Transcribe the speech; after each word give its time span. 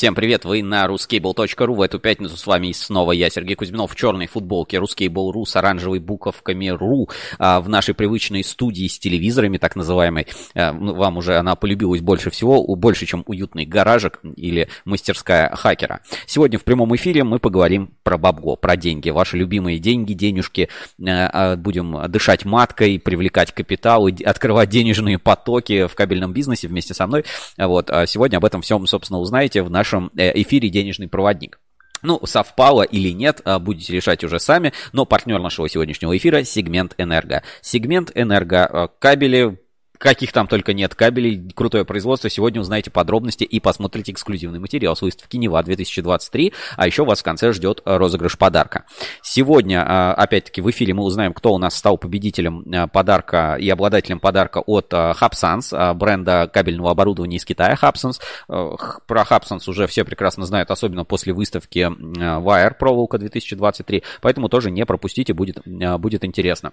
Всем 0.00 0.14
привет, 0.14 0.46
вы 0.46 0.62
на 0.62 0.86
ruscable.ru. 0.86 1.74
В 1.74 1.82
эту 1.82 1.98
пятницу 1.98 2.34
с 2.34 2.46
вами 2.46 2.72
снова 2.72 3.12
я, 3.12 3.28
Сергей 3.28 3.54
Кузьминов, 3.54 3.92
в 3.92 3.96
черной 3.96 4.28
футболке 4.28 4.78
Ruscable.ru 4.78 5.44
с 5.44 5.54
оранжевой 5.56 5.98
буковками 5.98 6.68
РУ 6.68 7.10
а, 7.38 7.60
в 7.60 7.68
нашей 7.68 7.92
привычной 7.92 8.42
студии 8.42 8.88
с 8.88 8.98
телевизорами, 8.98 9.58
так 9.58 9.76
называемой. 9.76 10.26
А, 10.54 10.72
ну, 10.72 10.94
вам 10.94 11.18
уже 11.18 11.36
она 11.36 11.54
полюбилась 11.54 12.00
больше 12.00 12.30
всего, 12.30 12.64
больше, 12.76 13.04
чем 13.04 13.24
уютный 13.26 13.66
гаражик 13.66 14.20
или 14.36 14.70
мастерская 14.86 15.54
хакера. 15.54 16.00
Сегодня 16.24 16.58
в 16.58 16.64
прямом 16.64 16.96
эфире 16.96 17.22
мы 17.22 17.38
поговорим 17.38 17.90
про 18.02 18.16
бабго, 18.16 18.56
про 18.56 18.78
деньги. 18.78 19.10
Ваши 19.10 19.36
любимые 19.36 19.78
деньги, 19.78 20.14
денежки. 20.14 20.70
А, 21.06 21.56
будем 21.56 22.10
дышать 22.10 22.46
маткой, 22.46 22.98
привлекать 22.98 23.52
капитал, 23.52 24.08
открывать 24.24 24.70
денежные 24.70 25.18
потоки 25.18 25.86
в 25.86 25.94
кабельном 25.94 26.32
бизнесе 26.32 26.68
вместе 26.68 26.94
со 26.94 27.06
мной. 27.06 27.26
Вот. 27.58 27.90
Сегодня 28.06 28.38
об 28.38 28.46
этом 28.46 28.62
всем, 28.62 28.86
собственно, 28.86 29.18
узнаете 29.18 29.62
в 29.62 29.68
нашем 29.68 29.89
э, 30.16 30.32
эфире 30.42 30.68
«Денежный 30.68 31.08
проводник». 31.08 31.60
Ну, 32.02 32.20
совпало 32.24 32.82
или 32.82 33.10
нет, 33.10 33.42
а, 33.44 33.58
будете 33.58 33.92
решать 33.92 34.24
уже 34.24 34.40
сами, 34.40 34.72
но 34.92 35.04
партнер 35.04 35.38
нашего 35.40 35.68
сегодняшнего 35.68 36.16
эфира– 36.16 36.44
сегмент 36.44 36.94
«Энерго». 36.96 37.42
Сегмент 37.60 38.10
«Энерго» 38.14 38.66
а,– 38.66 38.88
кабели, 38.98 39.60
каких 40.00 40.32
там 40.32 40.46
только 40.48 40.72
нет 40.72 40.94
кабелей, 40.94 41.50
крутое 41.54 41.84
производство. 41.84 42.30
Сегодня 42.30 42.60
узнаете 42.60 42.90
подробности 42.90 43.44
и 43.44 43.60
посмотрите 43.60 44.12
эксклюзивный 44.12 44.58
материал 44.58 44.96
с 44.96 45.02
выставки 45.02 45.36
Нева 45.36 45.62
2023, 45.62 46.52
а 46.76 46.86
еще 46.86 47.04
вас 47.04 47.20
в 47.20 47.22
конце 47.22 47.52
ждет 47.52 47.82
розыгрыш 47.84 48.38
подарка. 48.38 48.86
Сегодня, 49.22 49.84
а, 49.86 50.14
опять-таки, 50.14 50.62
в 50.62 50.70
эфире 50.70 50.94
мы 50.94 51.04
узнаем, 51.04 51.34
кто 51.34 51.52
у 51.52 51.58
нас 51.58 51.76
стал 51.76 51.98
победителем 51.98 52.64
а, 52.74 52.86
подарка 52.88 53.56
и 53.60 53.68
обладателем 53.68 54.20
подарка 54.20 54.62
от 54.64 54.90
Hubsons, 54.92 55.68
а, 55.72 55.92
бренда 55.92 56.50
кабельного 56.52 56.90
оборудования 56.90 57.36
из 57.36 57.44
Китая 57.44 57.76
Hubsons. 57.80 58.20
Про 58.46 59.22
Hubsons 59.22 59.68
уже 59.68 59.86
все 59.86 60.04
прекрасно 60.04 60.46
знают, 60.46 60.70
особенно 60.70 61.04
после 61.04 61.34
выставки 61.34 61.80
Wire 61.80 62.74
проволока 62.78 63.18
2023, 63.18 64.02
поэтому 64.22 64.48
тоже 64.48 64.70
не 64.70 64.86
пропустите, 64.86 65.34
будет, 65.34 65.58
будет 65.66 66.24
интересно. 66.24 66.72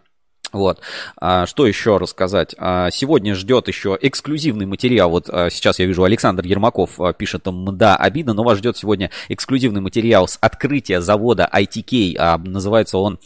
Вот. 0.54 0.80
А, 1.20 1.46
что 1.46 1.66
еще 1.68 1.98
рассказать? 1.98 2.56
А, 2.58 2.90
сегодня 2.92 3.36
ждет 3.36 3.68
еще 3.68 3.98
эксклюзивный 4.00 4.66
материал. 4.66 5.10
Вот 5.10 5.30
а, 5.30 5.50
сейчас 5.50 5.80
я 5.80 5.86
вижу, 5.86 6.04
Александр 6.04 6.46
Ермаков 6.46 7.00
пишет 7.18 7.44
там, 7.44 7.78
да, 7.78 7.96
обидно, 7.96 8.34
но 8.34 8.44
вас 8.44 8.58
ждет 8.58 8.78
сегодня 8.78 9.12
эксклюзивный 9.30 9.82
материал 9.82 10.28
с 10.28 10.38
открытия 10.42 11.02
завода 11.02 11.50
ITK. 11.52 12.38
Называется 12.48 12.98
он 12.98 13.20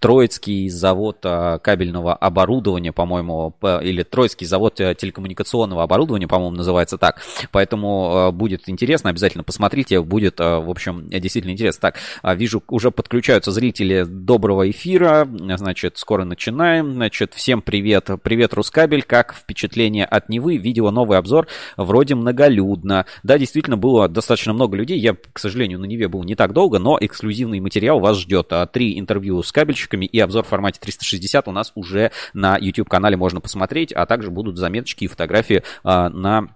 Троицкий 0.00 0.68
завод 0.68 1.18
а, 1.24 1.58
кабельного 1.58 2.14
оборудования, 2.14 2.92
по-моему, 2.92 3.54
или 3.82 4.04
Троицкий 4.04 4.46
завод 4.46 4.80
э, 4.80 4.94
телекоммуникационного 4.94 5.82
оборудования, 5.82 6.28
по-моему, 6.28 6.56
называется 6.56 6.98
так. 6.98 7.20
Поэтому 7.50 8.16
а, 8.16 8.30
будет 8.30 8.68
интересно, 8.68 9.10
обязательно 9.10 9.42
посмотрите, 9.42 10.00
будет, 10.00 10.40
а, 10.40 10.60
в 10.60 10.70
общем, 10.70 11.08
действительно 11.08 11.50
интересно. 11.50 11.90
Так, 11.90 12.36
вижу, 12.36 12.62
уже 12.68 12.92
подключаются 12.92 13.50
зрители 13.50 14.04
доброго 14.04 14.70
эфира, 14.70 15.28
значит, 15.56 15.98
скоро 15.98 16.24
начинаем. 16.24 16.92
Значит, 16.92 17.34
всем 17.34 17.60
привет, 17.60 18.08
привет, 18.22 18.54
Рускабель, 18.54 19.02
как 19.02 19.34
впечатление 19.34 20.04
от 20.04 20.28
Невы? 20.28 20.58
Видео 20.58 20.92
новый 20.92 21.18
обзор, 21.18 21.48
вроде 21.76 22.14
многолюдно. 22.14 23.06
Да, 23.24 23.36
действительно, 23.36 23.76
было 23.76 24.08
достаточно 24.08 24.52
много 24.52 24.76
людей, 24.76 24.98
я, 25.00 25.16
к 25.32 25.38
сожалению, 25.40 25.80
на 25.80 25.86
Неве 25.86 26.06
был 26.06 26.22
не 26.22 26.36
так 26.36 26.52
долго, 26.52 26.78
но 26.78 26.98
эксклюзивный 27.00 27.58
материал 27.58 27.98
вас 27.98 28.18
ждет. 28.18 28.52
Три 28.72 28.98
интервью 28.98 29.42
с 29.42 29.50
кабельщиком, 29.50 29.87
подписчиками, 29.88 30.06
и 30.06 30.20
обзор 30.20 30.44
в 30.44 30.48
формате 30.48 30.78
360 30.80 31.48
у 31.48 31.52
нас 31.52 31.72
уже 31.74 32.12
на 32.34 32.56
YouTube-канале 32.56 33.16
можно 33.16 33.40
посмотреть, 33.40 33.92
а 33.92 34.06
также 34.06 34.30
будут 34.30 34.58
заметочки 34.58 35.04
и 35.04 35.08
фотографии 35.08 35.62
а, 35.82 36.08
на 36.10 36.48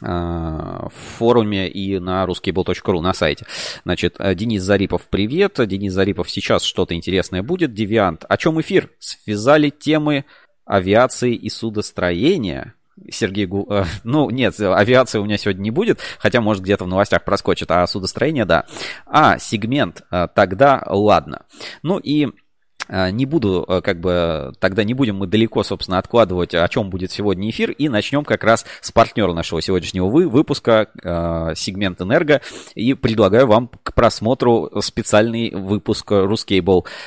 а, 0.00 0.88
в 0.88 1.18
форуме 1.18 1.68
и 1.68 1.98
на 1.98 2.24
ruskable.ru 2.24 3.00
на 3.00 3.12
сайте. 3.12 3.46
Значит, 3.84 4.16
э, 4.18 4.34
Денис 4.34 4.62
Зарипов, 4.62 5.08
привет. 5.10 5.58
Денис 5.66 5.92
Зарипов, 5.92 6.30
сейчас 6.30 6.62
что-то 6.62 6.94
интересное 6.94 7.42
будет. 7.42 7.74
Девиант. 7.74 8.24
О 8.28 8.36
чем 8.36 8.60
эфир? 8.60 8.90
Связали 8.98 9.70
темы 9.70 10.24
авиации 10.64 11.34
и 11.34 11.50
судостроения. 11.50 12.74
Сергей 13.10 13.46
Гу... 13.46 13.66
Э, 13.70 13.84
ну, 14.04 14.30
нет, 14.30 14.58
авиации 14.60 15.18
у 15.18 15.24
меня 15.24 15.38
сегодня 15.38 15.62
не 15.62 15.70
будет, 15.70 16.00
хотя, 16.18 16.40
может, 16.40 16.62
где-то 16.62 16.84
в 16.84 16.88
новостях 16.88 17.24
проскочит, 17.24 17.70
а 17.70 17.86
судостроение, 17.86 18.44
да. 18.44 18.66
А, 19.06 19.38
сегмент, 19.38 20.02
э, 20.10 20.28
тогда 20.34 20.82
ладно. 20.86 21.46
Ну 21.82 21.98
и 21.98 22.28
не 22.88 23.26
буду, 23.26 23.64
э, 23.68 23.80
как 23.80 24.00
бы, 24.00 24.52
тогда 24.58 24.84
не 24.84 24.94
будем 24.94 25.16
мы 25.16 25.26
далеко, 25.26 25.62
собственно, 25.62 25.98
откладывать, 25.98 26.54
о 26.54 26.66
чем 26.68 26.90
будет 26.90 27.10
сегодня 27.10 27.50
эфир, 27.50 27.70
и 27.70 27.88
начнем 27.88 28.24
как 28.24 28.44
раз 28.44 28.64
с 28.80 28.90
партнера 28.92 29.32
нашего 29.32 29.60
сегодняшнего 29.60 30.06
вы, 30.06 30.28
выпуска, 30.28 30.88
э, 31.02 31.54
сегмент 31.54 32.00
Энерго, 32.00 32.40
и 32.74 32.94
предлагаю 32.94 33.46
вам 33.46 33.70
к 33.82 33.94
просмотру 33.94 34.70
специальный 34.80 35.50
выпуск 35.50 36.12
э, 36.12 36.26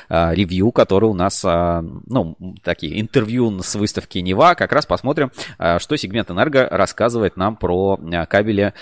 ревью, 0.10 0.72
который 0.72 1.06
у 1.06 1.14
нас, 1.14 1.44
ну, 1.44 2.36
такие 2.64 3.00
интервью 3.02 3.62
с 3.62 3.76
выставки 3.76 4.20
Нева, 4.20 4.56
как 4.56 4.72
раз 4.72 4.86
посмотрим, 4.86 5.32
что 5.58 5.96
сегмент 5.96 6.30
Энерго 6.32 6.68
рассказывает 6.70 7.38
нам 7.38 7.56
про 7.56 8.00
кабели 8.30 8.74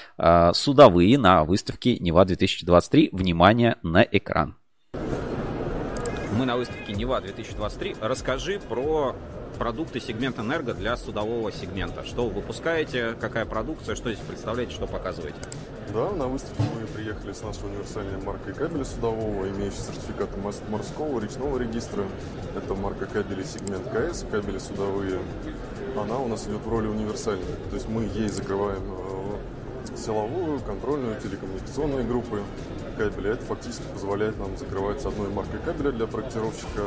судовые 0.53 1.17
на 1.17 1.43
выставке 1.43 1.97
Нева 1.99 2.25
2023. 2.25 3.09
Внимание 3.11 3.77
на 3.83 4.01
экран. 4.01 4.55
Мы 6.39 6.45
на 6.45 6.55
выставке 6.55 6.93
Нева 6.93 7.19
2023. 7.19 7.97
Расскажи 7.99 8.61
про 8.61 9.13
продукты 9.57 9.99
сегмента 9.99 10.41
энерго 10.41 10.73
для 10.73 10.95
судового 10.95 11.51
сегмента. 11.51 12.05
Что 12.05 12.27
вы 12.27 12.35
выпускаете, 12.35 13.13
какая 13.19 13.45
продукция, 13.45 13.97
что 13.97 14.09
здесь 14.09 14.23
представляете, 14.25 14.71
что 14.71 14.87
показываете? 14.87 15.35
Да, 15.93 16.11
на 16.11 16.27
выставку 16.27 16.63
мы 16.63 16.87
приехали 16.87 17.33
с 17.33 17.41
нашей 17.41 17.65
универсальной 17.65 18.23
маркой 18.23 18.53
кабеля 18.53 18.85
судового, 18.85 19.49
имеющей 19.49 19.79
сертификаты 19.79 20.39
морского 20.69 21.19
речного 21.19 21.57
регистра. 21.57 22.05
Это 22.55 22.73
марка 22.73 23.05
кабелей 23.05 23.43
сегмент 23.43 23.83
КС, 23.89 24.25
кабели 24.31 24.59
судовые. 24.59 25.19
Она 25.97 26.19
у 26.19 26.29
нас 26.29 26.47
идет 26.47 26.61
в 26.61 26.69
роли 26.69 26.87
универсальной. 26.87 27.43
То 27.69 27.75
есть 27.75 27.89
мы 27.89 28.03
ей 28.03 28.29
закрываем 28.29 28.83
э, 28.87 29.97
силовую, 29.97 30.61
контрольную, 30.61 31.19
телекоммуникационные 31.19 32.05
группы 32.05 32.41
кабеля. 32.99 33.33
Это 33.33 33.45
фактически 33.45 33.83
позволяет 33.93 34.37
нам 34.37 34.57
закрывать 34.57 35.05
одной 35.05 35.29
маркой 35.29 35.59
кабеля 35.65 35.91
для 35.91 36.05
проектировщика 36.05 36.83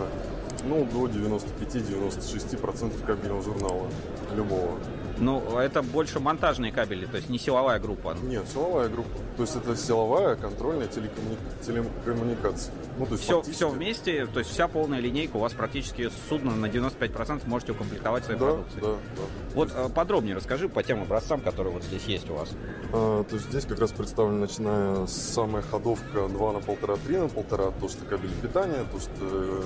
ну, 0.64 0.84
до 0.84 1.06
95-96% 1.06 3.04
кабельного 3.06 3.42
журнала 3.42 3.88
любого. 4.36 4.78
Ну, 5.22 5.58
это 5.58 5.82
больше 5.82 6.18
монтажные 6.18 6.72
кабели, 6.72 7.06
то 7.06 7.16
есть 7.16 7.30
не 7.30 7.38
силовая 7.38 7.78
группа. 7.78 8.16
Нет, 8.22 8.44
силовая 8.52 8.88
группа. 8.88 9.08
То 9.36 9.42
есть 9.42 9.54
это 9.54 9.76
силовая 9.76 10.34
контрольная 10.34 10.88
телекоммуни... 10.88 11.36
телекоммуникация. 11.64 12.74
Ну, 12.98 13.06
то 13.06 13.12
есть 13.12 13.22
все, 13.22 13.36
фактически... 13.36 13.56
все 13.56 13.68
вместе, 13.70 14.26
то 14.26 14.40
есть 14.40 14.50
вся 14.50 14.66
полная 14.66 14.98
линейка 14.98 15.36
у 15.36 15.38
вас 15.38 15.52
практически 15.52 16.10
судно 16.28 16.56
на 16.56 16.66
95% 16.66 17.42
можете 17.46 17.70
укомплектовать 17.70 18.24
своей 18.24 18.40
да, 18.40 18.46
продукцией. 18.46 18.80
Да, 18.82 18.88
да. 18.88 19.22
Вот 19.54 19.68
есть... 19.68 19.78
Э, 19.78 19.88
подробнее 19.90 20.34
расскажи 20.34 20.68
по 20.68 20.82
тем 20.82 21.02
образцам, 21.02 21.40
которые 21.40 21.72
вот 21.72 21.84
здесь 21.84 22.04
есть 22.06 22.28
у 22.28 22.34
вас. 22.34 22.50
А, 22.92 23.22
то 23.22 23.36
есть 23.36 23.48
здесь 23.48 23.64
как 23.64 23.78
раз 23.78 23.92
представлена, 23.92 24.38
начиная 24.38 25.06
с 25.06 25.12
самой 25.12 25.62
ходовка 25.62 26.28
2 26.28 26.52
на 26.52 26.56
1,5, 26.58 26.98
3 27.06 27.16
на 27.18 27.24
1,5, 27.24 27.74
то, 27.80 27.88
что 27.88 28.04
кабель 28.06 28.34
питания, 28.42 28.84
то, 28.90 28.98
что 28.98 29.62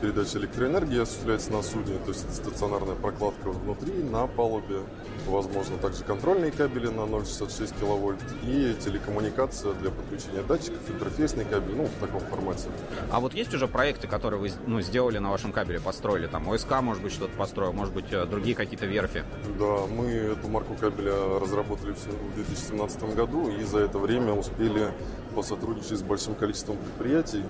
передача 0.00 0.38
электроэнергии 0.38 1.00
осуществляется 1.00 1.52
на 1.52 1.62
судне, 1.62 1.98
то 2.04 2.08
есть 2.10 2.34
стационарная 2.34 2.94
прокладка 2.94 3.50
внутри, 3.50 4.02
на 4.02 4.26
палубе. 4.26 4.80
Возможно, 5.26 5.76
также 5.76 6.02
контрольные 6.04 6.50
кабели 6.50 6.88
на 6.88 7.02
0,66 7.02 7.78
киловольт 7.78 8.20
и 8.42 8.74
телекоммуникация 8.80 9.74
для 9.74 9.90
подключения 9.90 10.42
датчиков, 10.42 10.78
интерфейсный 10.88 11.44
кабель, 11.44 11.76
ну, 11.76 11.84
в 11.84 12.00
таком 12.00 12.20
формате. 12.20 12.68
А 13.10 13.20
вот 13.20 13.34
есть 13.34 13.52
уже 13.54 13.68
проекты, 13.68 14.08
которые 14.08 14.40
вы 14.40 14.50
ну, 14.66 14.80
сделали 14.80 15.18
на 15.18 15.30
вашем 15.30 15.52
кабеле, 15.52 15.80
построили? 15.80 16.26
Там 16.26 16.48
ОСК, 16.48 16.80
может 16.80 17.02
быть, 17.02 17.12
что-то 17.12 17.36
построил, 17.36 17.72
может 17.72 17.92
быть, 17.92 18.12
э, 18.12 18.24
другие 18.24 18.56
какие-то 18.56 18.86
верфи? 18.86 19.24
Да, 19.58 19.86
мы 19.86 20.06
эту 20.06 20.48
марку 20.48 20.74
кабеля 20.74 21.38
разработали 21.38 21.92
в 21.92 22.34
2017 22.34 23.14
году 23.14 23.50
и 23.50 23.62
за 23.64 23.80
это 23.80 23.98
время 23.98 24.32
успели 24.32 24.88
посотрудничать 25.34 25.98
с 25.98 26.02
большим 26.02 26.34
количеством 26.34 26.76
предприятий, 26.76 27.44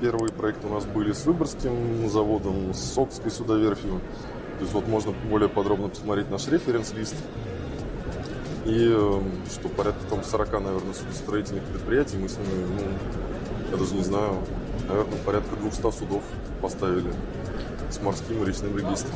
первые 0.00 0.32
проекты 0.32 0.66
у 0.66 0.74
нас 0.74 0.84
были 0.84 1.12
с 1.12 1.24
Выборгским 1.26 2.08
заводом, 2.08 2.72
с 2.72 2.94
Сокской 2.94 3.30
судоверфью. 3.30 4.00
То 4.58 4.64
есть 4.64 4.72
вот 4.74 4.86
можно 4.88 5.12
более 5.30 5.48
подробно 5.48 5.88
посмотреть 5.88 6.30
наш 6.30 6.46
референс-лист. 6.48 7.14
И 8.66 8.88
эм, 8.88 9.24
что 9.50 9.68
порядка 9.70 10.04
там 10.10 10.22
40, 10.22 10.52
наверное, 10.52 10.92
судостроительных 10.92 11.64
предприятий 11.64 12.18
мы 12.18 12.28
с 12.28 12.36
ними, 12.36 12.66
ну, 12.66 12.82
я 13.70 13.76
даже 13.78 13.94
не 13.94 14.02
знаю, 14.02 14.34
наверное, 14.86 15.18
порядка 15.24 15.56
200 15.56 15.80
судов 15.92 16.22
поставили 16.60 17.10
с 17.90 18.00
морским 18.00 18.44
речным 18.44 18.76
регистром. 18.76 19.14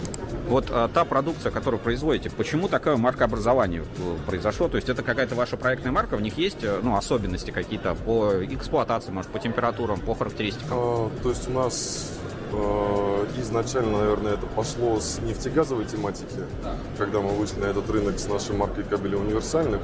Вот 0.49 0.67
а, 0.71 0.89
та 0.89 1.05
продукция, 1.05 1.51
которую 1.51 1.81
производите, 1.81 2.31
почему 2.31 2.69
такое 2.69 2.97
маркообразование 2.97 3.83
э, 3.83 4.17
произошло? 4.27 4.69
То 4.69 4.77
есть 4.77 4.89
это 4.89 5.03
какая-то 5.03 5.35
ваша 5.35 5.57
проектная 5.57 5.93
марка, 5.93 6.17
в 6.17 6.23
них 6.23 6.37
есть 6.37 6.63
э, 6.63 6.81
ну, 6.83 6.97
особенности 6.97 7.51
какие-то 7.51 7.95
по 7.95 8.45
эксплуатации, 8.45 9.11
может, 9.11 9.31
по 9.31 9.39
температурам, 9.39 10.01
по 10.01 10.15
характеристикам? 10.15 10.79
А, 10.79 11.11
то 11.23 11.31
есть 11.31 11.49
у 11.49 11.53
нас 11.53 12.13
э, 12.53 13.27
изначально, 13.39 13.99
наверное, 13.99 14.35
это 14.35 14.47
пошло 14.47 15.01
с 15.01 15.19
нефтегазовой 15.21 15.87
тематики, 15.87 16.27
да. 16.63 16.77
когда 16.99 17.21
мы 17.21 17.31
вышли 17.31 17.61
на 17.61 17.67
этот 17.67 17.89
рынок 17.89 18.19
с 18.19 18.29
нашей 18.29 18.55
маркой 18.55 18.85
кабелей 18.85 19.17
универсальных. 19.17 19.81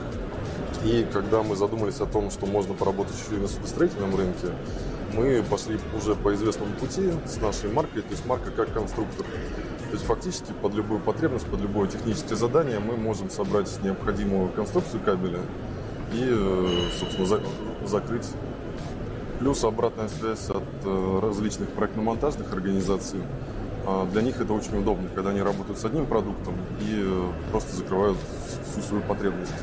И 0.85 1.07
когда 1.13 1.43
мы 1.43 1.57
задумались 1.57 2.01
о 2.01 2.07
том, 2.07 2.31
что 2.31 2.47
можно 2.47 2.75
поработать 2.75 3.15
еще 3.15 3.37
и 3.37 3.41
на 3.41 3.49
судостроительном 3.49 4.17
рынке, 4.17 4.49
мы 5.15 5.43
пошли 5.43 5.79
уже 5.97 6.15
по 6.15 6.35
известному 6.35 6.73
пути 6.75 7.11
с 7.27 7.41
нашей 7.41 7.71
маркой, 7.71 8.03
то 8.03 8.11
есть 8.11 8.27
марка 8.27 8.51
как 8.51 8.73
конструктор. 8.73 9.27
То 9.27 9.93
есть 9.97 10.05
фактически 10.05 10.53
под 10.53 10.75
любую 10.75 11.01
потребность, 11.01 11.47
под 11.47 11.61
любое 11.61 11.89
техническое 11.89 12.37
задание 12.37 12.79
мы 12.79 12.97
можем 12.97 13.29
собрать 13.29 13.69
необходимую 13.83 14.51
конструкцию 14.51 15.03
кабеля 15.03 15.41
и, 16.13 16.27
э, 16.29 16.67
собственно, 16.99 17.27
за, 17.27 17.41
закрыть. 17.85 18.29
Плюс 19.41 19.65
обратная 19.65 20.09
связь 20.09 20.49
от 20.51 20.63
э, 20.85 21.21
различных 21.23 21.71
проектно-монтажных 21.71 22.53
организаций. 22.53 23.21
А 23.87 24.07
для 24.07 24.23
них 24.23 24.41
это 24.41 24.53
очень 24.53 24.79
удобно, 24.79 25.09
когда 25.15 25.31
они 25.31 25.41
работают 25.41 25.79
с 25.79 25.85
одним 25.85 26.07
продуктом 26.07 26.55
и 26.81 27.03
э, 27.03 27.33
просто 27.51 27.75
закрывают 27.75 28.19
всю 28.71 28.83
свою 28.83 29.03
потребность. 29.03 29.55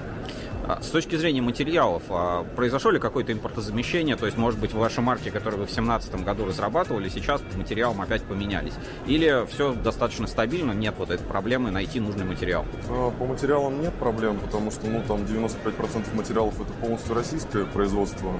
А, 0.67 0.81
с 0.81 0.89
точки 0.89 1.15
зрения 1.15 1.41
материалов, 1.41 2.03
а, 2.09 2.43
произошло 2.55 2.91
ли 2.91 2.99
какое-то 2.99 3.31
импортозамещение? 3.31 4.17
То 4.17 4.25
есть, 4.25 4.37
может 4.37 4.59
быть, 4.59 4.73
ваши 4.73 5.01
марки, 5.01 5.29
которые 5.29 5.59
вы 5.59 5.65
в 5.65 5.73
2017 5.73 6.25
году 6.25 6.45
разрабатывали, 6.45 7.07
сейчас 7.07 7.39
по 7.41 7.57
материалам 7.57 8.01
опять 8.01 8.23
поменялись? 8.23 8.73
Или 9.05 9.47
все 9.47 9.73
достаточно 9.73 10.27
стабильно, 10.27 10.73
нет 10.73 10.95
вот 10.97 11.09
этой 11.09 11.25
проблемы 11.25 11.71
найти 11.71 12.01
нужный 12.01 12.25
материал? 12.25 12.65
А, 12.89 13.11
по 13.11 13.25
материалам 13.25 13.81
нет 13.81 13.93
проблем, 13.93 14.39
потому 14.39 14.71
что 14.71 14.87
ну, 14.87 15.01
там 15.07 15.21
95% 15.21 16.13
материалов 16.13 16.59
это 16.59 16.73
полностью 16.73 17.15
российское 17.15 17.63
производство. 17.63 18.33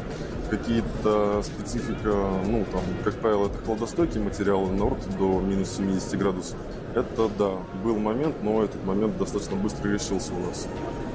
Какие-то 0.50 1.44
специфика, 1.44 2.13
ну 2.45 2.65
там, 2.71 2.81
как 3.06 3.15
правило, 3.15 3.47
это 3.47 3.57
хладостойкие 3.65 4.21
материалы, 4.21 4.69
норд 4.71 5.00
до 5.18 5.39
минус 5.39 5.77
70 5.77 6.18
градусов. 6.19 6.57
Это 6.94 7.29
да, 7.38 7.51
был 7.83 7.97
момент, 7.97 8.35
но 8.44 8.63
этот 8.63 8.83
момент 8.83 9.18
достаточно 9.18 9.56
быстро 9.56 9.89
решился 9.89 10.33
у 10.33 10.39
нас. 10.39 10.68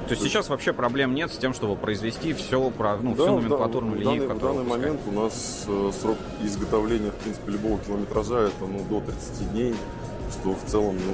То 0.07 0.11
есть 0.11 0.23
сейчас 0.23 0.49
вообще 0.49 0.73
проблем 0.73 1.15
нет 1.15 1.31
с 1.31 1.37
тем, 1.37 1.53
чтобы 1.53 1.75
произвести 1.75 2.33
все, 2.33 2.69
про, 2.71 2.97
ну, 2.97 3.15
да, 3.15 3.23
всю 3.23 3.35
номенклатурную 3.35 3.97
да, 3.97 4.11
линейку, 4.11 4.27
данный, 4.27 4.39
в 4.39 4.41
данный 4.41 4.63
момент 4.63 5.01
у 5.07 5.11
нас 5.11 5.65
э, 5.67 5.91
срок 5.99 6.17
изготовления, 6.41 7.11
в 7.11 7.15
принципе, 7.15 7.51
любого 7.51 7.79
километража 7.79 8.47
это 8.47 8.65
ну, 8.65 8.83
до 8.89 8.99
30 9.01 9.51
дней, 9.51 9.75
что 10.31 10.53
в 10.53 10.63
целом 10.69 10.97
ну, 10.97 11.13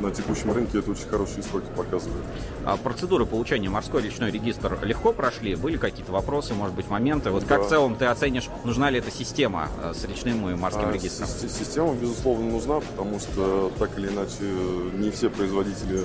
на 0.00 0.10
текущем 0.10 0.52
рынке 0.52 0.78
это 0.78 0.90
очень 0.90 1.08
хорошие 1.08 1.42
сроки 1.42 1.66
показывает. 1.74 2.22
А 2.64 2.76
процедуры 2.76 3.24
получения 3.24 3.68
морской 3.68 4.02
речной 4.02 4.30
регистр 4.30 4.78
легко 4.82 5.12
прошли? 5.12 5.54
Были 5.54 5.76
какие-то 5.76 6.12
вопросы, 6.12 6.54
может 6.54 6.74
быть, 6.74 6.88
моменты? 6.88 7.30
Вот 7.30 7.46
да. 7.46 7.56
как 7.56 7.66
в 7.66 7.68
целом 7.68 7.96
ты 7.96 8.04
оценишь, 8.06 8.48
нужна 8.64 8.90
ли 8.90 8.98
эта 8.98 9.10
система 9.10 9.68
э, 9.82 9.94
с 9.94 10.04
речным 10.04 10.48
и 10.50 10.54
морским 10.54 10.88
а, 10.88 10.92
регистром? 10.92 11.28
Система, 11.28 11.94
безусловно, 11.94 12.50
нужна, 12.50 12.80
потому 12.80 13.18
что 13.18 13.72
так 13.78 13.98
или 13.98 14.08
иначе 14.08 14.42
не 14.94 15.10
все 15.10 15.30
производители 15.30 16.04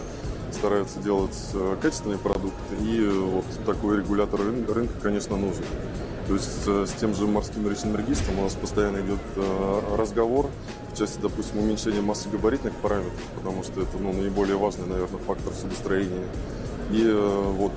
стараются 0.53 0.99
делать 0.99 1.37
э, 1.53 1.77
качественный 1.81 2.17
продукт, 2.17 2.55
и 2.81 3.07
вот 3.07 3.45
такой 3.65 3.97
регулятор 3.97 4.41
рынка, 4.41 4.93
конечно, 5.01 5.37
нужен. 5.37 5.63
То 6.27 6.33
есть 6.35 6.63
э, 6.67 6.85
с 6.87 6.91
тем 6.99 7.13
же 7.15 7.27
морским 7.27 7.69
речным 7.69 7.95
регистром 7.95 8.39
у 8.39 8.43
нас 8.43 8.53
постоянно 8.53 8.97
идет 8.97 9.19
э, 9.35 9.95
разговор 9.97 10.49
в 10.91 10.97
части, 10.97 11.19
допустим, 11.19 11.59
уменьшения 11.59 12.01
массы 12.01 12.29
габаритных 12.29 12.73
параметров, 12.75 13.13
потому 13.35 13.63
что 13.63 13.81
это 13.81 13.97
ну, 13.99 14.13
наиболее 14.13 14.57
важный, 14.57 14.87
наверное, 14.87 15.19
фактор 15.19 15.53
судостроения. 15.53 16.27
И 16.91 17.09
вот 17.57 17.71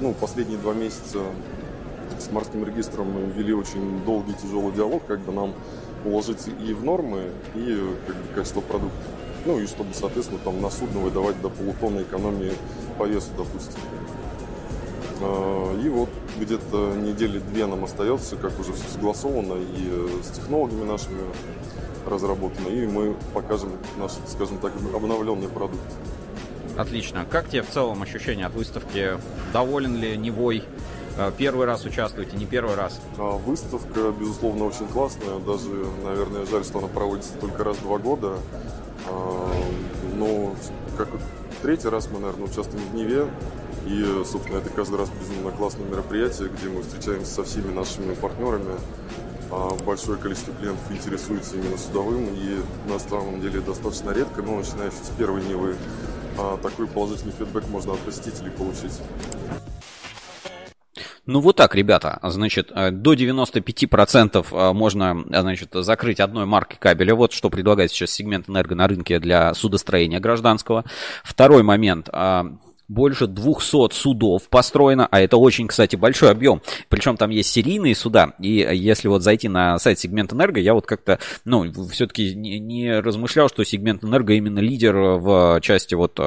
ну, 0.00 0.14
последние 0.14 0.58
два 0.58 0.74
месяца 0.74 1.18
с 2.20 2.30
морским 2.30 2.64
регистром 2.64 3.10
мы 3.10 3.22
вели 3.32 3.52
очень 3.52 4.04
долгий 4.04 4.34
тяжелый 4.34 4.72
диалог, 4.72 5.02
когда 5.06 5.32
нам 5.32 5.54
уложиться 6.04 6.50
и 6.50 6.72
в 6.72 6.84
нормы, 6.84 7.30
и 7.54 7.80
как 8.06 8.16
бы, 8.16 8.22
качество 8.34 8.60
продукта. 8.60 9.13
Ну 9.46 9.58
и 9.58 9.66
чтобы, 9.66 9.92
соответственно, 9.92 10.40
там 10.42 10.60
на 10.60 10.70
судно 10.70 11.00
выдавать 11.00 11.40
до 11.42 11.50
полутонны 11.50 12.02
экономии 12.02 12.52
по 12.98 13.04
весу, 13.04 13.28
допустим. 13.36 13.80
А, 15.20 15.80
и 15.80 15.88
вот 15.88 16.08
где-то 16.38 16.94
недели 16.96 17.38
две 17.38 17.66
нам 17.66 17.84
остается, 17.84 18.36
как 18.36 18.58
уже 18.58 18.72
все 18.72 18.88
согласовано 18.88 19.54
и 19.54 19.88
э, 19.88 20.08
с 20.22 20.30
технологами 20.30 20.84
нашими 20.84 21.20
разработано, 22.06 22.68
и 22.68 22.86
мы 22.86 23.14
покажем 23.32 23.72
наш, 23.98 24.12
скажем 24.28 24.58
так, 24.58 24.72
обновленный 24.94 25.48
продукт. 25.48 25.82
Отлично. 26.76 27.24
Как 27.30 27.48
тебе 27.48 27.62
в 27.62 27.70
целом 27.70 28.02
ощущения 28.02 28.46
от 28.46 28.54
выставки? 28.54 29.12
Доволен 29.52 29.96
ли 29.96 30.16
Невой? 30.16 30.64
А, 31.16 31.30
первый 31.30 31.66
раз 31.66 31.84
участвуете, 31.84 32.36
не 32.36 32.46
первый 32.46 32.74
раз? 32.74 33.00
А, 33.18 33.36
выставка, 33.36 34.10
безусловно, 34.10 34.64
очень 34.64 34.86
классная. 34.88 35.38
Даже, 35.38 35.68
наверное, 36.04 36.44
жаль, 36.46 36.64
что 36.64 36.78
она 36.78 36.88
проводится 36.88 37.32
только 37.40 37.62
раз 37.62 37.76
в 37.76 37.82
два 37.82 37.98
года. 37.98 38.38
А, 39.08 39.54
но 40.16 40.54
как 40.96 41.08
третий 41.62 41.88
раз 41.88 42.08
мы, 42.10 42.20
наверное, 42.20 42.46
участвуем 42.46 42.84
в 42.88 42.94
Неве. 42.94 43.28
И, 43.86 44.02
собственно, 44.24 44.58
это 44.58 44.70
каждый 44.70 44.98
раз 44.98 45.10
безумно 45.10 45.50
классное 45.50 45.86
мероприятие, 45.86 46.48
где 46.48 46.68
мы 46.68 46.82
встречаемся 46.82 47.34
со 47.34 47.44
всеми 47.44 47.72
нашими 47.72 48.14
партнерами. 48.14 48.76
А, 49.50 49.74
большое 49.84 50.18
количество 50.18 50.54
клиентов 50.54 50.84
интересуется 50.90 51.56
именно 51.56 51.76
судовым, 51.76 52.26
и 52.34 52.62
на 52.88 52.98
самом 52.98 53.40
деле 53.40 53.60
достаточно 53.60 54.10
редко, 54.10 54.42
но 54.42 54.56
начиная 54.56 54.90
с 54.90 55.10
первой 55.18 55.42
Невы, 55.44 55.76
а, 56.38 56.56
такой 56.58 56.86
положительный 56.86 57.32
фидбэк 57.38 57.68
можно 57.68 57.92
от 57.92 58.00
посетителей 58.00 58.50
получить. 58.50 59.00
Ну 61.26 61.40
вот 61.40 61.56
так, 61.56 61.74
ребята, 61.74 62.18
значит, 62.22 62.70
э, 62.74 62.90
до 62.90 63.14
95% 63.14 64.46
э, 64.50 64.72
можно, 64.74 65.24
э, 65.30 65.40
значит, 65.40 65.70
закрыть 65.72 66.20
одной 66.20 66.44
маркой 66.44 66.78
кабеля. 66.78 67.14
Вот 67.14 67.32
что 67.32 67.48
предлагает 67.48 67.90
сейчас 67.90 68.10
сегмент 68.10 68.50
энерго 68.50 68.74
на 68.74 68.86
рынке 68.86 69.18
для 69.18 69.54
судостроения 69.54 70.20
гражданского. 70.20 70.84
Второй 71.22 71.62
момент 71.62 72.10
больше 72.86 73.26
200 73.26 73.94
судов 73.94 74.50
построено, 74.50 75.08
а 75.10 75.18
это 75.18 75.38
очень, 75.38 75.68
кстати, 75.68 75.96
большой 75.96 76.30
объем. 76.30 76.60
Причем 76.90 77.16
там 77.16 77.30
есть 77.30 77.50
серийные 77.50 77.94
суда, 77.94 78.34
и 78.38 78.68
если 78.74 79.08
вот 79.08 79.22
зайти 79.22 79.48
на 79.48 79.78
сайт 79.78 79.98
сегмент 79.98 80.34
энерго, 80.34 80.60
я 80.60 80.74
вот 80.74 80.84
как-то, 80.84 81.18
ну, 81.46 81.72
все-таки 81.90 82.34
не, 82.34 82.58
не 82.58 83.00
размышлял, 83.00 83.48
что 83.48 83.64
сегмент 83.64 84.04
энерго 84.04 84.34
именно 84.34 84.58
лидер 84.58 84.94
в 84.94 85.60
части 85.62 85.94
вот 85.94 86.20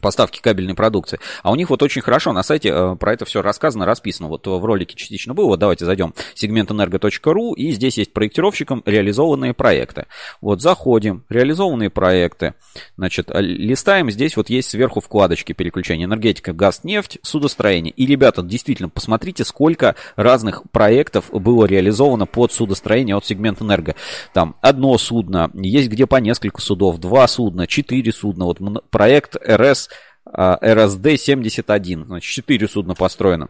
поставки 0.00 0.40
кабельной 0.40 0.74
продукции. 0.74 1.18
А 1.42 1.50
у 1.50 1.56
них 1.56 1.70
вот 1.70 1.82
очень 1.82 2.02
хорошо 2.02 2.32
на 2.32 2.42
сайте 2.42 2.70
э, 2.70 2.96
про 2.96 3.12
это 3.12 3.24
все 3.24 3.42
рассказано, 3.42 3.86
расписано. 3.86 4.28
Вот 4.28 4.46
в 4.46 4.64
ролике 4.64 4.96
частично 4.96 5.34
было. 5.34 5.46
Вот 5.46 5.58
давайте 5.58 5.84
зайдем 5.84 6.14
сегмент 6.34 6.70
энерго.ру 6.70 7.54
и 7.54 7.70
здесь 7.72 7.98
есть 7.98 8.12
проектировщиком 8.12 8.82
реализованные 8.84 9.54
проекты. 9.54 10.06
Вот 10.40 10.62
заходим, 10.62 11.24
реализованные 11.28 11.90
проекты. 11.90 12.54
Значит, 12.96 13.30
э, 13.30 13.40
листаем, 13.40 14.10
здесь 14.10 14.36
вот 14.36 14.50
есть 14.50 14.70
сверху 14.70 15.00
вкладочки 15.00 15.52
переключения 15.52 16.06
энергетика, 16.06 16.52
газ, 16.52 16.84
нефть, 16.84 17.18
судостроение. 17.22 17.92
И, 17.92 18.06
ребята, 18.06 18.42
действительно, 18.42 18.88
посмотрите, 18.88 19.44
сколько 19.44 19.96
разных 20.16 20.62
проектов 20.70 21.30
было 21.30 21.64
реализовано 21.64 22.26
под 22.26 22.52
судостроение 22.52 23.16
от 23.16 23.24
сегмента 23.24 23.64
энерго. 23.64 23.94
Там 24.32 24.56
одно 24.60 24.96
судно, 24.98 25.50
есть 25.54 25.88
где 25.88 26.06
по 26.06 26.16
несколько 26.16 26.60
судов, 26.60 26.98
два 26.98 27.26
судна, 27.28 27.66
четыре 27.66 28.12
судна. 28.12 28.44
Вот 28.44 28.58
проект 28.90 29.36
РС 29.36 29.88
РСД-71. 30.34 32.04
Значит, 32.06 32.44
4 32.46 32.68
судна 32.68 32.94
построено. 32.94 33.48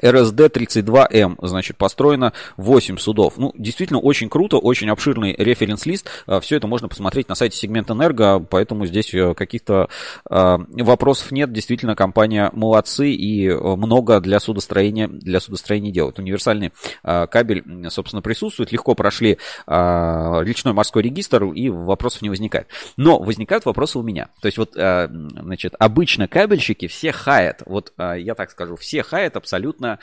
РСД-32М, 0.00 1.36
значит, 1.42 1.76
построено 1.76 2.32
8 2.56 2.96
судов. 2.96 3.34
Ну, 3.36 3.52
действительно, 3.56 4.00
очень 4.00 4.28
круто, 4.28 4.58
очень 4.58 4.88
обширный 4.88 5.34
референс-лист. 5.36 6.08
А, 6.26 6.40
Все 6.40 6.56
это 6.56 6.66
можно 6.66 6.88
посмотреть 6.88 7.28
на 7.28 7.34
сайте 7.34 7.56
Сегмент 7.56 7.90
Энерго, 7.90 8.40
поэтому 8.40 8.86
здесь 8.86 9.12
э, 9.12 9.34
каких-то 9.34 9.88
а, 10.28 10.58
вопросов 10.70 11.30
нет. 11.30 11.52
Действительно, 11.52 11.94
компания 11.94 12.50
молодцы 12.54 13.10
и 13.10 13.48
э, 13.48 13.54
много 13.54 14.20
для 14.20 14.40
судостроения, 14.40 15.08
для 15.08 15.40
судостроения 15.40 15.92
делают. 15.92 16.18
Универсальный 16.18 16.72
а, 17.02 17.26
кабель, 17.26 17.62
собственно, 17.90 18.22
присутствует. 18.22 18.72
Легко 18.72 18.94
прошли 18.94 19.38
речной 19.66 20.72
морской 20.72 21.02
регистр, 21.02 21.44
и 21.44 21.68
вопросов 21.68 22.22
не 22.22 22.30
возникает. 22.30 22.68
Но 22.96 23.18
возникают 23.18 23.64
вопросы 23.64 23.98
у 23.98 24.02
меня. 24.02 24.28
То 24.40 24.46
есть, 24.46 24.58
вот, 24.58 24.72
значит, 24.74 25.74
обычно 25.78 26.28
кабельщики 26.28 26.86
все 26.86 27.12
хаят, 27.12 27.62
вот 27.66 27.92
я 27.98 28.34
так 28.34 28.50
скажу, 28.50 28.76
все 28.76 29.02
хаят 29.02 29.36
абсолютно 29.36 29.81
абсолютно 29.82 29.98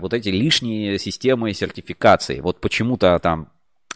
вот 0.00 0.12
эти 0.12 0.28
лишние 0.28 0.98
системы 0.98 1.52
сертификации. 1.54 2.40
Вот 2.40 2.60
почему-то 2.60 3.18
там 3.18 3.48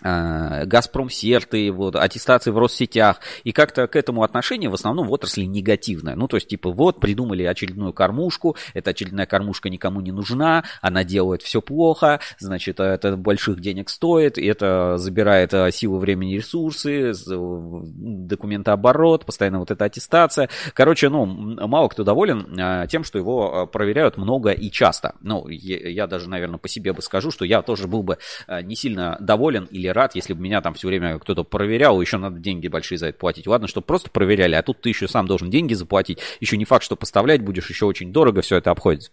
Газпром 0.03 1.09
серты, 1.09 1.73
вот, 1.73 1.97
аттестации 1.97 2.50
в 2.50 2.59
Россетях, 2.59 3.21
и 3.45 3.53
как-то 3.53 3.87
к 3.87 3.97
этому 3.97 4.23
отношение 4.23 4.69
в 4.69 4.75
основном 4.75 5.09
в 5.09 5.12
отрасли 5.12 5.45
негативное. 5.45 6.15
Ну, 6.15 6.29
то 6.29 6.37
есть, 6.37 6.49
типа, 6.49 6.71
вот, 6.71 7.00
придумали 7.00 7.45
очередную 7.45 7.95
кормушку, 7.95 8.57
эта 8.75 8.91
очередная 8.91 9.25
кормушка 9.26 9.71
никому 9.71 10.03
не 10.03 10.12
нужна, 10.12 10.65
она 10.83 11.03
делает 11.03 11.43
все 11.43 11.62
плохо, 11.62 12.21
значит, 12.38 12.79
это 12.79 13.17
больших 13.17 13.61
денег 13.61 13.88
стоит, 13.88 14.37
это 14.37 14.99
забирает 14.99 15.55
э, 15.55 15.71
силу, 15.73 15.99
времени, 15.99 16.35
ресурсы, 16.35 17.12
документооборот, 17.26 19.25
постоянно 19.25 19.61
вот 19.61 19.71
эта 19.71 19.87
аттестация. 19.87 20.50
Короче, 20.75 21.09
ну, 21.09 21.25
мало 21.25 21.88
кто 21.88 22.05
доволен 22.05 22.59
э, 22.61 22.87
тем, 22.88 23.03
что 23.03 23.19
его 23.19 23.67
проверяют 23.67 24.19
много 24.19 24.50
и 24.50 24.71
часто. 24.71 25.15
Ну, 25.21 25.49
я 25.49 26.07
даже, 26.07 26.29
наверное, 26.29 26.59
по 26.59 26.69
себе 26.69 26.93
бы 26.93 27.00
скажу, 27.00 27.31
что 27.31 27.47
я 27.47 27.62
тоже 27.62 27.88
был 27.88 28.03
бы 28.03 28.19
не 28.62 28.76
сильно 28.76 29.17
доволен 29.21 29.65
или 29.65 29.86
или 29.87 29.93
рад, 29.93 30.14
если 30.14 30.33
бы 30.33 30.40
меня 30.40 30.61
там 30.61 30.75
все 30.75 30.88
время 30.88 31.19
кто-то 31.19 31.45
проверял, 31.45 32.00
еще 32.00 32.19
надо 32.19 32.38
деньги 32.38 32.69
большие 32.69 32.99
за 32.99 33.09
это 33.09 33.19
платить. 33.19 33.47
Ладно, 33.47 33.69
что 33.69 33.81
просто 33.81 34.11
проверяли, 34.11 34.55
а 34.55 34.62
тут 34.62 34.81
ты 34.81 34.88
еще 34.88 35.09
сам 35.09 35.26
должен 35.26 35.50
деньги 35.50 35.75
заплатить. 35.75 36.19
Еще 36.40 36.57
не 36.57 36.64
факт, 36.64 36.85
что 36.85 36.97
поставлять 36.97 37.43
будешь, 37.43 37.69
еще 37.71 37.87
очень 37.87 38.12
дорого 38.12 38.43
все 38.43 38.57
это 38.57 38.71
обходится. 38.71 39.11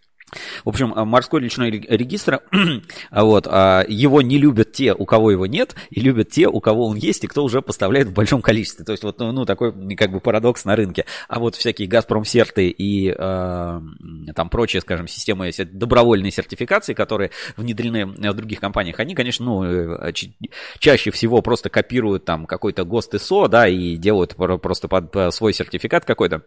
В 0.65 0.69
общем, 0.69 0.93
а, 0.95 1.05
морской 1.05 1.41
речной 1.41 1.69
регистр, 1.71 2.41
а 3.11 3.23
вот, 3.23 3.47
а, 3.49 3.83
его 3.87 4.21
не 4.21 4.37
любят 4.37 4.71
те, 4.71 4.93
у 4.93 5.05
кого 5.05 5.31
его 5.31 5.45
нет, 5.45 5.75
и 5.89 5.99
любят 5.99 6.29
те, 6.29 6.47
у 6.47 6.59
кого 6.59 6.87
он 6.87 6.97
есть, 6.97 7.23
и 7.23 7.27
кто 7.27 7.43
уже 7.43 7.61
поставляет 7.61 8.07
в 8.07 8.13
большом 8.13 8.41
количестве. 8.41 8.85
То 8.85 8.91
есть 8.91 9.03
вот, 9.03 9.19
ну, 9.19 9.45
такой 9.45 9.73
как 9.95 10.11
бы 10.11 10.19
парадокс 10.19 10.65
на 10.65 10.75
рынке. 10.75 11.05
А 11.27 11.39
вот 11.39 11.55
всякие 11.55 11.87
Газпромсерты 11.87 12.69
и 12.69 13.09
э, 13.09 13.81
там 14.35 14.49
прочие, 14.49 14.81
скажем, 14.81 15.07
системы 15.07 15.51
добровольной 15.57 16.31
сертификации, 16.31 16.93
которые 16.93 17.31
внедрены 17.57 18.05
в 18.05 18.33
других 18.33 18.59
компаниях, 18.59 18.99
они, 18.99 19.15
конечно, 19.15 19.45
ну, 19.45 19.63
э, 19.63 20.13
чаще 20.79 21.11
всего 21.11 21.41
просто 21.41 21.69
копируют 21.69 22.25
там 22.25 22.45
какой-то 22.45 22.85
ГОСТ 22.85 23.15
ИСО, 23.15 23.47
да, 23.47 23.67
и 23.67 23.95
делают 23.97 24.35
просто 24.35 24.87
под 24.87 25.33
свой 25.33 25.53
сертификат 25.53 26.05
какой-то. 26.05 26.43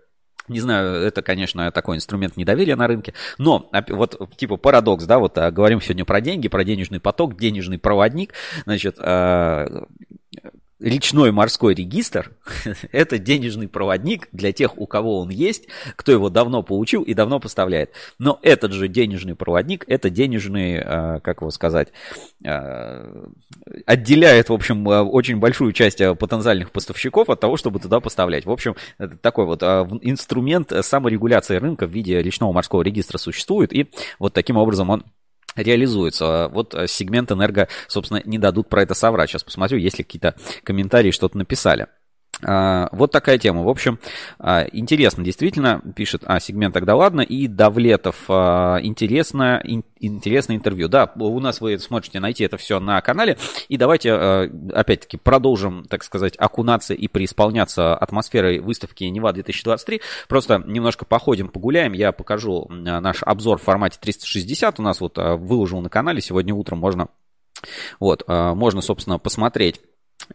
Не 0.49 0.61
знаю, 0.61 1.03
это, 1.03 1.23
конечно, 1.23 1.71
такой 1.73 1.97
инструмент 1.97 2.37
недоверия 2.37 2.76
на 2.76 2.87
рынке, 2.87 3.15
но 3.38 3.69
вот 3.88 4.37
типа 4.37 4.57
парадокс, 4.57 5.05
да, 5.05 5.19
вот 5.19 5.37
а, 5.38 5.50
говорим 5.50 5.81
сегодня 5.81 6.05
про 6.05 6.21
деньги, 6.21 6.49
про 6.49 6.65
денежный 6.65 7.00
поток, 7.00 7.37
денежный 7.37 7.79
проводник, 7.79 8.35
значит, 8.65 8.97
а, 8.99 9.87
речной 10.78 11.33
морской 11.33 11.75
регистр– 11.75 12.33
это 12.92 13.18
денежный 13.18 13.68
проводник 13.68 14.28
для 14.33 14.52
тех, 14.52 14.78
у 14.78 14.87
кого 14.87 15.21
он 15.21 15.30
есть, 15.30 15.68
кто 15.97 16.12
его 16.12 16.28
давно 16.28 16.62
получил 16.62 17.02
и 17.02 17.14
давно 17.14 17.40
поставляет. 17.40 17.92
Но 18.18 18.38
этот 18.42 18.73
же 18.73 18.88
денежный 18.88 19.35
проводник– 19.35 19.85
это 19.88 20.11
денежный, 20.11 20.80
а, 20.80 21.21
как 21.21 21.40
его 21.40 21.50
сказать, 21.50 21.88
а, 22.45 23.26
отделяет, 23.87 24.49
в 24.49 24.52
общем, 24.52 24.88
а, 24.88 25.02
очень 25.02 25.38
большую 25.38 25.73
часть 25.73 25.99
потенциальных 26.18 26.71
поставщиков 26.71 27.30
от 27.30 27.40
того, 27.40 27.56
чтобы 27.56 27.78
туда 27.78 28.00
поставлять. 28.00 28.45
В 28.47 28.50
общем, 28.50 28.76
такой 29.21 29.47
вот 29.47 29.62
инструмент 29.62 30.73
саморегуляции 30.83 31.56
рынка 31.56 31.87
в 31.87 31.90
виде 31.90 32.21
речного 32.21 32.52
морского 32.52 32.83
регистра 32.83 33.18
существует, 33.18 33.73
и 33.73 33.90
вот 34.18 34.35
таким 34.35 34.56
образом 34.56 34.90
он 34.90 35.04
реализуется. 35.57 36.49
Вот 36.53 36.75
э, 36.75 36.87
сегмент 36.87 37.33
энерго, 37.33 37.69
собственно, 37.89 38.23
не 38.25 38.39
дадут 38.39 38.69
про 38.69 38.83
это 38.83 38.95
соврать. 38.95 39.31
Сейчас 39.31 39.45
посмотрю, 39.45 39.79
есть 39.79 39.99
ли 39.99 40.05
какие-то 40.05 40.35
комментарии, 40.63 41.11
что-то 41.11 41.39
написали. 41.39 41.89
А, 42.43 42.88
вот 42.93 43.12
такая 43.12 43.38
тема. 43.38 43.62
В 43.62 43.69
общем, 43.69 43.99
а, 44.38 44.66
интересно, 44.71 45.25
действительно, 45.25 45.81
пишет, 45.95 46.23
а, 46.26 46.38
сегмент 46.38 46.75
тогда 46.75 46.95
ладно, 46.95 47.23
и 47.23 47.47
Давлетов, 47.47 48.25
а, 48.28 48.78
интересно, 48.83 49.62
интересное 49.99 50.57
интервью. 50.57 50.88
Да, 50.88 51.11
у 51.16 51.40
нас 51.40 51.62
вы 51.62 51.78
сможете 51.78 52.21
найти 52.21 52.45
это 52.45 52.59
все 52.59 52.78
на 52.78 53.00
канале, 53.00 53.38
и 53.69 53.78
давайте, 53.78 54.12
опять-таки, 54.12 55.16
продолжим, 55.16 55.87
так 55.88 56.05
сказать, 56.05 56.35
окунаться 56.37 56.93
и 56.93 57.09
преисполняться 57.09 57.97
атмосферой 57.97 58.61
выставки 58.61 59.05
Нева 59.05 59.33
2023. 59.33 60.02
Просто 60.28 60.62
немножко 60.66 61.07
походим, 61.07 61.49
погуляем, 61.49 61.95
я 61.95 62.12
покажу 62.12 62.66
наш 62.69 63.23
обзор 63.23 63.59
в 63.59 63.62
формате 63.62 63.99
360, 64.00 64.78
у 64.78 64.83
нас 64.83 65.00
вот 65.00 65.16
выложил 65.16 65.81
на 65.81 65.88
канале, 65.88 66.21
сегодня 66.21 66.55
утром 66.55 66.78
можно, 66.78 67.09
вот, 67.99 68.28
можно, 68.28 68.83
собственно, 68.83 69.19
посмотреть 69.19 69.81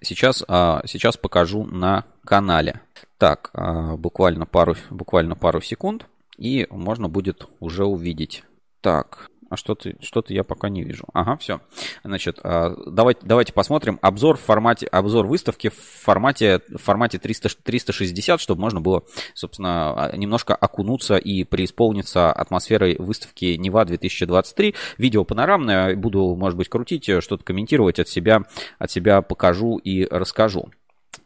Сейчас, 0.02 0.44
а, 0.48 0.82
сейчас 0.86 1.18
покажу 1.18 1.64
на 1.66 2.06
канале. 2.26 2.82
Так, 3.18 3.50
а, 3.54 3.98
буквально 3.98 4.46
пару, 4.46 4.76
буквально 4.90 5.36
пару 5.36 5.62
секунд, 5.62 6.06
и 6.38 6.68
можно 6.70 7.10
будет 7.10 7.48
уже 7.60 7.86
увидеть. 7.86 8.44
Так, 8.82 9.30
а 9.52 9.58
что-то 9.58 9.92
что 10.02 10.24
я 10.30 10.46
пока 10.46 10.70
не 10.70 10.82
вижу. 10.82 11.04
Ага, 11.12 11.36
все. 11.36 11.60
Значит, 12.06 12.40
а, 12.42 12.74
давайте, 12.88 13.20
давайте 13.24 13.52
посмотрим 13.52 14.00
обзор 14.02 14.38
в 14.38 14.40
формате, 14.40 14.88
обзор 14.88 15.28
выставки 15.28 15.68
в 15.68 15.76
формате, 15.76 16.62
в 16.70 16.78
формате 16.78 17.20
300, 17.20 17.50
360, 17.62 18.40
чтобы 18.40 18.62
можно 18.62 18.80
было, 18.80 19.04
собственно, 19.34 20.06
а, 20.06 20.16
немножко 20.16 20.56
окунуться 20.56 21.18
и 21.18 21.44
преисполниться 21.44 22.32
атмосферой 22.32 22.96
выставки 22.98 23.58
Нева 23.58 23.84
2023. 23.84 24.74
Видео 24.98 25.26
панорамное, 25.26 25.98
буду, 25.98 26.34
может 26.38 26.58
быть, 26.58 26.70
крутить, 26.70 27.04
что-то 27.04 27.44
комментировать 27.44 28.00
от 28.00 28.08
себя, 28.08 28.44
от 28.80 28.90
себя 28.90 29.22
покажу 29.22 29.78
и 29.78 30.06
расскажу. 30.06 30.70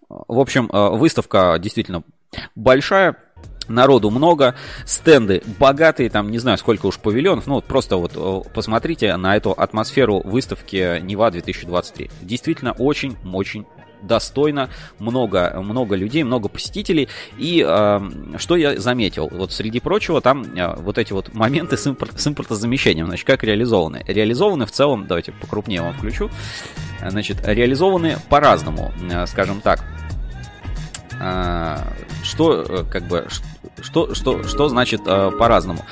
В 0.10 0.40
общем, 0.40 0.68
а, 0.72 0.90
выставка 0.90 1.58
действительно 1.60 2.04
большая, 2.56 3.18
Народу 3.68 4.10
много, 4.10 4.56
стенды 4.86 5.42
богатые, 5.60 6.10
там 6.10 6.32
не 6.32 6.40
знаю 6.40 6.58
сколько 6.58 6.86
уж 6.86 7.00
павильонов, 7.00 7.48
ну 7.48 7.56
вот 7.56 7.66
просто 7.66 7.98
вот 7.98 8.14
э, 8.16 8.50
посмотрите 8.54 9.16
на 9.18 9.36
эту 9.36 9.52
атмосферу 9.52 10.22
выставки 10.24 11.00
Нева 11.02 11.32
2023. 11.32 12.10
Действительно 12.22 12.74
очень-очень 12.74 13.66
достойно, 14.02 14.70
много, 15.00 15.60
много 15.62 15.96
людей, 15.96 16.24
много 16.24 16.48
посетителей. 16.48 17.10
И 17.38 17.66
э, 17.68 18.00
что 18.38 18.56
я 18.56 18.80
заметил, 18.80 19.30
вот 19.32 19.52
среди 19.52 19.80
прочего, 19.80 20.22
там 20.22 20.44
э, 20.44 20.76
вот 20.78 20.98
эти 20.98 21.14
вот 21.14 21.34
моменты 21.34 21.78
с, 21.78 21.88
импорт, 21.88 22.20
с 22.20 22.28
импортозамещением, 22.28 23.08
значит, 23.08 23.26
как 23.26 23.44
реализованы? 23.44 24.04
Реализованы 24.08 24.66
в 24.66 24.72
целом, 24.72 25.08
давайте 25.08 25.32
покрупнее 25.32 25.82
вам 25.82 25.94
включу, 25.94 26.30
значит, 27.06 27.38
реализованы 27.44 28.18
по-разному, 28.30 28.94
э, 29.12 29.26
скажем 29.28 29.62
так. 29.62 29.84
Э, 31.20 31.78
что, 32.24 32.62
э, 32.62 32.84
как 32.90 33.04
бы, 33.04 33.28
что, 33.82 34.14
что, 34.14 34.44
что 34.44 34.68
значит 34.68 35.02
э, 35.06 35.32
по-разному? 35.32 35.86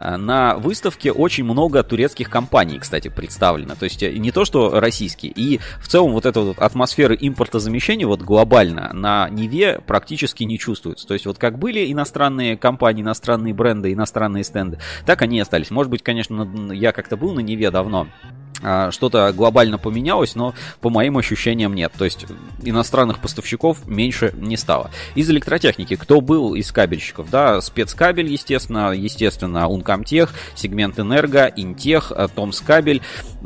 Э, 0.00 0.16
на 0.16 0.56
выставке 0.56 1.12
очень 1.12 1.44
много 1.44 1.82
турецких 1.82 2.28
компаний, 2.28 2.78
кстати, 2.78 3.08
представлено. 3.08 3.74
То 3.74 3.84
есть 3.84 4.02
не 4.02 4.32
то, 4.32 4.44
что 4.44 4.80
российские. 4.80 5.32
И 5.32 5.60
в 5.80 5.88
целом 5.88 6.12
вот 6.12 6.26
эта 6.26 6.40
вот 6.40 6.58
атмосфера 6.58 7.14
импортозамещения 7.14 8.06
вот 8.06 8.22
глобально 8.22 8.92
на 8.92 9.28
Неве 9.28 9.80
практически 9.86 10.44
не 10.44 10.58
чувствуется. 10.58 11.06
То 11.06 11.14
есть 11.14 11.26
вот 11.26 11.38
как 11.38 11.58
были 11.58 11.90
иностранные 11.92 12.56
компании, 12.56 13.02
иностранные 13.02 13.54
бренды, 13.54 13.92
иностранные 13.92 14.44
стенды, 14.44 14.78
так 15.06 15.22
они 15.22 15.38
и 15.38 15.40
остались. 15.40 15.70
Может 15.70 15.90
быть, 15.90 16.02
конечно, 16.02 16.48
я 16.72 16.92
как-то 16.92 17.16
был 17.16 17.32
на 17.32 17.40
Неве 17.40 17.70
давно, 17.70 18.08
а, 18.22 18.43
что-то 18.60 19.32
глобально 19.32 19.78
поменялось, 19.78 20.34
но 20.34 20.54
по 20.80 20.90
моим 20.90 21.18
ощущениям 21.18 21.74
нет. 21.74 21.92
То 21.98 22.04
есть 22.04 22.26
иностранных 22.62 23.18
поставщиков 23.18 23.86
меньше 23.86 24.32
не 24.36 24.56
стало. 24.56 24.90
Из 25.14 25.28
электротехники, 25.30 25.96
кто 25.96 26.20
был 26.20 26.54
из 26.54 26.70
кабельщиков, 26.72 27.30
да, 27.30 27.60
спецкабель, 27.60 28.30
естественно, 28.30 28.92
естественно, 28.92 29.66
Uncomtech, 29.68 30.30
сегмент 30.54 30.98
Энерго, 30.98 31.52
Интех, 31.56 32.12
Томскабель, 32.34 33.02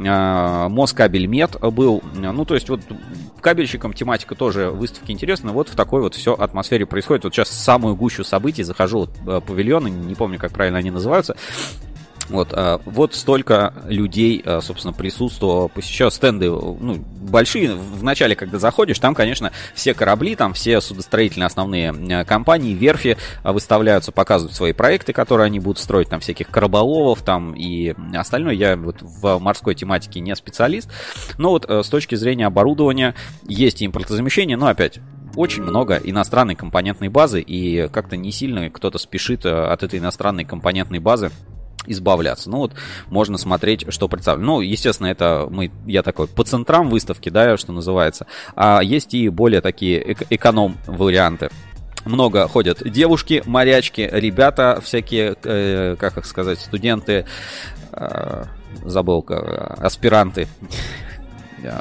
а, 0.07 0.69
Москабель 0.69 1.27
Мед 1.27 1.57
был. 1.61 2.03
Ну, 2.15 2.45
то 2.45 2.55
есть 2.55 2.69
вот 2.69 2.81
кабельщикам 3.41 3.93
тематика 3.93 4.35
тоже 4.35 4.71
выставки 4.71 5.12
интересна. 5.12 5.53
Вот 5.53 5.69
в 5.69 5.75
такой 5.75 6.03
вот 6.03 6.15
все 6.15 6.35
атмосфере 6.35 6.87
происходит. 6.87 7.25
Вот 7.25 7.35
сейчас 7.35 7.49
самую 7.49 7.97
гущу 7.97 8.25
событий 8.25 8.62
захожу 8.62 9.00
вот, 9.00 9.11
э, 9.27 9.41
павильоны, 9.41 9.88
не 9.88 10.15
помню, 10.15 10.38
как 10.38 10.53
правильно 10.53 10.79
они 10.79 10.91
называются. 10.91 11.37
Вот, 12.30 12.50
а, 12.52 12.80
вот 12.85 13.14
столько 13.14 13.73
людей, 13.87 14.42
а, 14.44 14.61
собственно, 14.61 14.92
присутствовало, 14.92 15.68
посещало 15.68 16.11
стенды, 16.11 16.50
ну, 16.50 16.97
большие. 17.20 17.75
В 17.75 18.02
начале, 18.02 18.37
когда 18.37 18.58
заходишь, 18.58 18.99
там, 18.99 19.14
конечно, 19.14 19.52
все 19.75 19.94
корабли, 19.94 20.37
там 20.37 20.52
все 20.52 20.80
судостроительные 20.80 21.47
основные 21.47 21.90
а, 21.90 22.25
компании, 22.25 22.75
верфи 22.75 23.16
выставляются, 23.44 24.12
показывают 24.12 24.54
свои 24.54 24.73
проекты, 24.73 25.12
которые 25.12 25.47
они 25.47 25.58
будут 25.58 25.78
строить, 25.78 26.08
там 26.08 26.20
всяких 26.20 26.49
кораболовов, 26.49 27.23
там 27.23 27.54
и 27.54 27.94
остальное. 28.14 28.54
Я 28.54 28.76
вот 28.76 28.97
в 29.00 29.38
морской 29.38 29.75
тематике 29.75 30.20
не 30.20 30.35
специалист, 30.37 30.90
но 31.38 31.50
вот 31.50 31.68
с 31.68 31.88
точки 31.88 32.14
зрения 32.14 32.47
оборудования 32.47 33.14
есть 33.47 33.82
импортозамещение, 33.82 34.56
но 34.56 34.66
опять 34.66 35.00
очень 35.35 35.62
много 35.62 35.97
иностранной 35.97 36.54
компонентной 36.54 37.08
базы, 37.08 37.40
и 37.40 37.88
как-то 37.88 38.16
не 38.16 38.32
сильно 38.32 38.70
кто-то 38.70 38.99
спешит 38.99 39.47
от 39.47 39.82
этой 39.82 39.99
иностранной 39.99 40.44
компонентной 40.44 40.99
базы 40.99 41.30
избавляться. 41.90 42.50
Ну 42.50 42.59
вот, 42.59 42.73
можно 43.09 43.38
смотреть, 43.38 43.87
что 43.92 44.09
представлено. 44.09 44.54
Ну, 44.57 44.61
естественно, 44.61 45.09
это 45.09 45.47
мы, 45.50 45.71
я 45.87 46.02
такой 46.02 46.26
по 46.26 46.45
центрам 46.45 46.88
выставки, 46.88 47.28
да, 47.28 47.57
что 47.57 47.73
называется. 47.73 48.26
А 48.54 48.80
есть 48.83 49.14
и 49.14 49.28
более 49.28 49.61
такие 49.61 50.02
эк- 50.02 50.26
эконом-варианты 50.30 51.50
много 52.04 52.49
ходят 52.49 52.83
девушки, 52.88 53.42
морячки, 53.45 54.09
ребята 54.11 54.80
всякие, 54.83 55.37
э, 55.42 55.97
как 55.99 56.16
их 56.16 56.26
сказать, 56.26 56.59
студенты, 56.61 57.26
э, 57.92 58.45
забыл, 58.85 59.26
аспиранты, 59.28 60.49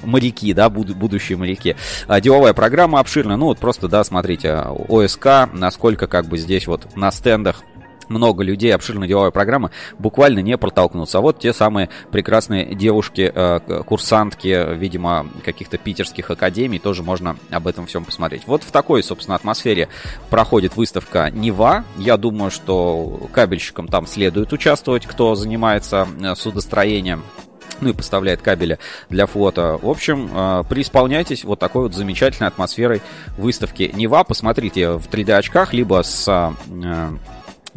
моряки, 0.04 0.54
да, 0.54 0.70
буд- 0.70 0.96
будущие 0.96 1.38
моряки. 1.38 1.76
А, 2.08 2.20
деловая 2.20 2.54
программа 2.54 3.00
обширная, 3.00 3.38
ну 3.38 3.46
вот 3.46 3.60
просто, 3.60 3.88
да, 3.88 4.04
смотрите, 4.04 4.54
ОСК, 4.88 5.50
насколько 5.54 6.08
как 6.08 6.26
бы 6.26 6.38
здесь 6.38 6.68
вот 6.68 6.96
на 6.96 7.12
стендах 7.12 7.64
много 8.10 8.44
людей, 8.44 8.74
обширная 8.74 9.08
деловая 9.08 9.32
программа, 9.32 9.72
буквально 10.00 10.40
не 10.40 10.58
протолкнуться. 10.58 11.18
А 11.18 11.22
вот 11.22 11.40
те 11.40 11.54
самые 11.54 11.90
прекрасные 12.12 12.76
девушки, 12.76 13.32
э, 13.34 13.84
курсантки, 13.86 14.76
видимо, 14.76 15.28
каких-то 15.44 15.78
питерских 15.78 16.30
академий, 16.30 16.80
тоже 16.80 17.04
можно 17.04 17.38
об 17.50 17.68
этом 17.68 17.86
всем 17.88 18.06
посмотреть. 18.06 18.44
Вот 18.48 18.64
в 18.64 18.72
такой, 18.72 19.04
собственно, 19.04 19.36
атмосфере 19.36 19.90
проходит 20.30 20.76
выставка 20.76 21.30
Нева. 21.32 21.84
Я 21.98 22.18
думаю, 22.18 22.52
что 22.52 23.30
кабельщикам 23.32 23.88
там 23.88 24.08
следует 24.08 24.54
участвовать, 24.54 25.06
кто 25.06 25.36
занимается 25.36 26.08
э, 26.22 26.36
судостроением 26.36 27.24
ну 27.80 27.90
и 27.90 27.94
поставляет 27.94 28.42
кабели 28.42 28.80
для 29.10 29.28
флота. 29.28 29.78
В 29.80 29.88
общем, 29.88 30.32
э, 30.34 30.64
преисполняйтесь 30.68 31.44
вот 31.44 31.60
такой 31.60 31.84
вот 31.84 31.94
замечательной 31.94 32.48
атмосферой 32.48 33.04
выставки 33.38 33.92
Нева. 33.94 34.24
Посмотрите 34.24 34.94
в 34.94 35.08
3D 35.08 35.34
очках, 35.34 35.74
либо 35.74 36.02
с 36.02 36.28
Э, 36.84 37.10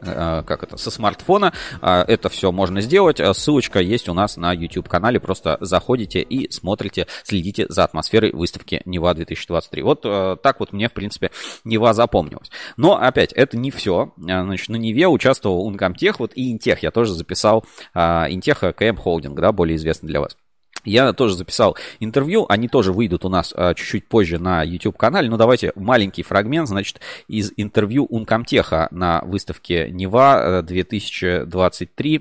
как 0.01 0.63
это, 0.63 0.77
со 0.77 0.91
смартфона. 0.91 1.53
Э, 1.83 2.05
это 2.07 2.29
все 2.29 2.53
можно 2.53 2.81
сделать. 2.81 3.21
Э, 3.21 3.33
ссылочка 3.35 3.81
есть 3.81 4.09
у 4.09 4.15
нас 4.15 4.37
на 4.37 4.53
YouTube-канале. 4.53 5.21
Просто 5.21 5.59
заходите 5.61 6.21
и 6.21 6.51
смотрите, 6.51 7.07
следите 7.25 7.67
за 7.69 7.85
атмосферой 7.85 8.33
выставки 8.33 8.83
Нева 8.85 9.15
2023. 9.15 9.83
Вот 9.83 10.03
так 10.03 10.61
вот 10.61 10.73
мне, 10.73 10.89
в 10.89 10.93
принципе, 10.93 11.31
Нева 11.65 11.93
запомнилась. 11.95 12.51
Но, 12.77 12.97
опять, 12.97 13.33
это 13.33 13.57
не 13.57 13.71
все. 13.71 14.13
Значит, 14.17 14.69
на 14.69 14.77
Неве 14.77 15.09
участвовал 15.09 15.71
Uncomtech, 15.71 16.17
вот 16.19 16.33
и 16.35 16.51
Интех. 16.51 16.83
Я 16.83 16.91
тоже 16.91 17.15
записал 17.15 17.65
Интех 17.95 18.61
КМ 18.77 18.97
Холдинг, 18.97 19.39
да, 19.39 19.53
более 19.53 19.77
известный 19.77 20.09
для 20.09 20.21
вас. 20.21 20.37
Я 20.85 21.13
тоже 21.13 21.37
записал 21.37 21.77
интервью, 21.99 22.47
они 22.49 22.69
тоже 22.69 22.93
выйдут 22.93 23.25
у 23.25 23.29
нас 23.29 23.53
а, 23.55 23.75
чуть-чуть 23.75 24.09
позже 24.09 24.39
на 24.39 24.63
YouTube-канале, 24.63 25.29
но 25.29 25.37
давайте 25.37 25.73
маленький 25.75 26.23
фрагмент, 26.23 26.69
значит, 26.69 27.01
из 27.29 27.53
интервью 27.57 28.07
Ункомтеха 28.07 28.89
на 28.91 29.21
выставке 29.25 29.91
Нева 29.91 30.63
2023. 30.63 32.17
Э, 32.17 32.21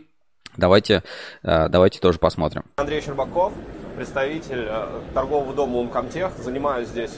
давайте, 0.57 1.03
э, 1.43 1.69
давайте 1.69 1.99
тоже 1.99 2.19
посмотрим. 2.19 2.63
Андрей 2.75 3.01
Щербаков, 3.01 3.53
представитель 3.95 4.65
э, 4.67 5.01
торгового 5.13 5.53
дома 5.53 5.77
Ункомтех, 5.77 6.31
занимаюсь 6.37 6.89
здесь 6.89 7.13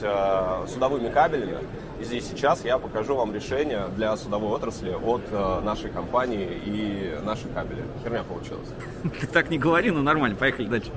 судовыми 0.68 1.08
кабелями. 1.08 1.58
И 2.02 2.04
здесь 2.04 2.28
сейчас 2.28 2.64
я 2.64 2.78
покажу 2.78 3.14
вам 3.14 3.32
решение 3.32 3.86
для 3.94 4.16
судовой 4.16 4.56
отрасли 4.56 4.90
от 4.90 5.22
нашей 5.62 5.88
компании 5.88 6.60
и 6.64 7.16
наших 7.22 7.54
кабелей. 7.54 7.84
Херня 8.02 8.24
получилась. 8.24 8.68
Ты 9.20 9.28
так 9.28 9.50
не 9.50 9.58
говори, 9.58 9.92
но 9.92 10.02
нормально, 10.02 10.36
поехали 10.36 10.66
дальше. 10.66 10.90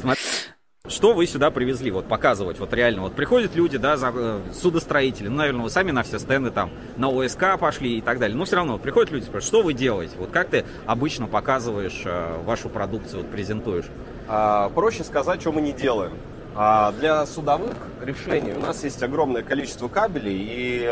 Смотри. 0.00 0.22
Что 0.88 1.12
вы 1.12 1.26
сюда 1.26 1.50
привезли, 1.50 1.90
вот 1.90 2.06
показывать, 2.06 2.58
вот 2.60 2.72
реально, 2.72 3.02
вот 3.02 3.14
приходят 3.14 3.54
люди, 3.56 3.76
да, 3.76 3.98
за, 3.98 4.10
э, 4.14 4.40
судостроители, 4.54 5.28
ну, 5.28 5.36
наверное, 5.36 5.64
вы 5.64 5.68
сами 5.68 5.90
на 5.90 6.02
все 6.02 6.18
стенды 6.18 6.50
там, 6.50 6.70
на 6.96 7.08
ОСК 7.10 7.58
пошли 7.58 7.98
и 7.98 8.00
так 8.00 8.18
далее, 8.18 8.38
но 8.38 8.44
все 8.44 8.56
равно 8.56 8.78
приходят 8.78 9.10
люди, 9.10 9.24
спрашивают, 9.24 9.44
что 9.44 9.62
вы 9.62 9.74
делаете, 9.74 10.14
вот 10.16 10.30
как 10.30 10.48
ты 10.48 10.64
обычно 10.86 11.26
показываешь 11.26 12.02
э, 12.06 12.40
вашу 12.44 12.68
продукцию, 12.70 13.22
вот 13.22 13.30
презентуешь? 13.32 13.86
А, 14.28 14.70
проще 14.70 15.04
сказать, 15.04 15.40
что 15.40 15.52
мы 15.52 15.60
не 15.60 15.72
делаем. 15.72 16.12
А 16.58 16.90
для 16.92 17.26
судовых 17.26 17.76
решений 18.00 18.52
у 18.54 18.60
нас 18.60 18.82
есть 18.82 19.02
огромное 19.02 19.42
количество 19.42 19.88
кабелей, 19.88 20.38
и 20.38 20.90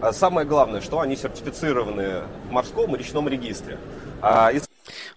а, 0.00 0.12
самое 0.12 0.46
главное, 0.46 0.80
что 0.80 1.00
они 1.00 1.16
сертифицированы 1.16 2.22
в 2.48 2.52
морском 2.52 2.94
и 2.94 2.98
речном 2.98 3.28
регистре. 3.28 3.76
А, 4.22 4.52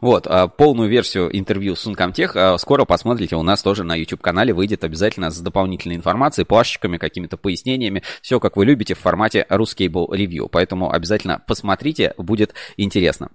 вот, 0.01 0.27
полную 0.57 0.89
версию 0.89 1.35
интервью 1.37 1.75
с 1.75 1.85
Uncomtech 1.85 2.57
скоро 2.57 2.85
посмотрите 2.85 3.35
у 3.35 3.43
нас 3.43 3.61
тоже 3.61 3.83
на 3.83 3.95
YouTube-канале, 3.95 4.53
выйдет 4.53 4.83
обязательно 4.83 5.29
с 5.29 5.39
дополнительной 5.39 5.95
информацией, 5.95 6.45
плашечками, 6.45 6.97
какими-то 6.97 7.37
пояснениями, 7.37 8.03
все 8.21 8.39
как 8.39 8.57
вы 8.57 8.65
любите 8.65 8.95
в 8.95 8.99
формате 8.99 9.45
Ruscable 9.49 10.09
Review, 10.09 10.49
поэтому 10.51 10.91
обязательно 10.91 11.41
посмотрите, 11.45 12.13
будет 12.17 12.53
интересно. 12.77 13.29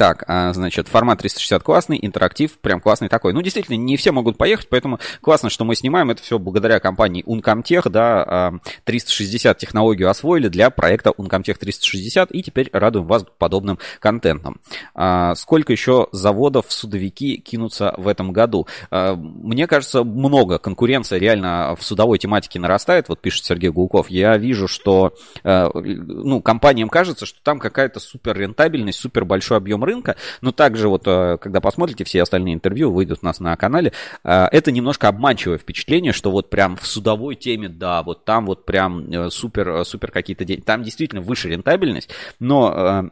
Так, 0.00 0.24
а, 0.28 0.54
значит, 0.54 0.88
формат 0.88 1.18
360 1.18 1.62
классный, 1.62 1.98
интерактив 2.00 2.58
прям 2.60 2.80
классный 2.80 3.10
такой. 3.10 3.34
Ну, 3.34 3.42
действительно, 3.42 3.76
не 3.76 3.98
все 3.98 4.12
могут 4.12 4.38
поехать, 4.38 4.66
поэтому 4.70 4.98
классно, 5.20 5.50
что 5.50 5.66
мы 5.66 5.74
снимаем. 5.74 6.08
Это 6.08 6.22
все 6.22 6.38
благодаря 6.38 6.80
компании 6.80 7.22
Uncomtech, 7.26 7.90
да, 7.90 8.54
360 8.84 9.54
а, 9.54 9.60
технологию 9.60 10.08
освоили 10.08 10.48
для 10.48 10.70
проекта 10.70 11.10
Uncomtech 11.10 11.58
360 11.58 12.30
и 12.32 12.42
теперь 12.42 12.70
радуем 12.72 13.06
вас 13.06 13.26
подобным 13.36 13.78
контентом. 13.98 14.62
А, 14.94 15.34
сколько 15.34 15.70
еще 15.70 16.06
заводов 16.12 16.72
судовики 16.72 17.36
кинутся 17.36 17.92
в 17.98 18.08
этом 18.08 18.32
году? 18.32 18.66
Мне 18.90 19.66
кажется, 19.66 20.02
много. 20.02 20.58
Конкуренция 20.58 21.18
реально 21.18 21.76
в 21.78 21.84
судовой 21.84 22.18
тематике 22.18 22.58
нарастает, 22.58 23.10
вот 23.10 23.20
пишет 23.20 23.44
Сергей 23.44 23.68
Гулков. 23.68 24.08
Я 24.08 24.38
вижу, 24.38 24.66
что, 24.66 25.12
ну, 25.44 26.40
компаниям 26.40 26.88
кажется, 26.88 27.26
что 27.26 27.38
там 27.42 27.58
какая-то 27.58 28.00
супер 28.00 28.38
рентабельность, 28.38 28.98
супер 28.98 29.26
большой 29.26 29.58
объем 29.58 29.80
объем 29.80 29.84
рынка, 29.90 30.16
но 30.40 30.52
также 30.52 30.88
вот, 30.88 31.02
э, 31.06 31.38
когда 31.40 31.60
посмотрите 31.60 32.04
все 32.04 32.22
остальные 32.22 32.54
интервью, 32.54 32.92
выйдут 32.92 33.20
у 33.22 33.26
нас 33.26 33.40
на 33.40 33.56
канале, 33.56 33.92
э, 34.24 34.46
это 34.52 34.72
немножко 34.72 35.08
обманчивое 35.08 35.58
впечатление, 35.58 36.12
что 36.12 36.30
вот 36.30 36.50
прям 36.50 36.76
в 36.76 36.86
судовой 36.86 37.34
теме, 37.34 37.68
да, 37.68 38.02
вот 38.02 38.24
там 38.24 38.46
вот 38.46 38.64
прям 38.64 39.10
э, 39.10 39.30
супер, 39.30 39.84
супер 39.84 40.10
какие-то 40.10 40.44
деньги, 40.44 40.62
там 40.62 40.82
действительно 40.82 41.20
выше 41.20 41.48
рентабельность, 41.48 42.10
но 42.38 43.10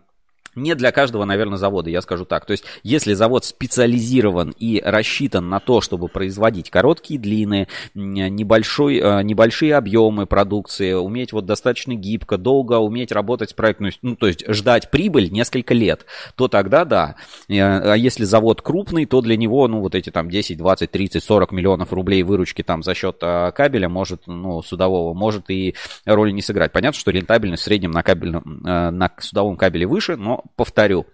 не 0.59 0.75
для 0.75 0.92
каждого, 0.92 1.25
наверное, 1.25 1.59
завода, 1.59 1.90
я 1.90 2.03
скажу 2.03 2.25
так. 2.25 2.44
То 2.44 2.53
есть, 2.53 2.64
если 2.83 3.14
завод 3.14 3.44
специализирован 3.44 4.55
и 4.59 4.83
рассчитан 4.85 5.49
на 5.49 5.61
то, 5.61 5.81
чтобы 5.81 6.09
производить 6.09 6.71
короткие 6.71 7.18
длины, 7.18 7.68
небольшой, 7.94 8.99
э, 8.99 9.23
небольшие 9.23 9.77
объемы 9.77 10.27
продукции, 10.27 10.92
уметь 10.92 11.33
вот 11.33 11.47
достаточно 11.47 11.94
гибко, 11.94 12.37
долго 12.37 12.75
уметь 12.75 13.12
работать 13.12 13.51
с 13.51 13.53
проектом, 13.53 13.90
ну, 14.03 14.16
то 14.16 14.27
есть 14.27 14.44
ждать 14.49 14.90
прибыль 14.90 15.31
несколько 15.31 15.75
лет, 15.75 16.07
то 16.37 16.49
тогда 16.49 16.85
да. 16.85 17.14
Э, 17.49 17.92
а 17.92 17.94
если 17.94 18.25
завод 18.25 18.62
крупный, 18.62 19.07
то 19.07 19.21
для 19.21 19.37
него, 19.37 19.66
ну, 19.68 19.81
вот 19.81 19.94
эти 19.94 20.11
там 20.11 20.29
10, 20.29 20.59
20, 20.59 20.90
30, 20.90 21.23
40 21.23 21.53
миллионов 21.53 21.92
рублей 21.92 22.23
выручки 22.23 22.62
там 22.62 22.83
за 22.83 22.94
счет 22.94 23.18
э, 23.23 23.53
кабеля 23.53 23.88
может, 23.88 24.23
ну, 24.27 24.62
судового, 24.62 25.14
может 25.14 25.51
и 25.51 25.75
роли 26.05 26.33
не 26.33 26.42
сыграть. 26.42 26.73
Понятно, 26.73 26.99
что 26.99 27.11
рентабельность 27.11 27.62
в 27.62 27.64
среднем 27.64 27.92
на, 27.92 28.03
кабельном, 28.03 28.61
на 28.62 29.11
судовом 29.18 29.57
кабеле 29.57 29.87
выше, 29.87 30.16
но 30.16 30.44
повторю, 30.56 31.06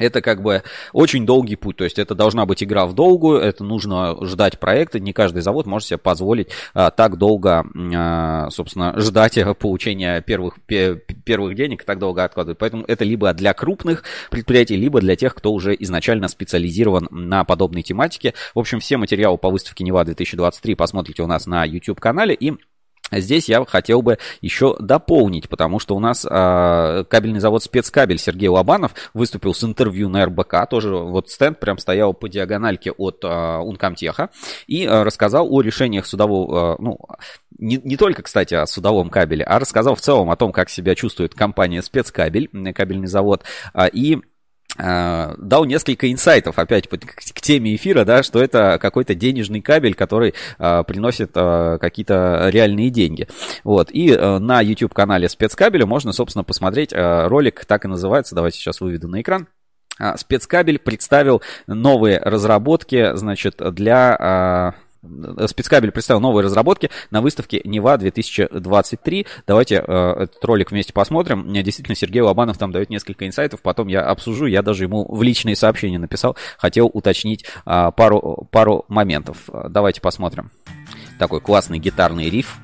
это 0.00 0.22
как 0.22 0.42
бы 0.42 0.62
очень 0.92 1.26
долгий 1.26 1.56
путь, 1.56 1.76
то 1.76 1.84
есть 1.84 1.98
это 1.98 2.14
должна 2.14 2.46
быть 2.46 2.62
игра 2.62 2.86
в 2.86 2.94
долгую, 2.94 3.40
это 3.40 3.64
нужно 3.64 4.16
ждать 4.24 4.58
проекта, 4.58 4.98
не 4.98 5.12
каждый 5.12 5.42
завод 5.42 5.66
может 5.66 5.88
себе 5.88 5.98
позволить 5.98 6.48
а, 6.74 6.90
так 6.90 7.18
долго, 7.18 7.66
а, 7.94 8.48
собственно, 8.50 8.98
ждать 8.98 9.38
получения 9.58 10.22
первых, 10.22 10.58
первых 10.66 11.54
денег, 11.54 11.84
так 11.84 11.98
долго 11.98 12.24
откладывать. 12.24 12.58
Поэтому 12.58 12.84
это 12.86 13.04
либо 13.04 13.32
для 13.34 13.52
крупных 13.52 14.04
предприятий, 14.30 14.76
либо 14.76 15.00
для 15.00 15.16
тех, 15.16 15.34
кто 15.34 15.52
уже 15.52 15.76
изначально 15.78 16.28
специализирован 16.28 17.08
на 17.10 17.44
подобной 17.44 17.82
тематике. 17.82 18.34
В 18.54 18.58
общем, 18.58 18.80
все 18.80 18.96
материалы 18.96 19.36
по 19.36 19.50
выставке 19.50 19.84
Нева 19.84 20.04
2023 20.04 20.74
посмотрите 20.76 21.22
у 21.22 21.26
нас 21.26 21.46
на 21.46 21.64
YouTube-канале 21.64 22.34
и 22.34 22.54
Здесь 23.10 23.48
я 23.48 23.64
хотел 23.64 24.02
бы 24.02 24.18
еще 24.40 24.76
дополнить, 24.78 25.48
потому 25.48 25.78
что 25.78 25.96
у 25.96 26.00
нас 26.00 26.26
э, 26.28 27.04
кабельный 27.08 27.40
завод 27.40 27.62
спецкабель 27.62 28.18
Сергей 28.18 28.48
Лобанов 28.48 28.94
выступил 29.14 29.54
с 29.54 29.64
интервью 29.64 30.08
на 30.08 30.24
РБК, 30.26 30.68
тоже 30.68 30.94
вот 30.94 31.30
стенд 31.30 31.58
прям 31.58 31.78
стоял 31.78 32.14
по 32.14 32.28
диагональке 32.28 32.92
от 32.92 33.24
э, 33.24 33.56
Ункомтеха 33.58 34.30
и 34.66 34.84
э, 34.84 35.02
рассказал 35.02 35.52
о 35.52 35.60
решениях 35.60 36.06
судового, 36.06 36.74
э, 36.74 36.76
ну, 36.80 36.98
не, 37.58 37.80
не 37.82 37.96
только, 37.96 38.22
кстати, 38.22 38.54
о 38.54 38.66
судовом 38.66 39.10
кабеле, 39.10 39.44
а 39.44 39.58
рассказал 39.58 39.94
в 39.94 40.00
целом 40.00 40.30
о 40.30 40.36
том, 40.36 40.52
как 40.52 40.70
себя 40.70 40.94
чувствует 40.94 41.34
компания 41.34 41.82
спецкабель, 41.82 42.48
кабельный 42.72 43.08
завод, 43.08 43.44
э, 43.74 43.88
и 43.92 44.20
дал 44.80 45.64
несколько 45.64 46.10
инсайтов, 46.10 46.58
опять 46.58 46.88
к, 46.88 47.40
теме 47.40 47.74
эфира, 47.74 48.04
да, 48.04 48.22
что 48.22 48.42
это 48.42 48.78
какой-то 48.80 49.14
денежный 49.14 49.60
кабель, 49.60 49.94
который 49.94 50.34
э, 50.58 50.84
приносит 50.86 51.30
э, 51.34 51.78
какие-то 51.80 52.48
реальные 52.50 52.90
деньги. 52.90 53.28
Вот. 53.64 53.90
И 53.90 54.10
э, 54.10 54.38
на 54.38 54.60
YouTube-канале 54.60 55.28
спецкабеля 55.28 55.86
можно, 55.86 56.12
собственно, 56.12 56.44
посмотреть 56.44 56.92
э, 56.92 57.26
ролик, 57.26 57.64
так 57.64 57.84
и 57.84 57.88
называется, 57.88 58.34
давайте 58.34 58.58
сейчас 58.58 58.80
выведу 58.80 59.08
на 59.08 59.20
экран. 59.20 59.48
Э, 59.98 60.16
спецкабель 60.16 60.78
представил 60.78 61.42
новые 61.66 62.18
разработки, 62.18 63.16
значит, 63.16 63.56
для... 63.74 64.74
Э, 65.02 65.46
Спецкабель 65.48 65.90
представил 65.90 66.20
новые 66.20 66.44
разработки 66.44 66.90
на 67.10 67.20
выставке 67.20 67.60
Нева 67.64 67.96
2023. 67.96 69.26
Давайте 69.46 69.76
э, 69.76 70.12
этот 70.22 70.44
ролик 70.44 70.70
вместе 70.70 70.92
посмотрим. 70.92 71.52
Действительно 71.52 71.96
Сергей 71.96 72.22
Лобанов 72.22 72.58
там 72.58 72.72
дает 72.72 72.90
несколько 72.90 73.26
инсайтов, 73.26 73.62
потом 73.62 73.88
я 73.88 74.02
обсужу. 74.02 74.46
Я 74.46 74.62
даже 74.62 74.84
ему 74.84 75.06
в 75.12 75.22
личные 75.22 75.56
сообщения 75.56 75.98
написал, 75.98 76.36
хотел 76.58 76.90
уточнить 76.92 77.44
э, 77.66 77.90
пару, 77.96 78.48
пару 78.50 78.84
моментов. 78.88 79.48
Давайте 79.68 80.00
посмотрим. 80.00 80.50
Такой 81.18 81.40
классный 81.40 81.78
гитарный 81.78 82.30
риф 82.30 82.58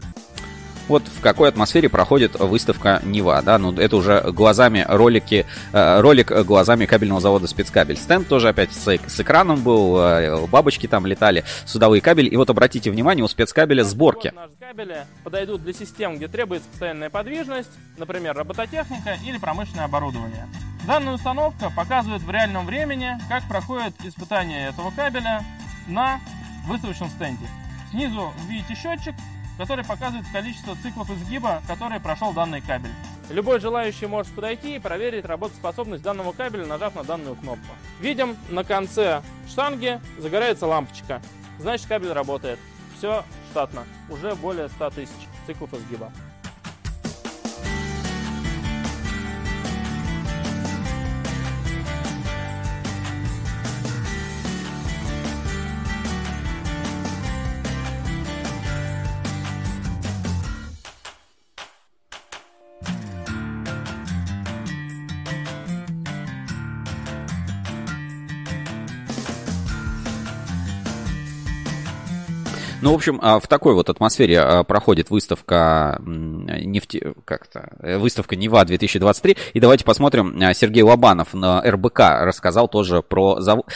вот 0.88 1.02
в 1.06 1.20
какой 1.20 1.48
атмосфере 1.48 1.88
проходит 1.88 2.38
выставка 2.38 3.00
Нева, 3.04 3.42
да, 3.42 3.58
ну 3.58 3.72
это 3.72 3.96
уже 3.96 4.20
глазами 4.32 4.84
ролики, 4.88 5.46
э, 5.72 6.00
ролик 6.00 6.30
глазами 6.44 6.86
кабельного 6.86 7.20
завода 7.20 7.46
спецкабель. 7.46 7.96
Стенд 7.96 8.28
тоже 8.28 8.48
опять 8.48 8.72
с, 8.72 8.86
с 8.86 9.20
экраном 9.20 9.62
был, 9.62 9.98
э, 9.98 10.46
бабочки 10.46 10.86
там 10.86 11.06
летали, 11.06 11.44
судовые 11.64 12.00
кабели. 12.00 12.28
И 12.28 12.36
вот 12.36 12.50
обратите 12.50 12.90
внимание, 12.90 13.24
у 13.24 13.28
спецкабеля 13.28 13.82
сборки. 13.82 14.32
Кабели 14.60 15.06
подойдут 15.24 15.62
для 15.62 15.72
систем, 15.72 16.16
где 16.16 16.28
требуется 16.28 16.68
постоянная 16.68 17.10
подвижность, 17.10 17.70
например, 17.98 18.36
робототехника 18.36 19.18
или 19.24 19.38
промышленное 19.38 19.84
оборудование. 19.84 20.48
Данная 20.86 21.14
установка 21.14 21.70
показывает 21.74 22.22
в 22.22 22.30
реальном 22.30 22.66
времени, 22.66 23.18
как 23.28 23.48
проходит 23.48 23.94
испытание 24.04 24.68
этого 24.68 24.92
кабеля 24.92 25.44
на 25.88 26.20
выставочном 26.66 27.08
стенде. 27.10 27.46
Снизу 27.90 28.32
видите 28.48 28.74
счетчик, 28.74 29.14
который 29.56 29.84
показывает 29.84 30.26
количество 30.32 30.76
циклов 30.76 31.10
изгиба, 31.10 31.62
которые 31.66 32.00
прошел 32.00 32.32
данный 32.32 32.60
кабель. 32.60 32.92
Любой 33.30 33.58
желающий 33.58 34.06
может 34.06 34.32
подойти 34.34 34.76
и 34.76 34.78
проверить 34.78 35.24
работоспособность 35.24 36.02
данного 36.02 36.32
кабеля, 36.32 36.66
нажав 36.66 36.94
на 36.94 37.02
данную 37.02 37.34
кнопку. 37.34 37.74
Видим, 38.00 38.36
на 38.48 38.62
конце 38.62 39.22
штанги 39.48 40.00
загорается 40.18 40.66
лампочка. 40.66 41.20
Значит, 41.58 41.86
кабель 41.86 42.12
работает. 42.12 42.58
Все 42.96 43.24
штатно. 43.50 43.84
Уже 44.08 44.34
более 44.34 44.68
100 44.68 44.90
тысяч 44.90 45.28
циклов 45.46 45.74
изгиба. 45.74 46.12
Ну, 72.86 72.92
в 72.92 72.94
общем, 72.94 73.18
а, 73.20 73.40
в 73.40 73.48
такой 73.48 73.74
вот 73.74 73.90
атмосфере 73.90 74.38
а, 74.38 74.62
проходит 74.62 75.10
выставка 75.10 76.00
нефти... 76.06 77.14
как-то, 77.24 77.70
э, 77.80 77.98
выставка 77.98 78.36
Нева 78.36 78.64
2023. 78.64 79.36
И 79.54 79.58
давайте 79.58 79.84
посмотрим, 79.84 80.40
а, 80.40 80.54
Сергей 80.54 80.84
Лобанов 80.84 81.34
на 81.34 81.60
РБК 81.62 81.98
рассказал 82.20 82.68
тоже 82.68 83.02
про 83.02 83.40
завод. 83.40 83.66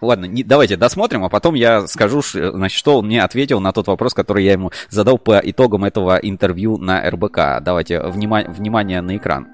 Ладно, 0.00 0.26
не, 0.26 0.44
давайте 0.44 0.76
досмотрим, 0.76 1.24
а 1.24 1.28
потом 1.28 1.56
я 1.56 1.88
скажу, 1.88 2.22
значит, 2.22 2.78
что 2.78 2.98
он 2.98 3.06
мне 3.06 3.24
ответил 3.24 3.58
на 3.58 3.72
тот 3.72 3.88
вопрос, 3.88 4.14
который 4.14 4.44
я 4.44 4.52
ему 4.52 4.70
задал 4.90 5.18
по 5.18 5.40
итогам 5.42 5.84
этого 5.84 6.18
интервью 6.22 6.78
на 6.78 7.10
РБК. 7.10 7.62
Давайте 7.62 7.98
внима... 7.98 8.44
внимание 8.46 9.00
на 9.00 9.16
экран. 9.16 9.48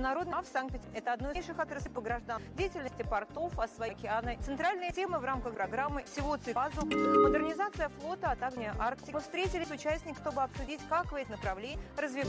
В 0.00 0.46
Санкт-Петербурге. 0.46 0.98
Это 0.98 1.12
одно 1.12 1.30
из 1.30 1.36
лучших 1.36 1.58
отраслей 1.58 1.92
по 1.92 2.00
граждан 2.00 2.42
деятельности 2.56 3.02
портов, 3.02 3.58
освоения 3.58 3.96
океана. 3.96 4.36
Центральные 4.42 4.92
темы 4.92 5.18
в 5.18 5.24
рамках 5.24 5.54
программы 5.54 6.04
всего 6.04 6.36
ЦИПАЗу, 6.36 6.86
модернизация 6.86 7.90
флота, 8.00 8.30
а 8.30 8.36
также 8.36 8.72
Арктики. 8.78 9.12
Мы 9.12 9.20
встретились 9.20 9.68
с 9.68 9.70
участниками, 9.70 10.14
чтобы 10.14 10.42
обсудить, 10.42 10.80
как 10.88 11.12
в 11.12 11.14
эти 11.14 11.30
направления 11.30 11.78
развивать. 11.96 12.28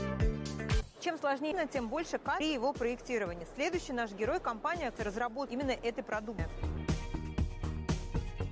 Чем 1.00 1.18
сложнее, 1.18 1.66
тем 1.72 1.88
больше 1.88 2.18
при 2.18 2.52
его 2.52 2.72
проектировании. 2.72 3.46
Следующий 3.54 3.92
наш 3.92 4.12
герой– 4.12 4.38
компания 4.40 4.92
разработает 4.98 5.52
именно 5.52 5.72
этой 5.72 6.04
продукции. 6.04 6.48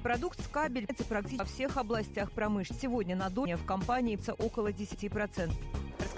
Продукт 0.03 0.41
кабель 0.49 0.87
практически 1.09 1.39
во 1.39 1.45
всех 1.45 1.77
областях 1.77 2.33
промышленности. 2.33 2.83
Сегодня 2.87 3.17
на 3.17 3.29
доле 3.29 3.57
в 3.57 3.67
компании 3.67 4.19
около 4.39 4.69
10%. 4.69 5.53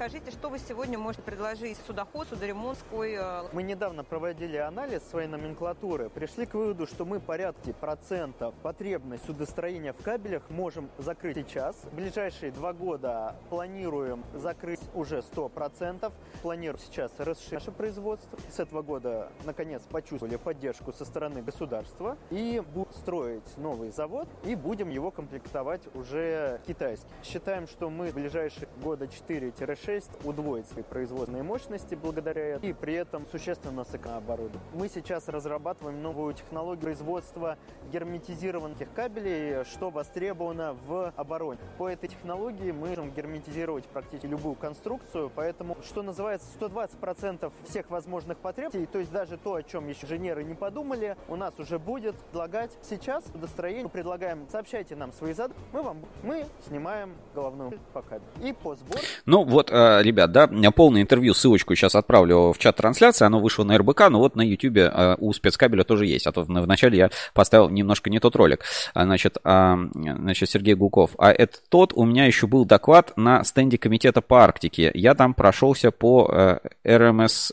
Расскажите, 0.03 0.31
что 0.31 0.49
вы 0.49 0.59
сегодня 0.59 0.99
можете 0.99 1.23
предложить 1.23 1.77
судоход, 1.87 2.27
судоремонтской? 2.29 3.15
Э, 3.15 3.43
мы 3.53 3.63
недавно 3.63 4.03
проводили 4.03 4.57
анализ 4.57 5.03
своей 5.11 5.29
номенклатуры, 5.29 6.09
пришли 6.09 6.47
к 6.47 6.55
выводу, 6.55 6.87
что 6.87 7.05
мы 7.05 7.21
порядке 7.21 7.73
процента 7.73 8.53
потребность 8.63 9.27
судостроения 9.27 9.93
в 9.93 10.03
кабелях 10.03 10.49
можем 10.51 10.89
закрыть 10.99 11.37
сейчас. 11.37 11.77
В 11.85 11.95
ближайшие 11.95 12.53
два 12.53 12.73
года 12.73 13.37
планируем 13.51 14.25
закрыть 14.35 14.81
уже 14.95 15.19
100%. 15.19 16.13
Планируем 16.43 16.81
сейчас 16.81 17.13
расширить 17.19 17.53
наше 17.53 17.71
производство. 17.71 18.39
С 18.51 18.59
этого 18.59 18.83
года, 18.83 19.31
наконец, 19.45 19.83
почувствовали 19.83 20.37
поддержку 20.37 20.93
со 20.93 21.05
стороны 21.05 21.43
государства 21.43 22.17
и 22.31 22.63
будем 22.75 22.93
строить 22.93 23.57
новый 23.73 23.91
завод 23.91 24.29
и 24.45 24.55
будем 24.55 24.91
его 24.91 25.11
комплектовать 25.11 25.83
уже 25.95 26.61
китайски. 26.67 27.07
Считаем, 27.25 27.67
что 27.67 27.89
мы 27.89 28.11
в 28.11 28.15
ближайшие 28.15 28.69
года 28.83 29.09
4 29.09 29.53
6 29.77 30.11
удвоить 30.25 30.67
свои 30.69 30.83
производственные 30.83 31.43
мощности 31.43 31.95
благодаря 31.95 32.57
этому 32.57 32.71
и 32.71 32.73
при 32.75 32.95
этом 32.95 33.27
существенно 33.31 33.85
сэкономить 33.85 34.03
оборудование. 34.13 34.61
Мы 34.75 34.89
сейчас 34.89 35.29
разрабатываем 35.29 36.03
новую 36.03 36.35
технологию 36.35 36.83
производства 36.83 37.57
герметизированных 37.93 38.93
кабелей, 38.95 39.65
что 39.65 39.91
востребовано 39.91 40.77
в 40.87 41.13
обороне. 41.17 41.61
По 41.79 41.89
этой 41.89 42.09
технологии 42.09 42.73
мы 42.73 42.89
можем 42.89 43.13
герметизировать 43.13 43.87
практически 43.87 44.27
любую 44.27 44.55
конструкцию, 44.57 45.31
поэтому, 45.35 45.79
что 45.83 46.03
называется, 46.03 46.47
120% 46.61 47.51
всех 47.69 47.89
возможных 47.91 48.39
потребностей, 48.39 48.87
то 48.87 48.99
есть 48.99 49.11
даже 49.13 49.39
то, 49.39 49.55
о 49.55 49.63
чем 49.63 49.89
еще 49.89 50.05
инженеры 50.05 50.45
не 50.45 50.55
подумали, 50.55 51.17
у 51.29 51.37
нас 51.37 51.59
уже 51.59 51.79
будет 51.79 52.17
предлагать 52.17 52.71
сейчас 52.83 53.25
в 53.63 53.65
достроении. 53.65 53.89
Предлагаем, 53.89 54.47
сообщайте 54.51 54.97
нам 54.97 55.13
свои 55.13 55.33
задачи, 55.33 55.59
мы 55.73 55.83
вам, 55.83 55.99
мы 56.23 56.45
снимаем 56.67 57.15
головную 57.35 57.73
по. 57.93 58.03
И 58.43 58.53
по 58.53 58.75
сбору. 58.75 59.01
Ну 59.27 59.45
вот 59.45 59.63
вот, 59.63 59.71
э, 59.71 60.03
ребят, 60.03 60.33
да, 60.33 60.49
полное 60.75 61.03
интервью, 61.03 61.35
ссылочку 61.35 61.75
сейчас 61.75 61.95
отправлю 61.95 62.53
в 62.53 62.59
чат 62.59 62.77
трансляции, 62.77 63.25
оно 63.25 63.39
вышло 63.39 63.65
на 63.65 63.79
РБК, 63.79 64.09
но 64.11 64.19
вот 64.19 64.35
на 64.35 64.43
YouTube 64.43 64.79
э, 64.79 65.17
у 65.19 65.33
спецкабеля 65.33 65.85
тоже 65.85 66.07
есть, 66.07 66.27
а 66.27 66.33
то 66.33 66.43
вначале 66.43 66.99
я 66.99 67.11
поставил 67.33 67.69
немножко 67.69 68.11
не 68.11 68.19
тот 68.19 68.35
ролик. 68.35 68.65
А, 68.95 69.05
значит, 69.05 69.39
а, 69.45 69.79
значит, 69.95 70.51
Сергей 70.51 70.75
Гуков. 70.75 71.13
А 71.19 71.31
это 71.31 71.59
тот, 71.69 71.93
у 71.95 72.05
меня 72.05 72.27
еще 72.27 72.47
был 72.47 72.65
доклад 72.65 73.13
на 73.17 73.45
стенде 73.45 73.79
комитета 73.79 74.21
по 74.21 74.43
Арктике. 74.43 74.91
Я 74.95 75.15
там 75.15 75.35
прошелся 75.35 75.91
по 75.91 76.29
э, 76.33 76.59
РМС, 76.85 77.53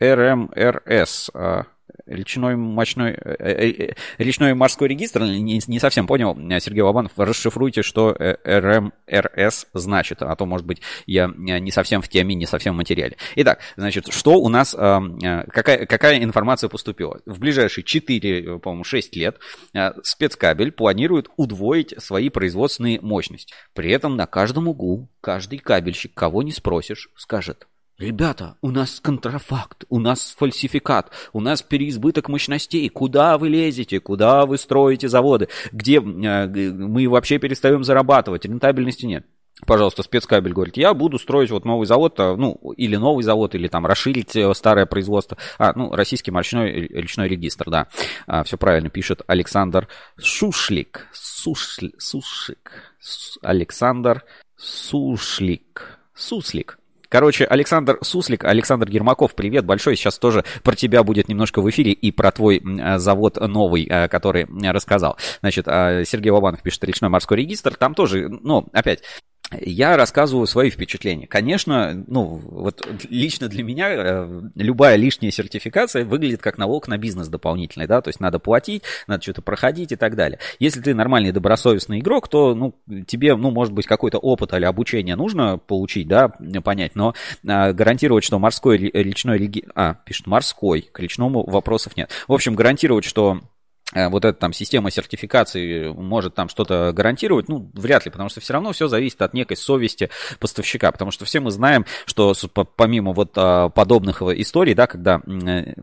РМРС, 0.00 1.30
речной, 2.08 2.56
мочной, 2.56 3.12
э, 3.12 3.36
э, 3.38 3.70
э, 3.70 3.94
речной 4.18 4.54
морской 4.54 4.88
регистр, 4.88 5.22
не, 5.22 5.60
не 5.66 5.78
совсем 5.78 6.06
понял, 6.06 6.34
Сергей 6.60 6.82
Лобанов, 6.82 7.12
расшифруйте, 7.16 7.82
что 7.82 8.16
РМРС 8.18 9.66
значит, 9.74 10.22
а 10.22 10.34
то, 10.36 10.46
может 10.46 10.66
быть, 10.66 10.80
я 11.06 11.30
не 11.36 11.70
совсем 11.70 12.02
в 12.02 12.08
теме, 12.08 12.34
не 12.34 12.46
совсем 12.46 12.74
в 12.74 12.76
материале. 12.76 13.16
Итак, 13.36 13.60
значит, 13.76 14.12
что 14.12 14.40
у 14.40 14.48
нас, 14.48 14.72
какая, 14.72 15.86
какая 15.86 16.22
информация 16.22 16.68
поступила? 16.68 17.20
В 17.26 17.38
ближайшие 17.38 17.84
4, 17.84 18.58
по-моему, 18.58 18.84
6 18.84 19.16
лет 19.16 19.38
спецкабель 20.02 20.72
планирует 20.72 21.28
удвоить 21.36 21.94
свои 21.98 22.28
производственные 22.28 23.00
мощности. 23.00 23.54
При 23.74 23.90
этом 23.90 24.16
на 24.16 24.26
каждом 24.26 24.68
углу 24.68 25.08
каждый 25.20 25.58
кабельщик, 25.58 26.14
кого 26.14 26.42
не 26.42 26.52
спросишь, 26.52 27.10
скажет– 27.16 27.66
Ребята, 27.98 28.56
у 28.62 28.70
нас 28.70 29.00
контрафакт, 29.00 29.84
у 29.88 29.98
нас 29.98 30.36
фальсификат, 30.38 31.10
у 31.32 31.40
нас 31.40 31.62
переизбыток 31.62 32.28
мощностей. 32.28 32.88
Куда 32.88 33.36
вы 33.38 33.48
лезете? 33.48 33.98
Куда 33.98 34.46
вы 34.46 34.56
строите 34.56 35.08
заводы? 35.08 35.48
Где 35.72 35.96
э, 35.96 36.00
мы 36.00 37.08
вообще 37.08 37.38
перестаем 37.38 37.82
зарабатывать? 37.82 38.44
Рентабельности 38.44 39.04
нет. 39.04 39.26
Пожалуйста, 39.66 40.04
спецкабель 40.04 40.52
говорит, 40.52 40.76
я 40.76 40.94
буду 40.94 41.18
строить 41.18 41.50
вот 41.50 41.64
новый 41.64 41.88
завод, 41.88 42.20
э, 42.20 42.36
ну, 42.36 42.52
или 42.76 42.94
новый 42.94 43.24
завод, 43.24 43.56
или 43.56 43.66
там 43.66 43.84
расширить 43.84 44.36
э, 44.36 44.54
старое 44.54 44.86
производство. 44.86 45.36
А, 45.58 45.72
ну, 45.74 45.90
российский 45.90 46.30
морской 46.30 46.70
речной 46.70 47.26
регистр, 47.26 47.68
да. 47.68 47.88
А, 48.28 48.44
все 48.44 48.56
правильно 48.56 48.90
пишет 48.90 49.22
Александр 49.26 49.88
Шушлик. 50.22 51.08
Сушли, 51.12 51.92
Сушик. 51.98 52.94
Александр 53.42 54.22
Сушлик. 54.56 55.98
Суслик. 56.14 56.77
Короче, 57.08 57.44
Александр 57.44 57.98
Суслик, 58.02 58.44
Александр 58.44 58.88
Ермаков, 58.90 59.34
привет 59.34 59.64
большой. 59.64 59.96
Сейчас 59.96 60.18
тоже 60.18 60.44
про 60.62 60.74
тебя 60.74 61.02
будет 61.02 61.28
немножко 61.28 61.62
в 61.62 61.70
эфире 61.70 61.92
и 61.92 62.12
про 62.12 62.30
твой 62.32 62.58
э, 62.58 62.98
завод 62.98 63.36
новый, 63.40 63.86
э, 63.88 64.08
который 64.08 64.46
рассказал. 64.70 65.16
Значит, 65.40 65.66
Сергей 65.66 66.30
Лобанов 66.30 66.62
пишет 66.62 66.84
речной 66.84 67.10
морской 67.10 67.38
регистр. 67.38 67.74
Там 67.76 67.94
тоже, 67.94 68.28
ну, 68.28 68.66
опять, 68.72 69.02
я 69.60 69.96
рассказываю 69.96 70.46
свои 70.46 70.70
впечатления. 70.70 71.26
Конечно, 71.26 72.04
ну, 72.06 72.24
вот 72.24 72.86
лично 73.08 73.48
для 73.48 73.62
меня 73.62 73.88
э, 73.90 74.42
любая 74.54 74.96
лишняя 74.96 75.30
сертификация 75.30 76.04
выглядит 76.04 76.42
как 76.42 76.58
налог 76.58 76.86
на 76.88 76.98
бизнес 76.98 77.28
дополнительный, 77.28 77.86
да, 77.86 78.02
то 78.02 78.08
есть 78.08 78.20
надо 78.20 78.38
платить, 78.38 78.82
надо 79.06 79.22
что-то 79.22 79.42
проходить 79.42 79.92
и 79.92 79.96
так 79.96 80.16
далее. 80.16 80.38
Если 80.58 80.80
ты 80.80 80.94
нормальный 80.94 81.32
добросовестный 81.32 82.00
игрок, 82.00 82.28
то, 82.28 82.54
ну, 82.54 82.74
тебе, 83.06 83.36
ну, 83.36 83.50
может 83.50 83.72
быть, 83.72 83.86
какой-то 83.86 84.18
опыт 84.18 84.52
или 84.52 84.64
обучение 84.64 85.16
нужно 85.16 85.58
получить, 85.58 86.08
да, 86.08 86.28
понять, 86.62 86.94
но 86.94 87.14
а, 87.46 87.72
гарантировать, 87.72 88.24
что 88.24 88.38
морской 88.38 88.76
речной 88.76 89.38
реги... 89.38 89.64
А, 89.74 89.94
пишет 89.94 90.26
морской, 90.26 90.82
к 90.92 91.00
речному 91.00 91.44
вопросов 91.48 91.96
нет. 91.96 92.10
В 92.26 92.32
общем, 92.32 92.54
гарантировать, 92.54 93.04
что 93.04 93.40
вот 93.94 94.24
эта 94.24 94.38
там 94.38 94.52
система 94.52 94.90
сертификации 94.90 95.88
может 95.88 96.34
там 96.34 96.48
что-то 96.48 96.92
гарантировать, 96.92 97.48
ну, 97.48 97.70
вряд 97.74 98.04
ли, 98.04 98.10
потому 98.10 98.28
что 98.28 98.40
все 98.40 98.52
равно 98.52 98.72
все 98.72 98.86
зависит 98.88 99.22
от 99.22 99.32
некой 99.32 99.56
совести 99.56 100.10
поставщика, 100.38 100.92
потому 100.92 101.10
что 101.10 101.24
все 101.24 101.40
мы 101.40 101.50
знаем, 101.50 101.86
что 102.04 102.34
помимо 102.76 103.12
вот 103.12 103.32
а, 103.36 103.70
подобных 103.70 104.20
историй, 104.22 104.74
да, 104.74 104.86
когда 104.86 105.20
э, 105.26 105.74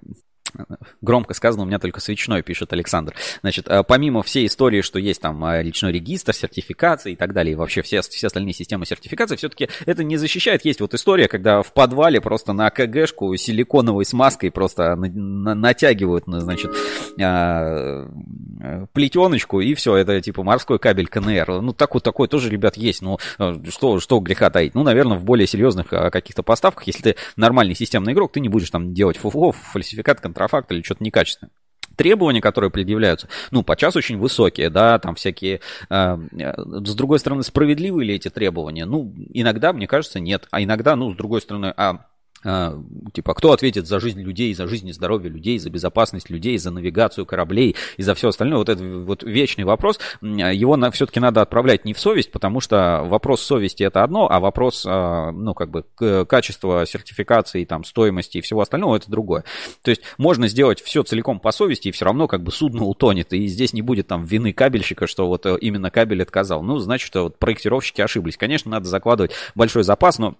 громко 1.02 1.34
сказано, 1.34 1.64
у 1.64 1.66
меня 1.66 1.80
только 1.80 2.00
свечной, 2.00 2.42
пишет 2.42 2.74
Александр. 2.74 3.14
Значит, 3.42 3.68
э, 3.68 3.84
помимо 3.84 4.24
всей 4.24 4.48
истории, 4.48 4.82
что 4.82 5.00
есть 5.00 5.22
там 5.22 5.44
э, 5.46 5.64
личной 5.64 5.92
регистр, 5.92 6.34
сертификация 6.34 7.14
и 7.14 7.16
так 7.16 7.34
далее, 7.34 7.54
и 7.54 7.56
вообще 7.56 7.82
все, 7.82 8.02
все 8.02 8.28
остальные 8.28 8.54
системы 8.54 8.86
сертификации, 8.86 9.36
все-таки 9.36 9.70
это 9.86 10.04
не 10.04 10.18
защищает. 10.18 10.66
Есть 10.66 10.82
вот 10.82 10.94
история, 10.94 11.28
когда 11.28 11.62
в 11.62 11.74
подвале 11.74 12.22
просто 12.22 12.54
на 12.54 12.70
КГшку 12.70 13.36
силиконовой 13.36 14.06
смазкой 14.06 14.52
просто 14.52 14.96
на, 14.96 15.08
на, 15.08 15.56
натягивают, 15.56 16.26
значит, 16.28 16.72
а, 17.22 18.08
плетеночку, 18.94 19.62
и 19.62 19.74
все, 19.74 19.96
это 19.96 20.22
типа 20.22 20.44
морской 20.44 20.80
кабель 20.80 21.08
КНР. 21.08 21.62
Ну, 21.62 21.74
так 21.74 21.94
вот 21.94 22.04
такое 22.04 22.28
тоже, 22.28 22.50
ребят, 22.50 22.78
есть. 22.78 23.02
Ну, 23.02 23.18
что, 23.70 24.00
что 24.00 24.20
греха 24.20 24.50
таить? 24.50 24.76
Ну, 24.76 24.84
наверное, 24.84 25.18
в 25.18 25.24
более 25.24 25.48
серьезных 25.48 25.88
каких-то 25.88 26.44
поставках, 26.44 26.88
если 26.88 27.02
ты 27.02 27.16
нормальный 27.36 27.76
системный 27.76 28.14
игрок, 28.14 28.32
ты 28.32 28.40
не 28.40 28.50
будешь 28.50 28.70
там 28.70 28.94
делать 28.94 29.18
фуфло, 29.18 29.52
фальсификат, 29.52 30.22
контракт 30.22 30.45
контрафакт 30.46 30.72
или 30.72 30.82
что-то 30.82 31.04
некачественное 31.04 31.52
требования, 31.96 32.42
которые 32.42 32.72
предъявляются, 32.72 33.30
ну, 33.52 33.64
подчас 33.64 33.96
очень 33.96 34.18
высокие, 34.18 34.70
да, 34.70 35.00
там 35.00 35.16
всякие, 35.16 35.62
э, 35.90 36.18
с 36.30 36.94
другой 36.94 37.20
стороны, 37.20 37.42
справедливы 37.42 38.04
ли 38.04 38.16
эти 38.16 38.30
требования? 38.30 38.86
Ну, 38.86 39.14
иногда, 39.34 39.72
мне 39.72 39.88
кажется, 39.88 40.20
нет, 40.20 40.46
а 40.52 40.62
иногда, 40.62 40.98
ну, 40.98 41.14
с 41.14 41.16
другой 41.16 41.40
стороны, 41.40 41.74
а, 41.78 42.06
типа, 43.14 43.34
кто 43.34 43.52
ответит 43.52 43.88
за 43.88 44.00
жизнь 44.00 44.22
людей, 44.22 44.54
за 44.54 44.68
жизнь 44.68 44.88
и 44.88 44.94
здоровье 44.94 45.30
людей, 45.30 45.58
за 45.58 45.70
безопасность 45.70 46.30
людей, 46.30 46.58
за 46.58 46.70
навигацию 46.72 47.26
кораблей 47.26 47.76
и 47.98 48.04
за 48.04 48.14
все 48.14 48.30
остальное. 48.30 48.60
Вот 48.60 48.70
это 48.70 48.84
вот 48.84 49.24
вечный 49.24 49.64
вопрос. 49.64 50.00
Его 50.22 50.78
на, 50.78 50.92
все-таки 50.92 51.20
надо 51.20 51.42
отправлять 51.42 51.86
не 51.86 51.94
в 51.94 52.00
совесть, 52.00 52.32
потому 52.32 52.60
что 52.60 53.04
вопрос 53.06 53.42
совести 53.42 53.84
это 53.84 54.04
одно, 54.04 54.30
а 54.30 54.40
вопрос, 54.40 54.86
а, 54.88 55.32
ну, 55.32 55.54
как 55.54 55.70
бы, 55.72 56.26
качества 56.26 56.86
сертификации, 56.86 57.66
там, 57.66 57.84
стоимости 57.84 58.38
и 58.38 58.42
всего 58.42 58.62
остального 58.62 58.96
это 58.96 59.10
другое. 59.10 59.44
То 59.82 59.90
есть 59.90 60.02
можно 60.18 60.48
сделать 60.48 60.82
все 60.82 61.04
целиком 61.04 61.40
по 61.40 61.52
совести, 61.52 61.88
и 61.88 61.92
все 61.92 62.06
равно 62.06 62.28
как 62.28 62.44
бы 62.44 62.52
судно 62.52 62.84
утонет, 62.84 63.34
и 63.34 63.48
здесь 63.48 63.74
не 63.74 63.82
будет 63.82 64.08
там 64.08 64.24
вины 64.24 64.54
кабельщика, 64.54 65.08
что 65.08 65.28
вот 65.28 65.46
именно 65.62 65.90
кабель 65.90 66.22
отказал. 66.22 66.62
Ну, 66.62 66.78
значит, 66.78 67.08
что 67.08 67.24
вот 67.24 67.40
проектировщики 67.40 68.02
ошиблись. 68.02 68.38
Конечно, 68.38 68.70
надо 68.70 68.88
закладывать 68.88 69.32
большой 69.56 69.84
запас, 69.84 70.20
но 70.20 70.36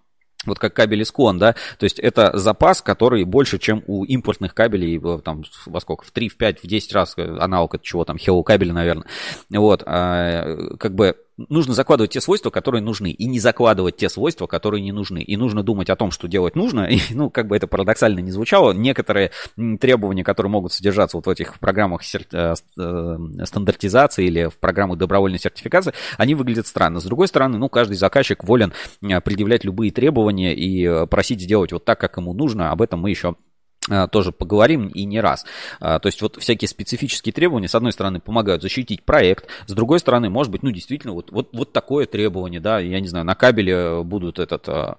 вот 0.46 0.60
как 0.60 0.74
кабель 0.74 1.04
Искон, 1.04 1.40
да, 1.40 1.54
то 1.78 1.84
есть 1.84 2.00
это 2.00 2.38
запас, 2.38 2.82
который 2.82 3.24
больше, 3.24 3.58
чем 3.58 3.84
у 3.88 4.04
импортных 4.04 4.54
кабелей, 4.54 4.98
э, 4.98 5.20
там, 5.24 5.44
во 5.66 5.80
сколько, 5.80 6.06
в 6.06 6.12
3, 6.12 6.30
в 6.30 6.38
5, 6.38 6.64
в 6.64 6.68
10 6.68 6.94
раз 6.94 7.14
э, 7.18 7.38
аналог 7.40 7.76
от 7.76 7.82
чего 7.82 8.06
там, 8.06 8.18
Hello 8.18 8.44
кабеля, 8.44 8.74
наверное, 8.74 9.06
вот, 9.50 9.84
а, 9.86 10.76
как 10.78 10.96
бы 10.96 11.16
нужно 11.38 11.74
закладывать 11.74 12.12
те 12.12 12.22
свойства, 12.22 12.50
которые 12.50 12.82
нужны, 12.82 13.12
и 13.12 13.26
не 13.26 13.40
закладывать 13.40 13.98
те 13.98 14.10
свойства, 14.10 14.48
которые 14.48 14.82
не 14.82 14.92
нужны. 14.92 15.22
И 15.22 15.38
нужно 15.38 15.64
думать 15.64 15.90
о 15.90 15.96
том, 15.96 16.12
что 16.12 16.28
делать 16.28 16.56
нужно. 16.56 16.86
И, 16.96 17.00
ну, 17.12 17.30
как 17.30 17.48
бы 17.48 17.56
это 17.56 17.68
парадоксально 17.68 18.20
не 18.20 18.32
звучало, 18.32 18.72
некоторые 18.72 19.32
требования, 19.80 20.24
которые 20.24 20.52
могут 20.52 20.74
содержаться 20.74 21.18
вот 21.18 21.26
в 21.26 21.30
этих 21.30 21.60
программах 21.60 22.02
э, 22.14 22.54
э, 22.78 23.18
стандартизации 23.44 24.26
или 24.26 24.46
в 24.46 24.58
программах 24.58 24.98
добровольной 24.98 25.40
сертификации, 25.40 25.94
они 26.18 26.36
выглядят 26.36 26.68
странно. 26.68 27.00
С 27.00 27.04
другой 27.04 27.28
стороны, 27.28 27.58
ну, 27.58 27.70
каждый 27.70 27.96
заказчик 27.96 28.44
волен 28.44 28.74
э, 29.02 29.20
предъявлять 29.22 29.64
любые 29.66 29.92
требования 29.92 30.56
и 30.56 31.06
просить 31.08 31.42
сделать 31.42 31.72
вот 31.72 31.86
так, 31.86 32.00
как 32.00 32.18
ему 32.18 32.34
нужно. 32.34 32.72
Об 32.72 32.82
этом 32.82 33.02
мы 33.02 33.10
еще 33.10 33.36
тоже 34.12 34.32
поговорим 34.32 34.88
и 34.88 35.06
не 35.06 35.22
раз. 35.22 35.46
А, 35.80 36.00
то 36.00 36.08
есть 36.08 36.22
вот 36.22 36.38
всякие 36.38 36.68
специфические 36.68 37.34
требования, 37.34 37.68
с 37.68 37.76
одной 37.76 37.92
стороны, 37.92 38.20
помогают 38.20 38.62
защитить 38.62 39.04
проект, 39.04 39.48
с 39.68 39.74
другой 39.74 40.00
стороны, 40.00 40.30
может 40.30 40.52
быть, 40.52 40.64
ну, 40.64 40.72
действительно, 40.72 41.14
вот, 41.14 41.32
вот, 41.32 41.50
вот 41.54 41.72
такое 41.72 42.06
требование, 42.06 42.60
да, 42.60 42.80
я 42.80 43.00
не 43.00 43.08
знаю, 43.08 43.26
на 43.26 43.36
кабеле 43.36 44.04
будут 44.04 44.40
этот 44.40 44.68
а, 44.68 44.98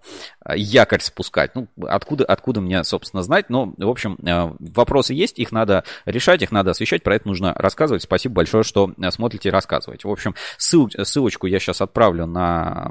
якорь 0.55 1.01
спускать. 1.01 1.55
Ну, 1.55 1.69
откуда, 1.87 2.25
откуда 2.25 2.61
мне, 2.61 2.85
собственно, 2.85 3.23
знать, 3.23 3.51
но, 3.51 3.73
в 3.77 3.89
общем, 3.89 4.17
вопросы 4.59 5.15
есть, 5.15 5.39
их 5.39 5.53
надо 5.53 5.85
решать, 6.05 6.43
их 6.43 6.53
надо 6.53 6.71
освещать, 6.71 7.03
про 7.03 7.17
это 7.17 7.29
нужно 7.29 7.55
рассказывать. 7.55 8.03
Спасибо 8.03 8.37
большое, 8.37 8.63
что 8.63 8.93
смотрите 9.11 9.49
и 9.49 9.53
рассказываете. 9.53 10.07
В 10.07 10.13
общем, 10.13 10.35
ссыл, 10.59 10.89
ссылочку 11.03 11.47
я 11.47 11.59
сейчас 11.59 11.81
отправлю 11.81 12.27
на, 12.27 12.91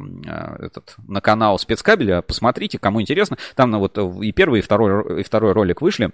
этот, 0.60 0.96
на 1.08 1.22
канал 1.22 1.58
спецкабеля, 1.58 2.22
посмотрите, 2.22 2.80
кому 2.80 3.02
интересно. 3.02 3.38
Там 3.56 3.72
ну, 3.72 3.80
вот 3.80 3.98
и 3.98 4.32
первый, 4.32 4.60
и 4.60 4.64
второй, 4.64 5.22
и 5.22 5.24
второй 5.24 5.54
ролик 5.54 5.82
вышли, 5.86 6.12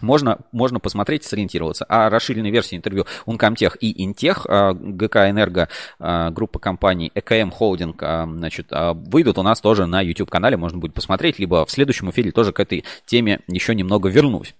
можно, 0.00 0.38
можно 0.52 0.78
посмотреть 0.78 1.24
и 1.24 1.28
сориентироваться. 1.28 1.84
А 1.88 2.08
расширенной 2.08 2.50
версии 2.50 2.76
интервью 2.76 3.06
Uncomtech 3.26 3.76
и 3.80 4.04
Интех, 4.04 4.46
а, 4.48 4.72
ГК 4.72 5.28
Энерго, 5.28 5.68
а, 5.98 6.30
группа 6.30 6.60
компаний 6.60 7.10
ЭКМ 7.14 7.50
Холдинг, 7.50 8.00
а, 8.02 8.26
значит, 8.26 8.68
выйдут 8.70 9.38
у 9.38 9.42
нас 9.42 9.60
тоже 9.60 9.86
на 9.86 10.00
YouTube-канале, 10.00 10.56
можно 10.56 10.78
будет 10.78 10.94
посмотреть, 10.94 11.40
либо 11.40 11.66
в 11.66 11.70
следующем 11.70 12.10
эфире 12.10 12.30
тоже 12.30 12.52
к 12.52 12.60
этой 12.60 12.84
теме 13.06 13.40
еще 13.48 13.74
немного 13.74 14.08
вернусь. 14.08 14.54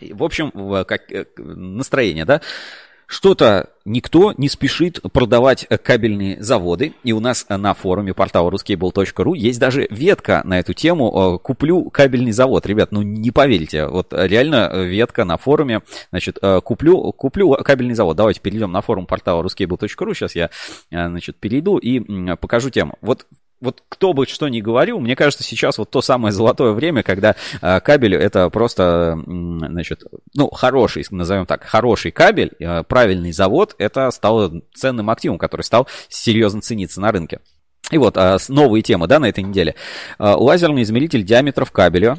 В 0.00 0.22
общем, 0.24 0.50
как 0.84 1.12
э, 1.12 1.26
настроение, 1.36 2.24
да? 2.24 2.40
Что-то 3.14 3.70
никто 3.84 4.34
не 4.36 4.48
спешит 4.48 5.00
продавать 5.12 5.68
кабельные 5.84 6.42
заводы. 6.42 6.94
И 7.04 7.12
у 7.12 7.20
нас 7.20 7.46
на 7.48 7.72
форуме 7.72 8.12
портала 8.12 8.50
ruskable.ru 8.50 9.36
есть 9.36 9.60
даже 9.60 9.86
ветка 9.88 10.42
на 10.44 10.58
эту 10.58 10.74
тему. 10.74 11.36
Э, 11.36 11.38
куплю 11.38 11.90
кабельный 11.90 12.32
завод. 12.32 12.66
Ребят, 12.66 12.90
ну 12.90 13.02
не 13.02 13.30
поверите. 13.30 13.86
Вот 13.86 14.12
реально 14.12 14.82
ветка 14.82 15.24
на 15.24 15.36
форуме. 15.36 15.82
Значит, 16.10 16.38
э, 16.42 16.60
куплю, 16.60 17.12
куплю 17.12 17.52
кабельный 17.62 17.94
завод. 17.94 18.16
Давайте 18.16 18.40
перейдем 18.40 18.72
на 18.72 18.80
форум 18.80 19.06
портала 19.06 19.44
ruskable.ru. 19.44 20.12
Сейчас 20.12 20.34
я, 20.34 20.50
э, 20.90 21.08
значит, 21.08 21.36
перейду 21.36 21.78
и 21.78 22.34
покажу 22.34 22.70
тему. 22.70 22.98
Вот 23.00 23.28
вот 23.64 23.82
кто 23.88 24.12
бы 24.12 24.26
что 24.26 24.48
ни 24.48 24.60
говорил, 24.60 25.00
мне 25.00 25.16
кажется, 25.16 25.42
сейчас 25.42 25.78
вот 25.78 25.90
то 25.90 26.02
самое 26.02 26.32
золотое 26.32 26.72
время, 26.72 27.02
когда 27.02 27.34
э, 27.60 27.80
кабель 27.80 28.14
это 28.14 28.48
просто, 28.50 29.18
значит, 29.26 30.04
ну, 30.34 30.48
хороший, 30.50 31.04
назовем 31.10 31.46
так, 31.46 31.64
хороший 31.64 32.12
кабель, 32.12 32.52
э, 32.58 32.84
правильный 32.84 33.32
завод, 33.32 33.74
это 33.78 34.10
стало 34.10 34.62
ценным 34.74 35.10
активом, 35.10 35.38
который 35.38 35.62
стал 35.62 35.88
серьезно 36.08 36.60
цениться 36.60 37.00
на 37.00 37.10
рынке. 37.10 37.40
И 37.90 37.98
вот 37.98 38.16
а, 38.16 38.38
новые 38.48 38.82
темы 38.82 39.06
да, 39.06 39.18
на 39.18 39.28
этой 39.28 39.44
неделе. 39.44 39.74
Лазерный 40.18 40.82
измеритель 40.82 41.22
диаметров 41.22 41.70
кабеля 41.70 42.16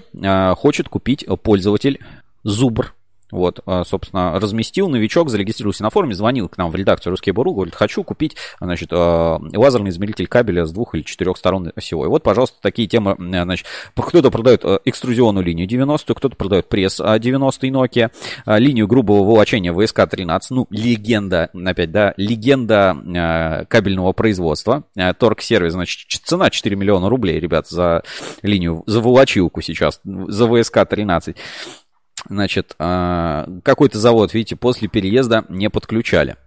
хочет 0.56 0.90
купить 0.90 1.26
пользователь 1.42 2.00
Зубр. 2.44 2.94
Вот, 3.36 3.60
а, 3.66 3.84
собственно, 3.84 4.40
разместил 4.40 4.88
новичок, 4.88 5.30
зарегистрировался 5.30 5.84
на 5.84 5.90
форуме, 5.90 6.16
звонил 6.16 6.48
к 6.48 6.58
нам 6.58 6.72
в 6.72 6.76
редакцию 6.76 7.12
Русский 7.12 7.32
Буру, 7.32 7.54
говорит, 7.54 7.76
хочу 7.76 8.02
купить, 8.02 8.38
значит, 8.62 8.90
а, 8.94 9.42
лазерный 9.54 9.90
измеритель 9.90 10.28
кабеля 10.28 10.66
с 10.66 10.72
двух 10.72 10.96
или 10.96 11.02
четырех 11.02 11.36
сторон 11.36 11.70
осевой. 11.76 12.08
Вот, 12.08 12.24
пожалуйста, 12.24 12.56
такие 12.62 12.88
темы, 12.88 13.16
значит, 13.20 13.68
кто-то 13.94 14.32
продает 14.32 14.64
а, 14.64 14.80
экструзионную 14.86 15.44
линию 15.44 15.68
90, 15.68 16.14
кто-то 16.14 16.36
продает 16.38 16.70
пресс 16.70 16.98
90 16.98 17.68
Nokia, 17.68 18.12
линию 18.46 18.88
грубого 18.88 19.26
волочения 19.26 19.74
ВСК-13, 19.74 20.40
ну, 20.52 20.68
легенда, 20.70 21.50
опять, 21.54 21.92
да, 21.92 22.14
легенда 22.16 23.66
кабельного 23.70 24.14
производства, 24.14 24.86
торг-сервис, 25.20 25.74
значит, 25.74 26.08
цена 26.24 26.50
4 26.50 26.74
миллиона 26.78 27.10
рублей, 27.10 27.38
ребят, 27.42 27.68
за 27.68 28.04
линию, 28.44 28.84
за 28.86 29.02
волочилку 29.02 29.60
сейчас, 29.60 30.00
за 30.06 30.46
ВСК-13 30.46 31.36
значит, 32.30 32.76
а, 32.80 33.46
какой-то 33.64 34.00
завод, 34.00 34.34
видите, 34.34 34.56
после 34.56 34.88
переезда 34.88 35.44
не 35.50 35.70
подключали. 35.70 36.38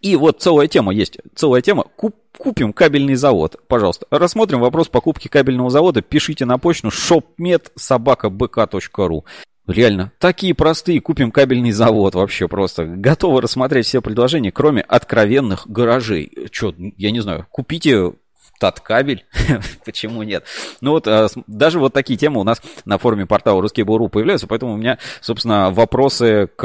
И 0.00 0.16
вот 0.16 0.40
целая 0.40 0.66
тема 0.66 0.94
есть, 0.94 1.18
целая 1.34 1.60
тема. 1.60 1.84
Куп, 1.96 2.16
купим 2.38 2.72
кабельный 2.72 3.16
завод, 3.16 3.56
пожалуйста. 3.68 4.06
Рассмотрим 4.10 4.60
вопрос 4.60 4.88
покупки 4.88 5.28
кабельного 5.28 5.68
завода. 5.68 6.00
Пишите 6.00 6.46
на 6.46 6.56
почту 6.58 6.88
shopmed.sobaka.bk.ru 6.88 9.24
Реально, 9.66 10.12
такие 10.18 10.54
простые, 10.54 11.00
купим 11.00 11.30
кабельный 11.30 11.70
завод 11.70 12.14
вообще 12.14 12.48
просто. 12.48 12.86
Готовы 12.86 13.40
рассмотреть 13.40 13.86
все 13.86 14.02
предложения, 14.02 14.50
кроме 14.50 14.82
откровенных 14.82 15.68
гаражей. 15.68 16.32
Че, 16.50 16.74
я 16.96 17.10
не 17.10 17.20
знаю, 17.20 17.46
купите 17.50 18.14
таткабель, 18.60 19.24
почему 19.84 20.22
нет? 20.22 20.44
Ну 20.80 20.92
вот, 20.92 21.08
а, 21.08 21.28
даже 21.46 21.80
вот 21.80 21.94
такие 21.94 22.18
темы 22.18 22.40
у 22.40 22.44
нас 22.44 22.62
на 22.84 22.98
форуме 22.98 23.26
портала 23.26 23.60
Русский 23.60 23.82
Буру 23.82 24.08
появляются, 24.08 24.46
поэтому 24.46 24.74
у 24.74 24.76
меня, 24.76 24.98
собственно, 25.20 25.70
вопросы 25.70 26.48
к, 26.56 26.62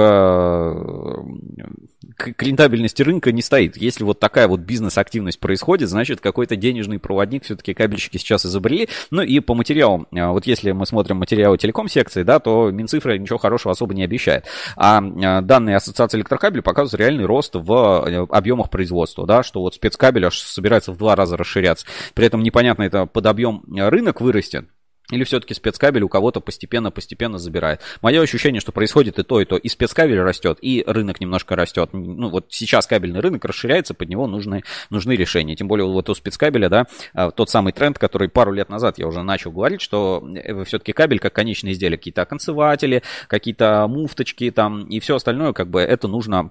к 2.17 2.43
рентабельности 2.43 3.01
рынка 3.01 3.31
не 3.31 3.41
стоит. 3.41 3.77
Если 3.77 4.03
вот 4.03 4.19
такая 4.19 4.47
вот 4.47 4.59
бизнес-активность 4.59 5.39
происходит, 5.39 5.89
значит, 5.89 6.19
какой-то 6.19 6.57
денежный 6.57 6.99
проводник 6.99 7.45
все-таки 7.45 7.73
кабельщики 7.73 8.17
сейчас 8.17 8.45
изобрели. 8.45 8.89
Ну 9.09 9.21
и 9.21 9.39
по 9.39 9.55
материалам, 9.55 10.07
а, 10.13 10.31
вот 10.31 10.45
если 10.45 10.73
мы 10.73 10.85
смотрим 10.85 11.17
материалы 11.17 11.57
телеком-секции, 11.57 12.23
да, 12.23 12.39
то 12.39 12.71
Минцифра 12.71 13.17
ничего 13.17 13.39
хорошего 13.39 13.71
особо 13.71 13.93
не 13.93 14.03
обещает. 14.03 14.45
А, 14.75 15.01
данные 15.41 15.77
Ассоциации 15.77 16.17
электрокабелей 16.17 16.61
показывают 16.61 16.99
реальный 16.99 17.25
рост 17.25 17.55
в 17.55 18.05
э, 18.05 18.25
объемах 18.29 18.69
производства, 18.69 19.25
да, 19.25 19.43
что 19.43 19.61
вот 19.61 19.75
спецкабель 19.75 20.25
аж 20.25 20.39
собирается 20.39 20.91
в 20.91 20.97
два 20.97 21.15
раза 21.15 21.37
расширяться 21.37 21.84
при 22.13 22.25
этом 22.25 22.43
непонятно, 22.43 22.83
это 22.83 23.05
под 23.05 23.25
объем 23.25 23.63
рынок 23.67 24.21
вырастет, 24.21 24.69
или 25.11 25.23
все-таки 25.23 25.53
спецкабель 25.53 26.03
у 26.03 26.09
кого-то 26.09 26.39
постепенно-постепенно 26.39 27.37
забирает. 27.37 27.81
Мое 28.01 28.21
ощущение, 28.21 28.59
что 28.59 28.71
происходит 28.71 29.19
и 29.19 29.23
то, 29.23 29.39
и 29.39 29.45
то. 29.45 29.57
И 29.57 29.69
спецкабель 29.69 30.19
растет, 30.19 30.57
и 30.61 30.83
рынок 30.85 31.19
немножко 31.19 31.55
растет. 31.55 31.89
Ну, 31.93 32.29
вот 32.29 32.47
сейчас 32.49 32.87
кабельный 32.87 33.19
рынок 33.19 33.45
расширяется, 33.45 33.93
под 33.93 34.09
него 34.09 34.27
нужны, 34.27 34.63
нужны 34.89 35.13
решения. 35.13 35.55
Тем 35.55 35.67
более 35.67 35.87
вот 35.87 36.09
у 36.09 36.15
спецкабеля, 36.15 36.69
да, 36.69 36.87
а, 37.13 37.31
тот 37.31 37.49
самый 37.49 37.71
тренд, 37.73 37.99
который 37.99 38.29
пару 38.29 38.51
лет 38.51 38.69
назад 38.69 38.97
я 38.97 39.07
уже 39.07 39.21
начал 39.21 39.51
говорить, 39.51 39.81
что 39.81 40.27
э, 40.35 40.63
все-таки 40.63 40.91
кабель 40.91 41.19
как 41.19 41.33
конечное 41.33 41.73
изделие, 41.73 41.97
какие-то 41.97 42.23
оконцеватели, 42.23 43.03
какие-то 43.27 43.87
муфточки 43.87 44.49
там 44.49 44.85
и 44.87 44.99
все 44.99 45.15
остальное, 45.15 45.53
как 45.53 45.69
бы 45.69 45.81
это 45.81 46.07
нужно 46.07 46.49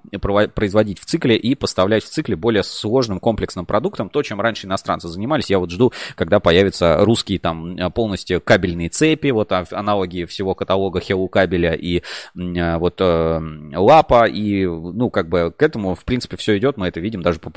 производить 0.55 1.01
в 1.01 1.05
цикле 1.05 1.37
и 1.37 1.55
поставлять 1.55 2.05
в 2.05 2.09
цикле 2.09 2.37
более 2.37 2.63
сложным 2.63 3.19
комплексным 3.19 3.67
продуктом. 3.67 4.09
То, 4.09 4.23
чем 4.23 4.41
раньше 4.41 4.67
иностранцы 4.67 5.09
занимались, 5.09 5.51
я 5.51 5.59
вот 5.59 5.71
жду, 5.71 5.93
когда 6.15 6.39
появится 6.39 6.99
русский 7.05 7.39
там 7.39 7.77
полностью 7.93 8.41
кабельные 8.45 8.89
цепи, 8.89 9.29
вот 9.29 9.53
аналоги 9.53 10.25
всего 10.25 10.55
каталога 10.55 11.01
Hello 11.01 11.29
кабеля 11.29 11.75
и 11.75 12.03
а, 12.37 12.79
вот 12.79 12.97
э, 13.01 13.41
лапа, 13.75 14.27
и 14.27 14.65
ну 14.67 15.11
как 15.11 15.29
бы 15.29 15.53
к 15.57 15.63
этому 15.63 15.95
в 15.95 16.05
принципе 16.05 16.37
все 16.37 16.57
идет, 16.59 16.77
мы 16.77 16.89
это 16.89 17.01
видим 17.01 17.23
даже 17.23 17.39
по 17.41 17.51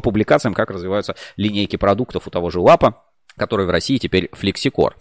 публикациям, 0.00 0.54
как 0.54 0.70
развиваются 0.70 1.16
линейки 1.36 1.76
продуктов 1.76 2.26
у 2.26 2.30
того 2.30 2.50
же 2.50 2.60
лапа. 2.60 3.02
Который 3.36 3.66
в 3.66 3.70
России 3.70 3.98
теперь 3.98 4.28
флексикор. 4.32 4.96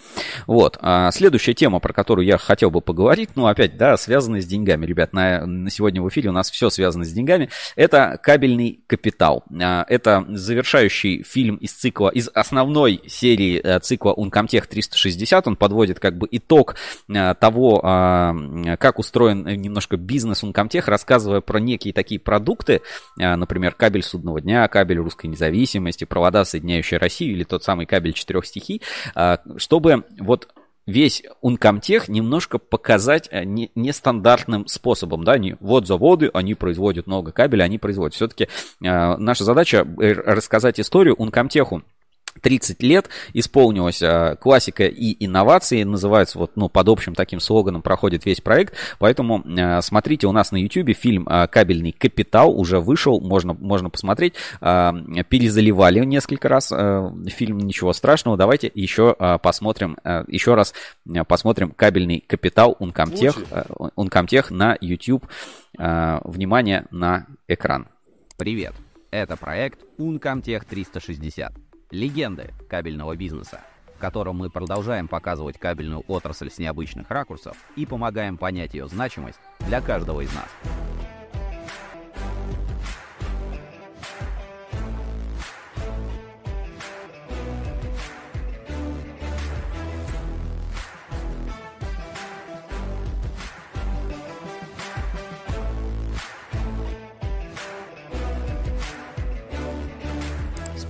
Вот. 0.47 0.77
А 0.81 1.11
следующая 1.11 1.53
тема, 1.53 1.79
про 1.79 1.93
которую 1.93 2.25
я 2.25 2.37
хотел 2.37 2.71
бы 2.71 2.81
поговорить, 2.81 3.29
ну, 3.35 3.47
опять, 3.47 3.77
да, 3.77 3.97
связанная 3.97 4.41
с 4.41 4.45
деньгами. 4.45 4.85
Ребят, 4.85 5.13
на, 5.13 5.45
на 5.45 5.69
сегодня 5.69 6.01
в 6.01 6.09
эфире 6.09 6.29
у 6.29 6.33
нас 6.33 6.49
все 6.49 6.69
связано 6.69 7.05
с 7.05 7.11
деньгами. 7.11 7.49
Это 7.75 8.19
«Кабельный 8.21 8.83
капитал». 8.87 9.43
А, 9.61 9.85
это 9.87 10.25
завершающий 10.29 11.23
фильм 11.23 11.55
из 11.57 11.73
цикла, 11.73 12.09
из 12.09 12.29
основной 12.33 13.01
серии 13.07 13.61
э, 13.63 13.79
цикла 13.79 14.13
Uncomtech 14.17 14.67
360. 14.67 15.47
Он 15.47 15.55
подводит 15.55 15.99
как 15.99 16.17
бы 16.17 16.27
итог 16.31 16.75
э, 17.09 17.35
того, 17.35 17.81
а, 17.83 18.33
как 18.79 18.99
устроен 18.99 19.43
немножко 19.43 19.97
бизнес 19.97 20.43
Uncomtech, 20.43 20.83
рассказывая 20.85 21.41
про 21.41 21.59
некие 21.59 21.93
такие 21.93 22.19
продукты, 22.19 22.81
э, 23.19 23.35
например, 23.35 23.73
кабель 23.73 24.03
судного 24.03 24.41
дня, 24.41 24.67
кабель 24.67 24.97
русской 24.97 25.27
независимости, 25.27 26.05
провода, 26.05 26.45
соединяющие 26.45 26.99
Россию, 26.99 27.33
или 27.33 27.43
тот 27.43 27.63
самый 27.63 27.85
кабель 27.85 28.13
четырех 28.21 28.45
стихий, 28.45 28.81
а, 29.15 29.39
чтобы 29.57 30.05
вот 30.19 30.47
весь 30.85 31.23
Uncomtech 31.43 32.05
немножко 32.07 32.57
показать 32.57 33.27
э, 33.31 33.43
нестандартным 33.45 34.67
способом, 34.67 35.23
да, 35.23 35.37
не 35.37 35.55
вот 35.59 35.87
заводы, 35.87 36.29
они 36.33 36.55
производят 36.55 37.07
много 37.07 37.31
кабеля, 37.31 37.63
они 37.63 37.77
производят. 37.77 38.15
Все-таки 38.15 38.45
э, 38.45 38.47
наша 38.79 39.43
задача 39.43 39.77
э, 39.77 40.13
рассказать 40.13 40.79
историю 40.79 41.15
Uncomtech 41.15 41.81
30 42.41 42.81
лет 42.83 43.09
исполнилась 43.33 44.01
а, 44.01 44.35
классика 44.35 44.85
и 44.85 45.23
инновации, 45.23 45.83
называется 45.83 46.39
вот, 46.39 46.51
ну, 46.55 46.69
под 46.69 46.89
общим 46.89 47.15
таким 47.15 47.39
слоганом 47.39 47.81
проходит 47.81 48.25
весь 48.25 48.41
проект, 48.41 48.75
поэтому 48.99 49.43
а, 49.59 49.81
смотрите 49.81 50.27
у 50.27 50.31
нас 50.31 50.51
на 50.51 50.57
YouTube 50.57 50.95
фильм 50.95 51.27
а, 51.29 51.47
«Кабельный 51.47 51.91
капитал» 51.91 52.57
уже 52.57 52.79
вышел, 52.79 53.19
можно, 53.19 53.53
можно 53.53 53.89
посмотреть, 53.89 54.33
а, 54.59 54.93
перезаливали 55.29 55.99
несколько 56.05 56.47
раз 56.47 56.71
а, 56.71 57.13
фильм, 57.27 57.59
ничего 57.59 57.93
страшного, 57.93 58.37
давайте 58.37 58.71
еще 58.73 59.15
а, 59.19 59.37
посмотрим, 59.37 59.97
а, 60.03 60.23
еще 60.27 60.55
раз 60.55 60.73
посмотрим 61.27 61.71
«Кабельный 61.71 62.23
капитал» 62.25 62.77
Uncomtech, 62.79 63.47
а, 63.51 63.91
Uncomtech 63.99 64.53
на 64.53 64.77
YouTube, 64.79 65.25
а, 65.77 66.21
внимание 66.23 66.85
на 66.91 67.27
экран. 67.47 67.87
Привет, 68.37 68.73
это 69.11 69.37
проект 69.37 69.79
Uncomtech 69.97 70.63
360 70.67 71.70
легенды 71.91 72.51
кабельного 72.69 73.15
бизнеса, 73.15 73.61
в 73.95 73.99
котором 73.99 74.37
мы 74.37 74.49
продолжаем 74.49 75.07
показывать 75.07 75.59
кабельную 75.59 76.03
отрасль 76.07 76.49
с 76.49 76.57
необычных 76.57 77.09
ракурсов 77.09 77.57
и 77.75 77.85
помогаем 77.85 78.37
понять 78.37 78.73
ее 78.73 78.87
значимость 78.87 79.39
для 79.59 79.81
каждого 79.81 80.21
из 80.21 80.33
нас. 80.33 80.49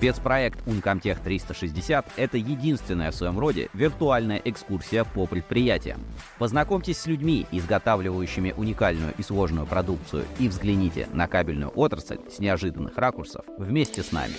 Спецпроект 0.02 0.58
Uncomtech 0.66 1.22
360– 1.22 2.04
это 2.16 2.36
единственная 2.36 3.12
в 3.12 3.14
своем 3.14 3.38
роде 3.38 3.68
виртуальная 3.72 4.42
экскурсия 4.44 5.04
по 5.04 5.26
предприятиям. 5.26 6.00
Познакомьтесь 6.40 6.98
с 6.98 7.06
людьми, 7.06 7.46
изготавливающими 7.52 8.52
уникальную 8.56 9.14
и 9.16 9.22
сложную 9.22 9.64
продукцию, 9.64 10.24
и 10.40 10.48
взгляните 10.48 11.06
на 11.12 11.28
кабельную 11.28 11.70
отрасль 11.76 12.18
с 12.28 12.40
неожиданных 12.40 12.98
ракурсов 12.98 13.44
вместе 13.58 14.02
с 14.02 14.10
нами. 14.10 14.34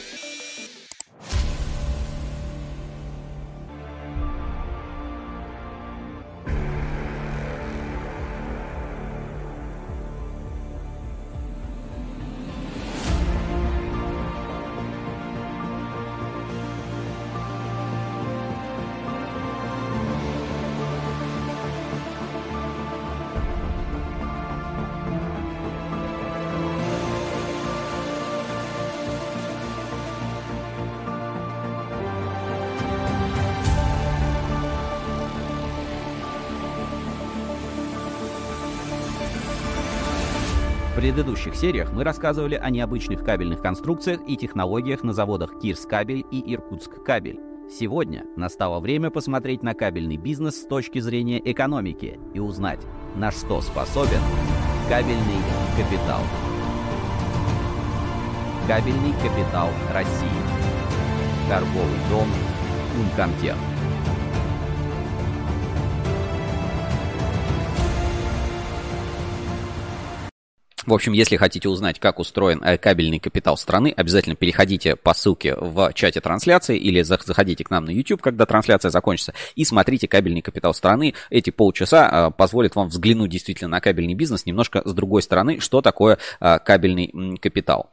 Предыдущих 41.03 41.53
сериях 41.55 41.91
мы 41.91 42.05
рассказывали 42.05 42.55
о 42.55 42.69
необычных 42.69 43.25
кабельных 43.25 43.61
конструкциях 43.61 44.21
и 44.25 44.37
технологиях 44.37 45.03
на 45.03 45.11
заводах 45.11 45.59
Кирс 45.59 45.85
Кабель 45.85 46.23
и 46.31 46.53
Иркутск 46.53 47.03
Кабель. 47.03 47.41
Сегодня 47.69 48.23
настало 48.37 48.79
время 48.79 49.09
посмотреть 49.09 49.63
на 49.63 49.73
кабельный 49.73 50.15
бизнес 50.15 50.61
с 50.61 50.65
точки 50.65 50.99
зрения 50.99 51.41
экономики 51.43 52.21
и 52.33 52.39
узнать, 52.39 52.79
на 53.17 53.31
что 53.31 53.59
способен 53.59 54.21
кабельный 54.87 55.41
капитал. 55.75 56.21
Кабельный 58.65 59.11
капитал 59.21 59.67
России. 59.93 60.29
Торговый 61.49 61.99
дом 62.09 62.29
Ункомтех. 62.97 63.57
В 70.85 70.93
общем, 70.93 71.13
если 71.13 71.37
хотите 71.37 71.69
узнать, 71.69 71.99
как 71.99 72.19
устроен 72.19 72.61
э, 72.61 72.77
кабельный 72.77 73.19
капитал 73.19 73.55
страны, 73.55 73.93
обязательно 73.95 74.35
переходите 74.35 74.97
по 74.97 75.13
ссылке 75.13 75.55
в 75.55 75.93
чате 75.93 76.19
трансляции 76.19 76.77
или 76.77 77.01
заходите 77.01 77.63
к 77.63 77.69
нам 77.69 77.85
на 77.85 77.91
YouTube, 77.91 78.21
когда 78.21 78.45
трансляция 78.45 78.89
закончится, 78.91 79.33
и 79.55 79.63
смотрите 79.63 80.09
кабельный 80.09 80.41
капитал 80.41 80.73
страны. 80.73 81.13
Эти 81.29 81.51
полчаса 81.51 82.09
э, 82.11 82.31
позволят 82.31 82.75
вам 82.75 82.89
взглянуть 82.89 83.31
действительно 83.31 83.69
на 83.69 83.79
кабельный 83.79 84.13
бизнес 84.13 84.45
немножко 84.45 84.81
с 84.83 84.93
другой 84.93 85.21
стороны, 85.21 85.61
что 85.61 85.81
такое 85.81 86.17
э, 86.41 86.59
кабельный 86.59 87.37
капитал. 87.37 87.89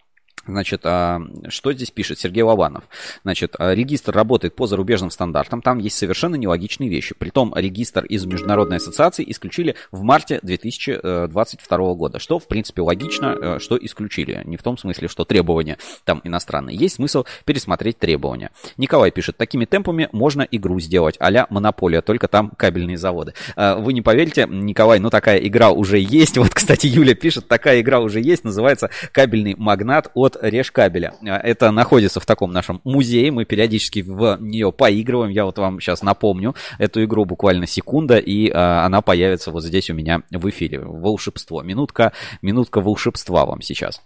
Значит, 0.51 0.83
а, 0.85 1.21
что 1.49 1.73
здесь 1.73 1.91
пишет 1.91 2.19
Сергей 2.19 2.43
Лобанов? 2.43 2.85
Значит, 3.23 3.55
а, 3.59 3.75
регистр 3.75 4.13
работает 4.15 4.55
по 4.55 4.67
зарубежным 4.67 5.11
стандартам, 5.11 5.63
там 5.63 5.79
есть 5.79 5.97
совершенно 5.97 6.37
нелогичные 6.37 6.91
вещи. 6.91 7.15
Притом 7.19 7.53
регистр 7.57 8.05
из 8.05 8.25
Международной 8.27 8.77
ассоциации 8.77 9.25
исключили 9.29 9.77
в 9.91 10.03
марте 10.03 10.41
2022 10.43 11.95
года, 11.95 12.19
что, 12.19 12.39
в 12.39 12.47
принципе, 12.47 12.83
логично, 12.83 13.37
э, 13.41 13.59
что 13.61 13.79
исключили. 13.81 14.43
Не 14.45 14.57
в 14.57 14.63
том 14.63 14.77
смысле, 14.77 15.09
что 15.09 15.25
требования 15.25 15.79
там 16.05 16.21
иностранные. 16.25 16.77
Есть 16.77 16.97
смысл 16.97 17.25
пересмотреть 17.45 17.99
требования. 17.99 18.51
Николай 18.77 19.11
пишет, 19.11 19.37
такими 19.37 19.65
темпами 19.65 20.09
можно 20.13 20.43
игру 20.43 20.81
сделать, 20.81 21.17
а 21.19 21.31
монополия, 21.51 22.03
только 22.03 22.29
там 22.29 22.51
кабельные 22.51 22.97
заводы. 22.97 23.35
А, 23.57 23.77
вы 23.77 23.93
не 23.93 24.03
поверите, 24.03 24.47
Николай, 24.49 24.99
ну 24.99 25.11
такая 25.11 25.39
игра 25.39 25.71
уже 25.71 25.99
есть. 25.99 26.39
Вот, 26.51 26.55
кстати, 26.55 26.87
Юля 26.87 27.15
пишет, 27.15 27.49
такая 27.49 27.83
игра 27.83 28.01
уже 28.01 28.19
есть, 28.19 28.45
называется 28.45 28.89
«Кабельный 29.13 29.55
магнат» 29.59 30.11
от 30.15 30.40
Решкабеля. 30.43 31.15
А, 31.27 31.39
это 31.39 31.71
находится 31.71 32.21
в 32.21 32.27
таком 32.27 32.53
нашем 32.53 32.81
музее, 32.85 33.31
мы 33.31 33.45
периодически 33.45 34.01
в 34.01 34.39
нее 34.41 34.73
поигрываем. 34.73 35.31
Я 35.31 35.45
вот 35.45 35.59
вам 35.59 35.81
сейчас 35.81 36.03
напомню 36.03 36.55
эту 36.79 37.05
игру 37.05 37.25
буквально 37.25 37.67
секунда, 37.67 38.19
и 38.19 38.51
а, 38.51 38.85
она 38.85 39.03
появится 39.03 39.51
вот 39.51 39.65
здесь 39.65 39.91
у 39.91 39.95
меня 39.95 40.23
в 40.31 40.49
эфире. 40.49 40.81
Волшебство. 40.81 41.63
Минутка, 41.63 42.13
минутка 42.43 42.81
волшебства 42.81 43.47
вам 43.47 43.63
сейчас. 43.63 44.03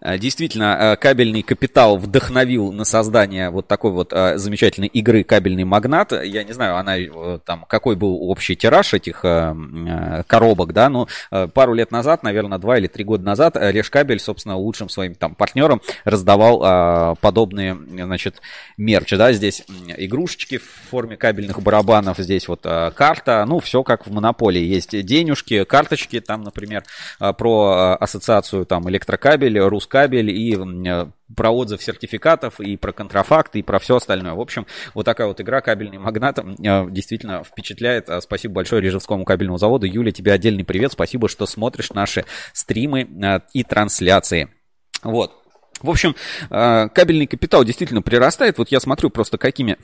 Э, 0.00 0.16
действительно, 0.18 0.76
э, 0.92 0.96
кабельный 0.96 1.42
капитал 1.42 1.96
вдохновил 1.96 2.72
на 2.72 2.84
создание 2.84 3.50
вот 3.50 3.66
такой 3.66 3.90
вот 3.90 4.12
э, 4.12 4.38
замечательной 4.38 4.88
игры 4.88 5.24
«Кабельный 5.24 5.64
магнат». 5.64 6.12
Я 6.24 6.44
не 6.44 6.52
знаю, 6.52 6.76
она 6.76 6.96
там, 7.44 7.64
какой 7.68 7.96
был 7.96 8.30
общий 8.30 8.56
тираж 8.56 8.94
этих 8.94 9.20
коробок, 9.20 10.72
да, 10.72 10.88
но 10.88 11.08
пару 11.54 11.74
лет 11.74 11.90
назад, 11.90 12.22
наверное, 12.22 12.58
два 12.58 12.78
или 12.78 12.86
три 12.86 13.04
года 13.04 13.24
назад 13.24 13.56
Решкабель, 13.56 14.20
собственно, 14.20 14.56
лучшим 14.56 14.88
своим 14.88 15.14
там 15.14 15.34
партнерам 15.34 15.80
раздавал 16.04 17.16
подобные, 17.16 17.76
значит, 17.90 18.40
мерчи, 18.76 19.16
да, 19.16 19.32
здесь 19.32 19.64
игрушечки 19.96 20.58
в 20.58 20.64
форме 20.90 21.16
кабельных 21.16 21.60
барабанов, 21.62 22.18
здесь 22.18 22.48
вот 22.48 22.62
карта, 22.62 23.44
ну, 23.46 23.60
все 23.60 23.82
как 23.82 24.06
в 24.06 24.12
Монополии. 24.12 24.62
Есть 24.62 25.00
денежки, 25.04 25.64
карточки, 25.64 26.20
там, 26.20 26.42
например, 26.42 26.84
про 27.18 27.96
ассоциацию 28.00 28.66
там 28.66 28.88
электрокабель, 28.88 29.58
рус 29.58 29.87
кабель 29.88 30.30
и 30.30 30.54
э, 30.54 31.06
про 31.34 31.50
отзыв 31.50 31.82
сертификатов, 31.82 32.60
и 32.60 32.76
про 32.76 32.92
контрафакт, 32.92 33.56
и 33.56 33.62
про 33.62 33.78
все 33.78 33.96
остальное. 33.96 34.34
В 34.34 34.40
общем, 34.40 34.66
вот 34.94 35.04
такая 35.04 35.26
вот 35.26 35.40
игра 35.40 35.60
«Кабельный 35.60 35.98
магнат» 35.98 36.38
э, 36.38 36.42
действительно 36.90 37.42
впечатляет. 37.42 38.08
Э, 38.08 38.20
спасибо 38.20 38.54
большое 38.54 38.82
Рижевскому 38.82 39.24
кабельному 39.24 39.58
заводу. 39.58 39.86
Юля, 39.86 40.12
тебе 40.12 40.32
отдельный 40.32 40.64
привет. 40.64 40.92
Спасибо, 40.92 41.28
что 41.28 41.46
смотришь 41.46 41.90
наши 41.90 42.24
стримы 42.52 43.08
и 43.52 43.64
трансляции. 43.64 44.48
Вот. 45.02 45.32
В 45.80 45.90
общем, 45.90 46.16
кабельный 46.48 47.26
капитал 47.26 47.64
действительно 47.64 48.02
прирастает. 48.02 48.58
Вот 48.58 48.70
я 48.70 48.80
смотрю 48.80 49.10
просто 49.10 49.38
какими 49.38 49.76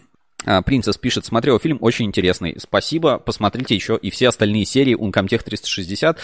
Принцесс 0.65 0.97
пишет, 0.99 1.25
смотрел 1.25 1.59
фильм, 1.59 1.79
очень 1.81 2.07
интересный. 2.07 2.57
Спасибо, 2.59 3.19
посмотрите 3.19 3.75
еще 3.75 3.99
и 4.01 4.11
все 4.11 4.29
остальные 4.29 4.65
серии 4.65 4.97
Uncomtech 4.97 5.43
360. 5.43 6.19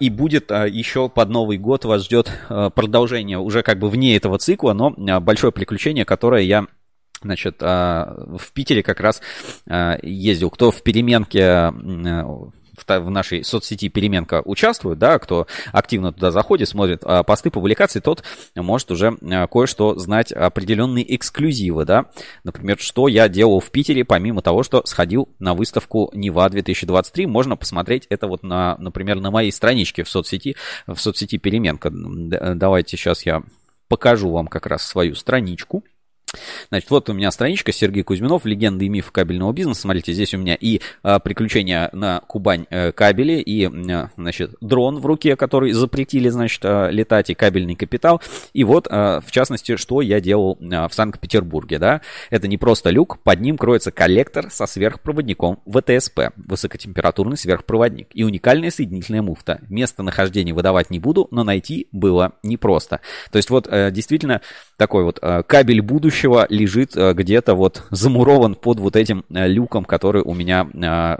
И 0.00 0.10
будет 0.10 0.50
еще 0.50 1.08
под 1.08 1.28
Новый 1.30 1.58
год 1.58 1.84
вас 1.84 2.04
ждет 2.04 2.30
продолжение 2.74 3.38
уже 3.38 3.62
как 3.62 3.78
бы 3.78 3.88
вне 3.88 4.16
этого 4.16 4.38
цикла, 4.38 4.72
но 4.72 4.90
большое 5.20 5.52
приключение, 5.52 6.04
которое 6.04 6.42
я 6.42 6.66
Значит, 7.22 7.60
в 7.60 8.40
Питере 8.54 8.82
как 8.82 9.00
раз 9.00 9.20
ездил. 9.66 10.50
Кто 10.50 10.70
в 10.70 10.82
переменке 10.82 11.72
в 12.86 13.10
нашей 13.10 13.44
соцсети 13.44 13.88
Переменка 13.88 14.42
участвует, 14.44 14.98
да, 14.98 15.18
кто 15.18 15.46
активно 15.72 16.12
туда 16.12 16.30
заходит, 16.30 16.68
смотрит 16.68 17.00
а, 17.04 17.22
посты, 17.22 17.50
публикации, 17.50 18.00
тот 18.00 18.22
может 18.54 18.90
уже 18.90 19.16
а, 19.22 19.46
кое-что 19.46 19.98
знать 19.98 20.32
определенные 20.32 21.14
эксклюзивы, 21.16 21.84
да. 21.84 22.06
Например, 22.44 22.78
что 22.78 23.08
я 23.08 23.28
делал 23.28 23.60
в 23.60 23.70
Питере, 23.70 24.04
помимо 24.04 24.42
того, 24.42 24.62
что 24.62 24.82
сходил 24.84 25.28
на 25.38 25.54
выставку 25.54 26.10
Нева 26.14 26.48
2023, 26.48 27.26
можно 27.26 27.56
посмотреть 27.56 28.06
это 28.08 28.26
вот 28.26 28.42
на, 28.42 28.76
например, 28.78 29.20
на 29.20 29.30
моей 29.30 29.52
страничке 29.52 30.04
в 30.04 30.08
соцсети, 30.08 30.56
в 30.86 30.96
соцсети 30.96 31.38
Переменка. 31.38 31.90
Давайте 31.90 32.96
сейчас 32.96 33.24
я 33.26 33.42
покажу 33.88 34.30
вам 34.30 34.46
как 34.46 34.66
раз 34.66 34.82
свою 34.86 35.14
страничку. 35.14 35.84
Значит, 36.70 36.90
вот 36.90 37.08
у 37.08 37.12
меня 37.12 37.30
страничка 37.30 37.72
Сергей 37.72 38.02
Кузьминов, 38.02 38.44
легенды 38.44 38.86
и 38.86 38.88
мифы 38.88 39.10
кабельного 39.12 39.52
бизнеса. 39.52 39.82
Смотрите, 39.82 40.12
здесь 40.12 40.34
у 40.34 40.38
меня 40.38 40.54
и 40.54 40.80
а, 41.02 41.18
приключения 41.18 41.88
на 41.92 42.20
Кубань 42.20 42.66
э, 42.70 42.92
кабели, 42.92 43.40
и, 43.40 43.64
а, 43.64 44.10
значит, 44.16 44.54
дрон 44.60 44.98
в 44.98 45.06
руке, 45.06 45.36
который 45.36 45.72
запретили, 45.72 46.28
значит, 46.28 46.60
а, 46.64 46.90
летать, 46.90 47.30
и 47.30 47.34
кабельный 47.34 47.74
капитал. 47.74 48.20
И 48.52 48.64
вот, 48.64 48.86
а, 48.90 49.20
в 49.20 49.30
частности, 49.30 49.76
что 49.76 50.02
я 50.02 50.20
делал 50.20 50.58
а, 50.60 50.88
в 50.88 50.94
Санкт-Петербурге, 50.94 51.78
да. 51.78 52.02
Это 52.30 52.46
не 52.46 52.58
просто 52.58 52.90
люк, 52.90 53.18
под 53.22 53.40
ним 53.40 53.56
кроется 53.56 53.90
коллектор 53.90 54.50
со 54.50 54.66
сверхпроводником 54.66 55.60
ВТСП, 55.66 56.32
высокотемпературный 56.36 57.36
сверхпроводник, 57.36 58.08
и 58.12 58.24
уникальная 58.24 58.70
соединительная 58.70 59.22
муфта. 59.22 59.60
Место 59.68 60.02
нахождения 60.02 60.52
выдавать 60.52 60.90
не 60.90 60.98
буду, 60.98 61.28
но 61.30 61.42
найти 61.42 61.88
было 61.92 62.32
непросто. 62.42 63.00
То 63.30 63.36
есть 63.38 63.48
вот, 63.48 63.66
э, 63.70 63.90
действительно, 63.90 64.42
такой 64.76 65.04
вот 65.04 65.18
э, 65.22 65.42
кабель 65.46 65.80
будущего 65.80 66.17
лежит 66.24 66.96
э, 66.96 67.12
где-то 67.12 67.54
вот 67.54 67.84
замурован 67.90 68.54
под 68.54 68.80
вот 68.80 68.96
этим 68.96 69.24
э, 69.30 69.46
люком, 69.48 69.84
который 69.84 70.22
у 70.22 70.34
меня, 70.34 70.68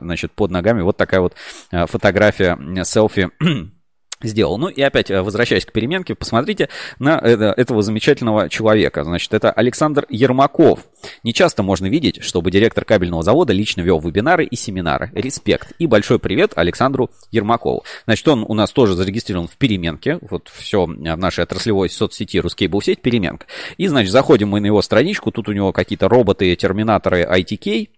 значит, 0.00 0.32
под 0.32 0.50
ногами. 0.50 0.82
Вот 0.82 0.96
такая 0.96 1.20
вот 1.20 1.34
фотография 1.70 2.58
селфи 2.84 3.30
сделал. 4.22 4.58
Ну 4.58 4.68
и 4.68 4.80
опять, 4.82 5.10
э, 5.10 5.22
возвращаясь 5.22 5.64
к 5.64 5.72
переменке, 5.72 6.14
посмотрите 6.14 6.68
на 6.98 7.18
это, 7.18 7.54
этого 7.56 7.82
замечательного 7.82 8.48
человека. 8.48 9.04
Значит, 9.04 9.32
это 9.34 9.50
Александр 9.52 10.06
Ермаков. 10.08 10.80
Не 11.22 11.32
часто 11.32 11.62
можно 11.62 11.86
видеть, 11.86 12.22
чтобы 12.22 12.50
директор 12.50 12.84
кабельного 12.84 13.22
завода 13.22 13.52
лично 13.52 13.82
вел 13.82 14.00
вебинары 14.00 14.44
и 14.44 14.56
семинары. 14.56 15.10
Респект. 15.14 15.72
И 15.78 15.86
большой 15.86 16.18
привет 16.18 16.52
Александру 16.56 17.10
Ермакову. 17.30 17.84
Значит, 18.04 18.26
он 18.28 18.44
у 18.46 18.54
нас 18.54 18.72
тоже 18.72 18.94
зарегистрирован 18.94 19.48
в 19.48 19.56
переменке. 19.56 20.18
Вот 20.22 20.50
все 20.52 20.86
в 20.86 20.88
нашей 20.88 21.44
отраслевой 21.44 21.90
соцсети 21.90 22.38
Ruskable 22.38 22.82
сеть 22.82 23.02
переменка. 23.02 23.46
И, 23.76 23.86
значит, 23.86 24.10
заходим 24.10 24.48
мы 24.48 24.60
на 24.60 24.66
его 24.66 24.82
страничку. 24.82 25.30
Тут 25.30 25.48
у 25.48 25.52
него 25.52 25.72
какие-то 25.72 26.08
роботы, 26.08 26.54
терминаторы 26.56 27.22
ITK 27.22 27.88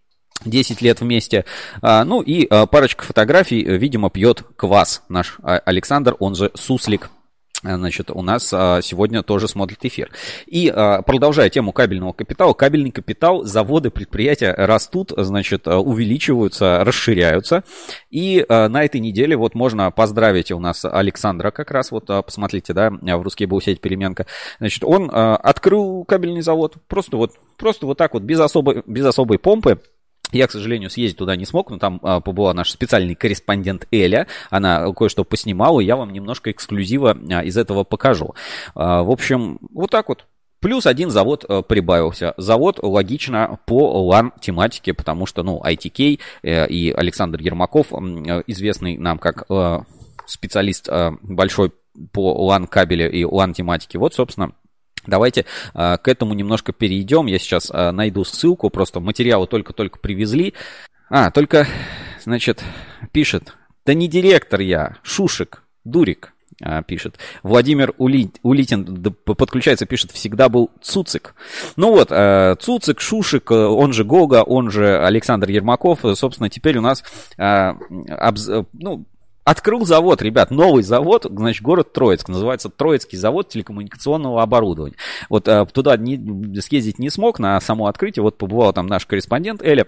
10 0.45 0.83
лет 0.83 1.01
вместе. 1.01 1.45
А, 1.83 2.05
ну 2.05 2.23
и 2.23 2.47
а, 2.47 2.67
парочка 2.67 3.05
фотографий, 3.05 3.63
видимо, 3.63 4.11
пьет 4.11 4.43
квас 4.57 5.03
наш 5.09 5.37
а, 5.43 5.59
Александр, 5.59 6.17
он 6.19 6.35
же 6.35 6.51
Суслик. 6.55 7.11
Значит, 7.63 8.11
у 8.11 8.23
нас 8.23 8.49
сегодня 8.49 9.23
тоже 9.23 9.47
смотрит 9.47 9.85
эфир. 9.85 10.11
И 10.47 10.73
продолжая 11.05 11.51
тему 11.51 11.73
кабельного 11.73 12.15
капитала, 12.15 12.55
кабельный 12.55 12.91
капитал, 12.91 13.45
заводы, 13.45 13.91
предприятия 13.91 14.55
растут, 14.55 15.13
значит, 15.15 15.69
увеличиваются, 15.69 16.83
расширяются. 16.85 17.63
И 18.09 18.47
на 18.49 18.83
этой 18.83 18.99
неделе 19.03 19.37
вот 19.37 19.55
можно 19.55 19.91
поздравить 19.91 20.51
у 20.53 20.59
нас 20.59 20.87
Александра 20.87 21.51
как 21.51 21.71
раз, 21.71 21.91
вот 21.91 22.07
посмотрите, 22.07 22.73
да, 22.73 22.89
в 22.91 23.23
русский 23.23 23.45
был 23.45 23.61
сеть 23.61 23.83
переменка. 23.83 24.25
Значит, 24.59 24.83
он 24.83 25.11
открыл 25.13 26.07
кабельный 26.07 26.41
завод, 26.41 26.77
просто 26.89 27.19
вот, 27.19 27.33
просто 27.59 27.85
вот 27.85 27.99
так 27.99 28.15
вот, 28.15 28.23
без 28.23 28.41
особой, 28.41 28.83
без 28.87 29.05
особой 29.05 29.39
помпы. 29.39 29.83
Я, 30.33 30.47
к 30.47 30.53
сожалению, 30.53 30.91
съездить 30.91 31.19
туда 31.19 31.37
не 31.37 31.45
смог, 31.45 31.71
но 31.71 31.79
там 31.79 32.01
а, 32.03 32.21
побыла 32.21 32.53
наш 32.53 32.71
специальный 32.71 33.15
корреспондент 33.15 33.87
Эля. 33.91 34.27
Она 34.51 34.93
кое-что 34.93 35.25
поснимала, 35.25 35.81
и 35.81 35.85
я 35.85 35.97
вам 35.97 36.13
немножко 36.13 36.51
эксклюзива 36.51 37.17
а, 37.31 37.43
из 37.43 37.57
этого 37.57 37.85
покажу. 37.85 38.35
А, 38.75 39.03
в 39.03 39.11
общем, 39.11 39.59
вот 39.73 39.91
так 39.91 40.09
вот. 40.09 40.27
Плюс 40.61 40.87
один 40.87 41.11
завод 41.11 41.45
а, 41.49 41.63
прибавился. 41.63 42.35
Завод 42.37 42.79
логично 42.83 43.59
по 43.67 44.13
LAN-тематике, 44.13 44.93
потому 44.93 45.27
что, 45.27 45.43
ну, 45.43 45.61
ITK 45.65 46.21
э, 46.43 46.69
и 46.69 46.91
Александр 46.91 47.41
Ермаков, 47.41 47.93
э, 47.93 48.43
известный 48.47 48.99
нам 48.99 49.19
как 49.19 49.45
э, 49.49 49.79
специалист 50.27 50.89
э, 50.89 51.13
большой 51.23 51.73
по 52.13 52.51
LAN-кабелю 52.51 53.11
и 53.11 53.25
LAN-тематике, 53.25 53.99
вот, 53.99 54.15
собственно, 54.15 54.53
Давайте 55.07 55.47
а, 55.73 55.97
к 55.97 56.09
этому 56.09 56.35
немножко 56.35 56.73
перейдем. 56.73 57.27
Я 57.27 57.39
сейчас 57.39 57.71
а, 57.73 57.93
найду 57.93 58.25
ссылку, 58.25 58.71
просто 58.71 59.01
материалы 59.01 59.47
только-только 59.47 59.99
привезли. 59.99 60.55
А, 61.09 61.31
только, 61.31 61.67
значит, 62.23 62.63
пишет, 63.13 63.55
да 63.87 63.95
не 63.95 64.09
директор 64.09 64.61
я, 64.61 64.97
Шушек, 65.03 65.63
Дурик, 65.85 66.35
а, 66.63 66.83
пишет. 66.83 67.19
Владимир 67.43 67.95
Ули... 67.97 68.31
Улитин 68.43 69.03
подключается, 69.25 69.87
пишет, 69.87 70.13
всегда 70.13 70.51
был 70.51 70.71
Цуцик. 70.83 71.35
Ну 71.77 71.93
вот, 71.93 72.11
Цуцик, 72.61 73.01
Шушек, 73.01 73.51
он 73.51 73.95
же 73.95 74.05
Гога, 74.05 74.43
он 74.43 74.71
же 74.71 74.99
Александр 75.03 75.49
Ермаков, 75.49 76.01
собственно, 76.15 76.51
теперь 76.51 76.77
у 76.77 76.83
нас, 76.83 77.03
ну, 77.39 79.07
Открыл 79.45 79.87
завод, 79.87 80.23
ребят, 80.23 80.51
новый 80.51 80.83
завод, 80.83 81.27
значит, 81.29 81.63
город 81.63 81.93
Троицк, 81.93 82.29
называется 82.29 82.69
Троицкий 82.69 83.19
завод 83.19 83.49
телекоммуникационного 83.49 84.43
оборудования. 84.43 84.97
Вот 85.29 85.49
э, 85.49 85.67
туда 85.73 85.97
не, 85.97 86.61
съездить 86.61 86.99
не 86.99 87.11
смог 87.11 87.39
на 87.39 87.61
само 87.61 87.87
открытие, 87.87 88.23
вот 88.23 88.39
побывал 88.39 88.73
там 88.73 88.87
наш 88.87 89.07
корреспондент 89.07 89.63
Эля, 89.63 89.87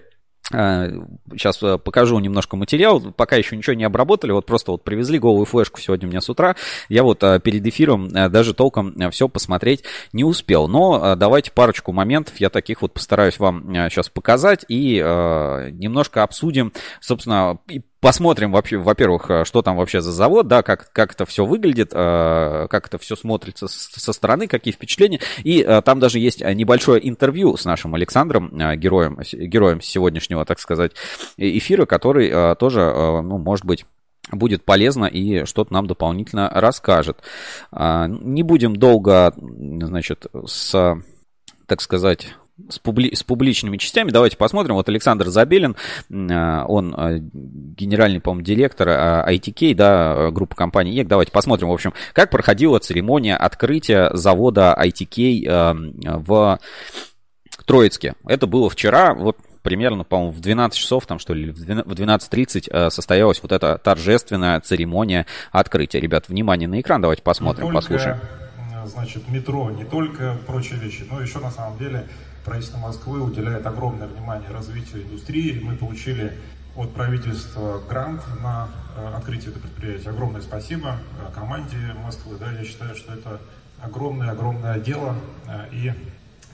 Сейчас 0.49 1.63
э, 1.63 1.77
покажу 1.77 2.19
немножко 2.19 2.57
материал. 2.57 2.99
Пока 2.99 3.37
еще 3.37 3.55
ничего 3.55 3.75
не 3.75 3.85
обработали. 3.85 4.31
Вот 4.31 4.45
просто 4.45 4.71
вот 4.71 4.83
привезли 4.83 5.17
голую 5.17 5.45
флешку 5.45 5.79
сегодня 5.79 6.07
мне 6.07 6.21
с 6.21 6.29
утра. 6.29 6.55
Я 6.89 7.03
вот 7.03 7.23
э, 7.23 7.39
перед 7.39 7.65
эфиром 7.65 8.07
э, 8.07 8.29
даже 8.29 8.53
толком 8.53 8.93
все 9.11 9.29
посмотреть 9.29 9.83
не 10.11 10.23
успел. 10.23 10.67
Но 10.67 11.15
давайте 11.15 11.51
парочку 11.51 11.91
моментов 11.93 12.35
я 12.37 12.49
таких 12.49 12.81
вот 12.81 12.93
постараюсь 12.93 13.39
вам 13.39 13.73
сейчас 13.89 14.09
показать 14.09 14.65
и 14.67 14.97
немножко 14.97 16.23
обсудим, 16.23 16.73
собственно, 16.99 17.57
посмотрим 18.03 18.51
вообще, 18.51 18.77
во-первых, 18.77 19.45
что 19.45 19.61
там 19.63 19.77
вообще 19.77 20.01
за 20.01 20.11
завод, 20.11 20.47
да, 20.47 20.61
как, 20.61 20.91
как 20.91 21.13
это 21.13 21.25
все 21.25 21.45
выглядит, 21.45 21.91
как 21.91 22.87
это 22.87 22.97
все 22.99 23.15
смотрится 23.15 23.67
со 23.67 24.13
стороны, 24.13 24.47
какие 24.47 24.73
впечатления. 24.73 25.19
И 25.43 25.63
там 25.83 25.99
даже 25.99 26.19
есть 26.19 26.41
небольшое 26.41 27.07
интервью 27.07 27.57
с 27.57 27.65
нашим 27.65 27.95
Александром, 27.95 28.51
героем, 28.77 29.19
героем 29.33 29.81
сегодняшнего 29.81 30.43
так 30.45 30.59
сказать, 30.59 30.91
эфира, 31.37 31.85
который 31.85 32.29
э, 32.29 32.55
тоже, 32.55 32.81
э, 32.81 33.21
ну, 33.21 33.37
может 33.37 33.65
быть, 33.65 33.85
будет 34.31 34.63
полезно 34.63 35.05
и 35.05 35.45
что-то 35.45 35.73
нам 35.73 35.87
дополнительно 35.87 36.49
расскажет. 36.49 37.21
А, 37.71 38.07
не 38.07 38.41
будем 38.41 38.75
долго, 38.75 39.33
значит, 39.35 40.27
с, 40.45 40.97
так 41.65 41.81
сказать, 41.81 42.35
с, 42.69 42.79
публи, 42.79 43.13
с 43.15 43.23
публичными 43.23 43.77
частями. 43.77 44.11
Давайте 44.11 44.37
посмотрим. 44.37 44.75
Вот 44.75 44.89
Александр 44.89 45.27
Забелин, 45.27 45.75
э, 46.09 46.63
он 46.67 46.93
генеральный, 47.77 48.19
по-моему, 48.19 48.43
директор 48.43 48.89
ITK, 48.89 49.75
да, 49.75 50.31
группы 50.31 50.55
компании 50.55 50.93
ЕК. 50.93 51.07
Давайте 51.07 51.31
посмотрим, 51.31 51.69
в 51.69 51.73
общем, 51.73 51.93
как 52.13 52.29
проходила 52.29 52.79
церемония 52.79 53.35
открытия 53.35 54.09
завода 54.13 54.77
ITK 54.79 56.03
в 56.25 56.59
Троицке. 57.65 58.15
Это 58.25 58.47
было 58.47 58.69
вчера. 58.69 59.13
Вот 59.13 59.37
примерно, 59.63 60.03
по-моему, 60.03 60.31
в 60.31 60.39
12 60.41 60.77
часов, 60.77 61.07
там 61.07 61.17
что 61.17 61.33
ли, 61.33 61.49
в 61.49 61.57
12.30 61.57 62.67
э, 62.69 62.89
состоялась 62.89 63.41
вот 63.41 63.51
эта 63.51 63.77
торжественная 63.77 64.59
церемония 64.59 65.25
открытия. 65.51 65.99
Ребят, 65.99 66.29
внимание 66.29 66.67
на 66.67 66.79
экран, 66.81 67.01
давайте 67.01 67.23
посмотрим, 67.23 67.63
только, 67.63 67.75
послушаем. 67.75 68.19
Значит, 68.85 69.29
метро 69.29 69.71
не 69.71 69.85
только 69.85 70.37
прочие 70.45 70.77
вещи, 70.77 71.05
но 71.09 71.21
еще 71.21 71.39
на 71.39 71.49
самом 71.49 71.77
деле 71.79 72.05
правительство 72.43 72.77
Москвы 72.77 73.21
уделяет 73.21 73.65
огромное 73.65 74.07
внимание 74.07 74.49
развитию 74.49 75.03
индустрии. 75.03 75.59
Мы 75.61 75.75
получили 75.75 76.37
от 76.75 76.93
правительства 76.93 77.81
грант 77.87 78.21
на 78.41 78.69
э, 78.95 79.13
открытие 79.15 79.51
этого 79.51 79.63
предприятия. 79.63 80.09
Огромное 80.09 80.41
спасибо 80.41 80.97
э, 81.19 81.33
команде 81.33 81.77
Москвы. 82.03 82.37
Да, 82.39 82.51
я 82.51 82.63
считаю, 82.63 82.95
что 82.95 83.13
это 83.13 83.39
огромное-огромное 83.81 84.79
дело. 84.79 85.15
И 85.71 85.91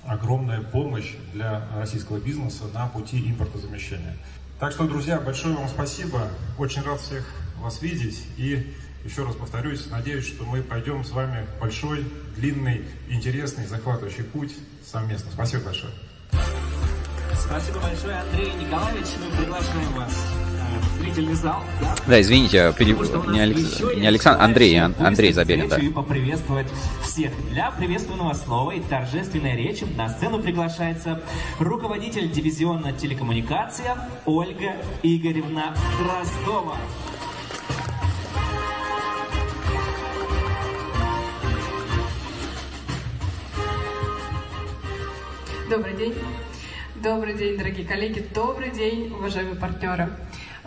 огромная 0.05 0.61
помощь 0.61 1.15
для 1.33 1.63
российского 1.75 2.19
бизнеса 2.19 2.63
на 2.73 2.87
пути 2.87 3.19
импортозамещения. 3.29 4.15
Так 4.59 4.71
что, 4.71 4.87
друзья, 4.87 5.19
большое 5.19 5.55
вам 5.55 5.67
спасибо. 5.67 6.27
Очень 6.57 6.81
рад 6.81 6.99
всех 6.99 7.25
вас 7.59 7.81
видеть. 7.81 8.25
И 8.37 8.73
Еще 9.06 9.24
раз 9.24 9.36
повторюсь, 9.36 9.88
надеюсь, 9.89 10.26
что 10.28 10.43
мы 10.43 10.62
пойдем 10.62 11.04
с 11.04 11.12
вами 11.12 11.45
большой, 11.60 12.06
длинный, 12.36 12.84
интересный, 13.10 13.66
захватывающий 13.66 14.24
путь 14.26 14.54
совместно. 14.86 15.32
Спасибо 15.32 15.64
большое. 15.66 15.93
Спасибо 17.39 17.80
большое, 17.80 18.16
Андрей 18.18 18.52
Николаевич. 18.54 19.08
Мы 19.24 19.38
приглашаем 19.38 19.93
вас 19.93 20.14
в 20.14 21.02
зрительный 21.02 21.34
зал. 21.34 21.64
Да, 21.82 21.95
Да, 22.06 22.22
извините, 22.22 22.74
пере- 22.78 22.91
не, 22.93 23.39
Алекс- 23.39 23.95
не 23.95 24.06
Александр, 24.06 24.43
Андрей, 24.43 24.76
Ан- 24.78 24.95
Андрей 25.00 25.32
Забелин, 25.32 25.70
да. 25.70 25.78
И 25.78 25.89
поприветствовать 25.89 26.68
всех. 27.02 27.32
Для 27.50 27.72
приветственного 27.72 28.34
слова 28.34 28.72
и 28.72 28.82
торжественной 28.82 29.56
речи 29.56 29.86
на 29.95 30.10
сцену 30.10 30.39
приглашается 30.43 31.24
руководитель 31.58 32.30
дивизиона 32.30 32.91
телекоммуникация 32.93 33.97
Ольга 34.26 34.76
Игоревна 35.02 35.74
Дроздова. 35.97 36.76
Добрый 45.70 45.93
день. 45.95 46.15
Добрый 47.03 47.36
день, 47.36 47.55
дорогие 47.55 47.86
коллеги. 47.86 48.26
Добрый 48.34 48.72
день, 48.72 49.13
уважаемые 49.13 49.55
партнеры. 49.55 50.09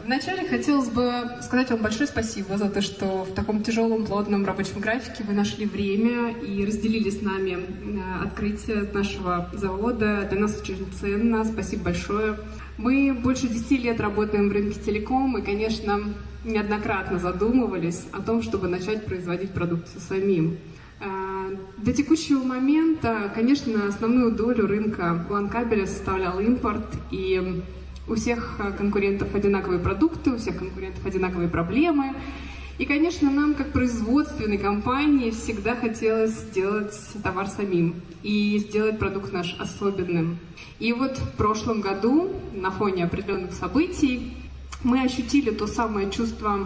Вначале 0.05 0.47
хотелось 0.47 0.91
бы 0.91 1.13
сказать 1.43 1.71
вам 1.71 1.83
большое 1.83 2.07
спасибо 2.07 2.57
за 2.57 2.71
то, 2.71 2.81
что 2.83 3.25
в 3.25 3.35
таком 3.35 3.65
тяжелом, 3.65 4.07
плотном 4.07 4.47
рабочем 4.47 4.79
графике 4.79 5.25
вы 5.25 5.33
нашли 5.33 5.67
время 5.67 6.31
и 6.39 6.65
разделили 6.65 7.11
с 7.11 7.21
нами 7.21 7.59
э, 7.59 8.25
открытие 8.25 8.89
нашего 8.93 9.51
завода. 9.53 10.29
Для 10.31 10.41
нас 10.41 10.61
очень 10.61 10.87
ценно. 11.01 11.45
Спасибо 11.45 11.87
большое. 11.87 12.39
Мы 12.79 13.13
больше 13.13 13.49
10 13.49 13.71
лет 13.83 14.01
работаем 14.01 14.51
в 14.51 14.53
рынке 14.53 14.79
телеком 14.79 15.37
и, 15.37 15.43
конечно, 15.43 16.15
неоднократно 16.45 17.19
задумывались 17.19 18.05
о 18.13 18.21
том, 18.21 18.41
чтобы 18.41 18.69
начать 18.69 19.05
производить 19.05 19.51
продукцию 19.51 20.01
самим. 20.01 20.59
Э, 21.03 21.57
До 21.79 21.93
текущего 21.93 22.45
момента, 22.45 23.31
конечно, 23.35 23.89
основную 23.89 24.31
долю 24.31 24.67
рынка 24.69 25.27
ланкабеля 25.29 25.87
составлял 25.87 26.39
импорт, 26.39 26.87
и 27.11 27.63
у 28.07 28.15
всех 28.15 28.57
конкурентов 28.79 29.35
одинаковые 29.35 29.81
продукты, 29.81 30.31
у 30.31 30.37
всех 30.37 30.59
конкурентов 30.59 31.05
одинаковые 31.05 31.49
проблемы. 31.49 32.15
И, 32.79 32.85
конечно, 32.85 33.31
нам, 33.31 33.55
как 33.55 33.73
производственной 33.73 34.59
компании, 34.59 35.31
всегда 35.31 35.75
хотелось 35.75 36.31
сделать 36.31 36.95
товар 37.23 37.49
самим 37.49 37.97
и 38.23 38.59
сделать 38.59 38.99
продукт 38.99 39.33
наш 39.33 39.57
особенным. 39.59 40.39
И 40.79 40.93
вот 40.93 41.19
в 41.19 41.37
прошлом 41.37 41.81
году, 41.81 42.31
на 42.55 42.71
фоне 42.71 43.05
определенных 43.05 43.53
событий, 43.55 44.37
мы 44.85 45.03
ощутили 45.03 45.51
то 45.51 45.67
самое 45.67 46.11
чувство 46.11 46.61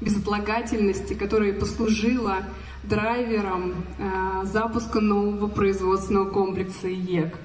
безотлагательности, 0.00 1.14
которое 1.14 1.52
послужило 1.52 2.38
драйвером 2.82 3.84
э, 3.98 4.44
запуска 4.44 5.00
нового 5.00 5.46
производственного 5.48 6.30
комплекса 6.30 6.88
IEK. 6.88 7.38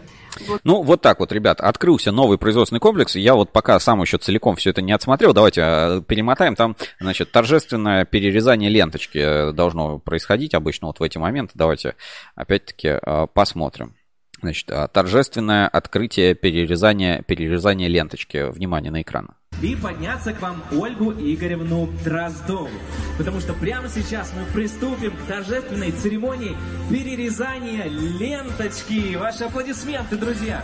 Вот 0.48 0.62
Ну, 0.64 0.84
вот 0.84 1.02
так 1.02 1.20
вот, 1.20 1.32
ребят, 1.32 1.62
открылся 1.62 2.12
новый 2.12 2.38
производственный 2.38 2.80
комплекс. 2.80 3.16
Я 3.16 3.36
вот 3.36 3.52
пока 3.52 3.80
сам 3.80 4.02
еще 4.02 4.18
целиком 4.18 4.56
все 4.56 4.70
это 4.70 4.82
не 4.82 4.92
отсмотрел. 4.92 5.34
Давайте 5.34 5.62
э, 5.62 6.02
перемотаем. 6.08 6.56
Там, 6.56 6.76
значит, 7.00 7.32
торжественное 7.32 8.06
перерезание 8.06 8.70
ленточки 8.70 9.18
э, 9.18 9.52
должно 9.52 10.00
происходить 10.00 10.54
обычно 10.54 10.88
вот 10.88 11.00
в 11.00 11.04
эти 11.04 11.18
моменты. 11.18 11.54
Давайте 11.56 11.96
опять-таки 12.36 13.00
э, 13.02 13.28
посмотрим. 13.34 13.97
Значит, 14.42 14.70
э, 14.70 14.88
торжественное 14.92 15.68
открытие 15.68 16.36
перерезания, 16.36 17.22
перерезания 17.22 17.88
ленточки. 17.88 18.50
Внимание 18.52 18.92
на 18.92 19.02
экран. 19.02 19.30
И 19.62 19.76
подняться 19.76 20.34
к 20.34 20.42
вам 20.42 20.62
Ольгу 20.72 21.12
Игоревну 21.14 21.90
Дроздову. 22.04 22.70
Потому 23.18 23.40
что 23.40 23.54
прямо 23.54 23.90
сейчас 23.90 24.32
мы 24.38 24.46
приступим 24.54 25.12
к 25.12 25.28
торжественной 25.28 25.92
церемонии 25.92 26.56
перерезания 26.92 27.86
ленточки. 27.86 29.16
Ваши 29.16 29.46
аплодисменты, 29.46 30.16
друзья. 30.16 30.64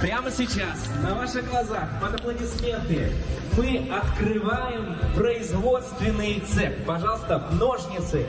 Прямо 0.00 0.30
сейчас, 0.30 0.88
на 1.02 1.14
ваших 1.14 1.48
глазах, 1.50 1.88
под 2.00 2.14
аплодисменты, 2.14 3.12
мы 3.56 3.88
открываем 3.92 4.96
производственный 5.14 6.40
цех. 6.40 6.84
Пожалуйста, 6.86 7.46
ножницы. 7.52 8.26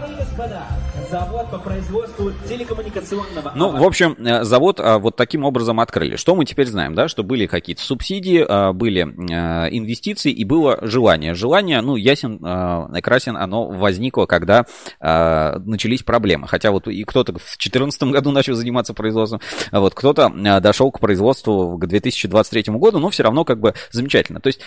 Carlos 0.00 0.30
Bala. 0.36 0.87
Завод 1.10 1.50
по 1.50 1.58
производству 1.58 2.32
телекоммуникационного 2.48 3.52
Ну, 3.54 3.76
в 3.76 3.82
общем, 3.82 4.14
э, 4.18 4.44
завод 4.44 4.80
а, 4.80 4.98
вот 4.98 5.16
таким 5.16 5.44
образом 5.44 5.80
открыли. 5.80 6.16
Что 6.16 6.34
мы 6.34 6.44
теперь 6.44 6.66
знаем, 6.66 6.94
да? 6.94 7.08
Что 7.08 7.22
были 7.22 7.46
какие-то 7.46 7.82
субсидии, 7.82 8.44
а, 8.46 8.72
были 8.72 9.06
а, 9.32 9.66
инвестиции 9.68 10.30
и 10.32 10.44
было 10.44 10.78
желание. 10.82 11.34
Желание, 11.34 11.80
ну, 11.80 11.96
ясен, 11.96 12.38
а, 12.42 12.88
красен, 13.00 13.36
оно 13.36 13.68
возникло, 13.68 14.26
когда 14.26 14.66
начались 15.00 16.02
проблемы. 16.02 16.46
Хотя 16.48 16.70
вот 16.70 16.88
и 16.88 17.04
кто-то 17.04 17.32
в 17.32 17.36
2014 17.36 18.02
году 18.04 18.30
начал 18.30 18.54
заниматься 18.54 18.94
производством, 18.94 19.40
а 19.70 19.80
вот 19.80 19.94
кто-то 19.94 20.30
дошел 20.60 20.90
к 20.90 21.00
производству 21.00 21.78
к 21.78 21.86
2023 21.86 22.74
году, 22.74 22.98
но 22.98 23.10
все 23.10 23.22
равно 23.22 23.44
как 23.44 23.60
бы 23.60 23.74
замечательно. 23.90 24.40
То 24.40 24.48
есть, 24.48 24.60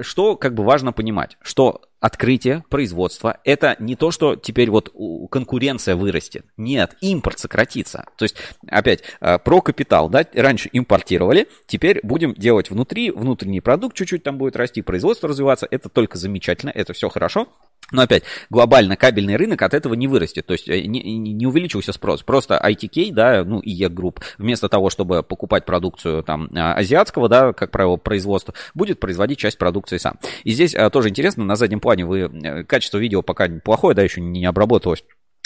что 0.00 0.36
как 0.36 0.54
бы 0.54 0.64
важно 0.64 0.92
понимать, 0.92 1.36
что 1.42 1.82
открытие 2.00 2.64
производства 2.68 3.38
это 3.44 3.76
не 3.80 3.96
то, 3.96 4.10
что 4.10 4.36
теперь 4.36 4.70
вот 4.70 4.90
у- 4.94 5.26
конкуренция 5.68 5.96
вырастет. 5.96 6.46
Нет, 6.56 6.96
импорт 7.00 7.38
сократится. 7.38 8.04
То 8.16 8.24
есть, 8.24 8.36
опять, 8.68 9.02
э, 9.20 9.38
про 9.38 9.60
капитал, 9.60 10.08
да, 10.08 10.24
раньше 10.34 10.68
импортировали, 10.72 11.48
теперь 11.66 12.00
будем 12.02 12.34
делать 12.34 12.70
внутри, 12.70 13.10
внутренний 13.10 13.60
продукт 13.60 13.96
чуть-чуть 13.96 14.22
там 14.22 14.38
будет 14.38 14.56
расти, 14.56 14.82
производство 14.82 15.28
развиваться, 15.28 15.66
это 15.70 15.88
только 15.88 16.16
замечательно, 16.16 16.70
это 16.70 16.92
все 16.92 17.08
хорошо. 17.08 17.48
Но 17.90 18.02
опять, 18.02 18.22
глобально 18.50 18.96
кабельный 18.96 19.36
рынок 19.36 19.62
от 19.62 19.72
этого 19.72 19.94
не 19.94 20.08
вырастет, 20.08 20.44
то 20.44 20.52
есть 20.52 20.68
э, 20.68 20.82
не, 20.82 21.00
не- 21.18 21.46
увеличился 21.46 21.92
спрос. 21.92 22.22
Просто 22.22 22.60
ITK, 22.62 23.12
да, 23.12 23.44
ну 23.44 23.60
и 23.60 23.70
E-Group, 23.70 24.20
вместо 24.36 24.68
того, 24.68 24.90
чтобы 24.90 25.22
покупать 25.22 25.64
продукцию 25.64 26.22
там 26.22 26.50
а, 26.54 26.74
азиатского, 26.74 27.30
да, 27.30 27.54
как 27.54 27.70
правило, 27.70 27.96
производства, 27.96 28.52
будет 28.74 29.00
производить 29.00 29.38
часть 29.38 29.56
продукции 29.56 29.96
сам. 29.96 30.18
И 30.44 30.50
здесь 30.50 30.74
а, 30.74 30.90
тоже 30.90 31.08
интересно, 31.08 31.44
на 31.44 31.56
заднем 31.56 31.80
плане 31.80 32.04
вы, 32.04 32.20
э, 32.20 32.64
качество 32.64 32.98
видео 32.98 33.22
пока 33.22 33.48
плохое, 33.48 33.94
да, 33.94 34.02
еще 34.02 34.20
не 34.20 34.44
обработалось. 34.44 35.02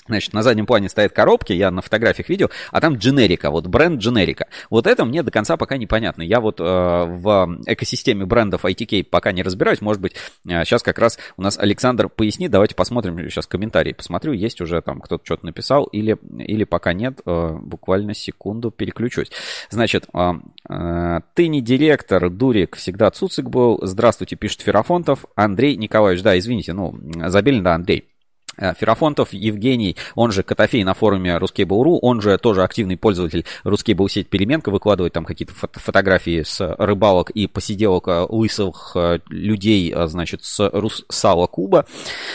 Значит, 0.07 0.32
на 0.32 0.42
заднем 0.42 0.66
плане 0.66 0.88
стоят 0.88 1.12
коробки, 1.12 1.53
я 1.53 1.70
на 1.70 1.80
фотографиях 1.80 2.28
видел, 2.28 2.50
а 2.72 2.80
там 2.80 2.96
дженерика, 2.96 3.50
вот 3.50 3.68
бренд 3.68 4.00
дженерика. 4.00 4.48
Вот 4.68 4.86
это 4.86 5.05
мне 5.05 5.22
до 5.22 5.30
конца 5.30 5.57
пока 5.57 5.76
непонятно. 5.76 6.22
Я 6.22 6.40
вот 6.40 6.61
э, 6.61 6.64
в 6.64 7.59
экосистеме 7.66 8.26
брендов 8.26 8.64
ITK 8.64 9.05
пока 9.05 9.30
не 9.30 9.42
разбираюсь. 9.42 9.80
Может 9.80 10.03
быть, 10.03 10.14
э, 10.44 10.64
сейчас 10.64 10.82
как 10.82 10.98
раз 10.98 11.18
у 11.36 11.42
нас 11.42 11.57
Александр 11.57 12.09
пояснит. 12.09 12.50
Давайте 12.50 12.74
посмотрим, 12.74 13.16
сейчас 13.30 13.46
комментарии 13.46 13.92
посмотрю, 13.92 14.32
есть 14.32 14.61
уже 14.61 14.82
там 14.82 15.00
кто-то 15.00 15.24
что-то 15.24 15.46
написал 15.46 15.84
или, 15.84 16.18
или 16.38 16.64
пока 16.64 16.92
нет. 16.92 17.20
Э, 17.24 17.57
буквально 17.61 18.14
секунду 18.14 18.72
переключусь. 18.72 19.30
Значит, 19.70 20.09
э, 20.12 20.32
э, 20.68 21.20
ты 21.34 21.46
не 21.46 21.61
директор, 21.61 22.28
Дурик, 22.28 22.76
всегда 22.76 23.11
Цуцик 23.11 23.48
был. 23.48 23.78
Здравствуйте, 23.82 24.34
пишет 24.34 24.62
Ферафонтов. 24.62 25.26
Андрей 25.36 25.76
Николаевич, 25.76 26.22
да, 26.22 26.36
извините, 26.36 26.72
ну, 26.72 26.98
Забелин, 27.28 27.62
да, 27.62 27.74
Андрей. 27.74 28.11
Э, 28.59 28.74
Ферафонтов 28.78 29.32
Евгений, 29.32 29.96
он 30.14 30.30
же 30.32 30.42
Котофей 30.42 30.84
на 30.84 30.94
форуме 30.94 31.36
Ruskable.ru, 31.36 31.98
он 32.03 32.20
же 32.20 32.36
тоже 32.38 32.62
активный 32.62 32.96
пользователь 32.96 33.44
Ruskable 33.64 34.09
сеть 34.09 34.28
Переменка, 34.28 34.70
выкладывает 34.70 35.12
там 35.12 35.24
какие-то 35.24 35.55
фото- 35.55 35.80
фотографии 35.80 36.42
с 36.42 36.61
рыбалок 36.78 37.30
и 37.30 37.46
посиделок 37.46 38.09
э, 38.09 38.26
лысых 38.28 38.92
э, 38.94 39.20
людей, 39.28 39.94
значит, 40.07 40.44
с 40.44 40.68
Руссала 40.70 41.46
Куба. 41.46 41.86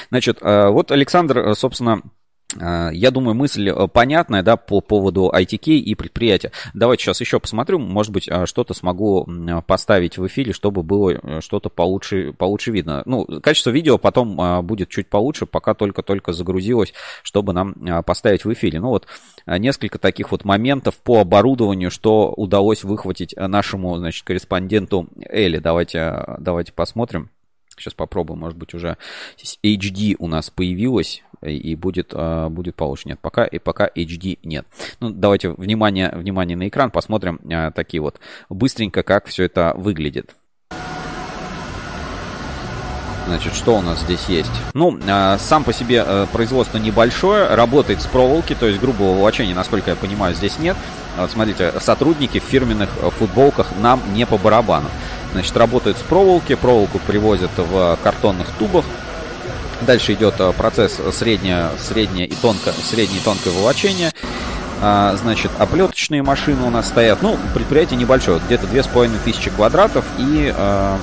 Значит, 0.10 0.40
вот 0.42 0.92
Александр, 0.92 1.56
собственно, 1.56 2.02
я 2.56 3.12
думаю, 3.12 3.36
мысль 3.36 3.70
э, 3.70 3.88
понятная, 3.88 4.42
да, 4.42 4.56
по 4.56 4.80
поводу 4.80 5.32
ITK 5.34 5.74
и 5.74 5.96
предприятия. 5.96 6.52
Давайте 6.74 7.04
сейчас 7.04 7.20
еще 7.20 7.40
посмотрю, 7.40 7.78
может 7.78 8.14
быть, 8.14 8.28
э, 8.30 8.46
что-то 8.46 8.74
смогу 8.74 9.28
поставить 9.68 10.18
в 10.18 10.26
эфире, 10.28 10.54
чтобы 10.54 10.82
было 10.82 11.12
э, 11.12 11.42
что-то 11.42 11.70
получше, 11.70 12.34
получше 12.34 12.72
видно. 12.72 13.04
Ну, 13.06 13.26
качество 13.42 13.70
видео 13.70 13.98
потом 13.98 14.40
э, 14.40 14.62
будет 14.62 14.90
чуть 14.90 15.10
получше, 15.10 15.46
пока 15.46 15.74
только-только 15.74 16.32
загрузилось, 16.32 16.94
чтобы 17.22 17.54
нам 17.54 17.74
э, 17.74 18.02
поставить 18.02 18.46
в 18.46 18.54
эфире. 18.54 18.80
Ну 18.80 18.90
вот, 18.90 19.08
э, 19.46 19.58
несколько 19.58 20.00
таких 20.00 20.32
вот 20.32 20.46
моментов 20.46 20.96
по 20.96 21.20
оборудованию, 21.20 21.92
что 21.92 22.34
удалось 22.36 22.84
выхватить 22.84 23.34
э, 23.36 23.48
нашему, 23.48 23.98
значит, 23.98 24.26
корреспонденту 24.26 25.10
Эли. 25.30 25.58
Давайте, 25.58 25.98
э, 25.98 26.36
давайте 26.40 26.72
посмотрим. 26.72 27.30
Сейчас 27.78 27.94
попробуем, 27.94 28.40
может 28.40 28.58
быть, 28.58 28.74
уже 28.74 28.98
HD 29.64 30.16
у 30.20 30.28
нас 30.28 30.50
появилось 30.50 31.24
и- 31.44 31.56
и 31.56 31.76
будет, 31.76 32.12
а, 32.14 32.50
будет 32.50 32.76
получше. 32.76 33.08
Нет, 33.10 33.20
пока, 33.22 33.46
и 33.46 33.60
пока 33.60 33.88
HD 33.88 34.40
нет. 34.44 34.66
Ну, 35.00 35.12
давайте 35.12 35.50
внимание, 35.50 36.12
внимание 36.16 36.58
на 36.58 36.68
экран, 36.68 36.90
посмотрим 36.92 37.40
а, 37.52 37.72
такие 37.72 38.02
вот 38.02 38.20
быстренько, 38.50 39.04
как 39.04 39.28
все 39.28 39.44
это 39.44 39.74
выглядит. 39.78 40.36
Значит, 43.28 43.56
что 43.56 43.78
у 43.78 43.82
нас 43.82 44.00
здесь 44.00 44.24
есть? 44.30 44.52
Ну, 44.74 44.98
э, 45.06 45.38
сам 45.38 45.66
по 45.66 45.74
себе 45.74 46.02
э, 46.06 46.28
производство 46.32 46.78
небольшое, 46.78 47.48
работает 47.56 48.02
с 48.02 48.06
проволоки, 48.06 48.56
то 48.56 48.66
есть 48.68 48.80
грубого 48.80 49.18
волочения, 49.18 49.54
насколько 49.54 49.90
я 49.90 49.98
понимаю, 49.98 50.34
здесь 50.34 50.60
нет. 50.60 50.78
Вот 51.18 51.30
смотрите, 51.30 51.74
сотрудники 51.82 52.40
в 52.40 52.44
фирменных 52.44 52.90
э, 53.02 53.10
футболках 53.10 53.68
нам 53.82 54.02
не 54.14 54.26
по 54.26 54.38
барабану. 54.38 54.88
Значит, 55.34 55.56
работают 55.58 55.98
с 55.98 56.02
проволоки, 56.02 56.56
проволоку 56.56 57.00
привозят 57.00 57.52
в 57.58 57.98
картонных 58.04 58.48
тубах. 58.60 58.86
Дальше 59.82 60.14
идет 60.14 60.36
э, 60.40 60.52
процесс 60.54 61.00
среднее, 61.14 61.70
среднее 61.80 62.26
и 62.26 62.36
тонко, 62.36 62.72
среднее 62.72 63.20
и 63.20 63.24
тонкое 63.24 63.54
волочение. 63.54 64.12
А, 64.82 65.16
значит, 65.16 65.52
оплеточные 65.58 66.24
машины 66.24 66.64
у 66.64 66.70
нас 66.70 66.88
стоят. 66.88 67.22
Ну, 67.22 67.38
предприятие 67.54 68.00
небольшое, 68.00 68.40
где-то 68.46 68.68
2500 68.68 69.54
квадратов. 69.54 70.06
И 70.18 70.54
а, 70.56 71.00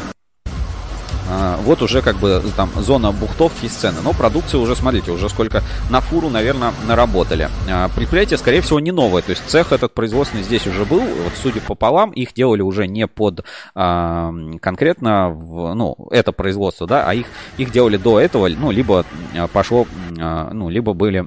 вот 1.62 1.82
уже 1.82 2.02
как 2.02 2.16
бы 2.16 2.42
там 2.56 2.70
зона 2.76 3.12
бухтовки 3.12 3.66
и 3.66 3.68
сцены. 3.68 3.98
Но 4.02 4.12
продукция 4.12 4.60
уже, 4.60 4.76
смотрите, 4.76 5.10
уже 5.10 5.28
сколько 5.28 5.62
на 5.90 6.00
фуру, 6.00 6.28
наверное, 6.28 6.72
наработали. 6.86 7.48
А, 7.70 7.88
предприятие, 7.88 8.38
скорее 8.38 8.60
всего, 8.60 8.80
не 8.80 8.92
новое. 8.92 9.22
То 9.22 9.30
есть 9.30 9.42
цех 9.46 9.72
этот 9.72 9.94
производственный 9.94 10.44
здесь 10.44 10.66
уже 10.66 10.84
был. 10.84 11.00
Вот 11.00 11.32
судя 11.42 11.60
по 11.60 11.74
полам, 11.74 12.10
их 12.10 12.34
делали 12.34 12.62
уже 12.62 12.86
не 12.86 13.06
под 13.06 13.44
а, 13.74 14.32
конкретно, 14.60 15.30
в, 15.30 15.74
ну, 15.74 15.96
это 16.10 16.32
производство, 16.32 16.86
да, 16.86 17.08
а 17.08 17.14
их, 17.14 17.26
их 17.56 17.70
делали 17.70 17.96
до 17.96 18.20
этого, 18.20 18.48
ну, 18.48 18.70
либо 18.70 19.04
пошло, 19.52 19.86
ну, 20.10 20.68
либо 20.68 20.92
были 20.92 21.26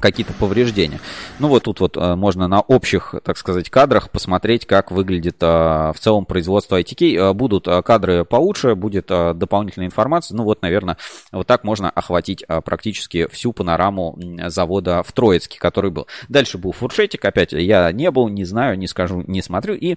какие-то 0.00 0.32
повреждения. 0.34 1.00
Ну 1.38 1.48
вот 1.48 1.64
тут 1.64 1.80
вот 1.80 1.96
э, 1.96 2.14
можно 2.16 2.48
на 2.48 2.60
общих, 2.60 3.14
так 3.24 3.38
сказать, 3.38 3.70
кадрах 3.70 4.10
посмотреть, 4.10 4.66
как 4.66 4.90
выглядит 4.90 5.36
э, 5.40 5.46
в 5.46 5.96
целом 5.98 6.26
производство 6.26 6.80
ITK. 6.80 7.16
Э, 7.16 7.32
будут 7.32 7.66
кадры 7.84 8.24
получше, 8.24 8.74
будет 8.74 9.06
дополнительная 9.06 9.86
информация. 9.86 10.36
Ну 10.36 10.44
вот, 10.44 10.62
наверное, 10.62 10.96
вот 11.32 11.46
так 11.46 11.64
можно 11.64 11.90
охватить 11.90 12.44
практически 12.64 13.26
всю 13.28 13.52
панораму 13.52 14.18
завода 14.46 15.02
в 15.02 15.12
Троицке, 15.12 15.58
который 15.58 15.90
был. 15.90 16.06
Дальше 16.28 16.58
был 16.58 16.72
фуршетик, 16.72 17.24
опять 17.24 17.52
я 17.52 17.90
не 17.92 18.10
был, 18.10 18.28
не 18.28 18.44
знаю, 18.44 18.78
не 18.78 18.86
скажу, 18.86 19.22
не 19.26 19.42
смотрю. 19.42 19.74
И 19.74 19.96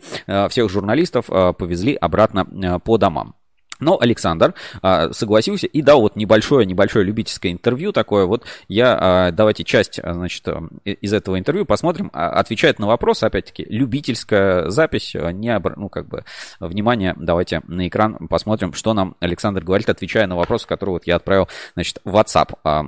всех 0.49 0.69
журналистов 0.69 1.25
повезли 1.27 1.95
обратно 1.95 2.79
по 2.79 2.97
домам. 2.97 3.35
Но 3.79 3.99
Александр 3.99 4.53
а, 4.81 5.11
согласился 5.13 5.67
и 5.67 5.81
дал 5.81 6.01
вот 6.01 6.15
небольшое, 6.15 6.65
небольшое 6.65 7.05
любительское 7.05 7.51
интервью 7.51 7.91
такое. 7.91 8.25
Вот 8.25 8.45
я, 8.67 8.97
а, 8.99 9.31
давайте 9.31 9.63
часть, 9.63 9.99
а, 10.01 10.13
значит, 10.13 10.45
из 10.85 11.13
этого 11.13 11.39
интервью 11.39 11.65
посмотрим. 11.65 12.11
А, 12.13 12.29
отвечает 12.29 12.79
на 12.79 12.87
вопрос, 12.87 13.23
опять-таки, 13.23 13.65
любительская 13.69 14.69
запись, 14.69 15.15
а, 15.15 15.31
не, 15.31 15.57
ну, 15.75 15.89
как 15.89 16.07
бы, 16.07 16.23
внимание, 16.59 17.13
давайте 17.17 17.61
на 17.67 17.87
экран 17.87 18.27
посмотрим, 18.27 18.73
что 18.73 18.93
нам 18.93 19.15
Александр 19.19 19.63
говорит, 19.63 19.89
отвечая 19.89 20.27
на 20.27 20.35
вопрос, 20.35 20.65
который 20.65 20.91
вот 20.91 21.07
я 21.07 21.15
отправил, 21.15 21.47
значит, 21.73 21.99
в 22.03 22.15
WhatsApp, 22.15 22.57
а, 22.63 22.85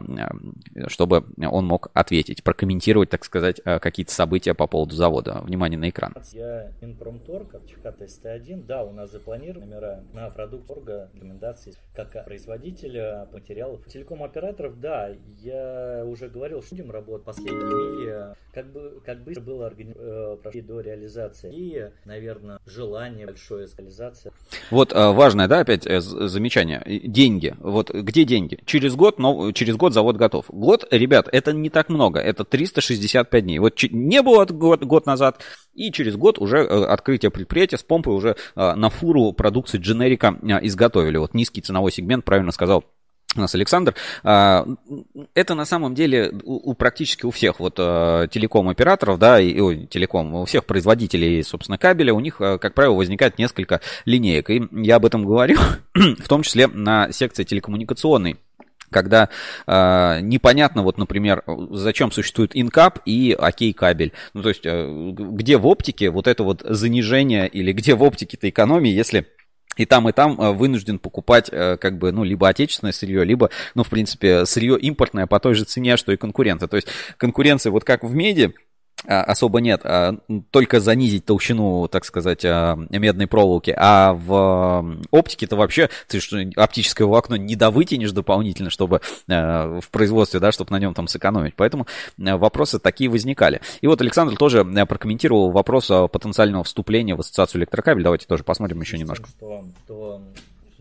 чтобы 0.88 1.26
он 1.42 1.66
мог 1.66 1.90
ответить, 1.94 2.44
прокомментировать, 2.44 3.10
так 3.10 3.24
сказать, 3.26 3.62
какие-то 3.64 4.14
события 4.14 4.54
по 4.54 4.68
поводу 4.68 4.96
завода. 4.96 5.42
Внимание 5.44 5.80
на 5.80 5.90
экран. 5.90 6.14
Я 6.34 6.72
Минпромторг, 6.82 7.56
ЧК-301, 7.68 8.66
да, 8.66 8.84
у 8.84 8.92
нас 8.92 9.12
запланированы 9.12 9.72
номера 9.72 10.04
на 10.14 10.30
продукт 10.30 10.68
Орга, 10.82 11.10
рекомендаций 11.14 11.74
как 11.96 12.26
производителя 12.26 13.28
материалов. 13.32 13.86
Телеком-операторов, 13.88 14.80
да, 14.80 15.12
я 15.42 16.04
уже 16.06 16.30
говорил, 16.30 16.62
что 16.62 16.76
будем 16.76 16.92
работать 16.92 17.26
последние 17.26 17.66
мили, 17.66 18.36
как, 18.54 18.72
бы, 18.72 19.02
как 19.06 19.24
быстро 19.24 19.42
было 19.42 19.66
органи... 19.66 19.94
э, 19.96 20.62
до 20.62 20.80
реализации. 20.80 21.54
И, 21.54 21.90
наверное, 22.06 22.60
желание 22.66 23.26
большое 23.26 23.68
реализации. 23.78 24.32
Вот 24.70 24.94
э, 24.94 25.12
важное, 25.12 25.48
да, 25.48 25.60
опять 25.60 25.86
э, 25.86 26.00
замечание. 26.02 26.82
Деньги. 27.06 27.56
Вот 27.60 27.92
где 27.92 28.24
деньги? 28.24 28.60
Через 28.66 28.96
год, 28.96 29.20
но, 29.20 29.52
через 29.52 29.76
год 29.76 29.94
завод 29.94 30.18
готов. 30.18 30.46
Год, 30.50 30.88
ребят, 30.92 31.28
это 31.32 31.54
не 31.54 31.70
так 31.70 31.90
много. 31.90 32.20
Это 32.20 32.44
365 32.46 33.44
дней. 33.44 33.60
Вот 33.60 33.82
не 33.92 34.22
было 34.22 34.46
год, 34.46 34.84
год 34.84 35.06
назад, 35.06 35.42
и 35.74 35.92
через 35.92 36.16
год 36.16 36.38
уже 36.40 36.58
э, 36.58 36.86
открытие 36.86 37.32
предприятия 37.32 37.78
с 37.78 37.84
помпой 37.84 38.14
уже 38.14 38.36
э, 38.56 38.76
на 38.76 38.90
фуру 38.90 39.32
продукции 39.32 39.78
дженерика 39.78 40.38
э, 40.42 40.60
изготовили. 40.72 41.18
Вот 41.18 41.34
низкий 41.34 41.62
ценовой 41.62 41.92
сегмент, 41.92 42.26
правильно 42.26 42.52
сказал 42.52 42.84
у 43.36 43.40
нас 43.40 43.56
Александр. 43.56 43.96
А, 44.24 44.66
это 45.36 45.56
на 45.56 45.64
самом 45.64 45.96
деле 45.96 46.34
у, 46.44 46.72
у 46.72 46.74
практически 46.74 47.26
у 47.26 47.32
всех 47.32 47.62
вот 47.62 47.76
телеком-операторов, 47.76 49.20
да, 49.20 49.40
и 49.40 49.58
ой, 49.60 49.86
телеком, 49.86 50.36
у 50.36 50.46
всех 50.46 50.66
производителей, 50.66 51.42
собственно, 51.44 51.78
кабеля, 51.78 52.14
у 52.14 52.20
них, 52.20 52.38
как 52.38 52.74
правило, 52.74 52.96
возникает 52.96 53.38
несколько 53.38 53.80
линеек. 54.06 54.50
И 54.50 54.68
я 54.72 54.98
об 54.98 55.06
этом 55.06 55.26
говорил, 55.26 55.60
в 55.94 56.28
том 56.28 56.44
числе 56.44 56.68
на 56.68 57.12
секции 57.12 57.44
телекоммуникационной 57.44 58.38
когда 58.92 59.30
э, 59.66 60.20
непонятно, 60.22 60.84
вот, 60.84 60.98
например, 60.98 61.44
зачем 61.72 62.12
существует 62.12 62.52
инкап 62.54 63.00
и 63.06 63.36
окей 63.38 63.74
кабель. 63.74 64.12
Ну, 64.34 64.44
то 64.44 64.50
есть, 64.50 64.66
э, 64.66 65.12
где 65.16 65.58
в 65.58 65.66
оптике 65.66 66.12
вот 66.12 66.28
это 66.28 66.44
вот 66.44 66.62
занижение 66.64 67.48
или 67.48 67.72
где 67.72 67.96
в 67.96 68.04
оптике-то 68.04 68.50
экономии, 68.50 68.92
если 68.92 69.28
и 69.78 69.86
там, 69.86 70.10
и 70.10 70.12
там 70.12 70.40
э, 70.40 70.52
вынужден 70.52 71.00
покупать 71.00 71.50
э, 71.52 71.78
как 71.78 71.98
бы, 71.98 72.12
ну, 72.12 72.24
либо 72.24 72.48
отечественное 72.48 72.92
сырье, 72.92 73.24
либо, 73.24 73.50
ну, 73.74 73.84
в 73.84 73.90
принципе, 73.90 74.46
сырье 74.46 74.78
импортное 74.78 75.28
по 75.28 75.40
той 75.40 75.56
же 75.56 75.64
цене, 75.64 75.98
что 75.98 76.12
и 76.12 76.18
конкуренты. 76.18 76.68
То 76.68 76.76
есть 76.76 76.88
конкуренция 77.18 77.72
вот 77.72 77.84
как 77.84 78.04
в 78.04 78.14
меди, 78.14 78.54
особо 79.06 79.62
нет, 79.62 79.82
а, 79.84 80.16
только 80.52 80.80
занизить 80.80 81.26
толщину, 81.26 81.88
так 81.88 82.06
сказать, 82.06 82.46
а, 82.46 82.76
медной 82.90 83.28
проволоки, 83.28 83.74
а 83.76 84.14
в 84.14 84.98
оптике-то 85.12 85.56
вообще 85.56 85.90
ты 86.08 86.20
что, 86.20 86.38
оптическое 86.56 87.08
волокно 87.08 87.36
не 87.36 87.56
довытянешь 87.56 88.12
дополнительно, 88.12 88.70
чтобы 88.70 89.02
в 89.28 89.84
производстве, 89.92 90.40
да, 90.40 90.52
чтобы 90.52 90.72
на 90.72 90.80
нем 90.80 90.94
там 90.94 91.08
сэкономить. 91.08 91.56
Поэтому 91.56 91.88
вопросы 92.18 92.80
такие 92.80 93.10
возникали. 93.10 93.62
И 93.82 93.88
вот 93.88 94.02
Александр 94.02 94.36
тоже 94.38 94.64
прокомментировал 94.64 95.52
вопрос 95.52 95.88
потенциального 95.88 96.64
вступления 96.64 97.16
в 97.16 97.20
ассоциацию 97.20 97.62
электрокабель. 97.62 98.04
Давайте 98.04 98.28
тоже 98.28 98.44
посмотрим 98.44 98.82
еще 98.82 98.98
немножко. 98.98 99.30
Что, 99.30 99.64
что 99.86 100.22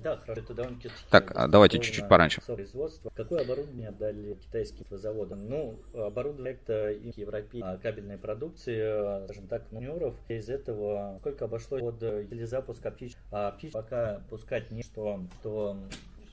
да, 0.03 0.21
это 0.27 0.55
довольно 0.55 0.79
Так, 1.11 1.33
а 1.35 1.49
давайте 1.49 1.79
чуть-чуть 1.79 2.09
пораньше. 2.09 2.41
Производство. 2.41 3.11
Какое 3.15 3.43
оборудование 3.43 3.89
отдали 3.89 4.35
китайским 4.35 4.85
заводам? 4.91 5.49
Ну, 5.49 5.79
оборудование 5.95 6.55
это 6.55 6.91
европейской 7.17 7.75
а, 7.75 7.79
кабельной 7.79 8.19
продукции, 8.19 9.25
скажем 9.25 9.47
так, 9.47 9.71
маневров. 9.73 10.15
Из 10.29 10.49
этого 10.49 11.17
сколько 11.21 11.45
обошлось 11.45 11.83
под 11.83 12.03
или 12.03 12.45
запуск 12.45 12.85
оптического, 12.85 13.27
а 13.31 13.49
оптического 13.49 13.83
пока 13.83 14.21
пускать 14.29 14.71
не 14.71 14.83
что, 14.83 15.21
что 15.41 15.77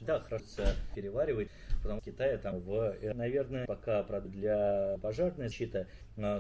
да, 0.02 0.20
хорошо 0.20 0.46
переваривать 0.96 1.50
потому 1.88 2.02
что 2.02 2.12
Китае 2.12 2.38
там 2.38 2.60
в, 2.60 2.96
наверное, 3.14 3.66
пока 3.66 4.04
для 4.04 4.98
пожарной 5.02 5.48
защиты, 5.48 5.88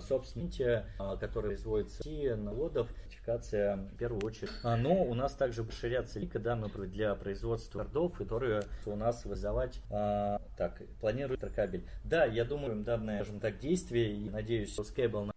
собственно, 0.01 0.85
который 1.19 1.47
производится 1.47 2.07
и 2.07 2.33
наводов, 2.33 2.89
сертификация 3.27 3.77
в 3.77 3.97
первую 3.97 4.21
очередь. 4.25 4.49
А, 4.63 4.77
но 4.77 5.03
у 5.03 5.13
нас 5.13 5.33
также 5.33 5.63
расширяться 5.63 6.19
лика, 6.19 6.39
да, 6.39 6.55
мы 6.55 6.69
для 6.87 7.13
производства 7.15 7.79
городов, 7.79 8.17
которые 8.17 8.63
у 8.85 8.95
нас 8.95 9.25
вызывать, 9.25 9.81
а, 9.91 10.39
так, 10.57 10.81
планирует 10.99 11.41
кабель. 11.53 11.85
Да, 12.03 12.25
я 12.25 12.45
думаю, 12.45 12.83
данное, 12.83 13.17
скажем 13.23 13.39
так, 13.39 13.59
действие, 13.59 14.13
и 14.13 14.29
надеюсь, 14.29 14.71
что 14.71 14.83
Scable 14.83 15.31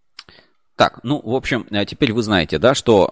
так, 0.77 1.01
ну, 1.05 1.21
в 1.23 1.35
общем, 1.35 1.67
а 1.71 1.85
теперь 1.85 2.15
вы 2.15 2.23
знаете, 2.23 2.57
да, 2.59 2.75
что, 2.75 3.11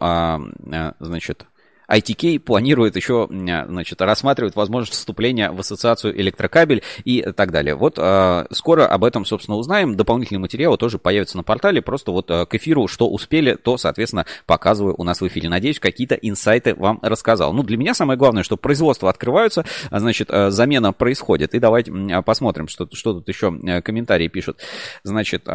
значит, 1.01 1.45
ITK 1.91 2.41
планирует 2.41 2.97
еще, 2.97 3.29
значит, 3.31 4.01
рассматривает 4.03 4.57
возможность 4.57 4.99
вступления 4.99 5.51
в 5.51 5.61
ассоциацию 5.61 6.21
электрокабель 6.21 6.83
и 7.05 7.23
так 7.23 7.51
далее. 7.51 7.75
Вот 7.75 7.95
э, 7.99 8.47
скоро 8.51 8.87
об 8.87 9.05
этом, 9.05 9.25
собственно, 9.25 9.57
узнаем. 9.57 9.97
Дополнительные 9.97 10.41
материалы 10.41 10.77
тоже 10.77 10.99
появятся 10.99 11.39
на 11.39 11.43
портале. 11.43 11.81
Просто 11.81 12.13
вот 12.13 12.31
э, 12.31 12.45
к 12.47 12.55
эфиру, 12.55 12.89
что 12.89 13.09
успели, 13.09 13.55
то, 13.55 13.79
соответственно, 13.79 14.27
показываю 14.47 14.95
у 14.99 15.05
нас 15.05 15.21
в 15.21 15.27
эфире. 15.27 15.49
Надеюсь, 15.49 15.81
какие-то 15.81 16.15
инсайты 16.15 16.75
вам 16.75 16.99
рассказал. 17.03 17.53
Ну, 17.53 17.63
для 17.63 17.77
меня 17.77 17.95
самое 17.95 18.19
главное, 18.19 18.43
что 18.43 18.57
производства 18.57 19.09
открываются, 19.09 19.65
значит, 19.91 20.29
замена 20.31 20.93
происходит. 20.93 21.55
И 21.55 21.59
давайте 21.59 21.93
посмотрим, 22.23 22.69
что, 22.69 22.89
что 22.93 23.15
тут 23.15 23.29
еще 23.29 23.81
комментарии 23.83 24.29
пишут. 24.29 24.59
Значит, 25.05 25.47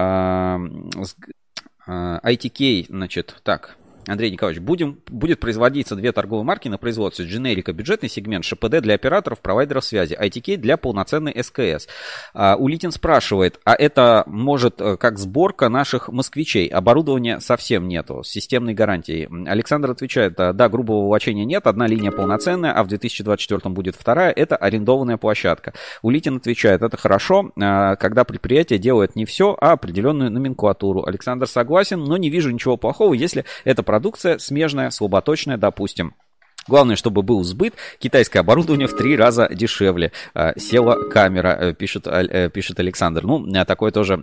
ITK, 1.87 2.85
значит, 2.89 3.35
так, 3.43 3.77
Андрей 4.07 4.31
Николаевич, 4.31 4.61
будем, 4.61 4.99
будет 5.09 5.39
производиться 5.39 5.95
две 5.95 6.11
торговые 6.11 6.45
марки 6.45 6.67
на 6.67 6.77
производстве. 6.77 7.25
Дженерика 7.25 7.73
бюджетный 7.73 8.09
сегмент, 8.09 8.45
ШПД 8.45 8.81
для 8.81 8.95
операторов, 8.95 9.39
провайдеров 9.39 9.85
связи, 9.85 10.17
ITK 10.19 10.57
для 10.57 10.77
полноценной 10.77 11.35
СКС. 11.41 11.87
А, 12.33 12.55
Улитин 12.55 12.91
спрашивает, 12.91 13.59
а 13.63 13.75
это 13.75 14.23
может 14.27 14.81
э, 14.81 14.97
как 14.97 15.17
сборка 15.17 15.69
наших 15.69 16.09
москвичей? 16.09 16.67
Оборудования 16.67 17.39
совсем 17.39 17.87
нету, 17.87 18.23
системной 18.23 18.73
гарантии. 18.73 19.29
Александр 19.47 19.91
отвечает, 19.91 20.39
«А, 20.39 20.53
да, 20.53 20.69
грубого 20.69 21.05
волочения 21.05 21.45
нет, 21.45 21.67
одна 21.67 21.87
линия 21.87 22.11
полноценная, 22.11 22.73
а 22.73 22.83
в 22.83 22.87
2024 22.87 23.73
будет 23.73 23.95
вторая, 23.95 24.31
это 24.31 24.55
арендованная 24.55 25.17
площадка. 25.17 25.73
Улитин 26.01 26.37
отвечает, 26.37 26.81
это 26.81 26.97
хорошо, 26.97 27.51
а, 27.59 27.95
когда 27.95 28.23
предприятие 28.23 28.79
делает 28.79 29.15
не 29.15 29.25
все, 29.25 29.55
а 29.59 29.71
определенную 29.73 30.31
номенклатуру. 30.31 31.05
Александр 31.05 31.47
согласен, 31.47 32.03
но 32.03 32.17
не 32.17 32.29
вижу 32.29 32.51
ничего 32.51 32.77
плохого, 32.77 33.13
если 33.13 33.45
это 33.63 33.83
продукция 33.93 34.39
смежная, 34.39 34.89
слаботочная, 34.89 35.55
допустим. 35.55 36.15
Главное, 36.67 36.95
чтобы 36.95 37.21
был 37.21 37.43
сбыт. 37.43 37.75
Китайское 37.99 38.39
оборудование 38.39 38.87
в 38.87 38.97
три 38.97 39.15
раза 39.15 39.47
дешевле. 39.53 40.11
А, 40.33 40.57
села 40.57 40.97
камера, 41.11 41.49
э, 41.49 41.73
пишет, 41.75 42.07
э, 42.07 42.49
пишет 42.51 42.79
Александр. 42.79 43.23
Ну, 43.23 43.45
э, 43.53 43.65
такое 43.65 43.91
тоже 43.91 44.17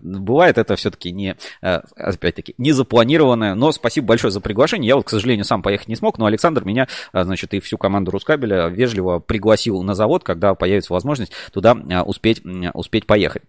бывает. 0.00 0.56
Это 0.56 0.74
все-таки 0.76 1.12
не, 1.12 1.36
опять-таки, 1.60 2.54
не 2.56 2.72
запланированное. 2.72 3.54
Но 3.54 3.72
спасибо 3.72 4.06
большое 4.06 4.30
за 4.30 4.40
приглашение. 4.40 4.88
Я 4.88 4.96
вот, 4.96 5.04
к 5.04 5.10
сожалению, 5.10 5.44
сам 5.44 5.60
поехать 5.60 5.88
не 5.88 5.96
смог, 5.96 6.16
но 6.16 6.24
Александр 6.24 6.64
меня, 6.64 6.88
значит, 7.12 7.52
и 7.52 7.60
всю 7.60 7.76
команду 7.76 8.12
Рускабеля 8.12 8.68
вежливо 8.68 9.18
пригласил 9.18 9.82
на 9.82 9.94
завод, 9.94 10.24
когда 10.24 10.54
появится 10.54 10.94
возможность 10.94 11.32
туда 11.52 11.74
успеть, 12.06 12.40
успеть 12.72 13.06
поехать. 13.06 13.42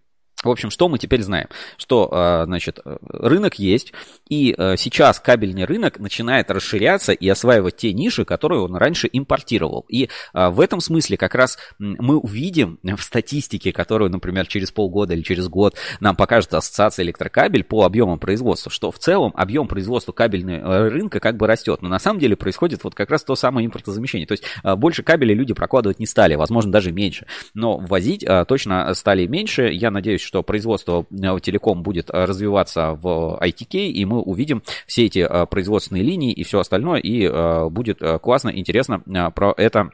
В 0.44 0.50
общем, 0.50 0.72
что 0.72 0.90
мы 0.90 0.98
теперь 0.98 1.22
знаем? 1.22 1.48
Что, 1.78 2.10
а, 2.12 2.46
значит, 2.46 2.80
рынок 2.84 3.60
есть, 3.60 3.94
и 4.28 4.56
а, 4.58 4.76
сейчас 4.76 5.20
кабельный 5.20 5.66
рынок 5.66 6.00
начинает 6.00 6.50
расширяться 6.50 7.12
и 7.12 7.30
осваивать 7.30 7.78
те 7.78 7.94
ниши, 7.94 8.26
которые 8.26 8.62
он 8.62 8.76
раньше 8.76 9.08
импортировал. 9.12 9.86
И 9.88 10.10
а, 10.34 10.50
в 10.50 10.60
этом 10.60 10.82
смысле 10.82 11.18
как 11.18 11.36
раз 11.36 11.60
мы 11.78 12.18
увидим 12.18 12.80
в 12.84 13.02
статистике, 13.02 13.72
которую, 13.72 14.10
например, 14.10 14.48
через 14.48 14.72
полгода 14.72 15.14
или 15.14 15.22
через 15.22 15.48
год 15.48 15.76
нам 16.00 16.16
покажет 16.16 16.54
ассоциация 16.56 17.04
электрокабель 17.04 17.64
по 17.64 17.84
объемам 17.84 18.18
производства, 18.18 18.72
что 18.72 18.90
в 18.90 18.98
целом 18.98 19.34
объем 19.36 19.68
производства 19.68 20.12
кабельного 20.12 20.90
рынка 20.90 21.20
как 21.20 21.38
бы 21.38 21.46
растет. 21.46 21.84
Но 21.84 21.90
на 21.90 22.00
самом 22.00 22.20
деле 22.20 22.36
происходит 22.36 22.84
вот 22.84 22.96
как 22.96 23.12
раз 23.12 23.24
то 23.24 23.36
самое 23.36 23.68
импортозамещение. 23.68 24.26
То 24.26 24.34
есть 24.34 24.44
больше 24.64 25.04
кабелей 25.04 25.36
люди 25.36 25.54
прокладывать 25.54 26.00
не 26.00 26.08
стали, 26.08 26.34
возможно, 26.34 26.72
даже 26.72 26.92
меньше. 26.92 27.28
Но 27.54 27.78
возить 27.78 28.26
точно 28.48 28.94
стали 28.96 29.28
меньше. 29.28 29.70
Я 29.72 29.92
надеюсь, 29.92 30.22
что 30.32 30.44
производство 30.44 31.06
э, 31.12 31.40
телеком 31.42 31.84
будет 31.84 32.10
э, 32.10 32.24
развиваться 32.24 32.94
в 32.94 33.38
ITK, 33.42 33.88
и 33.88 34.06
мы 34.06 34.22
увидим 34.22 34.64
все 34.88 35.06
эти 35.06 35.20
э, 35.20 35.46
производственные 35.46 36.04
линии 36.04 36.32
и 36.32 36.46
все 36.46 36.62
остальное, 36.62 37.02
и 37.02 37.30
будет 37.70 38.00
классно, 38.22 38.50
интересно 38.50 39.02
про 39.36 39.54
это 39.58 39.90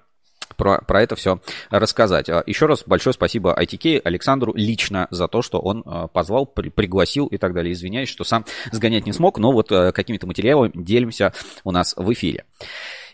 про, 0.56 0.80
про 0.82 1.02
это 1.02 1.16
все 1.16 1.40
рассказать. 1.70 2.30
Еще 2.46 2.68
раз 2.68 2.84
большое 2.86 3.14
спасибо 3.14 3.56
ITK 3.60 4.02
Александру 4.04 4.54
лично 4.56 5.08
за 5.10 5.28
то, 5.28 5.42
что 5.42 5.60
он 5.60 5.84
позвал, 6.14 6.46
при, 6.46 6.70
пригласил 6.70 7.28
и 7.28 7.38
так 7.38 7.54
далее. 7.54 7.74
Извиняюсь, 7.74 8.10
что 8.10 8.24
сам 8.24 8.46
сгонять 8.72 9.06
не 9.06 9.14
смог, 9.14 9.40
но 9.40 9.52
вот 9.52 9.70
какими-то 9.70 10.28
материалами 10.28 10.72
делимся 10.76 11.34
у 11.64 11.72
нас 11.72 11.96
в 11.98 12.12
эфире. 12.14 12.46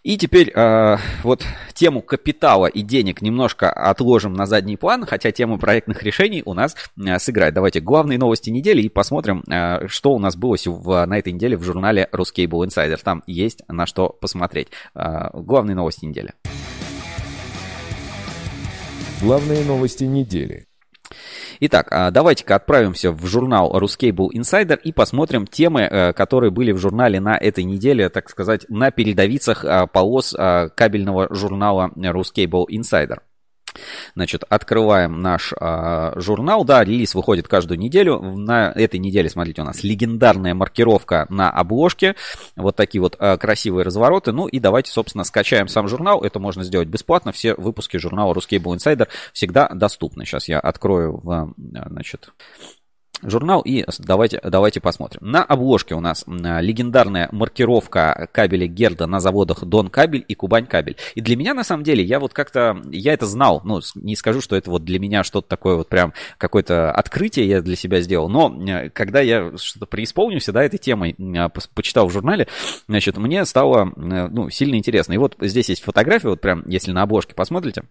И 0.03 0.17
теперь 0.17 0.51
э, 0.53 0.97
вот 1.23 1.45
тему 1.73 2.01
капитала 2.01 2.65
и 2.65 2.81
денег 2.81 3.21
немножко 3.21 3.71
отложим 3.71 4.33
на 4.33 4.45
задний 4.45 4.75
план, 4.75 5.05
хотя 5.05 5.31
тема 5.31 5.57
проектных 5.57 6.03
решений 6.03 6.43
у 6.45 6.53
нас 6.53 6.75
э, 6.97 7.19
сыграет. 7.19 7.53
Давайте 7.53 7.79
главные 7.79 8.19
новости 8.19 8.49
недели 8.49 8.81
и 8.81 8.89
посмотрим, 8.89 9.43
э, 9.49 9.87
что 9.87 10.11
у 10.11 10.19
нас 10.19 10.35
было 10.35 10.57
в, 10.65 11.05
на 11.05 11.17
этой 11.17 11.31
неделе 11.31 11.55
в 11.55 11.63
журнале 11.63 12.09
Ruscable 12.11 12.67
Insider. 12.67 12.99
Там 13.01 13.23
есть 13.27 13.63
на 13.69 13.85
что 13.85 14.09
посмотреть. 14.09 14.67
Э, 14.93 15.29
главные 15.33 15.75
новости 15.75 16.03
недели. 16.03 16.33
Главные 19.21 19.63
новости 19.63 20.03
недели. 20.03 20.67
Итак, 21.65 21.87
а, 21.91 22.11
давайте-ка 22.11 22.55
отправимся 22.55 23.13
в 23.13 23.25
журнал 23.25 23.71
Ruscable 23.79 24.27
Insider 24.33 24.77
и 24.77 24.91
посмотрим 24.91 25.47
темы, 25.47 25.83
э, 25.83 26.11
которые 26.11 26.51
были 26.51 26.73
в 26.73 26.77
журнале 26.77 27.21
на 27.21 27.37
этой 27.37 27.63
неделе, 27.63 28.09
так 28.09 28.29
сказать, 28.29 28.65
на 28.67 28.91
передовицах 28.91 29.63
а, 29.63 29.87
полос 29.87 30.35
а, 30.37 30.67
кабельного 30.67 31.33
журнала 31.33 31.89
Ruscable 31.95 32.65
Insider. 32.69 33.19
Значит, 34.15 34.43
открываем 34.49 35.21
наш 35.21 35.53
а, 35.59 36.13
журнал. 36.19 36.63
Да, 36.63 36.83
релиз 36.83 37.15
выходит 37.15 37.47
каждую 37.47 37.79
неделю. 37.79 38.19
На 38.19 38.71
этой 38.71 38.99
неделе, 38.99 39.29
смотрите, 39.29 39.61
у 39.61 39.65
нас 39.65 39.83
легендарная 39.83 40.53
маркировка 40.53 41.25
на 41.29 41.49
обложке. 41.49 42.15
Вот 42.55 42.75
такие 42.75 43.01
вот 43.01 43.15
а, 43.19 43.37
красивые 43.37 43.83
развороты. 43.83 44.31
Ну 44.31 44.47
и 44.47 44.59
давайте, 44.59 44.91
собственно, 44.91 45.23
скачаем 45.23 45.67
сам 45.67 45.87
журнал. 45.87 46.21
Это 46.23 46.39
можно 46.39 46.63
сделать 46.63 46.87
бесплатно. 46.87 47.31
Все 47.31 47.55
выпуски 47.55 47.97
журнала 47.97 48.33
Русский 48.33 48.57
Insider 48.57 49.07
всегда 49.33 49.67
доступны. 49.69 50.25
Сейчас 50.25 50.47
я 50.47 50.59
открою, 50.59 51.19
в, 51.23 51.53
значит, 51.57 52.29
журнал 53.23 53.61
и 53.61 53.85
давайте, 53.99 54.39
давайте 54.43 54.79
посмотрим. 54.81 55.21
На 55.21 55.43
обложке 55.43 55.95
у 55.95 55.99
нас 55.99 56.23
легендарная 56.27 57.29
маркировка 57.31 58.27
кабеля 58.31 58.67
Герда 58.67 59.07
на 59.07 59.19
заводах 59.19 59.63
Дон 59.63 59.89
Кабель 59.89 60.23
и 60.27 60.35
Кубань 60.35 60.65
Кабель. 60.65 60.97
И 61.15 61.21
для 61.21 61.35
меня, 61.35 61.53
на 61.53 61.63
самом 61.63 61.83
деле, 61.83 62.03
я 62.03 62.19
вот 62.19 62.33
как-то, 62.33 62.81
я 62.91 63.13
это 63.13 63.25
знал, 63.25 63.61
ну, 63.63 63.81
не 63.95 64.15
скажу, 64.15 64.41
что 64.41 64.55
это 64.55 64.69
вот 64.69 64.83
для 64.83 64.99
меня 64.99 65.23
что-то 65.23 65.47
такое 65.47 65.75
вот 65.75 65.89
прям 65.89 66.13
какое-то 66.37 66.91
открытие 66.91 67.47
я 67.47 67.61
для 67.61 67.75
себя 67.75 68.01
сделал, 68.01 68.29
но 68.29 68.55
когда 68.93 69.21
я 69.21 69.57
что-то 69.57 69.85
преисполнился, 69.85 70.51
да, 70.51 70.63
этой 70.63 70.77
темой, 70.77 71.15
почитал 71.73 72.07
в 72.07 72.11
журнале, 72.11 72.47
значит, 72.87 73.17
мне 73.17 73.45
стало, 73.45 73.91
ну, 73.95 74.49
сильно 74.49 74.75
интересно. 74.75 75.13
И 75.13 75.17
вот 75.17 75.35
здесь 75.39 75.69
есть 75.69 75.83
фотография, 75.83 76.29
вот 76.29 76.41
прям, 76.41 76.67
если 76.67 76.91
на 76.91 77.03
обложке 77.03 77.33
посмотрите, 77.35 77.83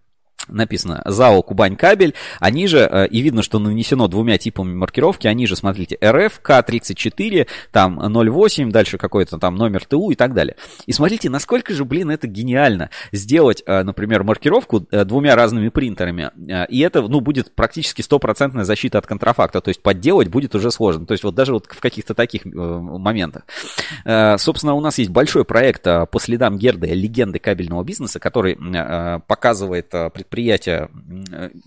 написано 0.48 1.02
ЗАО 1.04 1.42
Кубань 1.42 1.76
кабель, 1.76 2.14
они 2.40 2.66
же, 2.66 2.88
э, 2.90 3.06
и 3.08 3.20
видно, 3.20 3.42
что 3.42 3.58
нанесено 3.58 4.08
двумя 4.08 4.38
типами 4.38 4.74
маркировки, 4.74 5.26
они 5.26 5.46
же, 5.46 5.56
смотрите, 5.56 5.98
РФ, 6.02 6.40
К34, 6.42 7.46
там 7.70 7.98
08, 7.98 8.70
дальше 8.70 8.98
какой-то 8.98 9.38
там 9.38 9.56
номер 9.56 9.84
ТУ 9.84 10.10
и 10.10 10.14
так 10.14 10.34
далее. 10.34 10.56
И 10.86 10.92
смотрите, 10.92 11.30
насколько 11.30 11.72
же, 11.72 11.84
блин, 11.84 12.10
это 12.10 12.26
гениально 12.26 12.90
сделать, 13.12 13.62
э, 13.66 13.82
например, 13.82 14.24
маркировку 14.24 14.86
э, 14.90 15.04
двумя 15.04 15.36
разными 15.36 15.68
принтерами, 15.68 16.30
и 16.68 16.80
это, 16.80 17.02
ну, 17.02 17.20
будет 17.20 17.54
практически 17.54 18.02
стопроцентная 18.02 18.64
защита 18.64 18.98
от 18.98 19.06
контрафакта, 19.06 19.60
то 19.60 19.68
есть 19.68 19.82
подделать 19.82 20.28
будет 20.28 20.54
уже 20.54 20.70
сложно, 20.70 21.06
то 21.06 21.12
есть 21.12 21.24
вот 21.24 21.34
даже 21.34 21.52
вот 21.52 21.66
в 21.66 21.80
каких-то 21.80 22.14
таких 22.14 22.44
моментах. 22.44 23.44
Собственно, 24.04 24.74
у 24.74 24.80
нас 24.80 24.98
есть 24.98 25.10
большой 25.10 25.44
проект 25.44 25.84
по 25.84 26.18
следам 26.18 26.56
Герда, 26.56 26.86
легенды 26.86 27.38
кабельного 27.38 27.84
бизнеса, 27.84 28.18
который 28.18 28.56
показывает 29.26 29.90
предприятия 29.90 30.31
предприятия, 30.32 30.88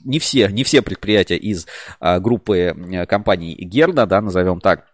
не 0.03 0.18
все, 0.18 0.47
не 0.47 0.63
все 0.63 0.82
предприятия 0.82 1.38
из 1.38 1.68
а, 1.99 2.20
группы 2.20 3.05
компаний 3.07 3.55
Герда, 3.55 4.07
да, 4.07 4.22
назовем 4.22 4.59
так, 4.59 4.86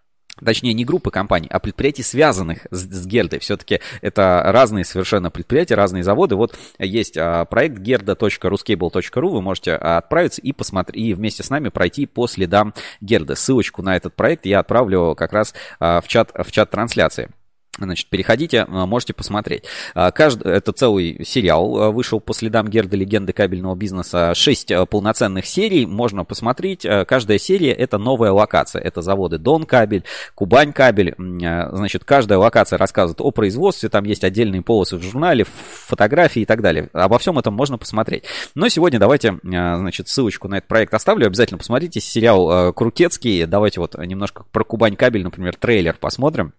Точнее, 0.44 0.74
не 0.74 0.86
группы 0.86 1.12
компаний, 1.12 1.48
а 1.52 1.60
предприятий, 1.60 2.02
связанных 2.02 2.66
с, 2.72 2.80
с 2.80 3.06
Гердой. 3.06 3.40
Все-таки 3.40 3.80
это 4.02 4.42
разные 4.48 4.86
совершенно 4.86 5.30
предприятия, 5.30 5.76
разные 5.76 6.04
заводы. 6.04 6.36
Вот 6.36 6.58
есть 6.80 7.16
а, 7.16 7.46
проект 7.46 7.80
gerda.ruscable.ru, 7.80 9.30
вы 9.30 9.42
можете 9.42 9.74
отправиться 9.74 10.42
и 10.42 10.52
посмотреть, 10.52 11.04
и 11.04 11.14
вместе 11.14 11.44
с 11.44 11.50
нами 11.50 11.70
пройти 11.70 12.08
по 12.08 12.28
следам 12.28 12.74
Герды. 13.02 13.36
Ссылочку 13.36 13.84
на 13.84 13.96
этот 13.96 14.16
проект 14.16 14.46
я 14.46 14.60
отправлю 14.60 15.16
как 15.16 15.32
раз 15.32 15.54
а, 15.80 16.02
в 16.02 16.08
чат, 16.08 16.32
в 16.34 16.52
чат 16.52 16.72
трансляции. 16.72 17.30
Значит, 17.78 18.08
переходите, 18.10 18.66
а, 18.68 18.86
можете 18.86 19.14
посмотреть. 19.14 19.64
А, 19.96 20.12
каждый, 20.12 20.52
это 20.52 20.74
целый 20.74 21.24
сериал 21.24 21.78
а, 21.78 21.92
вышел 21.92 22.20
по 22.20 22.34
следам 22.34 22.68
Герда 22.68 22.98
легенды 22.98 23.32
кабельного 23.32 23.76
бизнеса. 23.76 24.34
Шесть 24.36 24.74
полноценных 24.90 25.46
серий 25.46 25.86
можно 25.86 26.26
посмотреть. 26.26 26.86
Каждая 27.08 27.38
серия 27.38 27.72
это 27.72 27.98
новая 27.98 28.32
локация. 28.32 28.82
Это 28.82 29.02
заводы 29.02 29.38
Дон 29.38 29.64
кабель, 29.64 30.04
Кубань 30.36 30.74
кабель. 30.74 31.16
Значит, 31.18 32.04
каждая 32.04 32.40
локация 32.40 32.78
рассказывает 32.78 33.22
о 33.22 33.32
производстве. 33.32 33.88
Там 33.88 34.04
есть 34.04 34.26
отдельные 34.26 34.62
полосы 34.62 34.98
в 34.98 35.02
журнале, 35.02 35.46
фотографии 35.46 36.42
и 36.42 36.46
так 36.46 36.62
далее. 36.62 36.90
Обо 36.92 37.20
всем 37.20 37.40
этом 37.40 37.54
можно 37.54 37.78
посмотреть. 37.78 38.26
Но 38.54 38.68
сегодня 38.68 39.00
давайте, 39.00 39.40
значит, 39.44 40.10
ссылочку 40.10 40.50
на 40.50 40.58
этот 40.58 40.68
проект 40.68 40.94
оставлю. 40.94 41.28
Обязательно 41.28 41.58
посмотрите 41.58 42.02
сериал 42.02 42.74
Крутецкий. 42.74 43.46
Давайте 43.46 43.80
вот 43.80 43.98
немножко 43.98 44.44
про 44.52 44.66
Кубань 44.66 44.98
кабель, 44.98 45.24
например, 45.24 45.56
трейлер 45.56 45.96
посмотрим. 45.98 46.54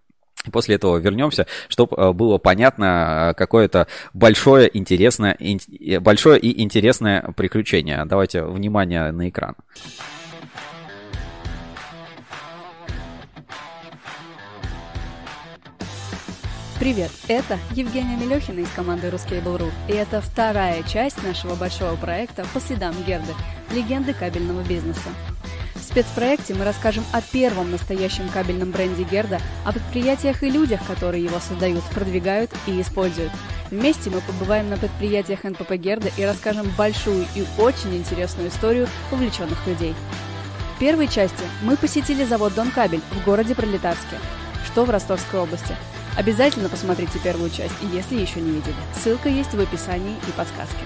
После 0.51 0.75
этого 0.75 0.97
вернемся, 0.97 1.47
чтобы 1.69 1.95
э, 1.95 2.11
было 2.11 2.37
понятно 2.37 3.29
э, 3.31 3.33
какое-то 3.33 3.87
большое, 4.13 4.69
интересное, 4.77 5.37
э, 5.39 5.99
большое 5.99 6.39
и 6.39 6.61
интересное 6.61 7.21
приключение. 7.35 8.03
Давайте 8.05 8.43
внимание 8.43 9.11
на 9.11 9.29
экран. 9.29 9.55
Привет, 16.79 17.11
это 17.29 17.57
Евгения 17.71 18.17
Мелехина 18.17 18.59
из 18.59 18.69
команды 18.71 19.07
Ruscable.ru, 19.07 19.71
и 19.87 19.93
это 19.93 20.19
вторая 20.19 20.83
часть 20.83 21.23
нашего 21.23 21.55
большого 21.55 21.95
проекта 21.95 22.45
по 22.53 22.59
следам 22.59 22.93
Герды, 23.07 23.31
легенды 23.71 24.13
кабельного 24.13 24.61
бизнеса. 24.63 25.07
В 25.75 25.81
спецпроекте 25.83 26.53
мы 26.53 26.65
расскажем 26.65 27.03
о 27.11 27.21
первом 27.21 27.71
настоящем 27.71 28.29
кабельном 28.29 28.71
бренде 28.71 29.03
Герда, 29.03 29.39
о 29.65 29.71
предприятиях 29.71 30.43
и 30.43 30.49
людях, 30.49 30.79
которые 30.87 31.23
его 31.23 31.39
создают, 31.39 31.83
продвигают 31.85 32.51
и 32.67 32.79
используют. 32.79 33.31
Вместе 33.71 34.09
мы 34.09 34.21
побываем 34.21 34.69
на 34.69 34.77
предприятиях 34.77 35.43
НПП 35.43 35.73
Герда 35.73 36.09
и 36.15 36.23
расскажем 36.23 36.71
большую 36.77 37.25
и 37.35 37.45
очень 37.57 37.95
интересную 37.97 38.49
историю 38.49 38.87
увлеченных 39.11 39.65
людей. 39.65 39.95
В 40.75 40.79
первой 40.79 41.07
части 41.07 41.43
мы 41.63 41.75
посетили 41.75 42.23
завод 42.23 42.53
Дон 42.53 42.69
Кабель 42.71 43.01
в 43.11 43.25
городе 43.25 43.55
Пролетарске, 43.55 44.17
что 44.65 44.85
в 44.85 44.89
Ростовской 44.89 45.39
области. 45.39 45.75
Обязательно 46.15 46.69
посмотрите 46.69 47.17
первую 47.23 47.49
часть, 47.49 47.73
если 47.91 48.19
еще 48.19 48.39
не 48.39 48.51
видели. 48.51 48.75
Ссылка 48.95 49.29
есть 49.29 49.53
в 49.53 49.59
описании 49.59 50.15
и 50.27 50.31
подсказке. 50.31 50.85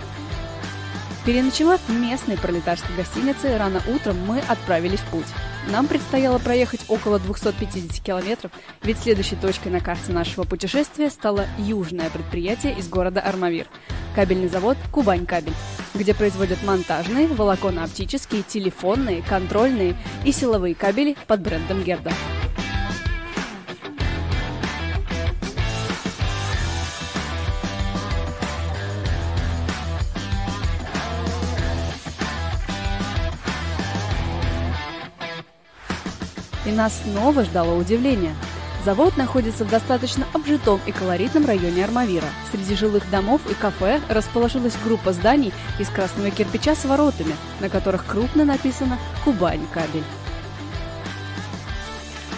Переночевав 1.27 1.81
в 1.89 1.91
местной 1.91 2.37
пролетарской 2.37 2.95
гостинице, 2.95 3.57
рано 3.57 3.81
утром 3.93 4.17
мы 4.25 4.39
отправились 4.39 5.01
в 5.01 5.11
путь. 5.11 5.25
Нам 5.69 5.85
предстояло 5.85 6.39
проехать 6.39 6.85
около 6.87 7.19
250 7.19 8.01
километров, 8.01 8.49
ведь 8.81 8.99
следующей 8.99 9.35
точкой 9.35 9.67
на 9.67 9.81
карте 9.81 10.13
нашего 10.13 10.45
путешествия 10.45 11.09
стало 11.09 11.45
южное 11.57 12.09
предприятие 12.09 12.79
из 12.79 12.87
города 12.87 13.19
Армавир– 13.19 13.67
кабельный 14.15 14.47
завод 14.47 14.77
«Кубань 14.89 15.25
Кабель», 15.25 15.53
где 15.93 16.13
производят 16.13 16.63
монтажные, 16.63 17.27
волоконно-оптические, 17.27 18.43
телефонные, 18.47 19.21
контрольные 19.21 19.97
и 20.23 20.31
силовые 20.31 20.75
кабели 20.75 21.17
под 21.27 21.41
брендом 21.41 21.83
Герда. 21.83 22.13
И 36.67 36.71
нас 36.71 36.93
снова 37.03 37.45
ждало 37.45 37.75
удивление. 37.75 38.35
Завод 38.83 39.15
находится 39.15 39.63
в 39.63 39.69
достаточно 39.69 40.27
обжитом 40.33 40.81
и 40.85 40.91
колоритном 40.91 41.45
районе 41.45 41.83
Армавира. 41.83 42.27
Среди 42.51 42.75
жилых 42.75 43.09
домов 43.09 43.41
и 43.49 43.53
кафе 43.53 44.01
расположилась 44.09 44.75
группа 44.83 45.13
зданий 45.13 45.53
из 45.79 45.87
красного 45.89 46.29
кирпича 46.29 46.75
с 46.75 46.83
воротами, 46.83 47.35
на 47.61 47.69
которых 47.69 48.05
крупно 48.05 48.43
написано 48.43 48.99
«Кубань 49.23 49.65
кабель». 49.73 50.03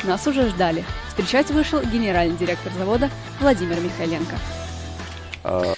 Нас 0.04 0.26
уже 0.28 0.48
ждали. 0.50 0.86
Встречать 1.08 1.50
вышел 1.50 1.82
генеральный 1.82 2.38
директор 2.38 2.72
завода 2.78 3.10
Владимир 3.42 3.80
Михайленко. 3.82 4.36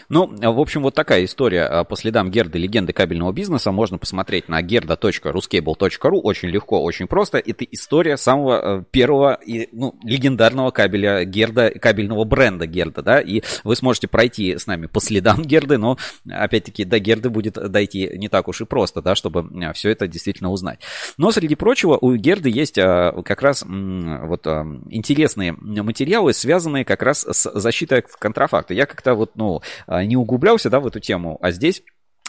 Ну, 0.10 0.28
в 0.28 0.60
общем, 0.60 0.84
вот 0.84 0.96
такая 0.96 1.26
история 1.26 1.64
а, 1.64 1.84
по 1.84 1.96
следам 1.96 2.32
Герды, 2.32 2.58
легенды 2.58 2.94
кабельного 2.94 3.32
бизнеса. 3.32 3.72
Можно 3.72 3.98
посмотреть 3.98 4.50
на 4.50 4.62
gerda.ruscable.ru. 4.62 6.20
Очень 6.22 6.50
легко, 6.50 6.82
очень 6.82 7.08
просто. 7.08 7.38
Это 7.38 7.64
история 7.66 8.18
самого 8.18 8.80
э, 8.80 8.84
первого 8.92 9.34
и, 9.34 9.70
ну, 9.72 9.96
легендарного 10.04 10.72
кабеля 10.72 11.24
Герда, 11.26 11.72
кабельного 11.72 12.24
бренда 12.24 12.66
Герда, 12.68 13.02
да, 13.02 13.20
и 13.20 13.42
вы 13.64 13.76
сможете 13.76 14.08
пройти 14.08 14.58
с 14.58 14.68
нами 14.68 14.88
по 14.88 15.00
следам 15.00 15.42
Герды, 15.44 15.78
но, 15.78 15.98
опять-таки, 16.30 16.86
до 16.86 17.00
Герды 17.00 17.30
будет 17.30 17.54
дойти 17.54 18.12
не 18.16 18.30
так 18.30 18.48
уж 18.48 18.62
и 18.62 18.66
просто, 18.66 19.02
да, 19.02 19.16
чтобы 19.16 19.50
э, 19.64 19.74
все 19.74 19.90
это 19.90 20.08
действительно 20.08 20.52
узнать. 20.52 20.80
Но, 21.18 21.32
среди 21.32 21.56
прочего, 21.56 21.98
у 22.00 22.16
Герды 22.16 22.50
есть 22.50 22.78
а, 22.78 23.22
как 23.24 23.42
раз 23.42 23.64
вот 23.68 24.48
а, 24.48 24.66
интересные 24.90 25.54
материалы, 25.54 26.34
связанные 26.34 26.86
как 26.86 27.02
раз 27.02 27.26
с 27.30 27.52
защитой 27.60 28.04
контрафакта. 28.20 28.74
Я 28.74 28.86
как-то 28.86 29.16
вот, 29.16 29.32
ну, 29.36 29.61
а, 29.88 30.04
не 30.04 30.18
углублялся, 30.18 30.70
да, 30.70 30.80
в 30.80 30.88
эту 30.88 31.00
тему, 31.00 31.38
а 31.42 31.52
здесь 31.52 31.84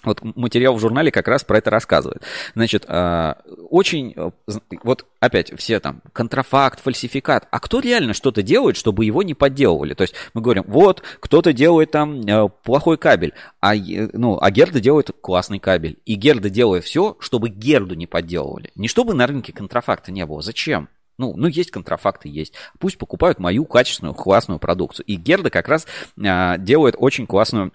вот 0.05 0.21
материал 0.37 0.75
в 0.75 0.81
журнале 0.81 1.11
как 1.11 1.29
раз 1.29 1.45
про 1.45 1.59
это 1.59 1.71
рассказывает. 1.71 2.23
Значит, 2.55 2.85
а, 2.89 3.39
очень, 3.71 4.15
э, 4.17 4.31
вот 4.83 5.07
опять 5.21 5.57
все 5.59 5.81
там, 5.81 6.03
контрафакт, 6.13 6.81
фальсификат. 6.81 7.47
А 7.51 7.61
кто 7.61 7.81
реально 7.81 8.15
что-то 8.15 8.43
делает, 8.43 8.77
чтобы 8.77 9.05
его 9.05 9.23
не 9.23 9.35
подделывали? 9.35 9.95
То 9.95 10.03
есть 10.03 10.15
мы 10.35 10.41
говорим, 10.41 10.65
вот, 10.67 11.03
кто-то 11.21 11.53
делает 11.53 11.93
там 11.93 12.21
э, 12.21 12.49
плохой 12.65 12.99
кабель, 12.99 13.35
а, 13.61 13.75
ну, 13.75 14.39
а 14.41 14.51
Герда 14.51 14.81
делает 14.81 15.11
классный 15.21 15.59
кабель. 15.59 15.99
И 16.05 16.15
Герда 16.15 16.51
делает 16.51 16.85
все, 16.85 17.17
чтобы 17.21 17.49
Герду 17.49 17.95
не 17.95 18.07
подделывали. 18.07 18.71
Не 18.75 18.89
чтобы 18.89 19.15
на 19.15 19.27
рынке 19.27 19.53
контрафакта 19.53 20.11
не 20.11 20.27
было. 20.27 20.43
Зачем? 20.43 20.89
Ну, 21.19 21.35
ну, 21.37 21.47
есть 21.47 21.71
контрафакты, 21.71 22.29
есть. 22.29 22.55
Пусть 22.79 22.99
покупают 22.99 23.39
мою 23.39 23.65
качественную, 23.65 24.15
классную 24.15 24.59
продукцию. 24.59 25.07
И 25.07 25.17
Герда 25.17 25.51
как 25.51 25.69
раз 25.69 25.87
а, 26.23 26.59
делает 26.59 26.95
очень 26.99 27.27
классную 27.27 27.73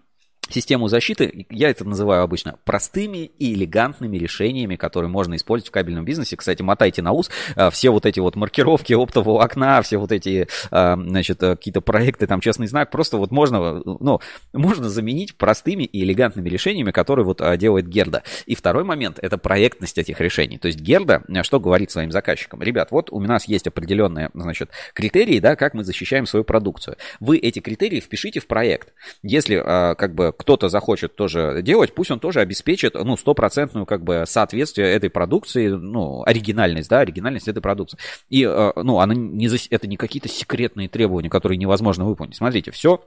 систему 0.50 0.88
защиты, 0.88 1.46
я 1.50 1.70
это 1.70 1.86
называю 1.86 2.24
обычно 2.24 2.58
простыми 2.64 3.32
и 3.40 3.54
элегантными 3.54 4.18
решениями, 4.18 4.76
которые 4.76 5.10
можно 5.10 5.36
использовать 5.36 5.70
в 5.70 5.72
кабельном 5.72 6.06
бизнесе. 6.06 6.36
Кстати, 6.36 6.62
мотайте 6.62 7.02
на 7.02 7.12
ус 7.12 7.30
а, 7.56 7.70
все 7.70 7.90
вот 7.90 8.06
эти 8.06 8.20
вот 8.20 8.36
маркировки 8.36 8.94
оптового 8.94 9.44
окна, 9.44 9.82
все 9.82 9.98
вот 9.98 10.12
эти, 10.12 10.48
а, 10.72 10.96
значит, 10.96 11.42
э, 11.44 11.56
какие-то 11.56 11.82
проекты, 11.82 12.28
там, 12.28 12.42
честный 12.42 12.68
знак, 12.68 12.92
просто 12.92 13.18
вот 13.18 13.32
можно, 13.32 13.82
ну, 13.86 14.20
можно 14.54 14.90
заменить 14.90 15.36
простыми 15.36 15.84
и 15.84 16.04
элегантными 16.04 16.50
решениями, 16.50 16.92
которые 16.92 17.26
вот 17.26 17.42
делает 17.58 17.88
Герда. 17.88 18.24
И 18.46 18.56
второй 18.56 18.84
момент– 18.84 19.20
это 19.22 19.38
проектность 19.38 19.98
этих 19.98 20.20
решений. 20.22 20.58
То 20.58 20.68
есть 20.68 20.80
Герда 20.80 21.24
что 21.44 21.60
говорит 21.60 21.92
своим 21.92 22.12
заказчикам? 22.12 22.62
Ребят, 22.62 22.92
вот 22.92 23.12
у 23.12 23.20
нас 23.20 23.48
есть 23.48 23.68
определенные, 23.68 24.30
значит, 24.34 24.72
критерии, 24.94 25.40
да, 25.40 25.56
как 25.56 25.74
мы 25.74 25.84
защищаем 25.84 26.26
свою 26.26 26.44
продукцию. 26.44 26.98
Вы 27.20 27.38
эти 27.38 27.60
критерии 27.60 28.00
впишите 28.00 28.40
в 28.40 28.48
проект. 28.48 28.94
Если, 29.24 29.58
как 29.58 30.14
бы, 30.14 30.34
кто-то 30.38 30.70
захочет 30.70 31.16
тоже 31.16 31.62
делать, 31.62 31.94
пусть 31.94 32.12
он 32.12 32.20
тоже 32.20 32.40
обеспечит, 32.40 32.94
ну, 32.94 33.18
стопроцентную, 33.18 33.86
как 33.86 34.04
бы, 34.04 34.24
соответствие 34.26 34.92
этой 34.94 35.10
продукции, 35.10 35.68
ну, 35.68 36.24
оригинальность, 36.26 36.90
да, 36.90 37.00
оригинальность 37.00 37.48
этой 37.48 37.62
продукции. 37.62 37.98
И, 38.30 38.44
э, 38.44 38.72
ну, 38.76 39.00
она 39.00 39.14
не, 39.16 39.50
это 39.70 39.88
не 39.88 39.98
какие-то 39.98 40.30
секретные 40.30 40.90
требования, 40.90 41.30
которые 41.30 41.58
невозможно 41.58 42.06
выполнить. 42.06 42.36
Смотрите, 42.36 42.72
все 42.72 43.02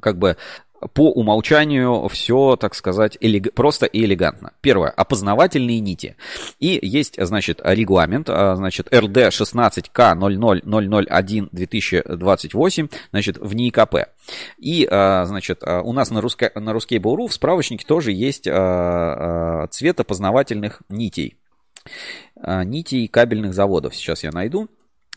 как 0.00 0.18
бы 0.18 0.36
по 0.94 1.10
умолчанию 1.10 2.08
все, 2.08 2.56
так 2.56 2.74
сказать, 2.74 3.16
элег... 3.20 3.52
просто 3.54 3.86
и 3.86 4.04
элегантно. 4.04 4.52
Первое, 4.60 4.90
опознавательные 4.90 5.78
нити. 5.80 6.16
И 6.58 6.78
есть, 6.82 7.24
значит, 7.24 7.60
регламент, 7.62 8.28
а, 8.28 8.56
значит, 8.56 8.92
РД 8.92 9.28
16К 9.28 10.16
00001-2028, 10.16 12.90
значит, 13.10 13.38
в 13.38 13.54
НИИКП. 13.54 13.94
И, 14.58 14.84
а, 14.90 15.24
значит, 15.26 15.62
а, 15.62 15.82
у 15.82 15.92
нас 15.92 16.10
на, 16.10 16.20
русско... 16.20 16.50
на 16.54 16.70
Ruskable.ru 16.70 17.28
в 17.28 17.32
справочнике 17.32 17.86
тоже 17.86 18.10
есть 18.12 18.44
цвет 18.44 20.00
опознавательных 20.00 20.82
нитей. 20.88 21.36
Нитей 22.44 23.06
кабельных 23.08 23.54
заводов. 23.54 23.94
Сейчас 23.94 24.24
я 24.24 24.32
найду 24.32 24.68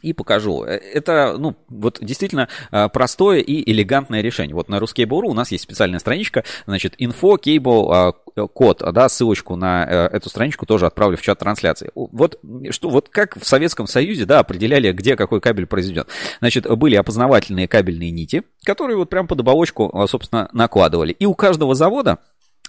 и 0.06 0.14
покажу. 0.14 0.64
Э, 0.64 0.78
это, 0.78 1.36
ну, 1.38 1.56
вот 1.68 1.97
действительно 2.01 2.47
э, 2.72 2.89
простое 2.89 3.39
и 3.39 3.72
элегантное 3.72 4.22
решение. 4.22 4.56
Вот 4.56 4.70
на 4.70 4.78
Ruskable.ru 4.78 5.26
у 5.26 5.34
нас 5.34 5.51
есть 5.51 5.64
специальная 5.64 5.99
страничка, 5.99 6.43
значит, 6.68 6.93
info, 7.01 7.38
cable, 7.43 8.14
э, 8.36 8.47
код, 8.53 8.84
да, 8.93 9.10
ссылочку 9.10 9.56
на 9.56 9.86
эту 10.12 10.30
страничку 10.30 10.66
тоже 10.66 10.88
отправлю 10.88 11.16
в 11.16 11.22
чат 11.22 11.39
трансляции. 11.39 11.89
Вот, 11.95 12.38
что, 12.72 12.89
вот 12.89 13.08
как 13.08 13.39
в 13.39 13.45
Советском 13.45 13.88
Союзе, 13.88 14.26
да, 14.26 14.39
определяли, 14.39 14.91
где 14.91 15.16
какой 15.16 15.39
кабель 15.39 15.66
произведен. 15.66 16.03
Значит, 16.39 16.70
были 16.78 16.95
опознавательные 16.95 17.70
кабельные 17.70 18.12
нити, 18.12 18.43
которые 18.66 18.97
вот 18.97 19.10
прям 19.10 19.28
под 19.28 19.39
оболочку, 19.39 20.06
собственно, 20.10 20.49
накладывали. 20.51 21.14
И 21.14 21.26
у 21.26 21.34
каждого 21.34 21.76
завода 21.76 22.20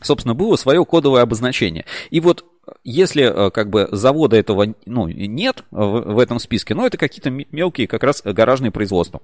собственно, 0.02 0.34
было 0.34 0.56
свое 0.56 0.84
кодовое 0.84 1.22
обозначение. 1.22 1.84
И 2.10 2.20
вот 2.20 2.44
если 2.84 3.22
э, 3.24 3.50
как 3.50 3.70
бы 3.70 3.88
завода 3.92 4.36
этого 4.36 4.74
ну, 4.86 5.08
нет 5.08 5.64
в, 5.70 6.14
в 6.14 6.18
этом 6.18 6.38
списке, 6.38 6.74
но 6.74 6.86
это 6.86 6.98
какие-то 6.98 7.30
мелкие 7.30 7.86
как 7.86 8.02
раз 8.02 8.22
гаражные 8.24 8.70
производства. 8.70 9.20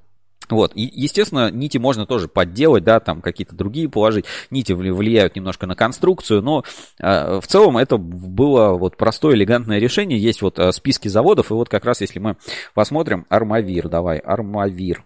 Вот, 0.50 0.72
и, 0.74 0.82
естественно, 0.92 1.50
нити 1.50 1.78
можно 1.78 2.04
тоже 2.04 2.28
подделать, 2.28 2.84
да, 2.84 3.00
там 3.00 3.22
какие-то 3.22 3.54
другие 3.54 3.88
положить. 3.88 4.24
Нити 4.50 4.72
влияют 4.72 5.36
немножко 5.36 5.66
на 5.66 5.74
конструкцию, 5.74 6.42
но 6.42 6.64
э, 7.00 7.40
в 7.40 7.46
целом 7.46 7.78
это 7.78 7.96
было 7.96 8.72
вот 8.72 8.96
простое, 8.96 9.34
элегантное 9.34 9.78
решение. 9.78 10.18
Есть 10.18 10.42
вот 10.42 10.58
э, 10.58 10.72
списки 10.72 11.08
заводов, 11.08 11.50
и 11.50 11.54
вот 11.54 11.68
как 11.68 11.84
раз 11.84 12.00
если 12.00 12.18
мы 12.18 12.36
посмотрим, 12.74 13.24
Армавир, 13.28 13.88
давай, 13.88 14.18
Армавир, 14.18 15.04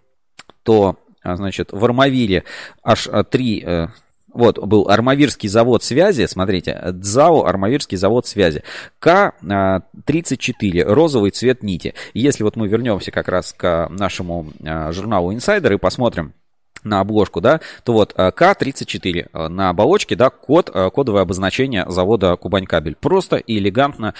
то, 0.62 0.96
а, 1.22 1.36
значит, 1.36 1.70
в 1.70 1.84
Армавире 1.84 2.44
аж 2.82 3.06
э, 3.06 3.22
три 3.24 3.62
э, 3.64 3.88
вот, 4.36 4.58
был 4.58 4.88
Армавирский 4.88 5.48
завод 5.48 5.82
связи, 5.82 6.26
смотрите, 6.26 6.80
ДЗАО 6.92 7.46
Армавирский 7.46 7.96
завод 7.96 8.26
связи. 8.26 8.62
К-34, 8.98 10.82
розовый 10.82 11.30
цвет 11.30 11.62
нити. 11.62 11.94
Если 12.14 12.42
вот 12.42 12.56
мы 12.56 12.68
вернемся 12.68 13.10
как 13.10 13.28
раз 13.28 13.52
к 13.52 13.88
нашему 13.90 14.52
а, 14.64 14.92
журналу 14.92 15.32
Insider 15.32 15.74
и 15.74 15.78
посмотрим, 15.78 16.34
на 16.84 17.00
обложку, 17.00 17.40
да, 17.40 17.60
то 17.84 17.92
вот 17.92 18.12
э, 18.16 18.30
К-34 18.30 19.28
э, 19.32 19.48
на 19.48 19.70
оболочке, 19.70 20.16
да, 20.16 20.30
код, 20.30 20.70
э, 20.72 20.90
кодовое 20.90 21.22
обозначение 21.22 21.84
завода 21.88 22.36
Кубань 22.36 22.66
Кабель. 22.66 22.96
Просто 22.96 23.36
и 23.36 23.58
элегантно. 23.58 24.14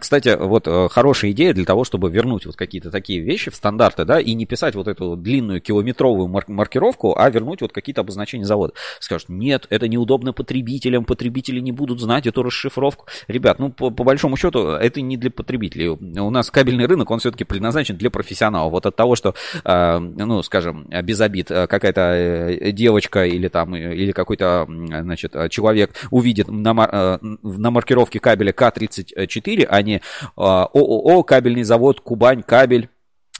Кстати, 0.00 0.36
вот 0.38 0.68
хорошая 0.90 1.32
идея 1.32 1.54
для 1.54 1.64
того, 1.64 1.84
чтобы 1.84 2.10
вернуть 2.10 2.46
вот 2.46 2.56
какие-то 2.56 2.90
такие 2.90 3.20
вещи 3.20 3.50
в 3.50 3.54
стандарты, 3.54 4.04
да, 4.04 4.20
и 4.20 4.34
не 4.34 4.46
писать 4.46 4.74
вот 4.74 4.88
эту 4.88 5.16
длинную 5.16 5.60
километровую 5.60 6.28
маркировку, 6.48 7.14
а 7.16 7.28
вернуть 7.30 7.60
вот 7.60 7.72
какие-то 7.72 8.02
обозначения 8.02 8.44
завода. 8.44 8.74
Скажут, 9.00 9.28
нет, 9.28 9.66
это 9.70 9.88
неудобно 9.88 10.32
потребителям, 10.32 11.04
потребители 11.04 11.60
не 11.60 11.72
будут 11.72 12.00
знать 12.00 12.26
эту 12.26 12.42
расшифровку. 12.42 13.06
Ребят, 13.28 13.58
ну, 13.58 13.70
по, 13.70 13.90
по 13.90 14.04
большому 14.04 14.36
счету, 14.36 14.68
это 14.70 15.00
не 15.00 15.16
для 15.16 15.30
потребителей. 15.30 15.88
У 15.88 16.30
нас 16.30 16.50
кабельный 16.50 16.86
рынок, 16.86 17.10
он 17.10 17.18
все-таки 17.18 17.44
предназначен 17.44 17.96
для 17.96 18.10
профессионалов. 18.10 18.72
Вот 18.72 18.86
от 18.86 18.96
того, 18.96 19.16
что, 19.16 19.34
ну, 19.64 20.42
скажем, 20.42 20.86
без 21.02 21.20
обид, 21.20 21.48
какая 21.48 21.83
какая-то 21.84 22.64
э, 22.64 22.72
девочка 22.72 23.26
или 23.26 23.48
там, 23.48 23.74
э, 23.74 23.94
или 23.94 24.12
какой-то, 24.12 24.66
значит, 24.68 25.34
человек 25.50 25.90
увидит 26.10 26.48
на, 26.48 26.70
э, 26.90 27.18
на 27.42 27.70
маркировке 27.70 28.20
кабеля 28.20 28.52
К-34, 28.52 29.66
а 29.68 29.82
не 29.82 30.00
ООО 30.36 31.22
«Кабельный 31.22 31.62
завод 31.62 32.00
Кубань 32.00 32.42
Кабель», 32.42 32.88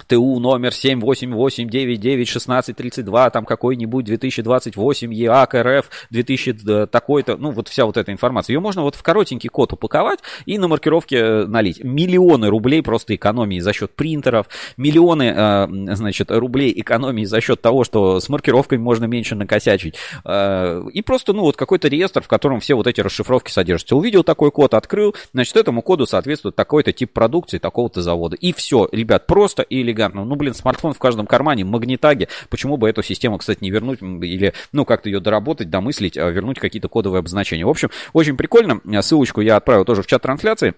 ТУ 0.06 0.38
номер 0.40 0.70
788991632, 0.70 3.30
там 3.30 3.44
какой-нибудь 3.44 4.04
2028 4.04 5.14
ЕАК 5.14 5.54
РФ 5.54 5.90
2000 6.10 6.86
такой-то, 6.86 7.36
ну 7.36 7.50
вот 7.50 7.68
вся 7.68 7.86
вот 7.86 7.96
эта 7.96 8.12
информация. 8.12 8.54
Ее 8.54 8.60
можно 8.60 8.82
вот 8.82 8.94
в 8.94 9.02
коротенький 9.02 9.48
код 9.48 9.72
упаковать 9.72 10.20
и 10.46 10.58
на 10.58 10.68
маркировке 10.68 11.16
э, 11.16 11.46
налить. 11.46 11.82
Миллионы 11.82 12.48
рублей 12.48 12.82
просто 12.82 13.14
экономии 13.14 13.60
за 13.60 13.72
счет 13.72 13.94
принтеров, 13.94 14.46
миллионы, 14.76 15.32
э, 15.34 15.66
значит, 15.94 16.30
рублей 16.30 16.72
экономии 16.80 17.24
за 17.24 17.40
счет 17.40 17.60
того, 17.60 17.84
что 17.84 18.20
с 18.20 18.28
маркировкой 18.28 18.78
можно 18.78 19.06
меньше 19.06 19.34
накосячить. 19.34 19.96
Э, 20.24 20.82
и 20.92 21.02
просто, 21.02 21.32
ну 21.32 21.42
вот 21.42 21.56
какой-то 21.56 21.88
реестр, 21.88 22.22
в 22.22 22.28
котором 22.28 22.60
все 22.60 22.74
вот 22.74 22.86
эти 22.86 23.00
расшифровки 23.00 23.50
содержатся. 23.50 23.96
Увидел 23.96 24.24
такой 24.24 24.50
код, 24.50 24.74
открыл, 24.74 25.14
значит, 25.32 25.56
этому 25.56 25.82
коду 25.82 26.06
соответствует 26.06 26.56
такой-то 26.56 26.92
тип 26.92 27.12
продукции 27.12 27.58
такого-то 27.58 28.02
завода. 28.02 28.36
И 28.36 28.52
все, 28.52 28.88
ребят, 28.92 29.26
просто 29.26 29.62
и 29.62 29.82
элегантно. 29.94 30.24
Ну, 30.24 30.36
блин, 30.36 30.54
смартфон 30.54 30.92
в 30.92 30.98
каждом 30.98 31.26
кармане, 31.26 31.64
магнитаги. 31.64 32.28
Почему 32.50 32.76
бы 32.76 32.88
эту 32.88 33.02
систему, 33.02 33.38
кстати, 33.38 33.58
не 33.62 33.70
вернуть 33.70 34.02
или, 34.02 34.52
ну, 34.72 34.84
как-то 34.84 35.08
ее 35.08 35.20
доработать, 35.20 35.70
домыслить, 35.70 36.18
а 36.18 36.28
вернуть 36.28 36.58
какие-то 36.58 36.88
кодовые 36.88 37.20
обозначения. 37.20 37.64
В 37.64 37.70
общем, 37.70 37.90
очень 38.12 38.36
прикольно. 38.36 38.80
Ссылочку 39.02 39.40
я 39.40 39.56
отправил 39.56 39.84
тоже 39.84 40.02
в 40.02 40.06
чат 40.06 40.22
трансляции. 40.22 40.74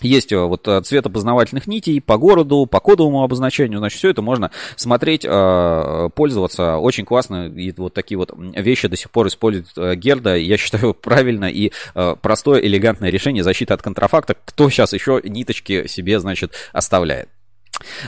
Есть 0.00 0.32
э, 0.32 0.38
вот 0.38 0.68
э, 0.68 0.80
цвет 0.82 1.06
опознавательных 1.06 1.66
нитей 1.66 2.00
по 2.00 2.18
городу, 2.18 2.66
по 2.66 2.78
кодовому 2.78 3.24
обозначению, 3.24 3.80
значит, 3.80 3.98
все 3.98 4.10
это 4.10 4.22
можно 4.22 4.52
смотреть, 4.76 5.24
э, 5.24 6.08
пользоваться. 6.14 6.76
Очень 6.76 7.04
классно, 7.04 7.48
и 7.48 7.72
вот 7.76 7.94
такие 7.94 8.16
вот 8.16 8.32
вещи 8.36 8.86
до 8.86 8.96
сих 8.96 9.10
пор 9.10 9.26
использует 9.26 9.98
Герда. 9.98 10.36
Я 10.36 10.56
считаю, 10.56 10.94
правильно 11.02 11.46
и 11.46 11.72
простое, 11.94 12.60
элегантное 12.60 13.10
решение 13.10 13.42
защиты 13.42 13.74
от 13.74 13.82
контрафакта. 13.82 14.36
Кто 14.44 14.70
сейчас 14.70 14.92
еще 14.92 15.20
ниточки 15.24 15.88
себе, 15.88 16.20
значит, 16.20 16.52
оставляет? 16.72 17.28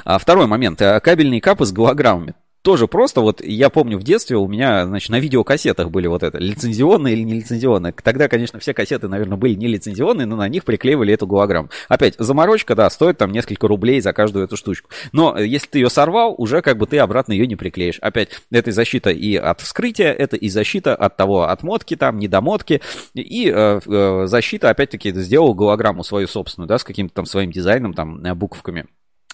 А 0.05 0.19
второй 0.19 0.47
момент. 0.47 0.79
Кабельные 0.79 1.41
капы 1.41 1.65
с 1.65 1.73
голограммами 1.73 2.35
тоже 2.63 2.89
просто, 2.89 3.21
вот 3.23 3.41
я 3.43 3.71
помню 3.71 3.99
в 3.99 4.03
детстве 4.03 4.37
у 4.37 4.47
меня, 4.47 4.85
значит, 4.87 5.09
на 5.11 5.19
видеокассетах 5.19 5.91
были 5.91 6.07
вот 6.09 6.23
это, 6.23 6.39
лицензионные 6.39 7.15
или 7.15 7.23
не 7.23 7.35
лицензионные. 7.35 7.93
Тогда, 7.93 8.29
конечно, 8.29 8.59
все 8.59 8.75
кассеты, 8.75 9.09
наверное, 9.09 9.39
были 9.39 9.55
не 9.55 9.67
лицензионные, 9.67 10.27
но 10.27 10.37
на 10.37 10.49
них 10.49 10.65
приклеивали 10.65 11.15
эту 11.15 11.27
голограмму. 11.27 11.71
Опять, 11.89 12.17
заморочка, 12.19 12.75
да, 12.75 12.91
стоит 12.91 13.19
там 13.19 13.33
несколько 13.33 13.67
рублей 13.67 14.01
за 14.01 14.13
каждую 14.13 14.45
эту 14.45 14.57
штучку. 14.57 14.91
Но 15.13 15.37
э, 15.39 15.47
если 15.47 15.69
ты 15.69 15.79
ее 15.79 15.89
сорвал, 15.89 16.35
уже 16.37 16.61
как 16.61 16.77
бы 16.77 16.87
ты 16.87 16.99
обратно 16.99 17.33
ее 17.33 17.47
не 17.47 17.57
приклеишь. 17.57 17.99
Опять, 18.01 18.31
это 18.51 18.73
защита 18.73 19.11
и 19.11 19.37
от 19.37 19.61
вскрытия, 19.61 20.13
это 20.13 20.37
и 20.37 20.49
защита 20.51 20.95
от 20.95 21.17
того, 21.17 21.49
отмотки 21.49 21.97
там, 21.97 22.19
недомотки, 22.19 22.83
и 23.15 23.51
э, 23.51 23.81
э, 23.87 24.27
защита, 24.27 24.69
опять-таки, 24.69 25.13
сделал 25.13 25.55
голограмму 25.55 26.05
свою 26.05 26.29
собственную, 26.29 26.69
да, 26.69 26.79
с 26.79 26.85
каким-то 26.85 27.15
там 27.15 27.25
своим 27.25 27.51
дизайном, 27.51 27.95
там, 27.95 28.23
э, 28.23 28.35
буковками. 28.35 28.87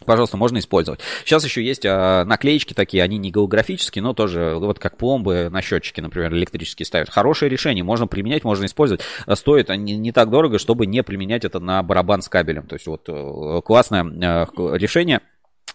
Пожалуйста, 0.05 0.37
можно 0.37 0.59
использовать. 0.59 1.01
Сейчас 1.25 1.45
еще 1.45 1.65
есть 1.65 1.87
а, 1.87 2.25
наклеечки 2.25 2.75
такие, 2.75 3.03
они 3.03 3.17
не 3.17 3.31
голографические, 3.31 4.03
но 4.03 4.13
тоже 4.13 4.57
вот 4.59 4.79
как 4.79 4.99
пломбы 4.99 5.49
на 5.51 5.63
счетчики, 5.63 6.01
например, 6.01 6.35
электрические 6.35 6.85
ставят. 6.85 7.09
Хорошее 7.09 7.49
решение, 7.49 7.83
можно 7.83 8.07
применять, 8.07 8.45
можно 8.45 8.67
использовать. 8.67 9.03
А 9.25 9.37
стоит 9.37 9.71
не, 9.71 9.97
не 9.97 10.13
так 10.13 10.29
дорого, 10.29 10.59
чтобы 10.59 10.85
не 10.87 11.03
применять 11.03 11.47
это 11.47 11.61
на 11.61 11.83
барабан 11.83 12.21
с 12.21 12.29
кабелем. 12.29 12.67
То 12.67 12.75
есть 12.75 12.87
вот 12.87 13.09
э, 13.09 13.61
классное 13.65 14.05
э, 14.05 14.47
решение. 14.77 15.23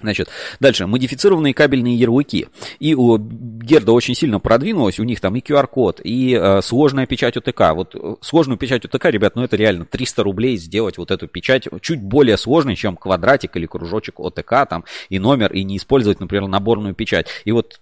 Значит, 0.01 0.29
дальше, 0.59 0.87
модифицированные 0.87 1.53
кабельные 1.53 1.95
ярлыки. 1.95 2.47
И 2.79 2.95
у 2.95 3.17
Герда 3.17 3.91
очень 3.91 4.15
сильно 4.15 4.39
продвинулась, 4.39 4.99
у 4.99 5.03
них 5.03 5.19
там 5.19 5.35
и 5.35 5.41
QR-код, 5.41 6.01
и 6.03 6.37
э, 6.39 6.61
сложная 6.61 7.05
печать 7.05 7.37
ОТК. 7.37 7.73
Вот 7.73 7.95
э, 7.95 8.15
сложную 8.21 8.57
печать 8.57 8.85
ОТК, 8.85 9.05
ребят, 9.05 9.35
ну 9.35 9.43
это 9.43 9.55
реально 9.55 9.85
300 9.85 10.23
рублей 10.23 10.57
сделать 10.57 10.97
вот 10.97 11.11
эту 11.11 11.27
печать, 11.27 11.67
чуть 11.81 12.01
более 12.01 12.37
сложной, 12.37 12.75
чем 12.75 12.97
квадратик 12.97 13.55
или 13.55 13.65
кружочек 13.65 14.19
ОТК 14.19 14.67
там, 14.69 14.85
и 15.09 15.19
номер, 15.19 15.53
и 15.53 15.63
не 15.63 15.77
использовать, 15.77 16.19
например, 16.19 16.47
наборную 16.47 16.95
печать. 16.95 17.27
И 17.45 17.51
вот 17.51 17.79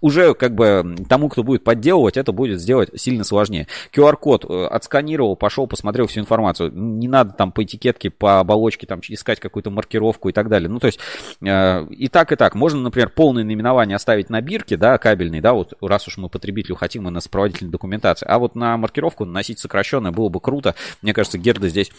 уже 0.00 0.34
как 0.34 0.54
бы 0.54 0.96
тому, 1.08 1.28
кто 1.28 1.42
будет 1.42 1.64
подделывать, 1.64 2.16
это 2.16 2.32
будет 2.32 2.60
сделать 2.60 2.90
сильно 2.96 3.24
сложнее. 3.24 3.66
QR-код 3.92 4.44
э, 4.44 4.66
отсканировал, 4.66 5.36
пошел, 5.36 5.66
посмотрел 5.66 6.06
всю 6.06 6.20
информацию. 6.20 6.70
Не 6.72 7.08
надо 7.08 7.32
там 7.32 7.52
по 7.52 7.64
этикетке, 7.64 8.10
по 8.10 8.40
оболочке 8.40 8.86
там 8.86 9.00
искать 9.08 9.40
какую-то 9.40 9.70
маркировку 9.70 10.28
и 10.28 10.32
так 10.32 10.48
далее. 10.48 10.68
Ну, 10.68 10.78
то 10.78 10.86
есть 10.86 10.98
э, 11.40 11.86
и 11.90 12.08
так, 12.08 12.32
и 12.32 12.36
так. 12.36 12.54
Можно, 12.54 12.80
например, 12.80 13.10
полное 13.10 13.44
наименование 13.44 13.96
оставить 13.96 14.30
на 14.30 14.40
бирке, 14.40 14.76
да, 14.76 14.98
кабельный, 14.98 15.40
да, 15.40 15.52
вот 15.52 15.74
раз 15.80 16.06
уж 16.08 16.16
мы 16.16 16.28
потребителю 16.28 16.76
хотим 16.76 17.08
и 17.08 17.10
на 17.10 17.20
сопроводительной 17.20 17.70
документации. 17.70 18.26
А 18.26 18.38
вот 18.38 18.54
на 18.54 18.76
маркировку 18.76 19.24
наносить 19.24 19.58
сокращенное 19.58 20.12
было 20.12 20.28
бы 20.28 20.40
круто. 20.40 20.74
Мне 21.02 21.12
кажется, 21.12 21.38
Герда 21.38 21.68
здесь 21.68 21.90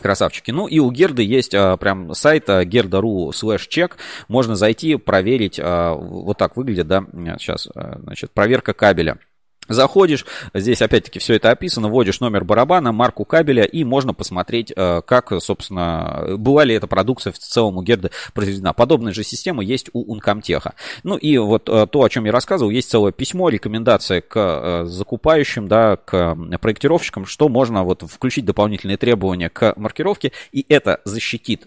Красавчики. 0.00 0.50
Ну 0.50 0.66
и 0.66 0.78
у 0.78 0.90
Герды 0.90 1.22
есть 1.22 1.54
а, 1.54 1.76
прям 1.76 2.14
сайт 2.14 2.48
gerda.ru 2.48 3.30
slash 3.30 3.68
check. 3.68 3.92
Можно 4.28 4.56
зайти, 4.56 4.96
проверить. 4.96 5.60
А, 5.62 5.94
вот 5.94 6.38
так 6.38 6.56
выглядит, 6.56 6.86
да, 6.86 7.04
сейчас, 7.38 7.68
а, 7.74 7.98
значит, 8.02 8.30
проверка 8.32 8.72
кабеля. 8.72 9.18
Заходишь, 9.68 10.26
здесь 10.54 10.82
опять-таки 10.82 11.20
все 11.20 11.34
это 11.34 11.50
описано, 11.50 11.88
вводишь 11.88 12.20
номер 12.20 12.44
барабана, 12.44 12.90
марку 12.90 13.24
кабеля, 13.24 13.62
и 13.62 13.84
можно 13.84 14.12
посмотреть, 14.12 14.72
э, 14.74 15.02
как, 15.06 15.32
собственно, 15.40 16.36
была 16.36 16.64
ли 16.64 16.74
эта 16.74 16.88
продукция 16.88 17.32
в 17.32 17.38
целом 17.38 17.78
у 17.78 17.82
Герды 17.82 18.10
произведена. 18.34 18.72
Подобная 18.72 19.12
же 19.12 19.22
система 19.22 19.62
есть 19.62 19.88
у 19.92 20.02
Ункомтеха. 20.12 20.74
Ну 21.04 21.16
и 21.16 21.38
вот 21.38 21.68
э, 21.68 21.86
то, 21.86 22.02
о 22.02 22.08
чем 22.08 22.24
я 22.24 22.32
рассказывал, 22.32 22.70
есть 22.70 22.90
целое 22.90 23.12
письмо, 23.12 23.48
рекомендация 23.50 24.20
к 24.20 24.36
э, 24.36 24.84
закупающим, 24.86 25.68
да, 25.68 25.96
к 25.96 26.36
проектировщикам, 26.60 27.24
что 27.24 27.48
можно 27.48 27.84
вот 27.84 28.02
включить 28.02 28.44
дополнительные 28.44 28.96
требования 28.96 29.48
к 29.48 29.74
маркировке, 29.76 30.32
и 30.50 30.66
это 30.68 31.00
защитит 31.04 31.66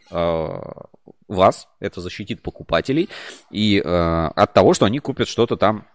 вас, 1.28 1.68
это 1.80 2.02
защитит 2.02 2.42
покупателей 2.42 3.10
и 3.52 3.82
э, 3.84 4.30
от 4.36 4.54
того, 4.54 4.74
что 4.74 4.86
они 4.86 5.00
купят 5.00 5.28
что-то 5.28 5.58
там 5.58 5.86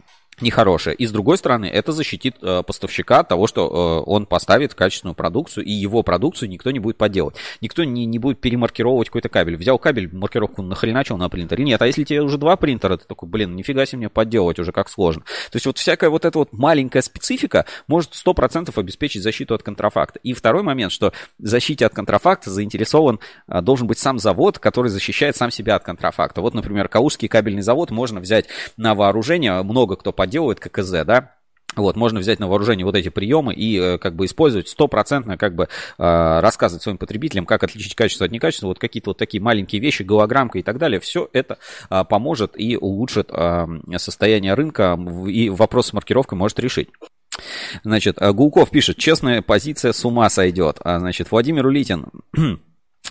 нехорошее. 0.43 0.95
И 0.97 1.07
с 1.07 1.13
другой 1.13 1.39
стороны, 1.39 1.67
это 1.67 1.93
защитит 1.93 2.37
э, 2.43 2.63
поставщика 2.63 3.21
от 3.21 3.29
того, 3.29 3.47
что 3.47 4.03
э, 4.07 4.11
он 4.11 4.27
поставит 4.27 4.75
качественную 4.75 5.15
продукцию, 5.15 5.65
и 5.65 5.71
его 5.71 6.03
продукцию 6.03 6.49
никто 6.49 6.71
не 6.71 6.79
будет 6.79 6.97
подделывать. 6.97 7.37
Никто 7.61 7.85
не, 7.85 8.07
не 8.07 8.19
будет 8.19 8.41
перемаркировывать 8.41 9.09
какой-то 9.09 9.29
кабель. 9.29 9.57
Взял 9.57 9.79
кабель, 9.79 10.15
маркировку 10.15 10.63
нахреначил 10.63 11.17
на 11.17 11.29
принтере. 11.29 11.65
Нет, 11.65 11.83
а 11.83 11.87
если 11.87 12.05
тебе 12.05 12.23
уже 12.23 12.39
два 12.39 12.57
принтера, 12.57 12.97
ты 12.97 13.05
такой, 13.07 13.29
блин, 13.29 13.57
нифига 13.57 13.87
себе 13.87 13.99
мне 13.99 14.09
подделывать 14.09 14.59
уже 14.59 14.73
как 14.73 14.89
сложно. 14.89 15.23
То 15.51 15.57
есть 15.57 15.67
вот 15.67 15.79
всякая 15.79 16.11
вот 16.11 16.25
эта 16.25 16.39
вот 16.39 16.53
маленькая 16.53 17.03
специфика 17.03 17.67
может 17.87 18.13
100% 18.13 18.73
обеспечить 18.79 19.23
защиту 19.23 19.55
от 19.55 19.63
контрафакта. 19.63 20.19
И 20.23 20.33
второй 20.33 20.63
момент, 20.63 20.93
что 20.93 21.13
защите 21.39 21.87
от 21.87 21.95
контрафакта 21.95 22.51
заинтересован 22.51 23.21
э, 23.49 23.61
должен 23.61 23.87
быть 23.87 23.99
сам 23.99 24.19
завод, 24.19 24.59
который 24.59 24.89
защищает 24.89 25.37
сам 25.37 25.51
себя 25.51 25.77
от 25.77 25.85
контрафакта. 25.85 26.41
Вот, 26.41 26.55
например, 26.55 26.89
Каузский 26.89 27.29
кабельный 27.29 27.63
завод 27.63 27.91
можно 27.91 28.21
взять 28.21 28.47
на 28.77 28.95
вооружение, 28.95 29.63
много 29.63 29.97
кто 29.97 30.13
подделывает 30.31 30.61
ККЗ, 30.61 31.05
да, 31.05 31.35
вот, 31.77 31.97
можно 31.97 32.19
взять 32.19 32.41
на 32.41 32.49
вооружение 32.49 32.85
вот 32.85 32.97
эти 32.97 33.11
приемы 33.11 33.55
и 33.55 33.79
э, 33.79 33.99
как 33.99 34.17
бы 34.17 34.25
использовать 34.25 34.69
стопроцентно, 34.69 35.37
как 35.37 35.55
бы 35.55 35.65
э, 35.65 36.41
рассказывать 36.41 36.83
своим 36.83 36.99
потребителям, 36.99 37.47
как 37.47 37.63
отличить 37.63 37.95
качество 37.95 38.27
от 38.27 38.33
некачества. 38.33 38.67
Вот 38.67 38.81
какие-то 38.81 39.11
вот 39.11 39.19
такие 39.19 39.41
маленькие 39.41 39.81
вещи, 39.81 40.03
голограммка 40.03 40.59
и 40.59 40.63
так 40.63 40.79
далее. 40.79 40.99
Все 40.99 41.29
это 41.33 41.59
э, 41.89 42.05
поможет 42.09 42.59
и 42.59 42.77
улучшит 42.77 43.31
состояние 43.99 44.55
рынка 44.55 44.99
и 45.29 45.49
вопрос 45.49 45.89
с 45.89 45.93
маркировкой 45.93 46.37
может 46.39 46.59
решить. 46.59 46.89
Значит, 47.85 48.19
Гулков 48.19 48.71
пишет, 48.71 48.97
честная 48.97 49.41
позиция 49.41 49.93
с 49.93 50.05
ума 50.05 50.29
сойдет. 50.29 50.79
А, 50.83 50.99
значит, 50.99 51.31
Владимир 51.31 51.67
Улитин. 51.67 52.07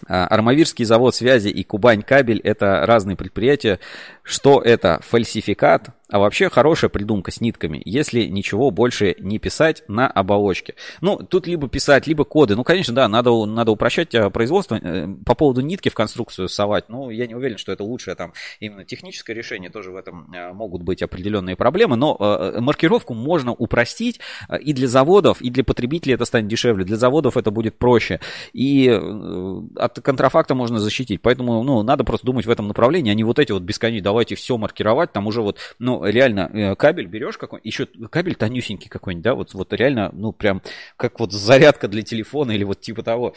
Армавирский 0.08 0.86
завод 0.86 1.16
связи 1.16 1.50
и 1.50 1.64
Кубань 1.64 2.02
кабель 2.02 2.40
это 2.40 2.86
разные 2.86 3.16
предприятия. 3.16 3.80
Что 4.24 4.62
это? 4.62 5.00
Фальсификат? 5.04 5.90
А 6.10 6.18
вообще 6.18 6.50
хорошая 6.50 6.90
придумка 6.90 7.32
с 7.32 7.40
нитками, 7.40 7.82
если 7.86 8.26
ничего 8.26 8.72
больше 8.72 9.16
не 9.20 9.38
писать 9.38 9.84
на 9.88 10.08
оболочке. 10.08 10.74
Ну, 11.02 11.18
тут 11.18 11.46
либо 11.46 11.70
писать, 11.70 12.08
либо 12.08 12.24
коды. 12.24 12.56
Ну, 12.56 12.64
конечно, 12.64 12.96
да, 12.96 13.08
надо, 13.08 13.46
надо 13.46 13.72
упрощать 13.72 14.16
э, 14.16 14.30
производство. 14.32 14.80
Э, 14.82 15.08
по 15.24 15.36
поводу 15.36 15.62
нитки 15.62 15.90
в 15.90 15.94
конструкцию 15.94 16.50
совать, 16.50 16.90
ну, 16.90 17.12
я 17.12 17.28
не 17.28 17.36
уверен, 17.36 17.58
что 17.58 17.72
это 17.72 17.84
лучшее 17.84 18.16
там 18.16 18.34
именно 18.60 18.86
техническое 18.86 19.34
решение. 19.34 19.70
Тоже 19.70 19.92
в 19.92 19.96
этом 19.96 20.34
э, 20.34 20.52
могут 20.52 20.82
быть 20.82 21.04
определенные 21.04 21.56
проблемы. 21.56 21.96
Но 21.96 22.18
маркировку 22.60 23.14
можно 23.14 23.52
упростить 23.52 24.20
и 24.60 24.74
для 24.74 24.88
заводов, 24.88 25.42
и 25.42 25.50
для 25.50 25.64
потребителей 25.64 26.16
это 26.16 26.26
станет 26.26 26.48
дешевле. 26.48 26.86
Для 26.86 26.98
заводов 26.98 27.38
это 27.38 27.52
будет 27.52 27.78
проще. 27.78 28.20
И 28.54 28.90
от 28.90 30.00
контрафакта 30.00 30.56
можно 30.56 30.80
защитить. 30.80 31.22
Поэтому, 31.22 31.64
ну, 31.64 31.84
надо 31.84 32.04
просто 32.04 32.26
думать 32.26 32.46
в 32.46 32.50
этом 32.50 32.68
направлении, 32.68 33.12
а 33.12 33.16
не 33.16 33.24
вот 33.24 33.38
эти 33.38 33.52
вот 33.52 33.62
бесконечные, 33.62 34.04
давайте 34.04 34.36
все 34.36 34.58
маркировать, 34.58 35.12
там 35.12 35.28
уже 35.28 35.42
вот, 35.42 35.58
ну, 35.78 35.99
реально 36.06 36.50
э, 36.54 36.76
кабель 36.76 37.08
берешь 37.08 37.38
какой 37.38 37.60
еще 37.64 37.86
кабель 37.86 38.36
тонюсенький 38.36 38.90
какой-нибудь, 38.90 39.24
да, 39.24 39.36
вот, 39.36 39.54
вот 39.54 39.74
реально, 39.74 40.10
ну, 40.14 40.32
прям 40.32 40.62
как 40.98 41.20
вот 41.20 41.32
зарядка 41.32 41.88
для 41.88 42.02
телефона 42.02 42.52
или 42.52 42.64
вот 42.64 42.82
типа 42.82 43.04
того. 43.04 43.36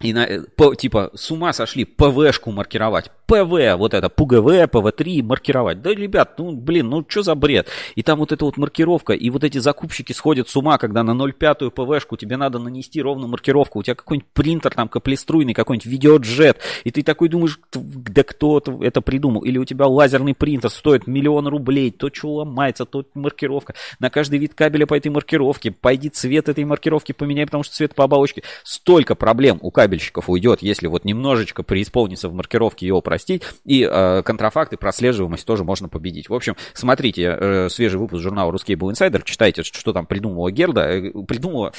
И 0.00 0.12
на, 0.12 0.26
э, 0.26 0.40
по, 0.56 0.74
типа 0.74 1.10
с 1.14 1.30
ума 1.30 1.52
сошли 1.52 1.84
ПВшку 1.84 2.50
маркировать. 2.50 3.10
ПВ, 3.26 3.76
вот 3.76 3.94
это, 3.94 4.10
ПГВ, 4.10 4.68
ПВ3 4.70 5.22
маркировать. 5.22 5.80
Да, 5.80 5.94
ребят, 5.94 6.38
ну, 6.38 6.52
блин, 6.52 6.90
ну, 6.90 7.04
что 7.08 7.22
за 7.22 7.34
бред? 7.34 7.68
И 7.94 8.02
там 8.02 8.18
вот 8.18 8.32
эта 8.32 8.44
вот 8.44 8.58
маркировка, 8.58 9.14
и 9.14 9.30
вот 9.30 9.44
эти 9.44 9.58
закупщики 9.58 10.12
сходят 10.12 10.48
с 10.48 10.56
ума, 10.56 10.76
когда 10.76 11.02
на 11.02 11.12
0,5 11.12 11.70
ПВшку 11.70 12.16
тебе 12.16 12.36
надо 12.36 12.58
нанести 12.58 13.00
ровно 13.00 13.26
маркировку. 13.26 13.78
У 13.78 13.82
тебя 13.82 13.94
какой-нибудь 13.94 14.28
принтер 14.34 14.74
там 14.74 14.88
каплеструйный, 14.88 15.54
какой-нибудь 15.54 15.86
Videojet, 15.86 16.58
и 16.84 16.90
ты 16.90 17.02
такой 17.02 17.28
думаешь, 17.28 17.58
да 17.72 18.24
кто 18.24 18.62
это 18.82 19.00
придумал? 19.00 19.42
Или 19.42 19.58
у 19.58 19.64
тебя 19.64 19.86
лазерный 19.86 20.34
принтер 20.34 20.70
стоит 20.70 21.06
миллион 21.06 21.46
рублей, 21.48 21.90
то 21.90 22.10
что 22.12 22.34
ломается, 22.34 22.84
то 22.84 23.04
маркировка. 23.14 23.74
На 24.00 24.10
каждый 24.10 24.38
вид 24.38 24.54
кабеля 24.54 24.86
по 24.86 24.94
этой 24.94 25.08
маркировке, 25.08 25.70
пойди 25.70 26.10
цвет 26.10 26.48
этой 26.48 26.64
маркировки 26.64 27.12
поменяй, 27.12 27.46
потому 27.46 27.62
что 27.62 27.74
цвет 27.74 27.94
по 27.94 28.04
оболочке. 28.04 28.42
Столько 28.64 29.14
проблем 29.14 29.58
у 29.62 29.70
кабельщиков 29.84 30.30
уйдет, 30.30 30.62
если 30.62 30.86
вот 30.86 31.04
немножечко 31.04 31.62
преисполниться 31.62 32.30
в 32.30 32.32
маркировке 32.32 32.86
его 32.86 33.02
простить, 33.02 33.42
и 33.66 33.86
э, 33.90 34.22
контрафакт 34.22 34.72
и 34.72 34.76
прослеживаемость 34.78 35.46
тоже 35.46 35.62
можно 35.62 35.90
победить. 35.90 36.30
В 36.30 36.34
общем, 36.34 36.56
смотрите 36.72 37.36
э, 37.38 37.68
свежий 37.68 38.00
выпуск 38.00 38.22
журнала 38.22 38.50
«RusCable 38.50 38.90
Insider», 38.90 39.22
читайте, 39.24 39.62
что 39.62 39.92
там 39.92 40.06
придумала 40.06 40.50
Герда, 40.50 40.88
э, 40.88 41.12
придумала 41.28 41.74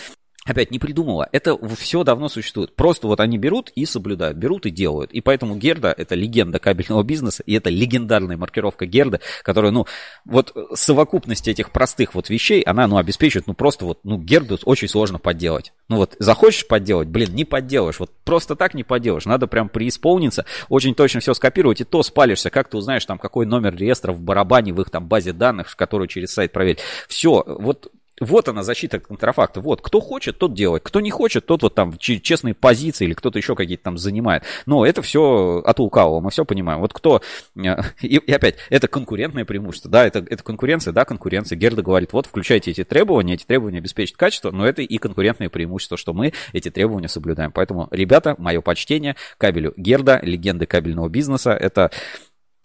опять 0.45 0.69
не 0.71 0.79
придумала. 0.79 1.27
Это 1.31 1.57
все 1.75 2.03
давно 2.03 2.29
существует. 2.29 2.75
Просто 2.75 3.07
вот 3.07 3.19
они 3.19 3.37
берут 3.37 3.71
и 3.75 3.85
соблюдают, 3.85 4.37
берут 4.37 4.65
и 4.67 4.69
делают. 4.69 5.11
И 5.11 5.21
поэтому 5.21 5.55
Герда 5.55 5.93
это 5.95 6.13
легенда 6.15 6.59
кабельного 6.59 7.03
бизнеса, 7.03 7.43
и 7.45 7.53
это 7.53 7.71
легендарная 7.71 8.37
маркировка 8.37 8.85
Герда, 8.85 9.19
которая, 9.41 9.71
ну, 9.71 9.87
вот 10.23 10.55
совокупность 10.75 11.47
этих 11.47 11.71
простых 11.71 12.13
вот 12.13 12.29
вещей, 12.29 12.61
она, 12.61 12.87
ну, 12.87 12.97
обеспечивает, 12.97 13.47
ну, 13.47 13.55
просто 13.55 13.85
вот, 13.85 13.99
ну, 14.03 14.17
Герду 14.19 14.59
очень 14.65 14.87
сложно 14.87 15.17
подделать. 15.17 15.73
Ну, 15.89 15.97
вот 15.97 16.15
захочешь 16.19 16.67
подделать, 16.67 17.07
блин, 17.07 17.33
не 17.33 17.43
подделаешь. 17.43 17.99
Вот 17.99 18.11
просто 18.23 18.55
так 18.55 18.75
не 18.75 18.83
подделаешь. 18.83 19.25
Надо 19.25 19.47
прям 19.47 19.67
преисполниться, 19.67 20.45
очень 20.69 20.93
точно 20.93 21.21
все 21.21 21.33
скопировать, 21.33 21.81
и 21.81 21.83
то 21.83 22.03
спалишься. 22.03 22.51
Как 22.51 22.69
ты 22.69 22.77
узнаешь, 22.77 23.05
там, 23.05 23.17
какой 23.17 23.47
номер 23.47 23.75
реестра 23.75 24.13
в 24.13 24.21
барабане 24.21 24.73
в 24.73 24.81
их 24.81 24.91
там 24.91 25.07
базе 25.07 25.33
данных, 25.33 25.75
которую 25.75 26.07
через 26.07 26.33
сайт 26.33 26.51
проверить. 26.51 26.79
Все, 27.07 27.43
вот 27.45 27.91
вот 28.21 28.47
она, 28.47 28.63
защита 28.63 28.99
контрафакта. 28.99 29.61
Вот, 29.61 29.81
кто 29.81 29.99
хочет, 29.99 30.37
тот 30.37 30.53
делает. 30.53 30.83
Кто 30.83 31.01
не 31.01 31.11
хочет, 31.11 31.45
тот 31.45 31.63
вот 31.63 31.75
там 31.75 31.97
честные 31.97 32.53
позиции 32.53 33.05
или 33.05 33.13
кто-то 33.13 33.37
еще 33.37 33.55
какие-то 33.55 33.83
там 33.83 33.97
занимает. 33.97 34.43
Но 34.65 34.85
это 34.85 35.01
все 35.01 35.61
от 35.65 35.79
лукавого, 35.79 36.21
мы 36.21 36.29
все 36.29 36.45
понимаем. 36.45 36.79
Вот 36.79 36.93
кто... 36.93 37.21
Э, 37.57 37.81
и, 38.01 38.17
и 38.17 38.31
опять, 38.31 38.55
это 38.69 38.87
конкурентное 38.87 39.45
преимущество. 39.45 39.91
Да, 39.91 40.05
это, 40.05 40.19
это 40.19 40.43
конкуренция, 40.43 40.93
да, 40.93 41.05
конкуренция. 41.05 41.57
Герда 41.57 41.81
говорит, 41.81 42.13
вот, 42.13 42.25
включайте 42.27 42.71
эти 42.71 42.83
требования, 42.83 43.33
эти 43.33 43.45
требования 43.45 43.79
обеспечат 43.79 44.15
качество, 44.15 44.51
но 44.51 44.65
это 44.65 44.81
и 44.81 44.97
конкурентное 44.97 45.49
преимущество, 45.49 45.97
что 45.97 46.13
мы 46.13 46.33
эти 46.53 46.69
требования 46.69 47.09
соблюдаем. 47.09 47.51
Поэтому, 47.51 47.87
ребята, 47.91 48.35
мое 48.37 48.61
почтение 48.61 49.15
кабелю 49.37 49.73
Герда, 49.75 50.19
легенды 50.23 50.65
кабельного 50.65 51.09
бизнеса. 51.09 51.51
Это 51.51 51.91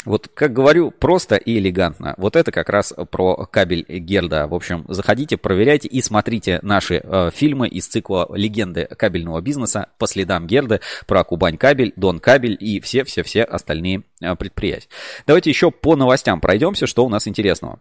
вот, 0.07 0.29
как 0.33 0.53
говорю, 0.55 0.91
просто 0.91 1.37
и 1.37 1.59
элегантно. 1.59 2.15
Вот 2.17 2.35
это 2.35 2.53
как 2.53 2.71
раз 2.71 2.95
про 3.11 3.47
кабель 3.47 3.85
Герда. 3.87 4.47
В 4.47 4.55
общем, 4.55 4.87
заходите, 4.89 5.37
проверяйте 5.37 5.89
и 5.89 6.01
смотрите 6.01 6.59
наши 6.63 7.03
э, 7.03 7.31
фильмы 7.35 7.69
из 7.69 7.87
цикла 7.87 8.27
«Легенды 8.35 8.87
кабельного 8.87 9.43
бизнеса» 9.43 9.89
по 9.99 10.07
следам 10.07 10.47
Герды 10.47 10.81
про 11.07 11.23
Кубань 11.23 11.59
кабель, 11.59 11.93
Дон 11.97 12.19
кабель 12.19 12.57
и 12.59 12.81
все-все-все 12.81 13.43
остальные 13.43 14.05
э, 14.23 14.35
предприятия. 14.37 14.89
Давайте 15.27 15.51
еще 15.51 15.71
по 15.71 15.97
новостям 15.97 16.41
пройдемся, 16.41 16.87
что 16.87 17.05
у 17.05 17.11
нас 17.11 17.29
интересного. 17.29 17.79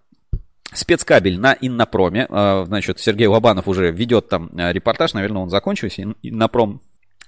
Спецкабель 0.73 1.39
на 1.39 1.53
Иннопроме. 1.59 2.27
Э, 2.29 2.63
значит, 2.67 2.99
Сергей 2.99 3.27
Лобанов 3.27 3.67
уже 3.67 3.91
ведет 3.91 4.27
там 4.27 4.49
э, 4.57 4.73
репортаж, 4.73 5.13
наверное, 5.13 5.43
он 5.43 5.49
закончился. 5.49 6.03
Иннопром 6.21 6.81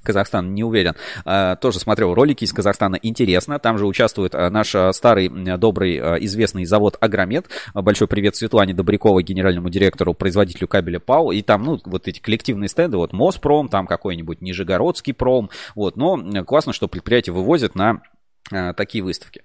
Казахстан, 0.03 0.53
не 0.53 0.63
уверен. 0.63 0.95
А, 1.25 1.55
тоже 1.55 1.79
смотрел 1.79 2.13
ролики 2.13 2.43
из 2.43 2.53
Казахстана, 2.53 2.97
интересно. 3.01 3.59
Там 3.59 3.77
же 3.77 3.85
участвует 3.85 4.33
а, 4.33 4.49
наш 4.49 4.73
а, 4.75 4.91
старый, 4.93 5.29
добрый, 5.57 5.97
известный 6.25 6.65
завод 6.65 6.97
Агромет. 6.99 7.47
Большой 7.73 8.07
привет 8.07 8.35
Светлане 8.35 8.73
Добряковой, 8.73 9.23
генеральному 9.23 9.69
директору, 9.69 10.13
производителю 10.13 10.67
кабеля 10.67 10.99
ПАУ. 10.99 11.31
И 11.31 11.41
там, 11.41 11.63
ну, 11.63 11.79
вот 11.85 12.07
эти 12.07 12.19
коллективные 12.19 12.69
стенды, 12.69 12.97
вот 12.97 13.13
Моспром, 13.13 13.69
там 13.69 13.85
какой-нибудь 13.87 14.41
Нижегородский 14.41 15.13
пром. 15.13 15.49
Вот, 15.75 15.97
но 15.97 16.43
классно, 16.45 16.73
что 16.73 16.87
предприятия 16.87 17.31
вывозят 17.31 17.75
на 17.75 18.01
такие 18.75 19.03
выставки. 19.03 19.41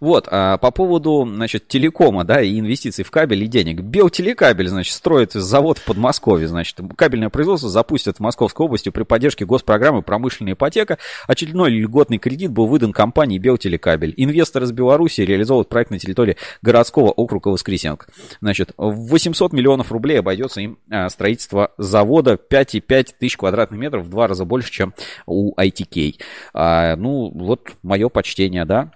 Вот, 0.00 0.28
а 0.30 0.58
по 0.58 0.70
поводу, 0.70 1.26
значит, 1.26 1.68
телекома, 1.68 2.24
да, 2.24 2.42
и 2.42 2.58
инвестиций 2.58 3.04
в 3.04 3.10
кабель 3.10 3.44
и 3.44 3.46
денег. 3.46 3.80
Белтелекабель, 3.80 4.68
значит, 4.68 4.94
строит 4.94 5.32
завод 5.32 5.78
в 5.78 5.84
Подмосковье, 5.84 6.48
значит, 6.48 6.80
кабельное 6.96 7.30
производство 7.30 7.68
запустят 7.68 8.16
в 8.18 8.20
Московской 8.20 8.66
области 8.66 8.88
при 8.88 9.02
поддержке 9.02 9.44
госпрограммы 9.44 10.02
«Промышленная 10.02 10.54
ипотека». 10.54 10.98
Очередной 11.26 11.70
льготный 11.70 12.18
кредит 12.18 12.50
был 12.50 12.66
выдан 12.66 12.92
компании 12.92 13.38
Белтелекабель. 13.38 14.14
Инвесторы 14.16 14.66
из 14.66 14.72
Беларуси 14.72 15.20
реализовывают 15.22 15.68
проект 15.68 15.90
на 15.90 15.98
территории 15.98 16.36
городского 16.62 17.10
округа 17.10 17.48
Воскресенск. 17.48 18.08
Значит, 18.40 18.72
800 18.76 19.52
миллионов 19.52 19.92
рублей 19.92 20.20
обойдется 20.20 20.60
им 20.60 20.78
э, 20.90 21.08
строительство 21.08 21.72
завода 21.78 22.34
5,5 22.34 23.14
тысяч 23.18 23.36
квадратных 23.36 23.78
метров, 23.78 24.04
в 24.04 24.10
два 24.10 24.26
раза 24.26 24.44
больше, 24.44 24.70
чем 24.70 24.94
у 25.26 25.54
ITK. 25.60 26.20
А, 26.52 26.96
ну, 26.96 27.30
вот 27.34 27.72
мое 27.82 28.08
почти 28.08 28.43
чтения, 28.44 28.64
да, 28.64 28.90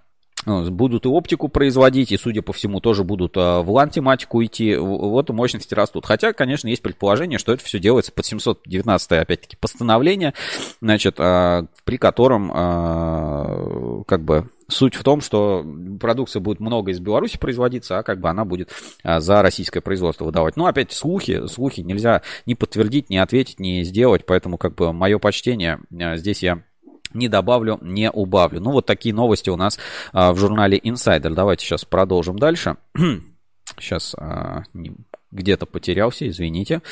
ну, 0.47 0.71
будут 0.71 1.05
и 1.05 1.09
оптику 1.09 1.49
производить, 1.49 2.13
и, 2.13 2.17
судя 2.17 2.43
по 2.43 2.53
всему, 2.53 2.81
тоже 2.81 3.03
будут 3.03 3.35
а, 3.37 3.61
в 3.61 3.71
LAN-тематику 3.71 4.43
идти. 4.45 4.77
Вот 4.77 5.29
мощности 5.31 5.75
растут. 5.75 6.07
Хотя, 6.07 6.33
конечно, 6.33 6.69
есть 6.69 6.81
предположение, 6.81 7.39
что 7.39 7.53
это 7.53 7.65
все 7.65 7.79
делается 7.79 8.13
под 8.13 8.25
719 8.25 9.13
опять-таки, 9.13 9.57
постановление, 9.57 10.35
значит, 10.81 11.17
а, 11.19 11.67
при 11.85 11.99
котором, 11.99 14.05
как 14.07 14.25
бы, 14.25 14.49
суть 14.69 14.95
в 14.95 15.03
том, 15.03 15.21
что 15.21 15.67
продукция 16.01 16.41
будет 16.41 16.61
много 16.61 16.93
из 16.93 17.01
Беларуси 17.01 17.39
производиться, 17.39 17.99
а 17.99 18.03
как 18.03 18.21
бы 18.21 18.31
она 18.31 18.45
будет 18.45 18.71
за 19.03 19.43
российское 19.43 19.81
производство 19.81 20.25
выдавать. 20.25 20.57
Ну, 20.57 20.67
опять 20.67 20.93
слухи, 20.93 21.47
слухи 21.47 21.81
нельзя 21.81 22.23
ни 22.47 22.55
подтвердить, 22.55 23.11
ни 23.11 23.17
ответить, 23.17 23.61
ни 23.61 23.83
сделать, 23.83 24.25
поэтому, 24.25 24.57
как 24.57 24.77
бы, 24.77 24.93
мое 24.93 25.19
почтение, 25.19 25.81
здесь 25.91 26.43
я 26.43 26.63
не 27.15 27.29
добавлю, 27.29 27.79
не 27.81 28.11
убавлю. 28.11 28.61
Ну, 28.61 28.73
вот 28.73 28.87
такие 28.87 29.15
новости 29.15 29.51
у 29.51 29.57
нас 29.57 29.79
а, 30.13 30.33
в 30.33 30.39
журнале 30.39 30.79
Insider. 30.79 31.31
Давайте 31.35 31.65
сейчас 31.65 31.85
продолжим 31.85 32.39
дальше. 32.39 32.77
сейчас 33.79 34.15
а, 34.19 34.65
где-то 35.31 35.67
потерялся, 35.67 36.29
извините. 36.29 36.83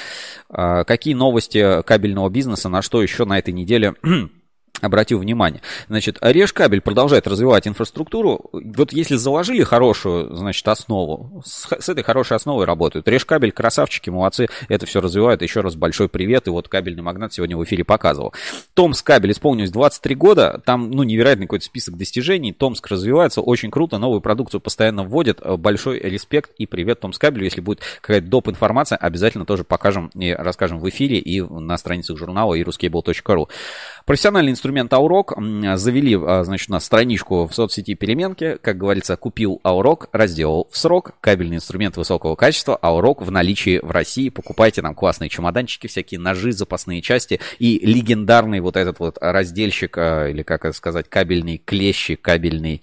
А, 0.48 0.84
какие 0.84 1.14
новости 1.14 1.82
кабельного 1.82 2.28
бизнеса, 2.28 2.68
на 2.68 2.82
что 2.82 3.02
еще 3.02 3.24
на 3.24 3.38
этой 3.38 3.52
неделе 3.52 3.94
обратил 4.80 5.18
внимание. 5.18 5.62
Значит, 5.88 6.18
Решкабель 6.20 6.80
продолжает 6.80 7.26
развивать 7.26 7.66
инфраструктуру. 7.66 8.50
Вот 8.52 8.92
если 8.92 9.16
заложили 9.16 9.62
хорошую, 9.62 10.34
значит, 10.34 10.66
основу, 10.68 11.42
с, 11.44 11.66
с 11.78 11.88
этой 11.88 12.02
хорошей 12.02 12.36
основой 12.36 12.64
работают. 12.66 13.08
Решкабель, 13.08 13.52
красавчики, 13.52 14.10
молодцы, 14.10 14.48
это 14.68 14.86
все 14.86 15.00
развивают. 15.00 15.42
Еще 15.42 15.60
раз 15.60 15.74
большой 15.74 16.08
привет. 16.08 16.46
И 16.46 16.50
вот 16.50 16.68
кабельный 16.68 17.02
магнат 17.02 17.32
сегодня 17.32 17.56
в 17.56 17.64
эфире 17.64 17.84
показывал. 17.84 18.34
Томск 18.74 19.06
кабель 19.06 19.32
исполнилось 19.32 19.70
23 19.70 20.14
года. 20.14 20.62
Там, 20.64 20.90
ну, 20.90 21.02
невероятный 21.02 21.46
какой-то 21.46 21.64
список 21.64 21.96
достижений. 21.96 22.52
Томск 22.52 22.86
развивается 22.88 23.40
очень 23.40 23.70
круто. 23.70 23.98
Новую 23.98 24.20
продукцию 24.20 24.60
постоянно 24.60 25.04
вводят. 25.04 25.40
Большой 25.58 25.98
респект 26.00 26.50
и 26.58 26.66
привет 26.66 27.00
Томск 27.00 27.20
кабелю. 27.20 27.44
Если 27.44 27.60
будет 27.60 27.80
какая-то 28.00 28.26
доп. 28.26 28.48
информация, 28.48 28.96
обязательно 28.96 29.44
тоже 29.44 29.64
покажем 29.64 30.10
и 30.14 30.32
расскажем 30.32 30.78
в 30.78 30.88
эфире 30.88 31.18
и 31.18 31.40
на 31.40 31.76
страницах 31.76 32.16
журнала 32.16 32.54
и 32.54 32.62
ruskable.ru. 32.62 33.48
Профессиональный 34.07 34.52
инструмент 34.52 34.92
Аурок 34.92 35.34
завели, 35.74 36.16
а, 36.16 36.44
значит, 36.44 36.68
на 36.68 36.78
страничку 36.78 37.48
в 37.48 37.52
соцсети 37.52 37.94
переменки. 37.94 38.57
Как 38.62 38.78
говорится, 38.78 39.16
купил 39.16 39.61
Аурок, 39.64 40.09
разделал 40.12 40.68
в 40.70 40.78
срок. 40.78 41.14
Кабельный 41.20 41.57
инструмент 41.57 41.96
высокого 41.96 42.36
качества. 42.36 42.78
Аурок 42.80 43.20
в 43.20 43.32
наличии 43.32 43.80
в 43.82 43.90
России. 43.90 44.28
Покупайте 44.28 44.80
нам 44.80 44.94
классные 44.94 45.28
чемоданчики, 45.28 45.88
всякие 45.88 46.20
ножи, 46.20 46.52
запасные 46.52 47.02
части 47.02 47.40
и 47.59 47.84
легендарный 47.84 48.61
вот 48.61 48.76
этот 48.76 49.00
вот 49.00 49.18
разделщик, 49.20 49.98
а, 49.98 50.28
или 50.28 50.44
как 50.44 50.64
это 50.64 50.76
сказать, 50.76 51.09
кабельный 51.09 51.59
клещи, 51.59 52.14
кабельный 52.14 52.82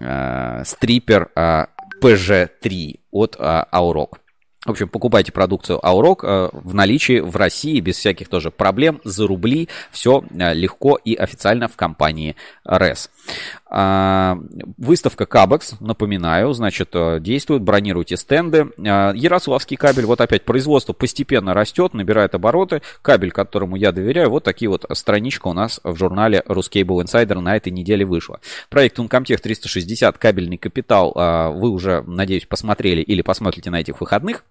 э, 0.00 0.62
стрипер 0.64 1.30
э, 1.36 1.66
PG3 2.02 3.00
от 3.10 3.36
э. 3.38 3.64
В 4.64 4.70
общем, 4.70 4.88
покупайте 4.88 5.30
продукцию 5.30 5.84
Аурок 5.84 6.24
э, 6.24 6.48
в 6.52 6.74
наличии 6.74 7.20
в 7.20 7.36
России 7.36 7.80
без 7.80 7.96
всяких 7.96 8.28
тоже 8.28 8.50
проблем 8.50 9.00
за 9.04 9.26
рубли. 9.26 9.68
Все 9.90 10.24
э, 10.30 10.54
легко 10.54 10.98
и 11.04 11.14
официально 11.14 11.68
в 11.68 11.76
компании 11.76 12.34
РЭС. 12.64 13.10
А, 13.66 14.38
выставка 14.76 15.26
Кабекс, 15.26 15.74
напоминаю, 15.80 16.52
значит, 16.52 16.90
э, 16.92 17.18
действует, 17.20 17.62
бронируйте 17.62 18.16
стенды. 18.16 18.70
Ярославский 18.78 19.76
кабель, 19.76 20.04
вот 20.06 20.20
опять 20.20 20.44
производство 20.44 20.92
постепенно 20.92 21.54
растет, 21.54 21.94
набирает 21.94 22.34
обороты. 22.34 22.82
Кабель, 23.02 23.32
которому 23.32 23.76
я 23.76 23.92
доверяю, 23.92 24.30
вот 24.30 24.44
такие 24.44 24.68
вот 24.68 24.84
страничка 24.92 25.48
у 25.48 25.52
нас 25.52 25.80
в 25.82 25.96
журнале 25.96 26.42
Ruscable 26.46 27.02
Insider 27.04 27.40
на 27.40 27.56
этой 27.56 27.72
неделе 27.72 28.04
вышла. 28.04 28.40
Проект 28.70 28.98
Uncomtech 28.98 29.38
360, 29.38 30.18
кабельный 30.18 30.56
капитал, 30.56 31.12
вы 31.54 31.70
уже, 31.70 32.02
надеюсь, 32.06 32.46
посмотрели 32.46 33.00
или 33.00 33.22
посмотрите 33.22 33.70
на 33.70 33.80
этих 33.80 34.00
выходных. 34.00 34.44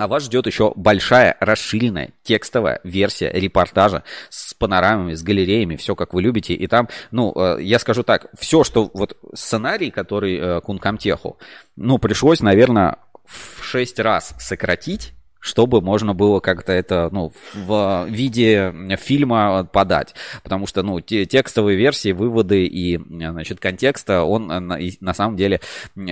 А 0.00 0.08
вас 0.08 0.24
ждет 0.24 0.46
еще 0.46 0.72
большая, 0.76 1.36
расширенная 1.40 2.12
текстовая 2.22 2.80
версия 2.84 3.30
репортажа 3.30 4.02
с 4.30 4.54
панорамами, 4.54 5.12
с 5.12 5.22
галереями, 5.22 5.76
все 5.76 5.94
как 5.94 6.14
вы 6.14 6.22
любите. 6.22 6.54
И 6.54 6.66
там, 6.68 6.88
ну, 7.10 7.34
э, 7.36 7.58
я 7.60 7.78
скажу 7.78 8.02
так, 8.02 8.28
все, 8.38 8.64
что 8.64 8.90
вот 8.94 9.18
сценарий, 9.34 9.90
который 9.90 10.38
э, 10.38 10.60
Кункамтеху, 10.62 11.36
ну, 11.76 11.98
пришлось, 11.98 12.40
наверное, 12.40 12.96
в 13.26 13.62
шесть 13.62 14.00
раз 14.00 14.34
сократить, 14.38 15.12
чтобы 15.38 15.82
можно 15.82 16.14
было 16.14 16.40
как-то 16.40 16.72
это 16.72 17.10
ну, 17.12 17.34
в 17.52 18.06
виде 18.08 18.74
фильма 18.98 19.64
подать. 19.64 20.14
Потому 20.42 20.66
что 20.66 20.82
ну, 20.82 21.00
те, 21.00 21.26
текстовые 21.26 21.76
версии, 21.76 22.12
выводы 22.12 22.64
и 22.64 22.96
значит, 22.96 23.60
контекста, 23.60 24.22
он 24.22 24.46
на 24.46 25.12
самом 25.12 25.36
деле 25.36 25.60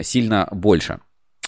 сильно 0.02 0.46
больше. 0.52 1.00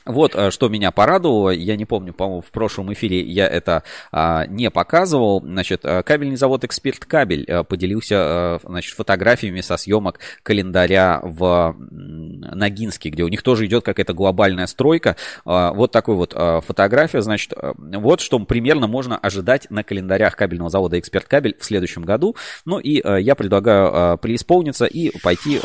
Вот 0.07 0.35
э, 0.35 0.51
что 0.51 0.69
меня 0.69 0.93
порадовало, 0.93 1.51
я 1.51 1.77
не 1.77 1.85
помню, 1.85 2.15
по-моему, 2.15 2.41
в 2.41 2.51
прошлом 2.51 2.93
эфире 2.93 3.21
я 3.21 3.47
это 3.47 3.83
а, 4.11 4.47
не 4.47 4.71
показывал. 4.71 5.43
Значит, 5.43 5.85
э, 5.85 6.03
кабельный 6.03 6.37
завод 6.37 6.65
«Эксперт 6.65 7.05
Кабель» 7.05 7.45
э, 7.47 7.65
поделился 7.65 8.59
значит, 8.65 8.95
фотографиями 8.95 9.61
со 9.61 9.77
съемок 9.77 10.19
календаря 10.43 11.21
в 11.23 11.77
Ногинске, 11.79 13.11
где 13.11 13.25
у 13.25 13.29
них 13.29 13.43
тоже 13.43 13.67
идет 13.67 13.85
какая-то 13.85 14.15
глобальная 14.15 14.67
стройка. 14.67 15.17
А, 15.45 15.73
вот 15.73 15.93
такой 15.93 16.15
вот 16.15 16.35
фотография, 16.67 17.21
значит, 17.21 17.53
вот 17.77 18.21
что 18.21 18.39
примерно 18.39 18.87
можно 18.87 19.19
ожидать 19.19 19.67
на 19.71 19.85
календарях 19.85 20.37
кабельного 20.37 20.71
завода 20.71 20.99
«Эксперт 20.99 21.27
Кабель» 21.27 21.57
в 21.59 21.65
следующем 21.65 22.03
году. 22.03 22.37
Ну 22.65 22.79
и 22.79 23.03
я 23.23 23.35
предлагаю 23.35 24.17
преисполниться 24.19 24.87
и 24.87 25.17
пойти 25.19 25.61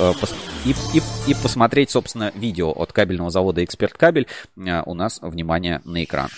и, 0.66 0.72
и, 0.94 1.02
и 1.28 1.34
посмотреть, 1.34 1.92
собственно, 1.92 2.32
видео 2.36 2.72
от 2.72 2.92
кабельного 2.92 3.30
завода 3.30 3.64
«Эксперт 3.64 3.94
Кабель», 3.94 4.25
у 4.86 4.94
нас 4.94 5.20
внимание 5.22 5.82
на 5.86 6.04
экран. 6.04 6.30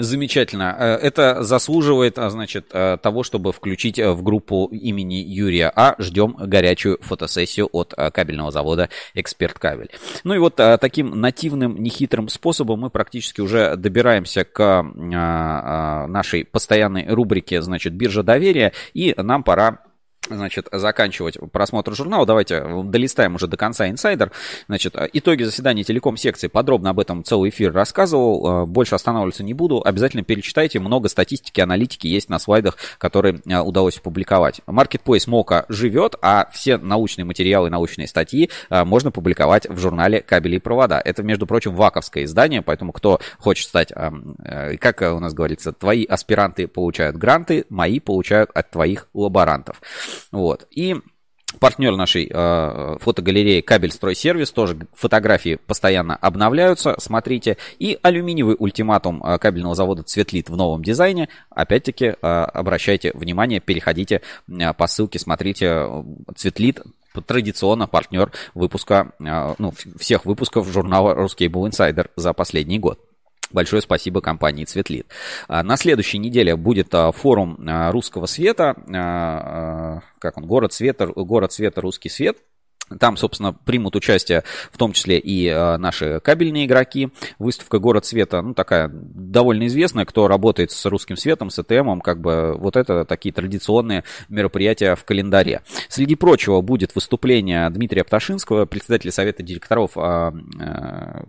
Замечательно. 0.00 0.76
Э, 0.78 0.94
это 0.94 1.42
заслуживает, 1.42 2.20
а, 2.20 2.30
значит, 2.30 2.66
э, 2.72 2.98
того, 3.02 3.24
чтобы 3.24 3.52
включить 3.52 3.98
э, 3.98 4.12
в 4.12 4.22
группу 4.22 4.66
имени 4.66 5.16
Юрия 5.16 5.72
А. 5.74 5.96
Ждем 5.98 6.36
горячую 6.38 6.98
фотосессию 7.00 7.68
от 7.72 7.94
кабельного 8.12 8.52
завода 8.52 8.90
«Эксперт 9.14 9.58
Кабель». 9.58 9.90
Ну 10.22 10.34
и 10.34 10.38
вот 10.38 10.54
таким 10.54 11.20
нативным, 11.20 11.82
нехитрым 11.82 12.28
способом 12.28 12.78
мы 12.80 12.90
практически 12.90 13.40
уже 13.40 13.74
добираемся 13.76 14.44
к 14.44 14.82
нашей 16.08 16.44
постоянной 16.44 17.08
рубрике, 17.08 17.60
значит, 17.60 17.92
«Биржа 17.92 18.22
доверия», 18.22 18.72
и 18.94 19.14
нам 19.16 19.42
пора 19.42 19.80
значит, 20.30 20.68
заканчивать 20.72 21.38
просмотр 21.52 21.94
журнала. 21.94 22.26
Давайте 22.26 22.64
долистаем 22.84 23.34
уже 23.34 23.46
до 23.46 23.56
конца 23.56 23.88
инсайдер. 23.88 24.32
Значит, 24.66 24.94
итоги 25.12 25.42
заседания 25.42 25.84
телеком-секции. 25.84 26.48
Подробно 26.48 26.90
об 26.90 27.00
этом 27.00 27.24
целый 27.24 27.50
эфир 27.50 27.72
рассказывал. 27.72 28.62
Э, 28.62 28.66
больше 28.66 28.94
останавливаться 28.94 29.42
не 29.42 29.54
буду. 29.54 29.82
Обязательно 29.84 30.22
перечитайте. 30.22 30.78
Много 30.80 31.08
статистики, 31.08 31.60
аналитики 31.60 32.06
есть 32.06 32.28
на 32.28 32.38
слайдах, 32.38 32.76
которые 32.98 33.40
э, 33.46 33.58
удалось 33.58 33.98
опубликовать. 33.98 34.60
Marketplace 34.66 35.28
Мока 35.28 35.66
живет, 35.68 36.14
а 36.22 36.48
все 36.52 36.78
научные 36.78 37.24
материалы, 37.24 37.70
научные 37.70 38.06
статьи 38.06 38.50
э, 38.70 38.84
можно 38.84 39.10
публиковать 39.10 39.68
в 39.68 39.78
журнале 39.78 40.20
«Кабели 40.20 40.56
и 40.56 40.58
провода». 40.58 41.00
Это, 41.04 41.22
между 41.22 41.46
прочим, 41.46 41.74
ваковское 41.74 42.24
издание, 42.24 42.62
поэтому 42.62 42.92
кто 42.92 43.20
хочет 43.38 43.68
стать, 43.68 43.92
как 43.92 45.02
у 45.02 45.20
нас 45.20 45.34
говорится, 45.34 45.72
твои 45.72 46.04
аспиранты 46.04 46.66
получают 46.66 47.16
гранты, 47.16 47.64
мои 47.68 48.00
получают 48.00 48.50
от 48.54 48.70
твоих 48.70 49.08
лаборантов. 49.14 49.80
Вот. 50.32 50.66
И 50.70 50.96
партнер 51.60 51.96
нашей 51.96 52.30
э, 52.30 52.96
фотогалереи 53.00 53.60
Кабель 53.60 53.90
Стройсервис, 53.90 54.52
тоже 54.52 54.78
фотографии 54.94 55.56
постоянно 55.66 56.16
обновляются, 56.16 56.96
смотрите. 56.98 57.56
И 57.78 57.98
алюминиевый 58.02 58.56
ультиматум 58.58 59.22
э, 59.24 59.38
кабельного 59.38 59.74
завода 59.74 60.02
Цветлит 60.02 60.50
в 60.50 60.56
новом 60.56 60.82
дизайне. 60.82 61.28
Опять-таки, 61.50 62.06
э, 62.06 62.14
обращайте 62.20 63.12
внимание, 63.14 63.60
переходите 63.60 64.20
э, 64.48 64.74
по 64.74 64.86
ссылке, 64.86 65.18
смотрите 65.18 65.66
э, 65.66 66.02
Цветлит, 66.36 66.82
традиционно 67.26 67.86
партнер 67.86 68.30
выпуска, 68.54 69.12
э, 69.18 69.54
ну, 69.58 69.72
всех 69.98 70.26
выпусков 70.26 70.68
журнала 70.70 71.14
Ruscable 71.14 71.68
Insider 71.68 72.10
за 72.16 72.32
последний 72.32 72.78
год. 72.78 73.00
Большое 73.50 73.82
спасибо 73.82 74.20
компании 74.20 74.64
Цветлит. 74.64 75.06
А, 75.48 75.62
на 75.62 75.76
следующей 75.76 76.18
неделе 76.18 76.56
будет 76.56 76.94
а, 76.94 77.12
форум 77.12 77.58
а, 77.66 77.90
русского 77.90 78.26
света. 78.26 78.74
Как 80.18 80.36
он? 80.36 80.46
Город 80.46 80.72
света, 80.72 81.06
город 81.06 81.52
света, 81.52 81.80
русский 81.80 82.08
свет. 82.08 82.38
Там, 82.98 83.16
собственно, 83.16 83.52
примут 83.52 83.96
участие 83.96 84.44
в 84.72 84.78
том 84.78 84.92
числе 84.92 85.18
и 85.18 85.46
э, 85.46 85.76
наши 85.76 86.20
кабельные 86.20 86.64
игроки. 86.64 87.10
Выставка 87.38 87.78
«Город 87.78 88.06
света», 88.06 88.40
ну, 88.40 88.54
такая 88.54 88.90
довольно 88.90 89.66
известная, 89.66 90.06
кто 90.06 90.26
работает 90.26 90.70
с 90.70 90.86
русским 90.86 91.16
светом, 91.16 91.50
с 91.50 91.58
ЭТМом, 91.58 92.00
как 92.00 92.20
бы 92.20 92.54
вот 92.56 92.76
это 92.76 93.04
такие 93.04 93.32
традиционные 93.32 94.04
мероприятия 94.28 94.94
в 94.94 95.04
календаре. 95.04 95.62
Среди 95.88 96.14
прочего 96.14 96.60
будет 96.60 96.94
выступление 96.94 97.68
Дмитрия 97.70 98.04
Пташинского, 98.04 98.64
председателя 98.64 99.12
Совета 99.12 99.42
директоров 99.42 99.92
э, 99.96 100.32
э, 100.60 101.24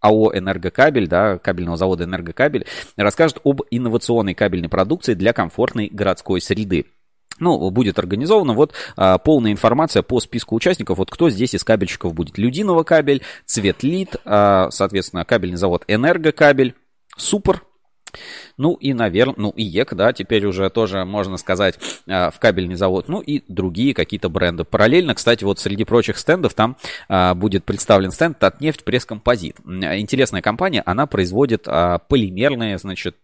АО 0.00 0.36
«Энергокабель», 0.36 1.08
да, 1.08 1.38
кабельного 1.38 1.76
завода 1.76 2.04
«Энергокабель», 2.04 2.66
расскажет 2.96 3.38
об 3.44 3.62
инновационной 3.70 4.34
кабельной 4.34 4.68
продукции 4.68 5.14
для 5.14 5.32
комфортной 5.32 5.88
городской 5.90 6.40
среды. 6.40 6.86
Ну, 7.38 7.70
будет 7.70 7.98
организована 7.98 8.52
вот 8.52 8.74
а, 8.96 9.16
полная 9.18 9.50
информация 9.50 10.02
по 10.02 10.20
списку 10.20 10.54
участников. 10.54 10.98
Вот 10.98 11.10
кто 11.10 11.30
здесь 11.30 11.54
из 11.54 11.64
кабельщиков 11.64 12.12
будет. 12.12 12.36
Людиново 12.36 12.82
кабель, 12.82 13.22
Цветлит, 13.46 14.16
а, 14.26 14.70
соответственно, 14.70 15.24
кабельный 15.24 15.56
завод 15.56 15.84
Энергокабель, 15.88 16.74
Супер, 17.16 17.62
ну 18.56 18.74
и, 18.74 18.92
наверное, 18.92 19.34
ну 19.36 19.50
и 19.50 19.62
ЕК, 19.62 19.94
да, 19.94 20.12
теперь 20.12 20.46
уже 20.46 20.68
тоже 20.70 21.04
можно 21.04 21.36
сказать 21.36 21.78
а, 22.08 22.30
в 22.30 22.38
кабельный 22.38 22.76
завод, 22.76 23.08
ну 23.08 23.20
и 23.20 23.42
другие 23.48 23.94
какие-то 23.94 24.28
бренды. 24.28 24.64
Параллельно, 24.64 25.14
кстати, 25.14 25.44
вот 25.44 25.58
среди 25.58 25.84
прочих 25.84 26.18
стендов 26.18 26.54
там 26.54 26.76
а, 27.08 27.34
будет 27.34 27.64
представлен 27.64 28.10
стенд 28.10 28.38
Татнефть 28.38 28.84
Пресс-Композит. 28.84 29.56
Интересная 29.66 30.42
компания, 30.42 30.82
она 30.86 31.06
производит 31.06 31.64
полимерные, 31.64 32.78
значит, 32.78 33.16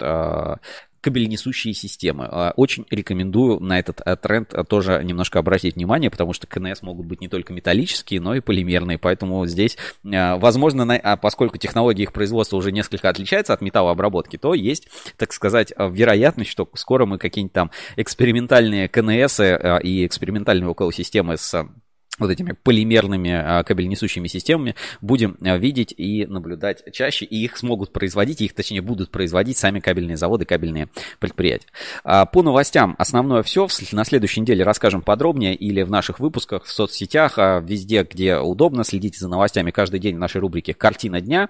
кабельнесущие 1.06 1.72
системы. 1.72 2.52
Очень 2.56 2.84
рекомендую 2.90 3.60
на 3.60 3.78
этот 3.78 4.00
тренд 4.20 4.52
тоже 4.68 5.00
немножко 5.04 5.38
обратить 5.38 5.76
внимание, 5.76 6.10
потому 6.10 6.32
что 6.32 6.48
КНС 6.48 6.82
могут 6.82 7.06
быть 7.06 7.20
не 7.20 7.28
только 7.28 7.52
металлические, 7.52 8.20
но 8.20 8.34
и 8.34 8.40
полимерные. 8.40 8.98
Поэтому 8.98 9.46
здесь, 9.46 9.78
возможно, 10.02 10.96
а 10.96 11.16
поскольку 11.16 11.58
технология 11.58 12.02
их 12.02 12.12
производства 12.12 12.56
уже 12.56 12.72
несколько 12.72 13.08
отличается 13.08 13.52
от 13.52 13.60
металлообработки, 13.60 14.36
то 14.36 14.52
есть, 14.52 14.88
так 15.16 15.32
сказать, 15.32 15.72
вероятность, 15.78 16.50
что 16.50 16.68
скоро 16.74 17.06
мы 17.06 17.18
какие-нибудь 17.18 17.52
там 17.52 17.70
экспериментальные 17.94 18.88
КНС 18.88 19.38
и 19.38 20.06
экспериментальные 20.06 20.68
около 20.68 20.92
системы 20.92 21.36
с 21.36 21.68
вот 22.18 22.30
этими 22.30 22.52
полимерными 22.52 23.30
а, 23.30 23.62
кабельнесущими 23.62 24.28
системами 24.28 24.74
будем 25.00 25.36
а, 25.42 25.56
видеть 25.56 25.94
и 25.96 26.26
наблюдать 26.26 26.82
чаще, 26.92 27.24
и 27.24 27.44
их 27.44 27.56
смогут 27.56 27.92
производить, 27.92 28.40
их 28.40 28.54
точнее 28.54 28.80
будут 28.80 29.10
производить 29.10 29.56
сами 29.56 29.80
кабельные 29.80 30.16
заводы, 30.16 30.44
кабельные 30.44 30.88
предприятия. 31.18 31.68
А, 32.04 32.26
по 32.26 32.42
новостям. 32.42 32.94
Основное 32.98 33.42
все, 33.42 33.68
на 33.92 34.04
следующей 34.04 34.40
неделе 34.40 34.64
расскажем 34.64 35.02
подробнее 35.02 35.54
или 35.54 35.82
в 35.82 35.90
наших 35.90 36.20
выпусках, 36.20 36.64
в 36.64 36.70
соцсетях, 36.70 37.36
везде, 37.36 38.06
где 38.10 38.36
удобно, 38.36 38.84
следите 38.84 39.18
за 39.18 39.28
новостями 39.28 39.70
каждый 39.70 40.00
день 40.00 40.16
в 40.16 40.18
нашей 40.18 40.40
рубрике 40.40 40.74
«Картина 40.74 41.20
дня», 41.20 41.48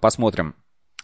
посмотрим 0.00 0.54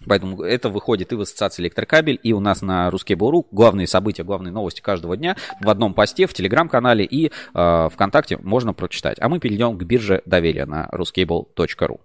Поэтому 0.06 0.42
это 0.42 0.68
выходит 0.68 1.12
и 1.12 1.14
в 1.14 1.20
ассоциации 1.20 1.62
электрокабель, 1.62 2.18
и 2.22 2.32
у 2.32 2.40
нас 2.40 2.62
на 2.62 2.88
Ruskable.ru 2.88 3.46
главные 3.50 3.86
события, 3.86 4.22
главные 4.22 4.52
новости 4.52 4.80
каждого 4.80 5.16
дня 5.16 5.36
в 5.60 5.70
одном 5.70 5.94
посте, 5.94 6.26
в 6.26 6.34
телеграм-канале 6.34 7.04
и 7.04 7.30
э, 7.54 7.88
ВКонтакте 7.92 8.38
можно 8.38 8.74
прочитать. 8.74 9.16
А 9.20 9.28
мы 9.28 9.38
перейдем 9.38 9.78
к 9.78 9.82
бирже 9.84 10.22
доверия 10.26 10.66
на 10.66 10.88
ruskable.ru. 10.92 12.00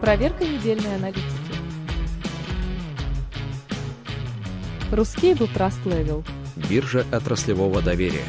Проверка 0.00 0.44
недельной 0.44 0.96
аналитики. 0.96 1.24
Ruskable 4.92 5.48
Trust 5.52 5.82
Level. 5.86 6.24
Биржа 6.68 7.04
отраслевого 7.10 7.82
доверия. 7.82 8.24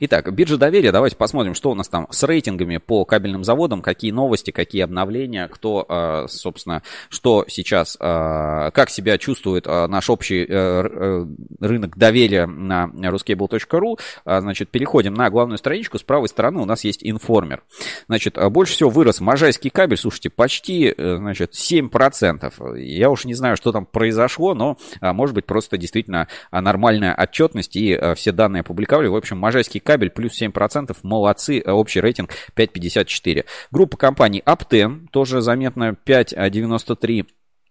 Итак, 0.00 0.32
биржа 0.32 0.56
доверия, 0.56 0.92
давайте 0.92 1.16
посмотрим, 1.16 1.54
что 1.54 1.72
у 1.72 1.74
нас 1.74 1.88
там 1.88 2.06
с 2.10 2.22
рейтингами 2.22 2.76
по 2.76 3.04
кабельным 3.04 3.42
заводам, 3.42 3.82
какие 3.82 4.12
новости, 4.12 4.52
какие 4.52 4.82
обновления, 4.82 5.48
кто, 5.48 5.84
а, 5.88 6.26
собственно, 6.28 6.84
что 7.08 7.44
сейчас, 7.48 7.96
а, 7.98 8.70
как 8.70 8.90
себя 8.90 9.18
чувствует 9.18 9.64
а, 9.66 9.88
наш 9.88 10.08
общий 10.08 10.44
э, 10.44 10.46
э, 10.48 11.26
рынок 11.60 11.98
доверия 11.98 12.46
на 12.46 12.84
ruscable.ru. 12.84 13.98
Значит, 14.24 14.68
переходим 14.68 15.14
на 15.14 15.30
главную 15.30 15.58
страничку. 15.58 15.98
С 15.98 16.04
правой 16.04 16.28
стороны 16.28 16.60
у 16.60 16.64
нас 16.64 16.84
есть 16.84 17.00
информер. 17.02 17.62
Значит, 18.06 18.38
больше 18.50 18.74
всего 18.74 18.90
вырос 18.90 19.20
можайский 19.20 19.70
кабель, 19.70 19.96
слушайте, 19.96 20.30
почти, 20.30 20.94
э, 20.96 21.16
значит, 21.16 21.54
7%. 21.54 22.76
Я 22.76 23.10
уж 23.10 23.24
не 23.24 23.34
знаю, 23.34 23.56
что 23.56 23.72
там 23.72 23.84
произошло, 23.84 24.54
но, 24.54 24.76
может 25.00 25.34
быть, 25.34 25.44
просто 25.46 25.76
действительно 25.76 26.28
нормальная 26.52 27.14
отчетность 27.14 27.74
и 27.74 27.98
все 28.14 28.30
данные 28.30 28.60
опубликовали. 28.60 29.08
В 29.08 29.16
общем, 29.16 29.38
можайский 29.38 29.80
кабель 29.88 30.10
плюс 30.10 30.38
7%, 30.38 30.94
молодцы, 31.02 31.62
общий 31.64 32.02
рейтинг 32.02 32.30
5.54. 32.54 33.46
Группа 33.70 33.96
компаний 33.96 34.42
Аптен, 34.44 35.08
тоже 35.10 35.40
заметно 35.40 35.96
5.93. 36.04 37.24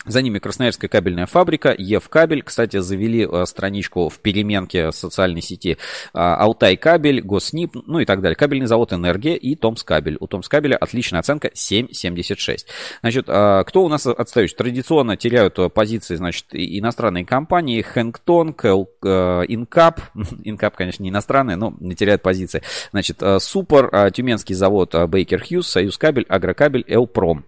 За 0.07 0.21
ними 0.21 0.39
Красноярская 0.39 0.89
кабельная 0.89 1.25
фабрика, 1.25 1.75
Евкабель. 1.77 2.41
Кстати, 2.41 2.79
завели 2.79 3.27
э, 3.29 3.45
страничку 3.45 4.07
в 4.07 4.19
переменке 4.19 4.93
социальной 4.93 5.41
сети 5.41 5.71
э, 5.71 5.77
Алтай 6.13 6.77
кабель, 6.77 7.21
Госнип, 7.21 7.75
ну 7.85 7.99
и 7.99 8.05
так 8.05 8.21
далее. 8.21 8.37
Кабельный 8.37 8.67
завод 8.67 8.93
Энергия 8.93 9.35
и 9.35 9.55
Томскабель. 9.55 10.17
У 10.21 10.27
Томскабеля 10.27 10.77
отличная 10.77 11.19
оценка 11.19 11.49
7,76. 11.49 12.59
Значит, 13.01 13.25
э, 13.27 13.63
кто 13.67 13.83
у 13.83 13.89
нас 13.89 14.07
отстающий? 14.07 14.55
Традиционно 14.55 15.17
теряют 15.17 15.59
позиции, 15.73 16.15
значит, 16.15 16.45
иностранные 16.53 17.25
компании. 17.25 17.81
Hengtong, 17.81 18.51
Инкап. 18.51 20.01
Инкап, 20.43 20.77
конечно, 20.77 21.03
не 21.03 21.09
иностранные, 21.09 21.57
но 21.57 21.75
не 21.81 21.95
теряют 21.95 22.21
позиции. 22.21 22.61
Значит, 22.91 23.21
Супер, 23.39 24.11
Тюменский 24.11 24.55
завод 24.55 24.95
Baker 25.09 25.43
Hughes, 25.43 25.67
Союз 25.67 25.97
кабель, 25.97 26.25
Агрокабель, 26.29 26.85
Элпром. 26.87 27.43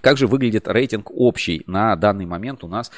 Как 0.00 0.16
же 0.16 0.26
выглядит 0.26 0.68
рейтинг 0.68 1.10
общий 1.10 1.62
на 1.66 1.96
данный 1.96 2.26
момент 2.26 2.64
у 2.64 2.68
нас 2.68 2.90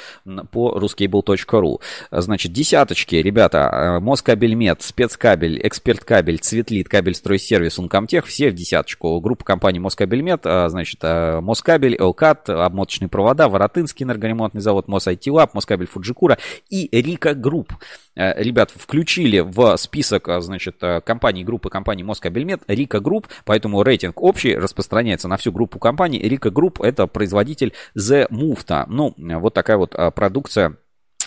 по 0.50 0.78
ruscable.ru? 0.78 1.80
Значит, 2.10 2.52
десяточки, 2.52 3.16
ребята, 3.16 3.58
э, 3.58 4.00
Москабельмет, 4.00 4.82
Спецкабель, 4.82 5.60
Эксперткабель, 5.66 6.38
Цветлит, 6.38 6.88
Кабель 6.88 7.14
Стройсервис, 7.14 7.78
Ункомтех, 7.78 8.26
все 8.26 8.50
в 8.50 8.54
десяточку. 8.54 9.20
Группа 9.20 9.44
компаний 9.44 9.78
Москабельмет, 9.78 10.40
э, 10.44 10.68
значит, 10.68 11.00
э, 11.02 11.40
Москабель, 11.40 11.96
Элкат, 11.98 12.48
обмоточные 12.48 13.08
провода, 13.08 13.48
Воротынский 13.48 14.04
энергоремонтный 14.04 14.60
завод, 14.60 14.88
Мосайтилаб, 14.88 15.54
Москабель 15.54 15.86
Фуджикура 15.86 16.38
и 16.68 16.88
Рика 16.92 17.34
Групп. 17.34 17.72
Ребят, 18.16 18.70
включили 18.74 19.38
в 19.38 19.76
список, 19.76 20.28
значит, 20.40 20.82
компаний, 21.04 21.44
группы 21.44 21.70
компаний 21.70 22.02
Москабельмет 22.02 22.60
Рика 22.66 23.00
Групп, 23.00 23.28
поэтому 23.44 23.82
рейтинг 23.82 24.20
общий 24.20 24.56
распространяется 24.56 25.28
на 25.28 25.36
всю 25.36 25.52
группу 25.52 25.78
компаний. 25.78 26.18
Рика 26.18 26.50
Групп 26.50 26.82
это 26.90 27.06
производитель 27.06 27.72
The 27.96 28.28
Mufta. 28.28 28.84
Ну, 28.88 29.14
вот 29.16 29.54
такая 29.54 29.76
вот 29.76 29.94
а, 29.94 30.10
продукция 30.10 30.76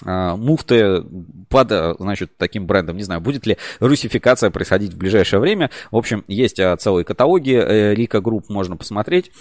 муфты 0.02 1.04
под, 1.50 1.72
значит, 2.00 2.38
таким 2.38 2.66
брендом. 2.66 2.98
Не 2.98 3.04
знаю, 3.04 3.22
будет 3.22 3.46
ли 3.46 3.58
русификация 3.80 4.50
происходить 4.50 4.94
в 4.94 4.98
ближайшее 4.98 5.40
время. 5.40 5.70
В 5.92 5.98
общем, 5.98 6.24
есть 6.28 6.60
а, 6.60 6.76
целые 6.78 7.06
каталоги 7.06 7.54
э, 7.54 7.94
Рика 7.94 8.22
Групп, 8.22 8.50
можно 8.50 8.76
посмотреть. 8.76 9.32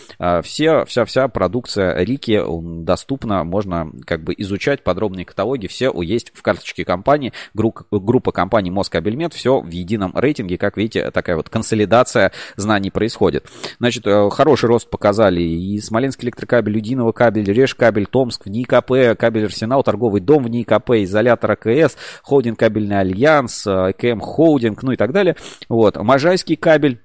Все, 0.42 0.84
вся, 0.84 1.04
вся 1.04 1.28
продукция 1.28 2.02
Рики 2.02 2.42
доступна, 2.84 3.44
можно 3.44 3.90
как 4.04 4.22
бы 4.22 4.34
изучать 4.36 4.84
подробные 4.84 5.24
каталоги. 5.24 5.66
Все 5.66 5.92
есть 6.02 6.32
в 6.34 6.42
карточке 6.42 6.84
компании. 6.84 7.32
Группа, 7.54 8.32
компаний 8.32 8.70
Москабельмет, 8.70 9.34
все 9.34 9.60
в 9.60 9.70
едином 9.70 10.12
рейтинге. 10.14 10.58
Как 10.58 10.76
видите, 10.76 11.10
такая 11.10 11.36
вот 11.36 11.48
консолидация 11.48 12.32
знаний 12.56 12.90
происходит. 12.90 13.46
Значит, 13.78 14.06
э, 14.06 14.30
хороший 14.30 14.66
рост 14.66 14.90
показали 14.90 15.42
и 15.42 15.80
Смоленский 15.80 16.26
электрокабель, 16.26 16.72
Людиново 16.72 17.12
кабель, 17.12 17.50
Решкабель, 17.50 18.06
Томск, 18.06 18.46
НИКП, 18.46 19.16
кабель 19.18 19.44
Арсенал, 19.44 19.82
торговый 19.82 20.20
дом 20.20 20.41
в 20.42 20.48
НИКП, 20.48 20.90
изолятор 21.02 21.52
АКС, 21.52 21.96
холдинг 22.22 22.58
кабельный 22.58 23.00
альянс, 23.00 23.62
КМ 23.62 24.20
холдинг, 24.20 24.82
ну 24.82 24.92
и 24.92 24.96
так 24.96 25.12
далее. 25.12 25.36
Вот, 25.68 25.96
Можайский 25.96 26.56
кабель 26.56 27.00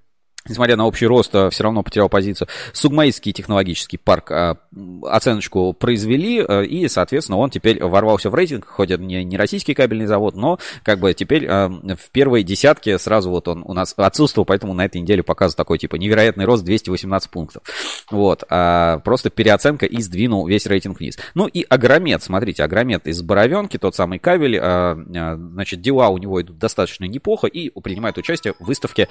несмотря 0.50 0.76
на 0.76 0.86
общий 0.86 1.06
рост, 1.08 1.34
э, 1.34 1.50
все 1.50 1.64
равно 1.64 1.84
потерял 1.84 2.10
позицию. 2.10 2.48
Сугмаистский 2.74 3.34
технологический 3.34 3.98
парк 3.98 4.32
э, 4.32 4.56
оценочку 5.04 5.74
произвели, 5.74 6.44
э, 6.48 6.66
и, 6.66 6.88
соответственно, 6.88 7.38
он 7.38 7.50
теперь 7.50 7.84
ворвался 7.84 8.30
в 8.30 8.36
рейтинг, 8.36 8.66
хоть 8.66 8.92
это 8.92 9.04
не, 9.04 9.24
не 9.24 9.38
российский 9.38 9.74
кабельный 9.74 10.06
завод, 10.06 10.36
но 10.36 10.60
как 10.84 11.00
бы 11.00 11.14
теперь 11.14 11.48
в 11.48 12.10
первой 12.12 12.44
десятке 12.44 12.98
сразу 13.00 13.30
вот 13.30 13.48
он 13.48 13.64
у 13.66 13.74
нас 13.74 13.94
отсутствовал, 13.98 14.46
поэтому 14.46 14.74
на 14.74 14.86
этой 14.86 15.02
неделе 15.02 15.24
показывает 15.24 15.58
такой, 15.58 15.78
типа, 15.78 15.96
невероятный 15.96 16.46
рост 16.46 16.64
218 16.64 17.30
пунктов. 17.30 17.64
Вот, 18.12 18.44
а 18.50 19.00
просто 19.00 19.30
переоценка 19.30 19.86
и 19.86 20.02
сдвинул 20.02 20.48
весь 20.48 20.66
рейтинг 20.66 21.00
вниз. 21.00 21.18
Ну 21.36 21.48
и 21.48 21.64
Агромет, 21.64 22.24
смотрите, 22.24 22.64
Агромет 22.64 23.08
из 23.08 23.22
Боровенки, 23.22 23.78
тот 23.78 23.96
самый 23.96 24.20
кабель, 24.20 24.60
значит, 24.60 25.82
дела 25.82 26.10
у 26.10 26.18
него 26.18 26.42
идут 26.42 26.58
достаточно 26.58 27.06
неплохо 27.06 27.48
и 27.48 27.70
принимает 27.80 28.18
участие 28.18 28.54
в 28.60 28.66
выставке 28.66 29.08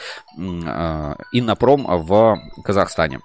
Иннопром 1.33 1.87
в 1.87 2.41
Казахстане. 2.65 3.21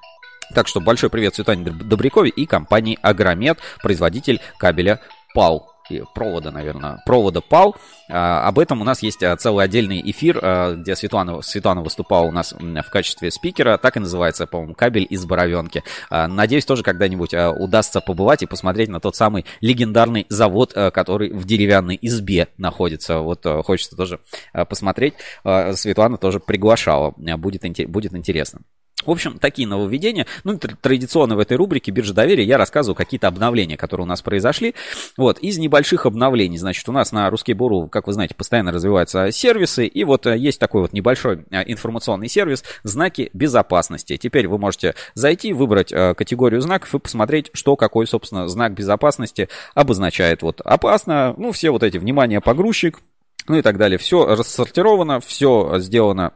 Так 0.54 0.68
что 0.68 0.82
большой 0.82 1.10
привет 1.10 1.36
Светлане 1.36 1.72
Добрякове 1.72 2.30
и 2.30 2.46
компании 2.46 3.00
Агромет, 3.02 3.60
производитель 3.82 4.42
кабеля 4.58 5.00
ПАУ 5.34 5.71
провода, 6.14 6.52
наверное, 6.52 7.02
провода 7.06 7.42
ПАУ. 7.42 7.76
А, 8.10 8.48
об 8.48 8.60
этом 8.60 8.82
у 8.82 8.84
нас 8.84 9.02
есть 9.02 9.24
а, 9.24 9.36
целый 9.38 9.64
отдельный 9.64 10.02
эфир, 10.04 10.40
а, 10.42 10.76
где 10.76 10.96
Светлана, 10.96 11.42
Светлана 11.42 11.82
выступала 11.82 12.26
у 12.26 12.32
нас 12.32 12.54
в 12.54 12.90
качестве 12.90 13.32
спикера. 13.32 13.78
Так 13.78 13.98
и 13.98 14.00
называется, 14.00 14.48
по-моему, 14.48 14.74
кабель 14.74 15.08
из 15.10 15.26
Боровенки. 15.26 15.84
Надеюсь, 16.10 16.66
тоже 16.66 16.84
когда-нибудь 16.84 17.34
удастся 17.34 18.02
побывать 18.02 18.44
и 18.44 18.48
посмотреть 18.48 18.90
на 18.90 19.00
тот 19.00 19.16
самый 19.16 19.46
легендарный 19.62 20.26
завод, 20.30 20.74
который 20.74 21.32
в 21.32 21.46
деревянной 21.46 21.98
избе 22.02 22.50
находится. 22.58 23.20
Вот 23.20 23.46
хочется 23.66 23.96
тоже 23.96 24.20
посмотреть. 24.70 25.14
Светлана 25.44 26.18
тоже 26.18 26.40
приглашала. 26.40 27.14
Будет, 27.18 27.64
будет 27.90 28.14
интересно. 28.14 28.62
В 29.06 29.12
общем, 29.12 29.40
такие 29.40 29.68
нововведения. 29.68 30.28
Ну, 30.44 30.58
традиционно 30.58 31.36
в 31.36 31.40
этой 31.40 31.58
рубрике 31.58 31.92
«Биржа 31.92 32.14
доверия» 32.14 32.44
я 32.44 32.58
рассказываю 32.58 32.96
какие-то 32.96 33.28
обновления, 33.28 33.78
которые 33.78 34.06
у 34.06 34.08
нас 34.08 34.22
произошли. 34.22 34.76
Вот, 35.18 35.40
из 35.40 35.58
небольших 35.58 36.06
обновлений, 36.06 36.58
значит, 36.58 36.88
у 36.88 36.92
нас 36.92 37.12
на 37.12 37.30
Русский 37.30 37.54
Буру, 37.54 37.88
как 37.88 38.08
вы 38.08 38.14
знаете, 38.14 38.36
постоянно 38.36 38.72
развиваются 38.72 39.32
сервисы, 39.32 39.88
и 39.88 40.04
вот 40.04 40.28
э, 40.28 40.38
есть 40.38 40.60
такой 40.60 40.82
вот 40.82 40.94
небольшой 40.94 41.46
э, 41.50 41.64
информационный 41.72 42.30
сервис 42.30 42.64
«Знаки 42.84 43.30
безопасности». 43.34 44.18
Теперь 44.18 44.48
вы 44.48 44.58
можете 44.58 44.96
зайти, 45.14 45.54
выбрать 45.54 45.92
э, 45.92 46.14
категорию 46.14 46.62
знаков 46.62 46.94
и 46.94 47.00
посмотреть, 47.00 47.50
что 47.54 47.76
какой, 47.76 48.08
собственно, 48.08 48.48
знак 48.48 48.74
безопасности 48.74 49.50
обозначает. 49.74 50.42
Вот 50.42 50.62
опасно, 50.62 51.34
ну, 51.38 51.52
все 51.52 51.72
вот 51.72 51.84
эти, 51.84 51.98
внимание, 51.98 52.42
погрузчик, 52.42 53.00
ну 53.48 53.58
и 53.58 53.62
так 53.62 53.78
далее. 53.78 53.98
Все 53.98 54.36
рассортировано, 54.36 55.20
все 55.20 55.80
сделано 55.80 56.34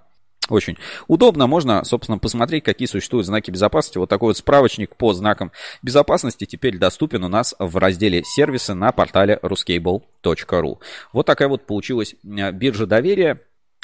Очень 0.50 0.78
удобно. 1.08 1.48
Можно, 1.48 1.84
собственно, 1.84 2.18
посмотреть, 2.18 2.64
какие 2.64 2.88
существуют 2.88 3.26
знаки 3.26 3.50
безопасности. 3.52 3.98
Вот 3.98 4.10
такой 4.10 4.28
вот 4.28 4.38
справочник 4.38 4.96
по 4.96 5.14
знакам 5.14 5.52
безопасности 5.82 6.46
теперь 6.46 6.78
доступен 6.78 7.24
у 7.24 7.28
нас 7.28 7.56
в 7.58 7.78
разделе 7.78 8.24
сервисы 8.24 8.74
на 8.74 8.92
портале 8.92 9.40
ruscable.ru. 9.42 10.78
Вот 11.14 11.26
такая 11.26 11.48
вот 11.48 11.66
получилась 11.66 12.16
э, 12.24 12.52
биржа 12.52 12.86
доверия. 12.86 13.42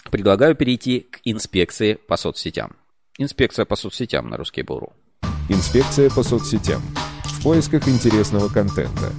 Предлагаю 0.09 0.55
перейти 0.55 1.01
к 1.01 1.19
инспекции 1.25 1.93
по 1.93 2.17
соцсетям. 2.17 2.75
Инспекция 3.17 3.65
по 3.65 3.75
соцсетям 3.75 4.29
на 4.29 4.35
Ruskable.ru. 4.35 4.93
Инспекция 5.49 6.09
по 6.09 6.23
соцсетям. 6.23 6.81
В 7.23 7.43
поисках 7.43 7.87
интересного 7.87 8.47
контента. 8.47 9.11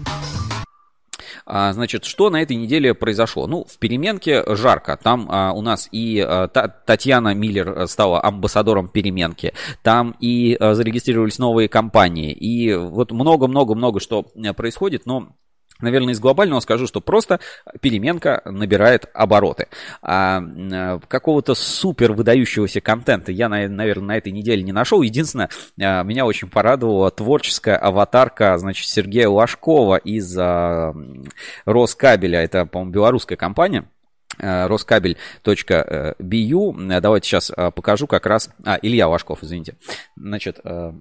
А, 1.46 1.72
значит, 1.72 2.04
что 2.04 2.30
на 2.30 2.42
этой 2.42 2.56
неделе 2.56 2.94
произошло? 2.94 3.46
Ну, 3.46 3.64
в 3.64 3.78
переменке 3.78 4.44
жарко. 4.54 4.98
Там 5.02 5.28
а, 5.30 5.52
у 5.52 5.62
нас 5.62 5.88
и 5.92 6.20
а, 6.20 6.48
Татьяна 6.48 7.34
Миллер 7.34 7.86
стала 7.88 8.22
амбассадором 8.22 8.88
переменки. 8.88 9.52
Там 9.82 10.14
и 10.20 10.56
а, 10.58 10.74
зарегистрировались 10.74 11.38
новые 11.38 11.68
компании. 11.68 12.32
И 12.32 12.74
вот 12.74 13.12
много-много-много 13.12 14.00
что 14.00 14.26
э, 14.34 14.52
происходит, 14.52 15.06
но 15.06 15.36
Наверное, 15.82 16.14
из 16.14 16.20
глобального 16.20 16.60
скажу, 16.60 16.86
что 16.86 17.00
просто 17.00 17.40
переменка 17.80 18.42
набирает 18.44 19.06
обороты. 19.12 19.68
А, 20.00 20.42
а 20.72 21.00
какого-то 21.08 21.54
супер 21.54 22.12
выдающегося 22.12 22.80
контента 22.80 23.32
я, 23.32 23.48
наверное, 23.48 24.06
на 24.06 24.16
этой 24.16 24.32
неделе 24.32 24.62
не 24.62 24.72
нашел. 24.72 25.02
Единственное, 25.02 25.50
а, 25.80 26.02
меня 26.02 26.24
очень 26.24 26.48
порадовала 26.48 27.10
творческая 27.10 27.76
аватарка, 27.76 28.56
значит, 28.58 28.88
Сергея 28.88 29.28
Лашкова 29.28 29.96
из 29.96 30.36
а, 30.38 30.94
Роскабеля. 31.66 32.42
Это, 32.42 32.66
по-моему, 32.66 32.92
белорусская 32.92 33.36
компания. 33.36 33.84
Роскабель.бу. 34.38 36.76
Давайте 37.00 37.28
сейчас 37.28 37.52
покажу 37.74 38.06
как 38.06 38.24
раз... 38.24 38.48
А, 38.64 38.78
Илья 38.80 39.06
Лашков, 39.06 39.40
извините. 39.42 39.76
Значит, 40.16 40.58
Э, 40.64 40.92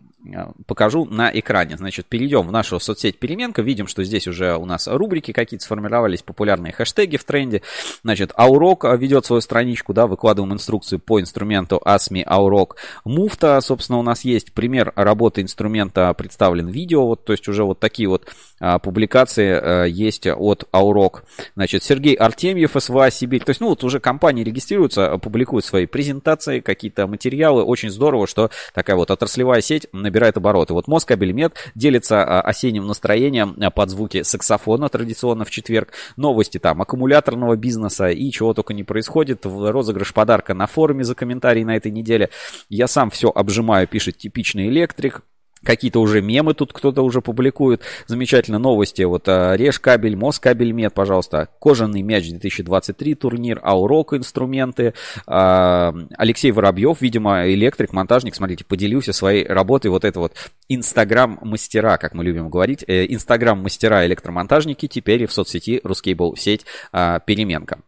покажу 0.65 1.05
на 1.05 1.31
экране. 1.31 1.77
Значит, 1.77 2.05
перейдем 2.05 2.47
в 2.47 2.51
нашу 2.51 2.79
соцсеть 2.79 3.19
Переменка. 3.19 3.61
Видим, 3.61 3.87
что 3.87 4.03
здесь 4.03 4.27
уже 4.27 4.55
у 4.55 4.65
нас 4.65 4.87
рубрики 4.87 5.31
какие-то 5.31 5.65
сформировались, 5.65 6.21
популярные 6.21 6.73
хэштеги 6.73 7.17
в 7.17 7.23
тренде. 7.23 7.61
Значит, 8.03 8.31
Аурок 8.37 8.85
ведет 8.97 9.25
свою 9.25 9.41
страничку, 9.41 9.93
да, 9.93 10.07
выкладываем 10.07 10.53
инструкцию 10.53 10.99
по 10.99 11.19
инструменту 11.19 11.81
ASMI 11.83 12.23
Аурок. 12.25 12.77
Муфта, 13.05 13.59
собственно, 13.61 13.99
у 13.99 14.03
нас 14.03 14.23
есть 14.23 14.53
пример 14.53 14.93
работы 14.95 15.41
инструмента, 15.41 16.13
представлен 16.13 16.67
видео, 16.67 17.05
вот, 17.07 17.25
то 17.25 17.33
есть 17.33 17.47
уже 17.47 17.63
вот 17.63 17.79
такие 17.79 18.07
вот 18.07 18.27
а, 18.59 18.79
публикации 18.79 19.51
а, 19.51 19.83
есть 19.85 20.27
от 20.27 20.65
Аурок. 20.71 21.23
Значит, 21.55 21.83
Сергей 21.83 22.13
Артемьев, 22.13 22.75
СВА 22.77 23.09
Сибирь. 23.09 23.43
То 23.43 23.49
есть, 23.49 23.61
ну, 23.61 23.69
вот 23.69 23.83
уже 23.83 23.99
компании 23.99 24.43
регистрируются, 24.43 25.17
публикуют 25.17 25.65
свои 25.65 25.87
презентации, 25.87 26.59
какие-то 26.59 27.07
материалы. 27.07 27.63
Очень 27.63 27.89
здорово, 27.89 28.27
что 28.27 28.51
такая 28.73 28.95
вот 28.95 29.09
отраслевая 29.09 29.61
сеть 29.61 29.87
набирает 30.11 30.37
обороты. 30.37 30.73
Вот 30.73 30.87
Москабельмет 30.87 31.71
делится 31.73 32.23
а, 32.23 32.41
осенним 32.41 32.85
настроением 32.85 33.55
а, 33.59 33.71
под 33.71 33.89
звуки 33.89 34.23
саксофона 34.23 34.89
традиционно 34.89 35.45
в 35.45 35.49
четверг. 35.49 35.93
Новости 36.17 36.57
там 36.57 36.81
аккумуляторного 36.81 37.55
бизнеса 37.55 38.09
и 38.09 38.29
чего 38.31 38.53
только 38.53 38.73
не 38.73 38.83
происходит. 38.83 39.45
Розыгрыш 39.45 40.13
подарка 40.13 40.53
на 40.53 40.67
форуме 40.67 41.05
за 41.05 41.15
комментарий 41.15 41.63
на 41.63 41.77
этой 41.77 41.91
неделе. 41.91 42.29
Я 42.69 42.87
сам 42.87 43.09
все 43.09 43.31
обжимаю, 43.33 43.87
пишет 43.87 44.17
типичный 44.17 44.67
электрик. 44.67 45.21
Какие-то 45.63 45.99
уже 45.99 46.21
мемы 46.21 46.53
тут 46.53 46.73
кто-то 46.73 47.03
уже 47.03 47.21
публикует. 47.21 47.81
Замечательно 48.07 48.57
новости. 48.57 49.03
Вот 49.03 49.27
а, 49.27 49.53
Режь 49.53 49.79
кабель, 49.79 50.15
Москабель 50.15 50.71
мед, 50.71 50.93
пожалуйста. 50.93 51.49
Кожаный 51.59 52.01
мяч 52.01 52.29
2023 52.29 53.15
турнир, 53.15 53.59
Аурок 53.63 54.13
инструменты. 54.13 54.93
А, 55.27 55.93
Алексей 56.17 56.51
Воробьев, 56.51 57.01
видимо, 57.01 57.47
электрик, 57.47 57.93
монтажник. 57.93 58.33
Смотрите, 58.33 58.65
поделился 58.65 59.13
своей 59.13 59.45
работой. 59.45 59.91
Вот 59.91 60.03
это 60.03 60.19
вот 60.19 60.33
Инстаграм-мастера, 60.67 61.97
как 61.97 62.13
мы 62.15 62.23
любим 62.23 62.49
говорить. 62.49 62.83
Э, 62.87 63.05
Инстаграм-мастера 63.05 64.05
электромонтажники 64.07 64.87
теперь 64.87 65.27
в 65.27 65.33
соцсети 65.33 65.81
Рускейбл 65.83 66.35
сеть 66.37 66.65
а, 66.91 67.19
переменка 67.19 67.81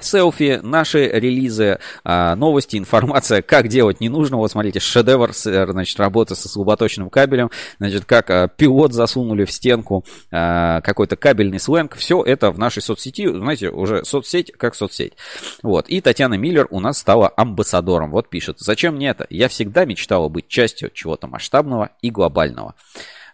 селфи, 0.00 0.60
наши 0.62 1.06
релизы, 1.06 1.78
а, 2.04 2.36
новости, 2.36 2.76
информация, 2.76 3.42
как 3.42 3.68
делать 3.68 4.00
не 4.00 4.08
нужно. 4.08 4.36
Вот 4.36 4.50
смотрите, 4.50 4.80
шедевр, 4.80 5.32
значит, 5.32 5.98
работы 5.98 6.34
со 6.34 6.48
слаботочным 6.48 7.10
кабелем, 7.10 7.50
значит, 7.78 8.04
как 8.04 8.30
а, 8.30 8.48
пилот 8.48 8.92
засунули 8.92 9.44
в 9.44 9.52
стенку, 9.52 10.04
а, 10.30 10.80
какой-то 10.80 11.16
кабельный 11.16 11.60
сленг. 11.60 11.96
Все 11.96 12.22
это 12.22 12.50
в 12.50 12.58
нашей 12.58 12.82
соцсети, 12.82 13.26
знаете, 13.28 13.70
уже 13.70 14.04
соцсеть 14.04 14.52
как 14.52 14.74
соцсеть. 14.74 15.14
Вот. 15.62 15.88
И 15.88 16.00
Татьяна 16.00 16.34
Миллер 16.34 16.66
у 16.70 16.80
нас 16.80 16.98
стала 16.98 17.32
амбассадором. 17.36 18.10
Вот 18.10 18.28
пишет, 18.28 18.58
зачем 18.58 18.96
мне 18.96 19.08
это? 19.08 19.26
Я 19.30 19.48
всегда 19.48 19.84
мечтала 19.84 20.28
быть 20.28 20.48
частью 20.48 20.90
чего-то 20.90 21.26
масштабного 21.26 21.90
и 22.02 22.10
глобального. 22.10 22.74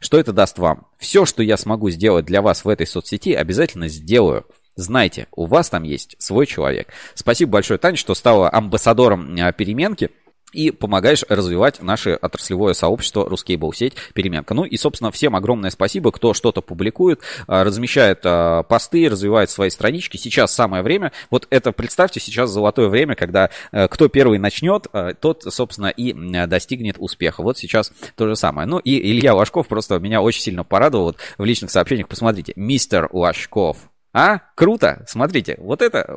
Что 0.01 0.19
это 0.19 0.33
даст 0.33 0.59
вам? 0.59 0.87
Все, 0.99 1.25
что 1.25 1.43
я 1.43 1.57
смогу 1.57 1.89
сделать 1.91 2.27
для 2.27 2.43
вас 2.43 2.65
в 2.65 2.69
этой 2.69 2.87
соцсети, 2.87 3.33
обязательно 3.33 3.89
сделаю. 3.89 4.45
Знайте, 4.77 5.29
у 5.37 5.47
вас 5.47 5.71
там 5.71 5.85
есть 5.85 6.17
свой 6.19 6.47
человек. 6.47 6.89
Спасибо 7.15 7.53
большое, 7.53 7.79
Таня, 7.79 7.97
что 7.97 8.15
стала 8.15 8.51
амбассадором 8.53 9.37
а, 9.41 9.53
переменки 9.53 10.11
и 10.53 10.71
помогаешь 10.73 11.25
развивать 11.29 11.83
наше 11.83 12.15
отраслевое 12.15 12.75
сообщество 12.75 13.29
Рускейбл 13.29 13.73
сеть 13.73 13.95
Переменка. 14.15 14.55
Ну 14.55 14.65
и, 14.65 14.77
собственно, 14.77 15.11
всем 15.13 15.35
огромное 15.37 15.71
спасибо, 15.71 16.11
кто 16.11 16.35
что-то 16.35 16.61
публикует, 16.61 17.21
а, 17.47 17.63
размещает 17.63 18.21
а, 18.25 18.65
посты, 18.65 19.09
развивает 19.09 19.49
свои 19.49 19.71
странички. 19.71 20.17
Сейчас 20.17 20.53
самое 20.53 20.83
время. 20.83 21.13
Вот 21.31 21.47
это, 21.51 21.71
представьте, 21.71 22.19
сейчас 22.19 22.51
золотое 22.51 22.89
время, 22.89 23.15
когда 23.15 23.51
кто 23.71 24.09
первый 24.09 24.39
начнет, 24.39 24.87
тот, 25.21 25.43
собственно, 25.43 25.87
и 25.87 26.13
достигнет 26.47 26.97
успеха. 26.99 27.43
Вот 27.43 27.59
сейчас 27.59 27.93
то 28.17 28.27
же 28.27 28.35
самое. 28.35 28.67
Ну 28.67 28.79
и 28.79 28.99
Илья 28.99 29.35
Лашков 29.35 29.69
просто 29.69 30.01
меня 30.01 30.21
очень 30.21 30.43
сильно 30.43 30.65
порадовал. 30.65 31.05
Вот 31.05 31.17
в 31.39 31.45
личных 31.45 31.71
сообщениях 31.71 32.09
посмотрите. 32.09 32.53
Мистер 32.57 33.09
Лашков. 33.13 33.77
А? 34.15 34.39
Круто! 34.55 35.05
Смотрите, 35.09 35.57
вот 35.59 35.83
это, 35.83 36.17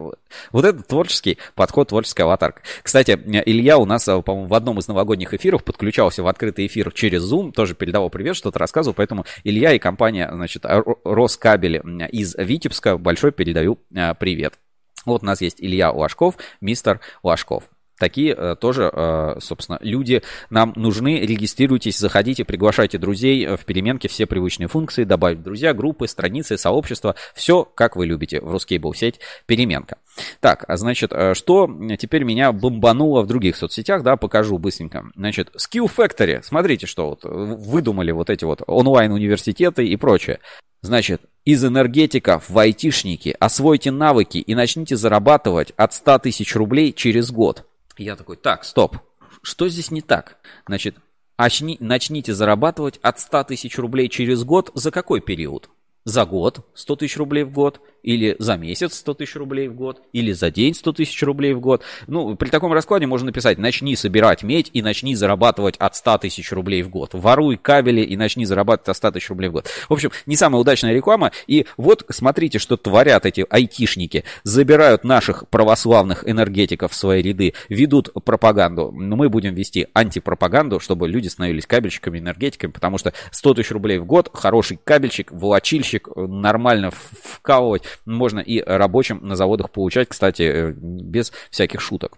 вот 0.51 0.65
это 0.65 0.83
творческий 0.83 1.39
подход, 1.55 1.89
творческая 1.89 2.23
аватарка. 2.25 2.61
Кстати, 2.83 3.19
Илья 3.45 3.79
у 3.79 3.85
нас, 3.85 4.05
по-моему, 4.05 4.45
в 4.45 4.53
одном 4.53 4.77
из 4.77 4.87
новогодних 4.87 5.33
эфиров 5.33 5.63
подключался 5.63 6.21
в 6.21 6.27
открытый 6.27 6.67
эфир 6.67 6.91
через 6.91 7.23
Zoom, 7.23 7.51
тоже 7.51 7.73
передавал 7.73 8.11
привет, 8.11 8.35
что-то 8.35 8.59
рассказывал, 8.59 8.93
поэтому 8.93 9.25
Илья 9.43 9.73
и 9.73 9.79
компания, 9.79 10.29
значит, 10.31 10.63
Роскабель 11.03 11.81
из 12.11 12.35
Витебска, 12.35 12.99
большой 12.99 13.31
передаю 13.31 13.79
э, 13.93 14.13
привет. 14.13 14.59
Вот 15.05 15.23
у 15.23 15.25
нас 15.25 15.41
есть 15.41 15.57
Илья 15.59 15.91
Лашков, 15.91 16.35
мистер 16.61 16.99
Лашков. 17.23 17.63
Такие 17.99 18.35
э, 18.37 18.55
тоже, 18.59 18.91
э, 18.93 19.37
собственно, 19.39 19.79
люди 19.81 20.21
нам 20.49 20.73
нужны. 20.75 21.19
Регистрируйтесь, 21.19 21.97
заходите, 21.97 22.45
приглашайте 22.45 22.99
друзей 22.99 23.45
э, 23.45 23.57
в 23.57 23.65
переменке, 23.65 24.07
все 24.07 24.27
привычные 24.27 24.67
функции, 24.67 25.03
добавить 25.03 25.41
друзья, 25.41 25.73
группы, 25.73 26.07
страницы, 26.07 26.57
сообщества. 26.57 27.15
Все, 27.33 27.63
как 27.65 27.95
вы 27.95 28.05
любите 28.05 28.39
в 28.39 28.53
Ruskable 28.55 28.95
сеть 28.95 29.19
переменка. 29.47 29.97
Так, 30.39 30.65
а 30.67 30.77
значит, 30.77 31.11
что 31.33 31.69
теперь 31.99 32.23
меня 32.23 32.51
бомбануло 32.51 33.21
в 33.21 33.27
других 33.27 33.55
соцсетях, 33.55 34.03
да, 34.03 34.15
покажу 34.15 34.57
быстренько. 34.57 35.05
Значит, 35.15 35.51
Skill 35.55 35.91
Factory, 35.95 36.41
смотрите, 36.43 36.87
что 36.87 37.09
вот 37.09 37.21
выдумали 37.23 38.11
вот 38.11 38.29
эти 38.29 38.43
вот 38.43 38.61
онлайн-университеты 38.65 39.87
и 39.87 39.95
прочее. 39.95 40.39
Значит, 40.81 41.21
из 41.45 41.63
энергетиков 41.65 42.49
в 42.49 42.57
айтишники 42.57 43.35
освойте 43.39 43.91
навыки 43.91 44.37
и 44.37 44.53
начните 44.53 44.95
зарабатывать 44.95 45.71
от 45.77 45.93
100 45.93 46.19
тысяч 46.19 46.55
рублей 46.55 46.93
через 46.93 47.31
год. 47.31 47.66
Я 47.97 48.15
такой, 48.15 48.37
так, 48.37 48.63
стоп, 48.63 48.97
что 49.41 49.67
здесь 49.69 49.91
не 49.91 50.01
так? 50.01 50.37
Значит, 50.67 50.97
очни, 51.35 51.77
начните 51.79 52.33
зарабатывать 52.33 52.99
от 53.01 53.19
100 53.19 53.45
тысяч 53.45 53.77
рублей 53.77 54.09
через 54.09 54.43
год 54.43 54.71
за 54.73 54.91
какой 54.91 55.21
период? 55.21 55.69
За 56.07 56.23
год 56.23 56.61
100 56.73 56.95
тысяч 56.95 57.17
рублей 57.17 57.43
в 57.43 57.51
год, 57.51 57.81
или 58.01 58.37
за 58.39 58.55
месяц 58.55 58.93
100 58.93 59.15
тысяч 59.15 59.35
рублей 59.35 59.67
в 59.67 59.75
год, 59.75 60.01
или 60.13 60.31
за 60.31 60.49
день 60.49 60.73
100 60.73 60.93
тысяч 60.93 61.21
рублей 61.23 61.53
в 61.53 61.59
год. 61.59 61.83
Ну, 62.07 62.37
при 62.37 62.47
таком 62.47 62.71
раскладе 62.71 63.05
можно 63.05 63.25
написать, 63.25 63.57
начни 63.57 63.93
собирать 63.97 64.41
медь 64.41 64.69
и 64.71 64.81
начни 64.81 65.15
зарабатывать 65.15 65.75
от 65.75 65.97
100 65.97 66.19
тысяч 66.19 66.49
рублей 66.53 66.81
в 66.81 66.89
год. 66.89 67.09
Воруй 67.11 67.57
кабели 67.57 67.99
и 67.99 68.15
начни 68.15 68.45
зарабатывать 68.45 68.87
от 68.87 68.95
100 68.95 69.11
тысяч 69.11 69.29
рублей 69.29 69.49
в 69.49 69.51
год. 69.51 69.67
В 69.89 69.91
общем, 69.91 70.11
не 70.25 70.37
самая 70.37 70.61
удачная 70.61 70.93
реклама. 70.93 71.33
И 71.45 71.65
вот 71.75 72.05
смотрите, 72.07 72.57
что 72.57 72.77
творят 72.77 73.25
эти 73.25 73.45
айтишники. 73.49 74.23
Забирают 74.43 75.03
наших 75.03 75.49
православных 75.49 76.25
энергетиков 76.25 76.93
в 76.93 76.95
свои 76.95 77.21
ряды, 77.21 77.53
ведут 77.67 78.13
пропаганду. 78.23 78.93
Но 78.93 79.17
мы 79.17 79.27
будем 79.27 79.53
вести 79.53 79.87
антипропаганду, 79.91 80.79
чтобы 80.79 81.09
люди 81.09 81.27
становились 81.27 81.65
кабельщиками, 81.65 82.19
энергетиками, 82.19 82.71
потому 82.71 82.97
что 82.97 83.11
100 83.31 83.55
тысяч 83.55 83.71
рублей 83.71 83.97
в 83.97 84.05
год, 84.05 84.29
хороший 84.33 84.79
кабельщик, 84.81 85.33
волочильщик, 85.33 85.96
нормально 86.15 86.91
вкалывать 86.91 87.83
можно 88.05 88.39
и 88.39 88.61
рабочим 88.61 89.19
на 89.21 89.35
заводах 89.35 89.71
получать, 89.71 90.09
кстати, 90.09 90.43
э, 90.43 90.71
без 90.71 91.31
всяких 91.49 91.81
шуток. 91.81 92.17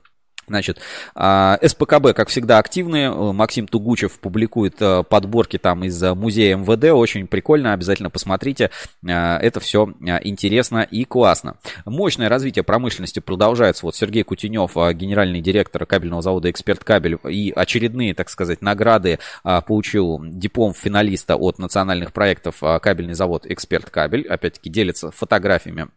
Значит, 0.50 0.80
а, 1.14 1.60
СПКБ, 1.64 2.14
как 2.16 2.28
всегда, 2.30 2.58
активные. 2.58 3.12
Максим 3.12 3.68
Тугучев 3.68 4.20
публикует 4.20 4.82
э, 4.82 5.04
подборки 5.04 5.58
там 5.58 5.84
из 5.84 6.02
э, 6.02 6.16
музея 6.16 6.58
МВД. 6.58 6.86
Очень 6.86 7.28
прикольно, 7.28 7.74
обязательно 7.74 8.10
посмотрите. 8.10 8.72
Э, 9.08 9.38
это 9.38 9.60
все 9.60 9.94
интересно 10.24 10.80
и 10.80 11.06
классно. 11.06 11.58
Мощное 11.86 12.30
развитие 12.30 12.64
промышленности 12.64 13.20
продолжается. 13.20 13.86
Вот 13.86 13.96
Сергей 13.96 14.24
Кутенев, 14.24 14.76
генеральный 14.76 15.40
директор 15.40 15.86
кабельного 15.86 16.24
завода 16.24 16.50
«Эксперт 16.50 16.84
Кабель», 16.84 17.20
и 17.30 17.54
очередные, 17.56 18.16
так 18.16 18.30
сказать, 18.30 18.62
награды 18.62 19.20
получил 19.44 20.20
диплом 20.24 20.74
финалиста 20.74 21.36
от 21.36 21.60
национальных 21.60 22.12
проектов 22.12 22.62
кабельный 22.82 23.14
завод 23.14 23.46
«Эксперт 23.46 23.90
Кабель». 23.92 24.28
Опять-таки 24.28 24.70
делится 24.70 25.12
фотографиями 25.12 25.90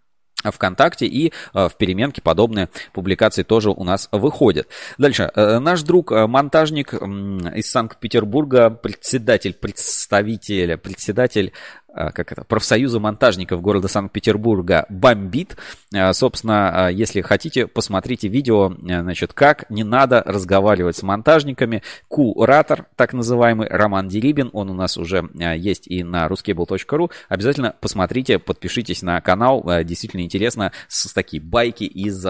ВКонтакте 0.51 1.07
и 1.07 1.33
э, 1.55 1.69
в 1.69 1.77
переменке 1.77 2.23
подобные 2.23 2.69
публикации 2.93 3.43
тоже 3.43 3.71
у 3.71 3.85
нас 3.85 4.09
выходят. 4.13 4.69
Дальше. 4.99 5.31
Э, 5.35 5.59
наш 5.59 5.83
друг 5.83 6.13
э, 6.13 6.27
монтажник 6.27 6.95
из 6.95 7.71
Санкт-Петербурга, 7.71 8.71
председатель, 8.71 9.55
представитель, 9.55 10.77
председатель 10.77 11.53
как 11.95 12.33
это, 12.33 12.45
профсоюза 12.45 13.01
монтажников 13.01 13.61
города 13.61 13.89
Санкт-Петербурга 13.89 14.87
бомбит. 14.89 15.57
А, 15.95 16.13
собственно, 16.13 16.87
а, 16.87 16.91
если 16.91 17.21
хотите, 17.21 17.67
посмотрите 17.67 18.29
видео, 18.29 18.75
значит, 18.81 19.33
как 19.35 19.69
не 19.71 19.85
надо 19.85 20.23
разговаривать 20.25 20.97
с 20.97 21.03
монтажниками. 21.03 21.83
Куратор, 22.09 22.87
так 22.97 23.13
называемый, 23.13 23.69
Роман 23.69 24.09
Дерибин, 24.09 24.51
он 24.53 24.71
у 24.71 24.75
нас 24.75 24.97
уже 24.97 25.29
есть 25.35 25.87
и 25.87 26.03
на 26.03 26.27
ruskable.ru. 26.27 27.11
Обязательно 27.29 27.75
посмотрите, 27.81 28.39
подпишитесь 28.39 29.03
на 29.03 29.21
канал, 29.21 29.63
действительно 29.85 30.23
интересно, 30.23 30.73
с 30.89 31.13
такие 31.13 31.43
байки 31.43 31.85
из 31.85 32.23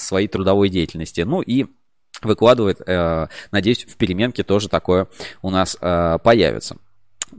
своей 0.00 0.28
трудовой 0.28 0.68
деятельности. 0.68 1.22
Ну 1.22 1.40
и 1.40 1.66
выкладывает, 2.22 2.80
надеюсь, 3.50 3.84
в 3.84 3.96
переменке 3.96 4.42
тоже 4.42 4.68
такое 4.68 5.08
у 5.42 5.50
нас 5.50 5.76
появится. 6.22 6.76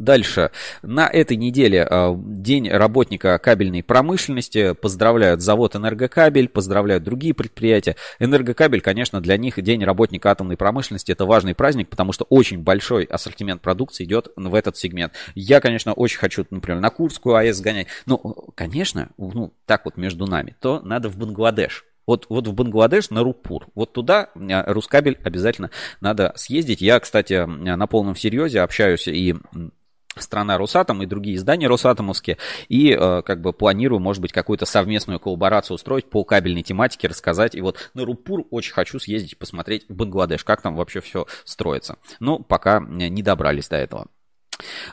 Дальше. 0.02 0.50
На 0.82 1.08
этой 1.08 1.38
неделе 1.38 1.88
э, 1.88 2.14
День 2.18 2.72
работника 2.72 3.38
кабельной 3.38 3.84
промышленности. 3.84 4.74
Поздравляют 4.74 5.42
завод 5.42 5.76
«Энергокабель», 5.76 6.50
поздравляют 6.50 7.04
другие 7.04 7.36
предприятия. 7.36 7.96
«Энергокабель», 8.18 8.82
конечно, 8.82 9.22
для 9.22 9.38
них 9.38 9.62
День 9.62 9.84
работника 9.84 10.32
атомной 10.32 10.58
промышленности– 10.58 11.12
это 11.14 11.28
важный 11.28 11.54
праздник, 11.54 11.88
потому 11.90 12.14
что 12.14 12.26
очень 12.30 12.64
большой 12.64 13.04
ассортимент 13.04 13.62
продукции 13.62 14.04
идет 14.04 14.30
в 14.36 14.56
этот 14.56 14.76
сегмент. 14.76 15.14
Я, 15.36 15.62
конечно, 15.62 15.94
очень 15.94 16.18
хочу, 16.18 16.48
например, 16.50 16.82
на 16.82 16.90
Курскую 16.90 17.36
АЭС 17.36 17.58
сгонять. 17.58 17.86
Ну, 18.08 18.18
конечно, 18.56 19.10
ну, 19.20 19.54
так 19.68 19.86
вот 19.86 19.98
между 19.98 20.26
нами, 20.26 20.56
то 20.60 20.82
надо 20.82 21.10
в 21.10 21.18
Бангладеш. 21.18 21.86
Вот, 22.08 22.26
вот 22.30 22.48
в 22.48 22.54
Бангладеш 22.54 23.12
на 23.12 23.22
Рупур. 23.22 23.68
Вот 23.76 23.94
туда 23.94 24.30
э, 24.34 24.74
Рускабель 24.74 25.20
обязательно 25.24 25.70
надо 26.02 26.34
съездить. 26.36 26.82
Я, 26.82 27.00
кстати, 27.00 27.46
на 27.46 27.86
полном 27.86 28.16
серьезе 28.16 28.62
общаюсь 28.62 29.08
и 29.08 29.36
страна 30.18 30.58
Росатом 30.58 31.02
и 31.02 31.06
другие 31.06 31.38
издания 31.38 31.68
Росатомовские. 31.68 32.38
И 32.70 32.92
э, 32.92 33.22
как 33.24 33.42
бы 33.42 33.54
планирую, 33.54 34.00
может 34.00 34.22
быть, 34.22 34.32
какую-то 34.32 34.66
совместную 34.66 35.20
коллаборацию 35.20 35.76
устроить 35.76 36.10
по 36.10 36.24
кабельной 36.24 36.64
тематике, 36.64 37.08
рассказать. 37.08 37.56
И 37.56 37.62
вот 37.62 37.92
на 37.94 38.06
Рупур 38.06 38.46
очень 38.52 38.74
хочу 38.74 39.00
съездить, 39.00 39.38
посмотреть 39.38 39.86
Бангладеш, 39.90 40.44
как 40.44 40.62
там 40.62 40.76
вообще 40.76 41.02
все 41.02 41.26
строится. 41.46 41.98
Но 42.20 42.40
пока 42.40 42.80
не 42.80 43.24
добрались 43.24 43.70
до 43.70 43.78
этого. 43.78 44.08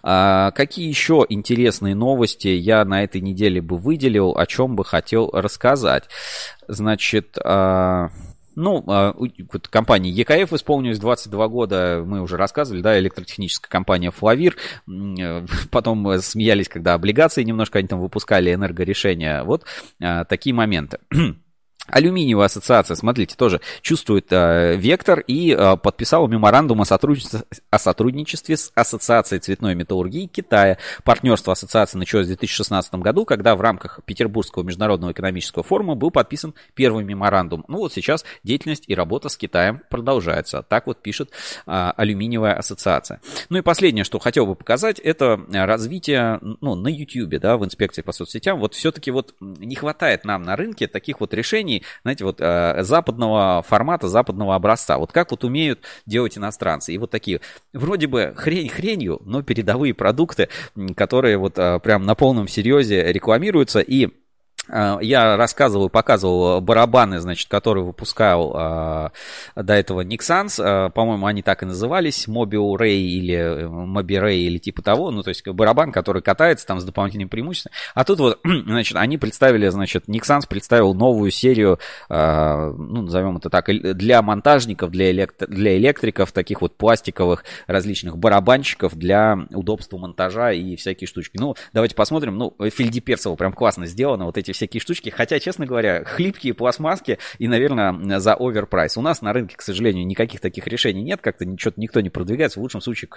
А, 0.03 0.51
какие 0.53 0.89
еще 0.89 1.27
интересные 1.29 1.95
новости 1.95 2.49
я 2.49 2.85
на 2.85 3.05
этой 3.05 3.21
неделе 3.21 3.61
бы 3.61 3.77
выделил, 3.77 4.37
о 4.37 4.47
чем 4.47 4.77
бы 4.77 4.85
хотел 4.85 5.31
рассказать? 5.33 6.05
Значит, 6.69 7.37
а, 7.45 8.11
ну, 8.59 8.83
а, 8.89 9.15
вот 9.17 9.69
компании 9.69 10.13
ЕКФ 10.13 10.53
исполнилось 10.53 10.99
22 10.99 11.49
года, 11.49 12.03
мы 12.05 12.21
уже 12.21 12.37
рассказывали, 12.37 12.83
да, 12.83 12.99
электротехническая 12.99 13.71
компания 13.71 14.11
Флавир. 14.11 14.57
Э, 14.89 15.47
потом 15.71 16.19
смеялись, 16.21 16.69
когда 16.69 16.95
облигации 16.95 17.45
немножко 17.45 17.79
они 17.79 17.87
там 17.87 18.01
выпускали, 18.01 18.53
энергорешения. 18.53 19.45
Вот 19.45 19.65
а, 20.03 20.25
такие 20.25 20.55
моменты. 20.55 20.99
Алюминиевая 21.91 22.47
ассоциация, 22.47 22.95
смотрите, 22.95 23.35
тоже 23.37 23.61
чувствует 23.81 24.27
э, 24.31 24.77
вектор 24.77 25.21
и 25.21 25.53
э, 25.53 25.77
подписала 25.77 26.27
меморандум 26.27 26.83
о 26.83 26.85
сотрудничестве, 26.85 27.43
о 27.71 27.79
сотрудничестве 27.79 28.57
с 28.57 28.71
Ассоциацией 28.75 29.41
цветной 29.41 29.75
металлургии 29.75 30.27
Китая. 30.27 30.79
Партнерство 31.05 31.53
ассоциации 31.53 31.99
началось 31.99 32.27
в 32.27 32.29
2016 32.29 32.95
году, 32.97 33.25
когда 33.25 33.57
в 33.57 33.61
рамках 33.61 34.01
Петербургского 34.05 34.63
международного 34.63 35.13
экономического 35.13 35.63
форума 35.63 35.95
был 35.95 36.11
подписан 36.11 36.55
первый 36.75 37.05
меморандум. 37.05 37.65
Ну 37.69 37.79
вот 37.79 37.93
сейчас 37.93 38.25
деятельность 38.43 38.85
и 38.87 38.95
работа 38.95 39.29
с 39.29 39.37
Китаем 39.37 39.83
продолжается. 39.91 40.63
Так 40.69 40.87
вот 40.87 41.01
пишет 41.01 41.31
э, 41.67 41.93
Алюминиевая 41.97 42.55
ассоциация. 42.55 43.21
Ну 43.49 43.59
и 43.59 43.63
последнее, 43.63 44.05
что 44.05 44.19
хотел 44.19 44.47
бы 44.47 44.55
показать, 44.55 44.99
это 44.99 45.41
развитие 45.51 46.39
ну, 46.61 46.75
на 46.75 46.89
YouTube, 46.89 47.41
да, 47.41 47.57
в 47.57 47.65
инспекции 47.65 48.03
по 48.03 48.13
соцсетям. 48.13 48.59
Вот 48.59 48.75
все-таки 48.75 49.11
вот 49.11 49.35
не 49.41 49.75
хватает 49.75 50.25
нам 50.25 50.43
на 50.43 50.57
рынке 50.57 50.87
таких 50.87 51.21
вот 51.21 51.35
решений, 51.35 51.78
знаете, 52.03 52.25
вот 52.25 52.41
э, 52.41 52.83
западного 52.83 53.63
формата, 53.67 54.09
западного 54.09 54.55
образца. 54.55 54.99
Вот 54.99 55.13
как 55.13 55.31
вот 55.31 55.45
умеют 55.45 55.81
делать 56.07 56.39
иностранцы. 56.39 56.93
И 56.93 56.99
вот 56.99 57.11
такие, 57.11 57.41
вроде 57.73 58.07
бы 58.07 58.35
хрень 58.37 58.69
хренью, 58.69 59.21
но 59.25 59.43
передовые 59.43 59.95
продукты, 59.95 60.49
которые 60.97 61.39
вот 61.39 61.59
э, 61.59 61.81
прям 61.81 62.05
на 62.05 62.15
полном 62.15 62.49
серьезе 62.49 63.13
рекламируются 63.13 63.81
и 63.81 64.09
я 64.69 65.37
рассказывал, 65.37 65.89
показывал 65.89 66.61
барабаны, 66.61 67.21
значит, 67.21 67.49
которые 67.49 67.85
выпускал 67.85 68.55
э, 68.55 69.09
до 69.57 69.75
этого 69.75 70.05
Nixans. 70.05 70.63
Э, 70.63 70.91
по-моему, 70.91 71.27
они 71.27 71.43
так 71.43 71.63
и 71.63 71.67
назывались. 71.67 72.29
Mobile 72.29 72.77
Ray 72.77 72.99
или 72.99 73.67
Mobi 73.67 74.23
Ray 74.23 74.37
или 74.39 74.59
типа 74.59 74.83
того. 74.83 75.11
Ну, 75.11 75.23
то 75.23 75.31
есть 75.31 75.47
барабан, 75.47 75.93
который 75.93 76.23
катается 76.23 76.67
там 76.67 76.81
с 76.81 76.85
дополнительным 76.85 77.29
преимуществом. 77.29 77.73
А 77.95 78.05
тут 78.05 78.21
вот, 78.21 78.41
значит, 78.45 78.97
они 78.97 79.19
представили, 79.19 79.69
значит, 79.69 80.09
Nixans 80.09 80.43
представил 80.49 80.95
новую 80.95 81.31
серию, 81.31 81.79
ну, 82.09 83.03
назовем 83.03 83.37
это 83.37 83.51
так, 83.51 83.67
для 83.67 84.23
монтажников, 84.23 84.91
для, 84.91 85.11
электро- 85.13 85.47
для 85.47 85.77
электриков, 85.77 86.33
таких 86.33 86.61
вот 86.61 86.77
пластиковых 86.77 87.45
различных 87.67 88.19
барабанщиков 88.19 88.95
для 88.95 89.39
удобства 89.51 89.99
монтажа 89.99 90.53
и 90.53 90.77
всякие 90.77 91.09
штучки. 91.09 91.39
Ну, 91.39 91.55
давайте 91.73 91.95
посмотрим. 91.95 92.37
Ну, 92.37 92.55
Фильди 92.71 93.01
Персово 93.01 93.37
прям 93.37 93.53
классно 93.53 93.87
сделано. 93.87 94.25
Вот 94.25 94.39
эти 94.39 94.53
всякие 94.59 94.81
штучки. 94.81 95.11
Хотя, 95.11 95.41
честно 95.41 95.67
говоря, 95.67 96.05
хлипкие 96.05 96.55
пластмасски 96.55 97.19
и, 97.39 97.49
наверное, 97.49 98.19
за 98.19 98.35
оверпрайс. 98.35 98.97
У 98.97 99.01
нас 99.01 99.23
на 99.23 99.33
рынке, 99.33 99.57
к 99.57 99.63
сожалению, 99.63 100.07
никаких 100.07 100.41
таких 100.41 100.67
решений 100.67 101.03
нет. 101.03 101.21
Как-то 101.21 101.47
ничего 101.47 101.73
никто 101.77 102.01
не 102.01 102.11
продвигается. 102.11 102.59
В 102.59 102.63
лучшем 102.63 102.81
случае 102.81 103.09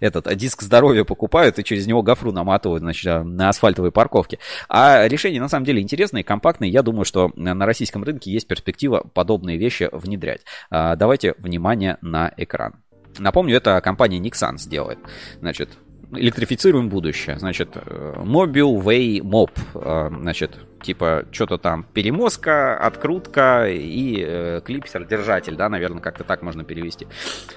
этот 0.00 0.26
а, 0.26 0.34
диск 0.34 0.62
здоровья 0.62 1.04
покупают 1.04 1.58
и 1.58 1.64
через 1.64 1.86
него 1.86 2.02
гофру 2.02 2.32
наматывают 2.32 2.82
значит, 2.82 3.06
а, 3.06 3.24
на 3.24 3.48
асфальтовой 3.48 3.90
парковке. 3.90 4.38
А 4.68 5.08
решения 5.08 5.40
на 5.40 5.48
самом 5.48 5.64
деле 5.64 5.82
интересные, 5.82 6.22
компактные. 6.22 6.70
Я 6.70 6.82
думаю, 6.82 7.04
что 7.04 7.32
на 7.34 7.66
российском 7.66 8.04
рынке 8.04 8.30
есть 8.30 8.46
перспектива 8.46 9.06
подобные 9.14 9.56
вещи 9.56 9.88
внедрять. 9.92 10.42
А, 10.70 10.96
давайте 10.96 11.34
внимание 11.38 11.98
на 12.02 12.32
экран. 12.36 12.74
Напомню, 13.18 13.56
это 13.56 13.80
компания 13.80 14.18
Nixon 14.18 14.58
сделает. 14.58 14.98
Значит, 15.40 15.70
электрифицируем 16.12 16.88
будущее. 16.88 17.38
Значит, 17.38 17.70
э, 17.74 18.14
Mobile 18.16 18.82
Way 18.82 19.20
Mob. 19.20 19.50
Э, 19.74 20.10
значит, 20.20 20.58
типа 20.82 21.26
что-то 21.30 21.58
там 21.58 21.84
перемозка, 21.92 22.78
открутка 22.78 23.68
и 23.68 24.24
э, 24.26 24.60
клипсер, 24.64 25.04
держатель, 25.06 25.56
да, 25.56 25.68
наверное, 25.68 26.00
как-то 26.00 26.24
так 26.24 26.42
можно 26.42 26.64
перевести. 26.64 27.06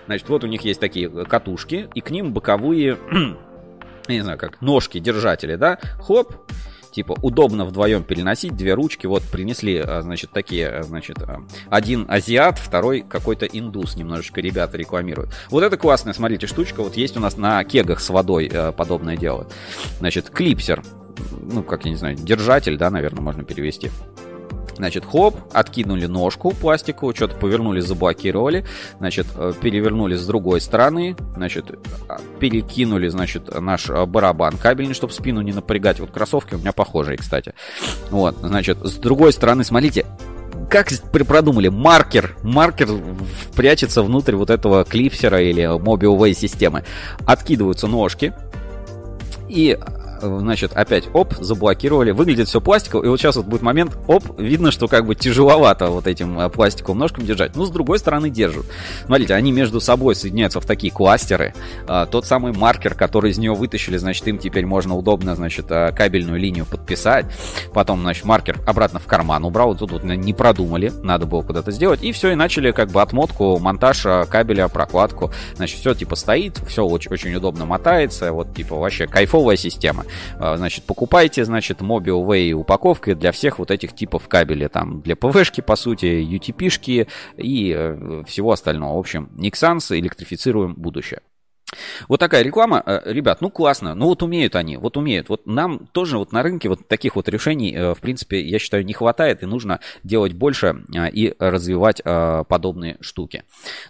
Значит, 0.05 0.29
вот 0.29 0.43
у 0.43 0.47
них 0.47 0.61
есть 0.61 0.79
такие 0.79 1.09
катушки, 1.25 1.89
и 1.93 2.01
к 2.01 2.09
ним 2.09 2.33
боковые, 2.33 2.97
я 4.07 4.15
не 4.15 4.21
знаю, 4.21 4.37
как 4.37 4.61
ножки, 4.61 4.99
держатели, 4.99 5.55
да, 5.55 5.79
хоп, 5.99 6.35
типа 6.93 7.15
удобно 7.21 7.65
вдвоем 7.65 8.03
переносить, 8.03 8.55
две 8.55 8.73
ручки, 8.73 9.07
вот 9.07 9.23
принесли, 9.23 9.77
а, 9.77 10.01
значит, 10.01 10.31
такие, 10.31 10.67
а, 10.67 10.83
значит, 10.83 11.21
а, 11.21 11.43
один 11.69 12.05
азиат, 12.07 12.59
второй 12.59 13.01
какой-то 13.01 13.45
индус, 13.45 13.95
немножечко 13.95 14.39
ребята 14.39 14.77
рекламируют. 14.77 15.31
Вот 15.49 15.63
это 15.63 15.77
классная, 15.77 16.13
смотрите, 16.13 16.47
штучка, 16.47 16.83
вот 16.83 16.95
есть 16.95 17.17
у 17.17 17.19
нас 17.19 17.37
на 17.37 17.63
кегах 17.63 17.99
с 17.99 18.09
водой 18.09 18.51
подобное 18.77 19.17
дело. 19.17 19.47
Значит, 19.99 20.29
клипсер, 20.29 20.83
ну, 21.31 21.63
как 21.63 21.85
я 21.85 21.91
не 21.91 21.97
знаю, 21.97 22.15
держатель, 22.15 22.77
да, 22.77 22.89
наверное, 22.89 23.21
можно 23.21 23.43
перевести. 23.43 23.89
Значит, 24.75 25.05
хоп, 25.05 25.35
откинули 25.53 26.05
ножку 26.05 26.51
пластиковую, 26.51 27.15
что-то 27.15 27.35
повернули, 27.35 27.79
заблокировали, 27.79 28.65
значит, 28.99 29.27
э, 29.35 29.53
перевернули 29.61 30.15
с 30.15 30.25
другой 30.25 30.61
стороны, 30.61 31.15
значит, 31.35 31.65
а, 32.09 32.17
перекинули, 32.39 33.07
значит, 33.07 33.59
наш 33.59 33.89
э, 33.89 34.05
барабан 34.05 34.57
кабельный, 34.57 34.93
чтобы 34.93 35.13
спину 35.13 35.41
не 35.41 35.53
напрягать. 35.53 35.99
Вот 35.99 36.11
кроссовки 36.11 36.55
у 36.55 36.57
меня 36.57 36.71
похожие, 36.71 37.17
кстати. 37.17 37.53
Вот, 38.09 38.37
значит, 38.41 38.77
с 38.81 38.93
другой 38.93 39.33
стороны, 39.33 39.63
смотрите, 39.63 40.05
как 40.69 40.89
продумали, 41.23 41.67
маркер, 41.67 42.35
маркер 42.41 42.89
прячется 43.55 44.01
внутрь 44.01 44.35
вот 44.35 44.49
этого 44.49 44.83
клипсера 44.83 45.41
или 45.41 45.63
Way 45.63 46.33
системы. 46.33 46.83
Откидываются 47.25 47.87
ножки, 47.87 48.33
и 49.49 49.77
значит, 50.23 50.73
опять, 50.73 51.05
оп, 51.13 51.33
заблокировали. 51.39 52.11
Выглядит 52.11 52.47
все 52.47 52.61
пластиково, 52.61 53.03
и 53.03 53.07
вот 53.07 53.19
сейчас 53.19 53.35
вот 53.35 53.45
будет 53.45 53.61
момент, 53.61 53.97
оп, 54.07 54.39
видно, 54.39 54.71
что 54.71 54.87
как 54.87 55.05
бы 55.05 55.15
тяжеловато 55.15 55.87
вот 55.87 56.07
этим 56.07 56.39
э, 56.39 56.49
пластиковым 56.49 56.99
ножком 56.99 57.25
держать. 57.25 57.55
Ну, 57.55 57.65
с 57.65 57.69
другой 57.69 57.99
стороны, 57.99 58.29
держат. 58.29 58.65
Смотрите, 59.05 59.33
они 59.33 59.51
между 59.51 59.79
собой 59.81 60.15
соединяются 60.15 60.61
в 60.61 60.65
такие 60.65 60.91
кластеры. 60.91 61.53
А, 61.87 62.05
тот 62.05 62.25
самый 62.25 62.53
маркер, 62.53 62.95
который 62.95 63.31
из 63.31 63.37
нее 63.37 63.53
вытащили, 63.53 63.97
значит, 63.97 64.27
им 64.27 64.37
теперь 64.37 64.65
можно 64.65 64.95
удобно, 64.95 65.35
значит, 65.35 65.65
а, 65.69 65.91
кабельную 65.91 66.39
линию 66.39 66.65
подписать. 66.65 67.25
Потом, 67.73 68.01
значит, 68.01 68.25
маркер 68.25 68.59
обратно 68.65 68.99
в 68.99 69.05
карман 69.05 69.45
убрал. 69.45 69.75
Тут 69.75 69.91
вот 69.91 70.03
не 70.03 70.33
продумали, 70.33 70.91
надо 71.03 71.25
было 71.25 71.41
куда-то 71.41 71.71
сделать. 71.71 72.03
И 72.03 72.11
все, 72.11 72.31
и 72.31 72.35
начали 72.35 72.71
как 72.71 72.89
бы 72.89 73.01
отмотку, 73.01 73.59
монтаж 73.59 74.05
кабеля, 74.29 74.67
прокладку. 74.67 75.31
Значит, 75.55 75.79
все 75.79 75.93
типа 75.93 76.15
стоит, 76.15 76.57
все 76.67 76.85
очень, 76.85 77.11
очень 77.11 77.35
удобно 77.35 77.65
мотается. 77.65 78.31
Вот 78.31 78.53
типа 78.53 78.75
вообще 78.75 79.07
кайфовая 79.07 79.57
система. 79.57 80.05
Значит, 80.37 80.83
покупайте, 80.85 81.45
значит, 81.45 81.81
Mobile 81.81 82.25
Way 82.25 82.53
упаковкой 82.53 83.15
для 83.15 83.31
всех 83.31 83.59
вот 83.59 83.71
этих 83.71 83.93
типов 83.93 84.27
кабеля. 84.27 84.69
Там 84.69 85.01
для 85.01 85.15
ПВшки, 85.15 85.61
по 85.61 85.75
сути, 85.75 86.05
UTP-шки 86.05 87.07
и 87.37 87.73
э, 87.75 88.23
всего 88.25 88.51
остального. 88.51 88.95
В 88.95 88.99
общем, 88.99 89.29
Nixans 89.35 89.97
электрифицируем 89.97 90.73
будущее. 90.75 91.21
Вот 92.07 92.19
такая 92.19 92.43
реклама, 92.43 92.83
э, 92.85 93.01
ребят, 93.05 93.41
ну 93.41 93.49
классно, 93.49 93.95
ну 93.95 94.05
вот 94.05 94.21
умеют 94.21 94.55
они, 94.55 94.77
вот 94.77 94.95
умеют. 94.95 95.29
Вот 95.29 95.47
нам 95.47 95.87
тоже 95.91 96.17
вот 96.17 96.31
на 96.31 96.43
рынке 96.43 96.69
вот 96.69 96.87
таких 96.87 97.15
вот 97.15 97.27
решений, 97.29 97.73
э, 97.73 97.93
в 97.93 97.99
принципе, 97.99 98.41
я 98.41 98.59
считаю, 98.59 98.85
не 98.85 98.93
хватает, 98.93 99.43
и 99.43 99.47
нужно 99.47 99.79
делать 100.03 100.33
больше 100.33 100.83
и 101.13 101.35
развивать 101.39 102.01
подобные 102.03 102.97
штуки. 103.01 103.43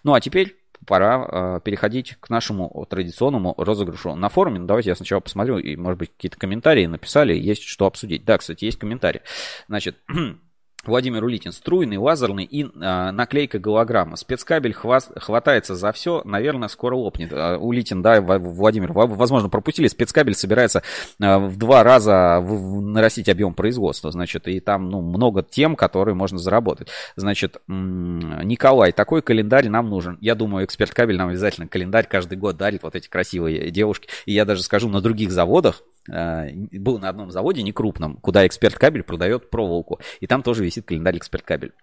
Ну 0.04 0.14
а 0.14 0.22
теперь 0.22 0.63
пора 0.86 1.60
переходить 1.62 2.18
к 2.20 2.30
нашему 2.30 2.86
традиционному 2.90 3.54
розыгрышу 3.58 4.16
на 4.16 4.30
форуме. 4.30 4.60
Ну, 4.60 4.66
давайте 4.66 4.90
я 4.90 4.96
сначала 4.96 5.20
посмотрю, 5.20 5.58
и, 5.58 5.76
может 5.76 6.00
быть, 6.00 6.12
какие-то 6.12 6.38
комментарии 6.38 6.86
написали, 6.86 7.34
есть 7.34 7.64
что 7.64 7.86
обсудить. 7.86 8.26
Да, 8.26 8.38
кстати, 8.38 8.66
есть 8.66 8.80
комментарий. 8.80 9.22
Значит, 9.68 9.98
Владимир 10.86 11.24
Улитин. 11.24 11.52
Струйный, 11.52 11.98
лазерный 11.98 12.44
и 12.44 12.64
э, 12.64 13.12
наклейка 13.12 13.58
голограмма. 13.60 14.18
Спецкабель 14.18 14.74
хвас, 14.74 15.10
хватается 15.16 15.76
за 15.76 15.92
все, 15.94 16.22
наверное, 16.26 16.68
скоро 16.68 16.96
лопнет. 16.96 17.32
Э, 17.32 17.58
Улитин, 17.58 18.02
да, 18.02 18.20
Владимир, 18.22 18.92
возможно, 18.92 19.50
пропустили. 19.50 19.88
Спецкабель 19.88 20.36
собирается 20.36 20.84
э, 21.22 21.38
в 21.38 21.58
два 21.58 21.84
раза 21.84 22.40
в, 22.42 22.80
в, 22.80 22.82
нарастить 22.82 23.30
объем 23.30 23.54
производства, 23.54 24.12
значит, 24.12 24.48
и 24.48 24.60
там, 24.60 24.90
ну, 24.90 25.02
много 25.02 25.42
тем, 25.44 25.76
которые 25.76 26.16
можно 26.16 26.38
заработать. 26.38 26.90
Значит, 27.16 27.58
Николай, 27.68 28.92
такой 28.92 29.22
календарь 29.22 29.70
нам 29.70 29.90
нужен. 29.90 30.18
Я 30.20 30.36
думаю, 30.36 30.66
эксперт 30.66 30.94
кабель 30.94 31.18
нам 31.18 31.30
обязательно 31.30 31.68
календарь 31.68 32.08
каждый 32.10 32.38
год 32.38 32.58
дарит 32.58 32.84
вот 32.84 32.96
эти 32.96 33.08
красивые 33.08 33.72
девушки. 33.72 34.10
И 34.26 34.34
я 34.34 34.44
даже 34.44 34.64
скажу, 34.64 34.90
на 34.90 35.02
других 35.02 35.32
заводах, 35.32 35.82
был 36.08 37.00
на 37.00 37.10
одном 37.10 37.32
заводе, 37.32 37.64
не 37.64 37.72
крупном, 37.72 38.18
куда 38.18 38.46
эксперт 38.46 38.76
кабель 38.76 39.04
продает 39.04 39.50
проволоку. 39.50 40.00
И 40.20 40.28
там 40.28 40.44
тоже 40.44 40.64
висит 40.64 40.86
календарь 40.86 41.18
эксперт 41.18 41.44
кабель. 41.44 41.74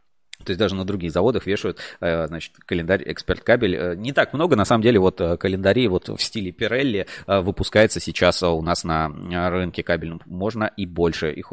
То 0.44 0.50
есть 0.50 0.58
даже 0.58 0.74
на 0.74 0.84
других 0.84 1.12
заводах 1.12 1.46
вешают, 1.46 1.78
э, 2.00 2.26
значит, 2.26 2.52
календарь 2.66 3.02
эксперт 3.06 3.42
кабель. 3.42 3.76
Э, 3.76 3.94
не 3.96 4.12
так 4.12 4.32
много, 4.32 4.56
на 4.56 4.64
самом 4.64 4.82
деле, 4.82 4.98
вот 4.98 5.20
э, 5.20 5.36
календарей 5.36 5.88
вот 5.88 6.08
в 6.08 6.18
стиле 6.20 6.50
Pirelli 6.50 7.06
выпускается 7.26 8.00
сейчас 8.00 8.42
у 8.42 8.62
нас 8.62 8.84
на 8.84 9.10
рынке 9.50 9.82
кабельном. 9.82 10.20
Можно 10.26 10.70
и 10.76 10.86
больше. 10.86 11.32
Их, 11.32 11.50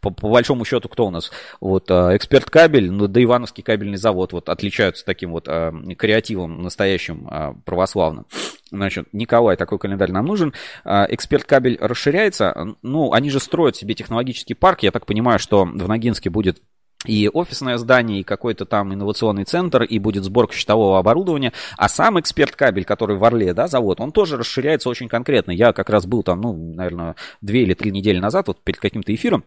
по, 0.00 0.10
по 0.10 0.28
большому 0.28 0.64
счету, 0.64 0.88
кто 0.88 1.06
у 1.06 1.10
нас? 1.10 1.30
Вот 1.60 1.90
эксперт 1.90 2.50
кабель, 2.50 2.90
ну, 2.90 3.06
да 3.06 3.22
Ивановский 3.22 3.62
кабельный 3.62 3.98
завод 3.98 4.32
вот 4.32 4.48
отличаются 4.48 5.04
таким 5.04 5.32
вот 5.32 5.46
креативом 5.46 6.62
настоящим 6.62 7.28
православным. 7.64 8.26
Значит, 8.70 9.08
Николай, 9.12 9.56
такой 9.56 9.78
календарь 9.78 10.10
нам 10.12 10.26
нужен. 10.26 10.52
Эксперт 10.84 11.44
кабель 11.44 11.78
расширяется. 11.80 12.74
Ну, 12.82 13.12
они 13.12 13.30
же 13.30 13.40
строят 13.40 13.76
себе 13.76 13.94
технологический 13.94 14.54
парк. 14.54 14.82
Я 14.82 14.90
так 14.90 15.06
понимаю, 15.06 15.38
что 15.38 15.64
в 15.64 15.88
Ногинске 15.88 16.30
будет 16.30 16.60
и 17.06 17.28
офисное 17.32 17.78
здание, 17.78 18.20
и 18.20 18.24
какой-то 18.24 18.64
там 18.64 18.92
инновационный 18.92 19.44
центр, 19.44 19.82
и 19.82 19.98
будет 19.98 20.24
сборка 20.24 20.54
щитового 20.54 20.98
оборудования. 20.98 21.52
А 21.76 21.88
сам 21.88 22.18
эксперт 22.20 22.54
кабель, 22.56 22.84
который 22.84 23.16
в 23.16 23.24
Орле, 23.24 23.54
да, 23.54 23.68
завод, 23.68 24.00
он 24.00 24.12
тоже 24.12 24.36
расширяется 24.36 24.88
очень 24.88 25.08
конкретно. 25.08 25.52
Я 25.52 25.72
как 25.72 25.90
раз 25.90 26.06
был 26.06 26.22
там, 26.22 26.40
ну, 26.40 26.74
наверное, 26.74 27.16
две 27.40 27.62
или 27.62 27.74
три 27.74 27.90
недели 27.90 28.18
назад, 28.18 28.48
вот 28.48 28.62
перед 28.62 28.80
каким-то 28.80 29.14
эфиром, 29.14 29.44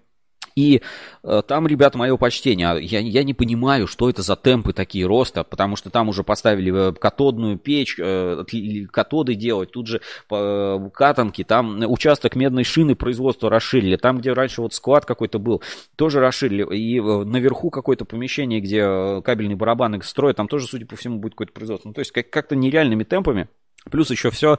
и 0.55 0.81
э, 1.23 1.41
там, 1.47 1.67
ребята, 1.67 1.97
мое 1.97 2.15
почтение. 2.17 2.69
А 2.69 2.77
я, 2.77 2.99
я 2.99 3.23
не 3.23 3.33
понимаю, 3.33 3.87
что 3.87 4.09
это 4.09 4.21
за 4.21 4.35
темпы 4.35 4.73
такие 4.73 5.05
роста, 5.05 5.43
потому 5.43 5.75
что 5.75 5.89
там 5.89 6.09
уже 6.09 6.23
поставили 6.23 6.89
э, 6.89 6.93
катодную 6.93 7.57
печь, 7.57 7.95
э, 7.99 8.43
катоды 8.91 9.35
делать, 9.35 9.71
тут 9.71 9.87
же 9.87 10.01
катанки, 10.27 11.43
там 11.43 11.83
участок 11.87 12.35
медной 12.35 12.63
шины 12.63 12.95
производства 12.95 13.49
расширили, 13.49 13.95
там, 13.95 14.19
где 14.19 14.33
раньше 14.33 14.61
вот 14.61 14.73
склад 14.73 15.05
какой-то 15.05 15.39
был, 15.39 15.61
тоже 15.95 16.19
расширили, 16.19 16.65
и 16.75 16.99
э, 16.99 17.23
наверху 17.23 17.69
какое-то 17.69 18.05
помещение, 18.05 18.59
где 18.59 19.21
кабельные 19.21 19.55
барабаны 19.55 20.01
строят, 20.03 20.37
там 20.37 20.47
тоже, 20.47 20.67
судя 20.67 20.85
по 20.85 20.95
всему, 20.95 21.19
будет 21.19 21.33
какое-то 21.33 21.53
производство. 21.53 21.89
Ну, 21.89 21.93
то 21.93 21.99
есть 21.99 22.11
как- 22.11 22.29
как-то 22.29 22.55
нереальными 22.55 23.03
темпами, 23.03 23.47
плюс 23.89 24.11
еще 24.11 24.31
все 24.31 24.57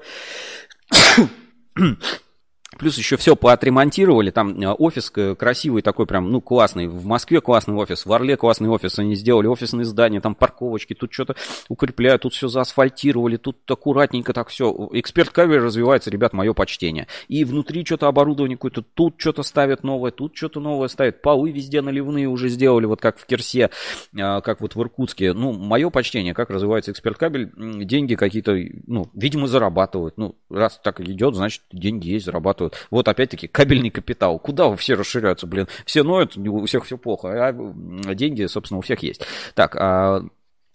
Плюс 2.81 2.97
еще 2.97 3.19
все 3.19 3.36
поотремонтировали, 3.36 4.31
там 4.31 4.59
э, 4.59 4.66
офис 4.66 5.11
красивый 5.11 5.82
такой 5.82 6.07
прям, 6.07 6.32
ну, 6.32 6.40
классный. 6.40 6.86
В 6.86 7.05
Москве 7.05 7.43
классный 7.43 7.74
офис, 7.74 8.07
в 8.07 8.12
Орле 8.12 8.39
классный 8.39 8.70
офис. 8.70 8.98
Они 8.98 9.16
сделали 9.16 9.48
офисные 9.48 9.85
здания, 9.85 10.23
там 10.23 10.35
парковочки, 10.35 10.94
тут 10.94 11.12
что-то 11.12 11.36
укрепляют, 11.69 12.23
тут 12.23 12.32
все 12.32 12.48
заасфальтировали, 12.48 13.36
тут 13.36 13.59
аккуратненько 13.70 14.32
так 14.32 14.48
все. 14.48 14.89
Эксперт 14.93 15.28
кавер 15.28 15.62
развивается, 15.62 16.09
ребят, 16.09 16.32
мое 16.32 16.55
почтение. 16.55 17.07
И 17.28 17.44
внутри 17.44 17.85
что-то 17.85 18.09
оборудование 18.09 18.57
какое-то, 18.57 18.81
тут 18.81 19.16
что-то 19.19 19.43
ставят 19.43 19.85
новое, 19.85 20.11
тут 20.11 20.35
что-то 20.35 20.61
новое 20.61 20.89
ставят. 20.89 21.20
Полы 21.20 21.51
везде 21.51 21.82
наливные 21.82 22.28
уже 22.28 22.48
сделали, 22.48 22.86
вот 22.86 23.02
как 23.02 23.19
в 23.19 23.27
Кирсе, 23.27 23.69
э, 24.15 24.40
как 24.40 24.62
вот 24.62 24.74
в 24.74 24.81
Иркутске. 24.81 25.35
Ну, 25.35 25.52
мое 25.52 25.90
почтение, 25.90 26.32
как 26.32 26.48
развивается 26.48 26.93
эксперт 26.93 27.19
кабель, 27.19 27.52
деньги 27.85 28.15
какие-то, 28.15 28.57
ну, 28.86 29.11
видимо, 29.12 29.48
зарабатывают. 29.48 30.16
Ну, 30.16 30.36
раз 30.48 30.81
так 30.82 31.02
идет, 31.02 31.35
значит, 31.35 31.61
деньги 31.70 32.09
есть, 32.09 32.24
зарабатывают 32.24 32.69
делают. 32.70 32.86
Вот 32.90 33.09
опять-таки 33.09 33.48
кабельный 33.48 33.90
капитал. 33.90 34.38
Куда 34.38 34.74
все 34.76 34.94
расширяются, 34.94 35.47
блин? 35.47 35.68
Все 35.84 36.02
ноют, 36.02 36.36
у 36.36 36.64
всех 36.66 36.84
все 36.84 36.98
плохо, 36.98 37.48
а 37.48 38.14
деньги, 38.14 38.47
собственно, 38.47 38.78
у 38.78 38.82
всех 38.82 39.01
есть. 39.01 39.22
Так, 39.55 39.76
а 39.76 40.22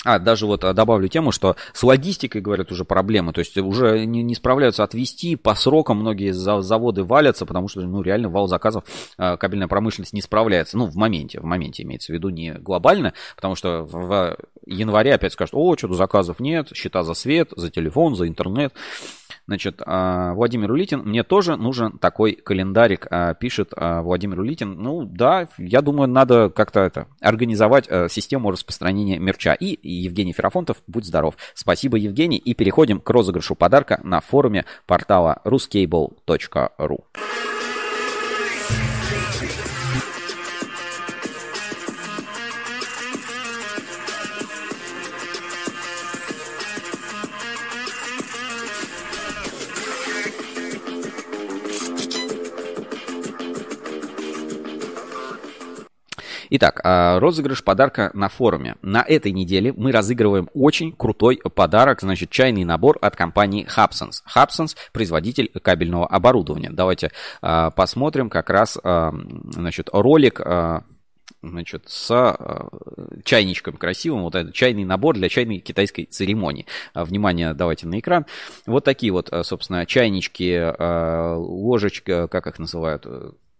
а, 0.07 0.19
даже 0.19 0.45
вот 0.45 0.59
добавлю 0.59 1.07
тему, 1.07 1.31
что 1.31 1.55
с 1.73 1.81
логистикой, 1.81 2.39
говорят, 2.39 2.71
уже 2.71 2.85
проблемы. 2.85 3.33
То 3.33 3.39
есть 3.39 3.57
уже 3.57 4.05
не, 4.05 4.21
не 4.21 4.35
справляются 4.35 4.83
отвести, 4.83 5.35
по 5.35 5.55
срокам 5.55 5.97
многие 5.97 6.31
заводы 6.31 7.03
валятся, 7.03 7.47
потому 7.47 7.67
что, 7.67 7.81
ну, 7.81 8.03
реально 8.03 8.29
вал 8.29 8.47
заказов 8.47 8.83
а, 9.17 9.35
кабельная 9.35 9.67
промышленность 9.67 10.13
не 10.13 10.21
справляется. 10.21 10.77
Ну, 10.77 10.85
в 10.85 10.95
моменте, 10.95 11.39
в 11.39 11.43
моменте 11.43 11.81
имеется 11.81 12.11
в 12.11 12.15
виду 12.15 12.29
не 12.29 12.53
глобально, 12.53 13.13
потому 13.35 13.55
что 13.55 13.81
в 13.81 14.37
январе 14.67 15.15
опять 15.15 15.33
скажут, 15.33 15.55
о, 15.55 15.75
что-то 15.75 15.95
заказов 15.95 16.39
нет, 16.39 16.69
счета 16.75 17.01
за 17.01 17.15
свет, 17.15 17.49
за 17.55 17.71
телефон, 17.71 18.15
за 18.15 18.27
интернет. 18.27 18.75
Значит, 19.47 19.81
а, 19.85 20.33
Владимир 20.33 20.71
Улитин, 20.71 21.01
мне 21.01 21.23
тоже 21.23 21.55
нужен 21.55 21.99
такой 21.99 22.33
календарик, 22.33 23.07
а, 23.09 23.33
пишет 23.35 23.73
а, 23.75 24.01
Владимир 24.01 24.39
Улитин. 24.39 24.75
Ну 24.81 25.03
да, 25.03 25.47
я 25.57 25.81
думаю, 25.81 26.09
надо 26.09 26.49
как-то 26.49 26.79
это 26.79 27.07
организовать 27.21 27.85
систему 28.11 28.51
распространения 28.51 29.19
мерча. 29.19 29.53
И 29.53 29.77
Евгений 29.87 30.33
Ферафонтов, 30.33 30.77
будь 30.87 31.05
здоров. 31.05 31.35
Спасибо, 31.53 31.97
Евгений. 31.97 32.37
И 32.37 32.53
переходим 32.53 32.99
к 32.99 33.09
розыгрышу 33.09 33.55
подарка 33.55 33.99
на 34.03 34.19
форуме 34.19 34.65
портала 34.87 35.41
ruscable.ru. 35.45 37.03
Итак, 56.57 56.79
а, 56.85 57.19
розыгрыш 57.19 57.65
подарка 57.65 58.11
на 58.13 58.29
форуме. 58.29 58.77
На 58.81 59.03
этой 59.05 59.33
неделе 59.33 59.73
мы 59.73 59.91
разыгрываем 59.91 60.49
очень 60.53 60.93
крутой 60.93 61.41
подарок, 61.53 61.99
значит, 61.99 62.29
чайный 62.29 62.63
набор 62.63 62.97
от 63.01 63.17
компании 63.17 63.67
Hubsons. 63.67 64.21
Hubsons– 64.33 64.77
производитель 64.93 65.51
кабельного 65.61 66.07
оборудования. 66.07 66.69
Давайте 66.71 67.11
а, 67.41 67.71
посмотрим 67.71 68.29
как 68.29 68.49
раз, 68.49 68.79
а, 68.81 69.13
значит, 69.49 69.89
ролик 69.91 70.39
значит, 71.43 71.83
с 71.87 72.37
чайничком 73.25 73.75
красивым, 73.75 74.23
вот 74.23 74.35
этот 74.35 74.53
чайный 74.55 74.85
набор 74.85 75.15
для 75.15 75.27
чайной 75.27 75.59
китайской 75.59 76.05
церемонии. 76.05 76.65
Внимание, 76.95 77.53
давайте 77.53 77.85
на 77.85 77.99
экран. 77.99 78.25
Вот 78.65 78.85
такие 78.85 79.11
вот, 79.11 79.29
собственно, 79.43 79.85
чайнички, 79.85 80.57
ложечка, 80.79 82.27
как 82.29 82.47
их 82.47 82.57
называют, 82.57 83.05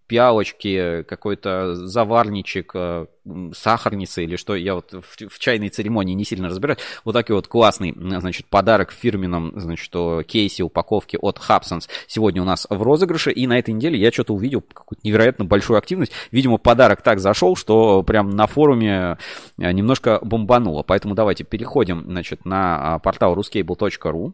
пиалочки, 0.07 1.03
какой-то 1.03 1.76
заварничек, 1.76 2.72
э, 2.76 3.06
сахарница 3.53 4.22
или 4.22 4.36
что, 4.36 4.56
я 4.56 4.76
вот 4.76 4.94
в, 4.94 5.30
в 5.30 5.40
чайной 5.40 5.69
церемонии 5.69 6.14
не 6.14 6.26
сильно 6.26 6.48
разбираюсь. 6.48 6.80
Вот 7.03 7.14
такой 7.14 7.36
вот 7.36 7.48
классный, 7.48 7.94
значит, 7.95 8.45
подарок 8.48 8.91
фирменном, 8.91 9.53
значит, 9.56 9.91
кейсе 10.27 10.64
упаковки 10.64 11.18
от 11.19 11.40
Hubsons 11.40 11.90
сегодня 12.07 12.41
у 12.41 12.45
нас 12.45 12.68
в 12.69 12.82
розыгрыше, 12.82 13.32
и 13.32 13.48
на 13.48 13.57
этой 13.57 13.73
неделе 13.73 13.99
я 13.99 14.11
что-то 14.11 14.34
увидел 14.34 14.61
какую-то 14.61 15.02
невероятно 15.03 15.45
большую 15.45 15.77
активность. 15.77 16.11
Видимо, 16.32 16.57
подарок 16.57 17.02
так 17.02 17.19
зашел, 17.19 17.56
что 17.56 18.03
прям 18.03 18.30
на 18.30 18.48
форуме 18.48 19.18
э, 19.57 19.72
немножко 19.72 20.19
бомбануло. 20.22 20.84
Поэтому 20.84 21.15
давайте 21.15 21.44
переходим, 21.44 22.03
значит, 22.06 22.45
на 22.45 22.95
а, 22.95 22.99
портал 22.99 23.36
ruscable.ru. 23.36 24.34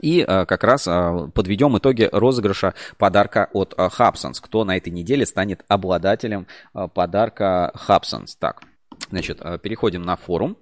И 0.00 0.20
а, 0.20 0.46
как 0.46 0.64
раз 0.64 0.86
а, 0.88 1.28
подведем 1.28 1.76
итоги 1.78 2.08
розыгрыша 2.10 2.74
подарка 2.96 3.48
от 3.52 3.74
а, 3.76 3.88
Hubsons. 3.88 4.38
Кто 4.40 4.64
на 4.64 4.76
этой 4.76 4.90
неделе 4.90 5.26
станет 5.26 5.64
обладателем 5.68 6.46
подарка 6.94 7.72
Hubsons. 7.88 8.36
Так, 8.38 8.62
значит, 9.10 9.40
переходим 9.62 10.02
на 10.02 10.16
форум. 10.16 10.56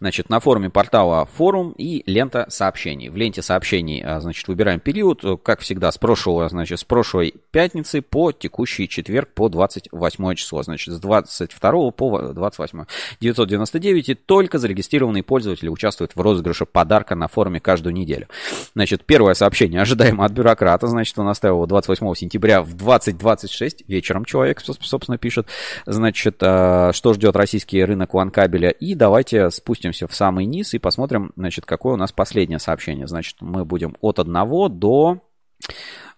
Значит, 0.00 0.28
на 0.28 0.40
форуме 0.40 0.70
портала 0.70 1.26
форум 1.26 1.74
и 1.76 2.02
лента 2.10 2.46
сообщений. 2.48 3.08
В 3.08 3.16
ленте 3.16 3.42
сообщений, 3.42 4.02
а, 4.02 4.20
значит, 4.20 4.46
выбираем 4.48 4.80
период, 4.80 5.24
как 5.42 5.60
всегда, 5.60 5.92
с 5.92 5.98
прошлого, 5.98 6.48
значит, 6.48 6.80
с 6.80 6.84
прошлой 6.84 7.34
пятницы 7.50 8.02
по 8.02 8.32
текущий 8.32 8.88
четверг 8.88 9.30
по 9.34 9.48
28 9.48 10.34
число. 10.34 10.62
Значит, 10.62 10.94
с 10.94 11.00
22 11.00 11.90
по 11.90 12.18
28. 12.32 12.84
999 13.20 14.08
и 14.08 14.14
только 14.14 14.58
зарегистрированные 14.58 15.22
пользователи 15.22 15.68
участвуют 15.68 16.12
в 16.14 16.20
розыгрыше 16.20 16.66
подарка 16.66 17.14
на 17.14 17.28
форуме 17.28 17.60
каждую 17.60 17.94
неделю. 17.94 18.28
Значит, 18.74 19.04
первое 19.04 19.34
сообщение 19.34 19.80
ожидаемо 19.80 20.24
от 20.24 20.32
бюрократа. 20.32 20.86
Значит, 20.86 21.18
он 21.18 21.28
оставил 21.28 21.56
его 21.56 21.66
28 21.66 22.14
сентября 22.14 22.62
в 22.62 22.74
20.26 22.74 23.84
вечером 23.86 24.24
человек, 24.24 24.60
собственно, 24.60 25.18
пишет. 25.18 25.46
Значит, 25.86 26.36
а, 26.40 26.92
что 26.92 27.14
ждет 27.14 27.36
российский 27.36 27.84
рынок 27.84 28.14
ванкабеля. 28.14 28.70
И 28.70 28.94
давайте 28.94 29.49
спустимся 29.50 30.06
в 30.06 30.14
самый 30.14 30.46
низ 30.46 30.74
и 30.74 30.78
посмотрим, 30.78 31.32
значит, 31.36 31.66
какое 31.66 31.94
у 31.94 31.96
нас 31.96 32.12
последнее 32.12 32.58
сообщение. 32.58 33.06
Значит, 33.06 33.36
мы 33.40 33.64
будем 33.64 33.96
от 34.00 34.18
1 34.18 34.78
до 34.78 35.20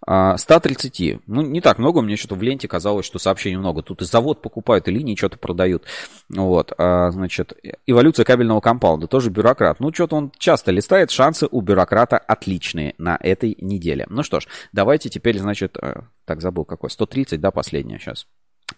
130. 0.05 1.13
А, 1.13 1.21
ну, 1.27 1.43
не 1.43 1.61
так 1.61 1.79
много, 1.79 2.01
мне 2.01 2.17
что-то 2.17 2.35
в 2.35 2.43
ленте 2.43 2.67
казалось, 2.67 3.07
что 3.07 3.19
сообщений 3.19 3.57
много. 3.57 3.83
Тут 3.83 4.03
и 4.03 4.05
завод 4.05 4.43
покупают, 4.43 4.89
и 4.89 4.91
линии 4.91 5.15
что-то 5.15 5.39
продают. 5.39 5.85
Вот, 6.29 6.73
а, 6.77 7.11
значит, 7.11 7.53
эволюция 7.87 8.25
кабельного 8.25 8.61
компаунда, 8.61 9.07
тоже 9.07 9.31
бюрократ. 9.31 9.79
Ну, 9.81 9.93
что-то 9.93 10.17
он 10.17 10.33
часто 10.39 10.73
листает, 10.73 11.11
шансы 11.11 11.47
у 11.51 11.61
бюрократа 11.61 12.19
отличные 12.19 12.95
на 12.99 13.17
этой 13.21 13.57
неделе. 13.61 14.07
Ну 14.09 14.23
что 14.23 14.41
ж, 14.41 14.49
давайте 14.73 15.09
теперь, 15.09 15.39
значит, 15.39 15.77
э, 15.81 16.03
так, 16.25 16.41
забыл 16.41 16.65
какой, 16.65 16.91
130, 16.91 17.41
да, 17.41 17.51
последнее 17.51 17.99
сейчас 17.99 18.27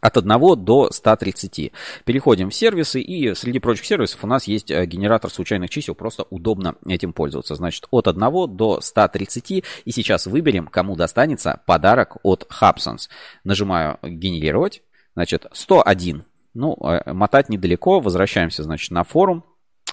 от 0.00 0.16
1 0.16 0.64
до 0.64 0.90
130. 0.90 1.72
Переходим 2.04 2.50
в 2.50 2.54
сервисы, 2.54 3.00
и 3.00 3.34
среди 3.34 3.58
прочих 3.58 3.86
сервисов 3.86 4.24
у 4.24 4.26
нас 4.26 4.46
есть 4.46 4.70
э, 4.70 4.86
генератор 4.86 5.30
случайных 5.30 5.70
чисел, 5.70 5.94
просто 5.94 6.24
удобно 6.30 6.76
этим 6.86 7.12
пользоваться. 7.12 7.54
Значит, 7.54 7.86
от 7.90 8.08
1 8.08 8.56
до 8.56 8.80
130, 8.80 9.50
и 9.84 9.90
сейчас 9.90 10.26
выберем, 10.26 10.66
кому 10.66 10.96
достанется 10.96 11.60
подарок 11.66 12.16
от 12.22 12.46
Hubsons. 12.50 13.08
Нажимаю 13.44 13.98
«Генерировать», 14.02 14.82
значит, 15.14 15.46
101. 15.52 16.24
Ну, 16.54 16.76
э, 16.80 17.12
мотать 17.12 17.48
недалеко, 17.48 18.00
возвращаемся, 18.00 18.62
значит, 18.62 18.92
на 18.92 19.02
форум, 19.02 19.44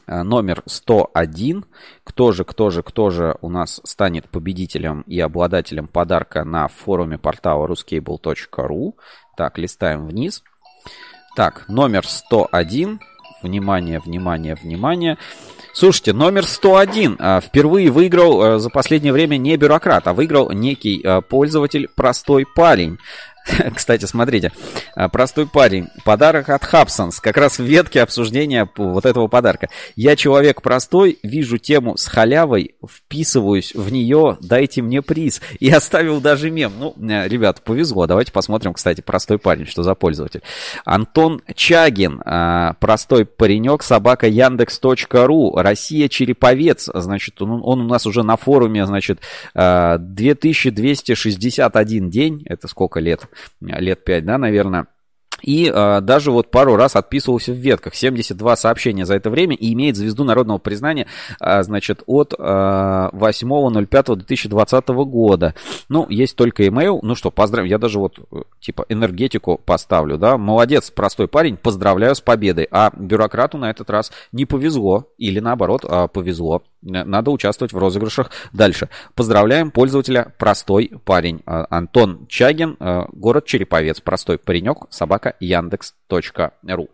э, 0.06 0.22
номер 0.22 0.62
101. 0.68 1.66
Кто 2.04 2.32
же, 2.32 2.44
кто 2.44 2.70
же, 2.70 2.84
кто 2.84 3.10
же 3.10 3.36
у 3.42 3.50
нас 3.50 3.82
станет 3.84 4.30
победителем 4.30 5.02
и 5.02 5.20
обладателем 5.20 5.88
подарка 5.88 6.44
на 6.44 6.68
форуме 6.68 7.18
портала 7.18 7.68
ruscable.ru. 7.68 8.94
Так, 9.36 9.58
листаем 9.58 10.08
вниз. 10.08 10.44
Так, 11.36 11.66
номер 11.68 12.06
101. 12.06 13.00
Внимание, 13.42 14.00
внимание, 14.00 14.56
внимание. 14.56 15.18
Слушайте, 15.74 16.14
номер 16.14 16.46
101 16.46 17.16
а, 17.18 17.40
впервые 17.40 17.90
выиграл 17.90 18.42
а, 18.42 18.60
за 18.60 18.70
последнее 18.70 19.14
время 19.14 19.38
не 19.38 19.56
бюрократ, 19.56 20.08
а 20.08 20.14
выиграл 20.14 20.52
некий 20.52 21.02
а, 21.04 21.22
пользователь, 21.22 21.88
простой 21.96 22.46
парень. 22.46 23.00
Кстати, 23.76 24.06
смотрите, 24.06 24.52
а, 24.96 25.10
простой 25.10 25.48
парень, 25.48 25.88
подарок 26.06 26.50
от 26.50 26.64
Хабсонс, 26.64 27.20
как 27.20 27.36
раз 27.38 27.60
в 27.60 27.64
ветке 27.64 28.02
обсуждения 28.02 28.70
вот 28.76 29.06
этого 29.06 29.28
подарка. 29.28 29.70
Я 29.96 30.16
человек 30.16 30.62
простой, 30.62 31.20
вижу 31.24 31.58
тему 31.58 31.98
с 31.98 32.06
халявой, 32.06 32.76
вписываюсь 32.88 33.74
в 33.74 33.92
нее, 33.92 34.38
дайте 34.42 34.82
мне 34.82 35.02
приз. 35.02 35.42
И 35.60 35.70
оставил 35.70 36.22
даже 36.22 36.52
мем. 36.52 36.72
Ну, 36.78 36.96
э, 37.10 37.28
ребят, 37.28 37.64
повезло. 37.64 38.06
Давайте 38.08 38.32
посмотрим, 38.32 38.74
кстати, 38.74 39.02
простой 39.02 39.38
парень, 39.38 39.66
что 39.66 39.84
за 39.84 39.96
пользователь. 39.96 40.42
Антон 40.86 41.42
Чагин, 41.56 42.22
а, 42.26 42.76
простой 42.80 43.26
паренек, 43.26 43.84
собака 43.84 44.28
Яндекс.ру, 44.28 45.56
Россия 45.56 46.08
Череповец, 46.08 46.90
значит, 46.94 47.42
он, 47.42 47.62
он 47.64 47.82
у 47.82 47.88
нас 47.88 48.06
уже 48.06 48.22
на 48.24 48.38
форуме, 48.38 48.86
значит, 48.86 49.20
2261 49.54 52.06
а, 52.06 52.10
день, 52.10 52.44
это 52.46 52.68
сколько 52.68 53.00
лет? 53.00 53.28
Лет 53.62 54.04
5, 54.04 54.26
да, 54.26 54.38
наверное. 54.38 54.88
И 55.42 55.72
э, 55.74 56.02
даже 56.02 56.32
вот 56.32 56.52
пару 56.52 56.76
раз 56.76 56.96
отписывался 56.96 57.52
в 57.52 57.56
ветках. 57.56 57.96
72 57.96 58.56
сообщения 58.56 59.06
за 59.06 59.16
это 59.16 59.30
время 59.30 59.56
и 59.56 59.74
имеет 59.74 59.96
звезду 59.96 60.24
народного 60.24 60.60
признания, 60.60 61.08
э, 61.40 61.64
значит, 61.64 62.04
от 62.06 62.34
э, 62.38 62.38
8.05.2020 62.38 65.06
года. 65.06 65.56
Ну, 65.90 66.06
есть 66.10 66.36
только 66.36 66.64
email. 66.64 67.00
Ну 67.02 67.16
что, 67.16 67.32
поздравляю. 67.32 67.72
Я 67.72 67.78
даже 67.78 68.00
вот, 68.00 68.20
э, 68.32 68.42
типа, 68.60 68.86
энергетику 68.90 69.60
поставлю, 69.64 70.18
да. 70.18 70.38
Молодец, 70.38 70.92
простой 70.92 71.28
парень, 71.28 71.58
поздравляю 71.58 72.16
с 72.16 72.22
победой. 72.22 72.68
А 72.72 72.92
бюрократу 72.96 73.58
на 73.58 73.70
этот 73.70 73.90
раз 73.90 74.12
не 74.32 74.46
повезло. 74.46 75.08
Или 75.18 75.40
наоборот, 75.40 75.84
э, 75.88 76.08
повезло. 76.14 76.64
Надо 76.82 77.32
участвовать 77.32 77.74
в 77.74 77.78
розыгрышах 77.78 78.32
дальше. 78.54 78.90
Поздравляем 79.16 79.72
пользователя 79.72 80.34
«Простой 80.38 80.92
парень». 81.06 81.42
Э, 81.46 81.66
Антон 81.70 82.26
Чагин, 82.28 82.78
э, 82.80 83.06
город 83.12 83.46
Череповец. 83.46 84.02
Простой 84.02 84.38
паренек, 84.38 84.88
собака 84.90 85.36
яндекс.ру. 85.40 86.90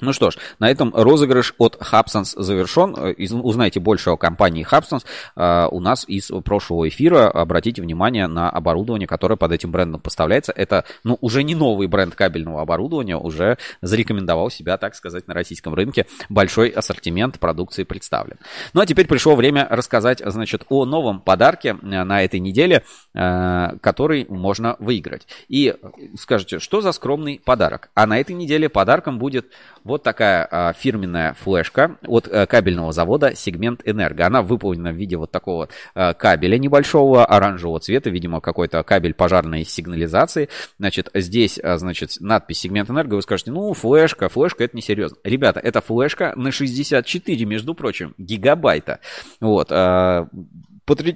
Ну 0.00 0.12
что 0.12 0.30
ж, 0.30 0.38
на 0.58 0.70
этом 0.70 0.92
розыгрыш 0.94 1.54
от 1.58 1.76
Hubsons 1.76 2.32
завершен. 2.36 2.94
Э, 2.96 3.14
узнайте 3.34 3.80
больше 3.80 4.10
о 4.10 4.16
компании 4.16 4.66
Hubsons 4.68 5.04
э, 5.36 5.68
у 5.70 5.80
нас 5.80 6.04
из 6.08 6.30
прошлого 6.44 6.88
эфира. 6.88 7.30
Обратите 7.30 7.82
внимание 7.82 8.26
на 8.26 8.48
оборудование, 8.48 9.06
которое 9.06 9.36
под 9.36 9.52
этим 9.52 9.70
брендом 9.70 10.00
поставляется. 10.00 10.52
Это, 10.52 10.84
ну, 11.04 11.18
уже 11.20 11.42
не 11.42 11.54
новый 11.54 11.86
бренд 11.86 12.14
кабельного 12.14 12.62
оборудования, 12.62 13.16
уже 13.16 13.58
зарекомендовал 13.82 14.50
себя, 14.50 14.78
так 14.78 14.94
сказать, 14.94 15.28
на 15.28 15.34
российском 15.34 15.74
рынке. 15.74 16.06
Большой 16.28 16.68
ассортимент 16.68 17.38
продукции 17.38 17.84
представлен. 17.84 18.38
Ну, 18.72 18.80
а 18.80 18.86
теперь 18.86 19.06
пришло 19.06 19.36
время 19.36 19.66
рассказать, 19.68 20.22
значит, 20.24 20.64
о 20.70 20.86
новом 20.86 21.20
подарке 21.20 21.76
э, 21.80 22.04
на 22.04 22.24
этой 22.24 22.40
неделе, 22.40 22.84
который 23.12 24.26
можно 24.28 24.76
выиграть. 24.78 25.26
И 25.48 25.74
скажете, 26.18 26.58
что 26.58 26.80
за 26.80 26.92
скромный 26.92 27.40
подарок? 27.44 27.90
А 27.94 28.06
на 28.06 28.18
этой 28.18 28.32
неделе 28.32 28.68
подарком 28.68 29.18
будет 29.18 29.50
вот 29.84 30.02
такая 30.02 30.46
а, 30.50 30.72
фирменная 30.72 31.34
флешка 31.34 31.96
от 32.06 32.28
а, 32.28 32.46
кабельного 32.46 32.92
завода 32.92 33.34
Сегмент 33.34 33.82
Энерго. 33.84 34.26
Она 34.26 34.42
выполнена 34.42 34.92
в 34.92 34.96
виде 34.96 35.16
вот 35.16 35.30
такого 35.30 35.68
а, 35.94 36.14
кабеля 36.14 36.58
небольшого, 36.58 37.24
оранжевого 37.24 37.80
цвета, 37.80 38.10
видимо, 38.10 38.40
какой-то 38.40 38.82
кабель 38.82 39.14
пожарной 39.14 39.64
сигнализации. 39.64 40.48
Значит, 40.78 41.10
здесь, 41.14 41.58
а, 41.58 41.78
значит, 41.78 42.12
надпись 42.20 42.60
Сегмент 42.60 42.90
Энерго. 42.90 43.14
Вы 43.14 43.22
скажете, 43.22 43.50
ну, 43.50 43.72
флешка, 43.74 44.28
флешка, 44.28 44.64
это 44.64 44.76
несерьезно. 44.76 45.16
Ребята, 45.24 45.60
это 45.60 45.80
флешка 45.80 46.32
на 46.36 46.52
64, 46.52 47.44
между 47.44 47.74
прочим, 47.74 48.14
гигабайта. 48.18 49.00
Вот. 49.40 49.68
А, 49.70 50.28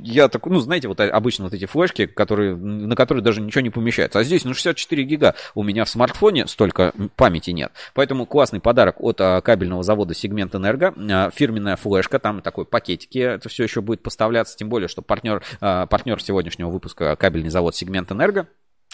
я 0.02 0.28
такой, 0.28 0.52
ну, 0.52 0.60
знаете, 0.60 0.88
вот 0.88 1.00
обычно 1.00 1.44
вот 1.44 1.54
эти 1.54 1.66
флешки, 1.66 2.06
которые, 2.06 2.56
на 2.56 2.96
которые 2.96 3.22
даже 3.22 3.40
ничего 3.40 3.62
не 3.62 3.70
помещается. 3.70 4.18
А 4.18 4.24
здесь, 4.24 4.44
ну, 4.44 4.54
64 4.54 5.02
гига. 5.04 5.34
У 5.54 5.62
меня 5.62 5.84
в 5.84 5.88
смартфоне 5.88 6.46
столько 6.46 6.92
памяти 7.16 7.50
нет. 7.50 7.72
Поэтому 7.94 8.26
классный 8.26 8.60
подарок 8.60 8.96
от 9.00 9.20
а, 9.20 9.40
кабельного 9.40 9.82
завода 9.82 10.14
Сегмент 10.14 10.54
Энерго. 10.54 10.94
А, 11.10 11.30
фирменная 11.30 11.76
флешка, 11.76 12.18
там 12.18 12.42
такой 12.42 12.64
пакетики, 12.64 13.18
это 13.18 13.48
все 13.48 13.64
еще 13.64 13.80
будет 13.80 14.02
поставляться. 14.02 14.56
Тем 14.56 14.68
более, 14.68 14.88
что 14.88 15.02
партнер, 15.02 15.42
а, 15.60 15.86
партнер 15.86 16.22
сегодняшнего 16.22 16.70
выпуска 16.70 17.16
кабельный 17.16 17.50
завод 17.50 17.74
Сегмент 17.74 18.10
Энерго. 18.12 18.46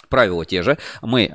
Правила 0.09 0.45
те 0.45 0.63
же. 0.63 0.79
Мы, 1.03 1.29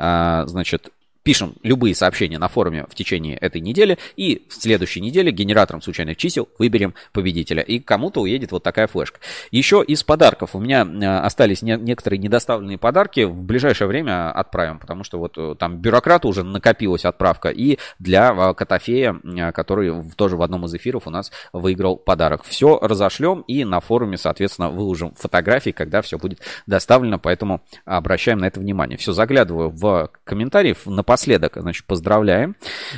значит, 0.47 0.89
пишем 1.25 1.55
любые 1.63 1.95
сообщения 1.95 2.37
на 2.37 2.47
форуме 2.47 2.85
в 2.87 2.93
течение 2.93 3.35
этой 3.37 3.59
недели, 3.59 3.97
и 4.15 4.45
в 4.47 4.53
следующей 4.53 5.01
неделе 5.01 5.31
генератором 5.31 5.81
случайных 5.81 6.17
чисел 6.17 6.47
выберем 6.59 6.93
победителя. 7.13 7.63
И 7.63 7.79
кому-то 7.79 8.21
уедет 8.21 8.51
вот 8.51 8.61
такая 8.61 8.85
флешка. 8.85 9.19
Еще 9.49 9.83
из 9.85 10.03
подарков 10.03 10.51
у 10.53 10.59
меня 10.59 10.85
э, 10.85 11.25
остались 11.25 11.63
не, 11.63 11.77
некоторые 11.77 12.19
недоставленные 12.19 12.77
подарки. 12.77 13.23
В 13.23 13.41
ближайшее 13.41 13.87
время 13.87 14.31
отправим, 14.31 14.77
потому 14.77 15.03
что 15.03 15.17
вот 15.17 15.33
э, 15.37 15.55
там 15.57 15.77
бюрократу 15.77 16.27
уже 16.27 16.43
накопилась 16.43 17.05
отправка. 17.05 17.49
И 17.49 17.79
для 17.97 18.31
э, 18.31 18.53
Котофея, 18.53 19.19
который 19.51 20.03
тоже 20.15 20.37
в 20.37 20.43
одном 20.43 20.65
из 20.65 20.75
эфиров 20.75 21.07
у 21.07 21.09
нас 21.09 21.31
выиграл 21.53 21.95
подарок. 21.95 22.43
Все 22.43 22.77
разошлем 22.79 23.41
и 23.47 23.63
на 23.63 23.79
форуме, 23.79 24.17
соответственно, 24.17 24.69
выложим 24.69 25.15
фотографии, 25.15 25.71
когда 25.71 26.03
все 26.03 26.19
будет 26.19 26.41
доставлено. 26.67 27.17
Поэтому 27.17 27.61
обращаем 27.85 28.37
на 28.37 28.45
это 28.45 28.59
внимание. 28.59 28.99
Все, 28.99 29.11
заглядываю 29.11 29.71
в 29.71 30.11
комментарии 30.23 30.75
напоследок, 31.15 31.53
значит, 31.55 31.85
поздравляем. 31.85 32.55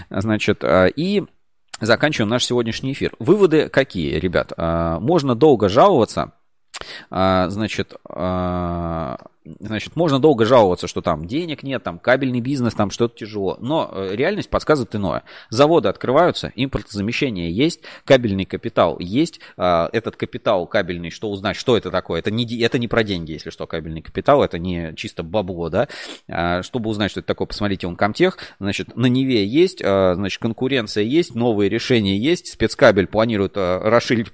Значит, 0.09 0.63
и 0.63 1.23
заканчиваем 1.79 2.29
наш 2.29 2.45
сегодняшний 2.45 2.93
эфир. 2.93 3.13
Выводы 3.19 3.69
какие, 3.69 4.17
ребят? 4.17 4.51
Можно 4.57 5.35
долго 5.35 5.69
жаловаться, 5.69 6.33
значит, 7.09 7.93
значит, 9.59 9.95
можно 9.95 10.19
долго 10.19 10.45
жаловаться, 10.45 10.87
что 10.87 11.01
там 11.01 11.25
денег 11.25 11.63
нет, 11.63 11.83
там 11.83 11.99
кабельный 11.99 12.41
бизнес, 12.41 12.73
там 12.73 12.91
что-то 12.91 13.17
тяжело. 13.17 13.57
Но 13.59 13.89
э, 13.91 14.15
реальность 14.15 14.49
подсказывает 14.49 14.95
иное. 14.95 15.23
Заводы 15.49 15.89
открываются, 15.89 16.51
импортозамещение 16.55 17.51
есть, 17.51 17.81
кабельный 18.05 18.45
капитал 18.45 18.99
есть. 18.99 19.39
А, 19.57 19.89
этот 19.91 20.15
капитал 20.15 20.67
кабельный, 20.67 21.09
что 21.09 21.29
узнать, 21.29 21.55
что 21.55 21.77
это 21.77 21.91
такое? 21.91 22.19
Это 22.19 22.31
не, 22.31 22.45
это 22.61 22.79
не 22.79 22.87
про 22.87 23.03
деньги, 23.03 23.31
если 23.31 23.49
что, 23.49 23.67
кабельный 23.67 24.01
капитал, 24.01 24.43
это 24.43 24.59
не 24.59 24.93
чисто 24.95 25.23
бабло, 25.23 25.69
да. 25.69 25.87
А, 26.27 26.63
чтобы 26.63 26.89
узнать, 26.89 27.11
что 27.11 27.19
это 27.21 27.27
такое, 27.27 27.47
посмотрите, 27.47 27.87
он 27.87 27.95
Комтех. 27.95 28.37
Значит, 28.59 28.95
на 28.95 29.07
Неве 29.07 29.45
есть, 29.45 29.81
а, 29.83 30.13
значит, 30.15 30.41
конкуренция 30.41 31.03
есть, 31.03 31.35
новые 31.35 31.69
решения 31.69 32.17
есть, 32.17 32.47
спецкабель 32.47 33.07
планирует 33.07 33.53
расширить 33.55 34.31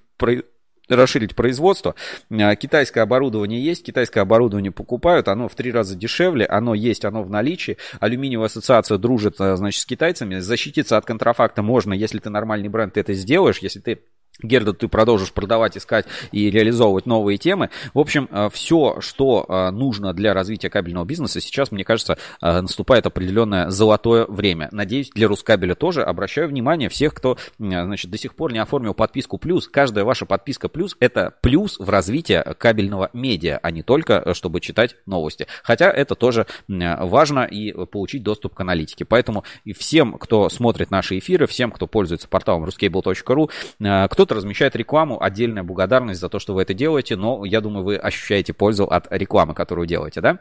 расширить 0.90 1.36
производство. 1.36 1.96
А, 2.30 2.56
китайское 2.56 3.04
оборудование 3.04 3.64
есть, 3.64 3.84
китайское 3.86 4.22
оборудование 4.22 4.72
покупают, 4.72 5.28
оно 5.28 5.48
в 5.48 5.56
три 5.56 5.72
раза 5.72 5.96
дешевле, 5.96 6.46
оно 6.46 6.74
есть, 6.74 7.06
оно 7.06 7.24
в 7.24 7.30
наличии. 7.30 7.78
Алюминиевая 8.00 8.48
ассоциация 8.48 8.98
дружит, 8.98 9.40
а, 9.40 9.56
значит, 9.56 9.82
с 9.82 9.86
китайцами. 9.86 10.40
Защититься 10.40 10.98
от 10.98 11.06
контрафакта 11.06 11.62
можно, 11.62 11.94
если 11.94 12.20
ты 12.20 12.30
нормальный 12.30 12.70
бренд, 12.70 12.94
ты 12.94 13.00
это 13.00 13.14
сделаешь, 13.14 13.60
если 13.60 13.80
ты 13.80 14.02
Герда, 14.42 14.74
ты 14.74 14.88
продолжишь 14.88 15.32
продавать, 15.32 15.78
искать 15.78 16.06
и 16.32 16.50
реализовывать 16.50 17.06
новые 17.06 17.38
темы. 17.38 17.70
В 17.94 18.00
общем, 18.00 18.28
э, 18.32 18.50
все, 18.52 18.98
что 19.00 19.46
э, 19.48 19.70
нужно 19.70 20.14
для 20.14 20.34
развития 20.34 20.72
кабельного 20.72 21.06
бизнеса, 21.06 21.40
сейчас, 21.40 21.72
мне 21.72 21.84
кажется, 21.84 22.18
э, 22.42 22.62
наступает 22.62 23.06
определенное 23.06 23.70
золотое 23.70 24.26
время. 24.26 24.70
Надеюсь, 24.72 25.12
для 25.12 25.28
Рускабеля 25.28 25.76
тоже. 25.76 26.02
Обращаю 26.04 26.50
внимание 26.50 26.90
всех, 26.90 27.14
кто 27.14 27.38
значит, 27.60 28.10
до 28.10 28.18
сих 28.18 28.36
пор 28.36 28.54
не 28.54 28.60
оформил 28.60 28.96
подписку 28.96 29.38
плюс. 29.38 29.68
Каждая 29.68 30.04
ваша 30.04 30.26
подписка 30.26 30.68
плюс– 30.68 30.98
это 31.00 31.36
плюс 31.42 31.78
в 31.78 31.90
развитии 31.90 32.44
кабельного 32.58 33.12
медиа, 33.14 33.60
а 33.62 33.70
не 33.70 33.84
только, 33.84 34.34
чтобы 34.34 34.62
читать 34.62 34.96
новости. 35.06 35.46
Хотя 35.62 35.92
это 35.92 36.16
тоже 36.16 36.48
важно 36.68 37.42
и 37.46 37.72
получить 37.86 38.24
доступ 38.24 38.56
к 38.56 38.60
аналитике. 38.62 39.06
Поэтому 39.06 39.44
и 39.64 39.74
всем, 39.74 40.18
кто 40.18 40.50
смотрит 40.50 40.90
наши 40.90 41.20
эфиры, 41.20 41.46
всем, 41.46 41.72
кто 41.72 41.86
пользуется 41.86 42.28
порталом 42.28 42.66
ruscable.ru, 42.66 44.08
кто 44.08 44.23
кто-то 44.24 44.36
размещает 44.36 44.74
рекламу, 44.78 45.22
отдельная 45.22 45.64
благодарность 45.64 46.22
за 46.22 46.30
то, 46.30 46.40
что 46.40 46.54
вы 46.54 46.62
это 46.62 46.74
делаете, 46.74 47.18
но 47.18 47.44
я 47.44 47.60
думаю, 47.60 47.84
вы 47.84 47.98
ощущаете 47.98 48.54
пользу 48.54 48.86
от 48.86 49.12
рекламы, 49.12 49.54
которую 49.54 49.86
делаете, 49.86 50.22
да? 50.22 50.40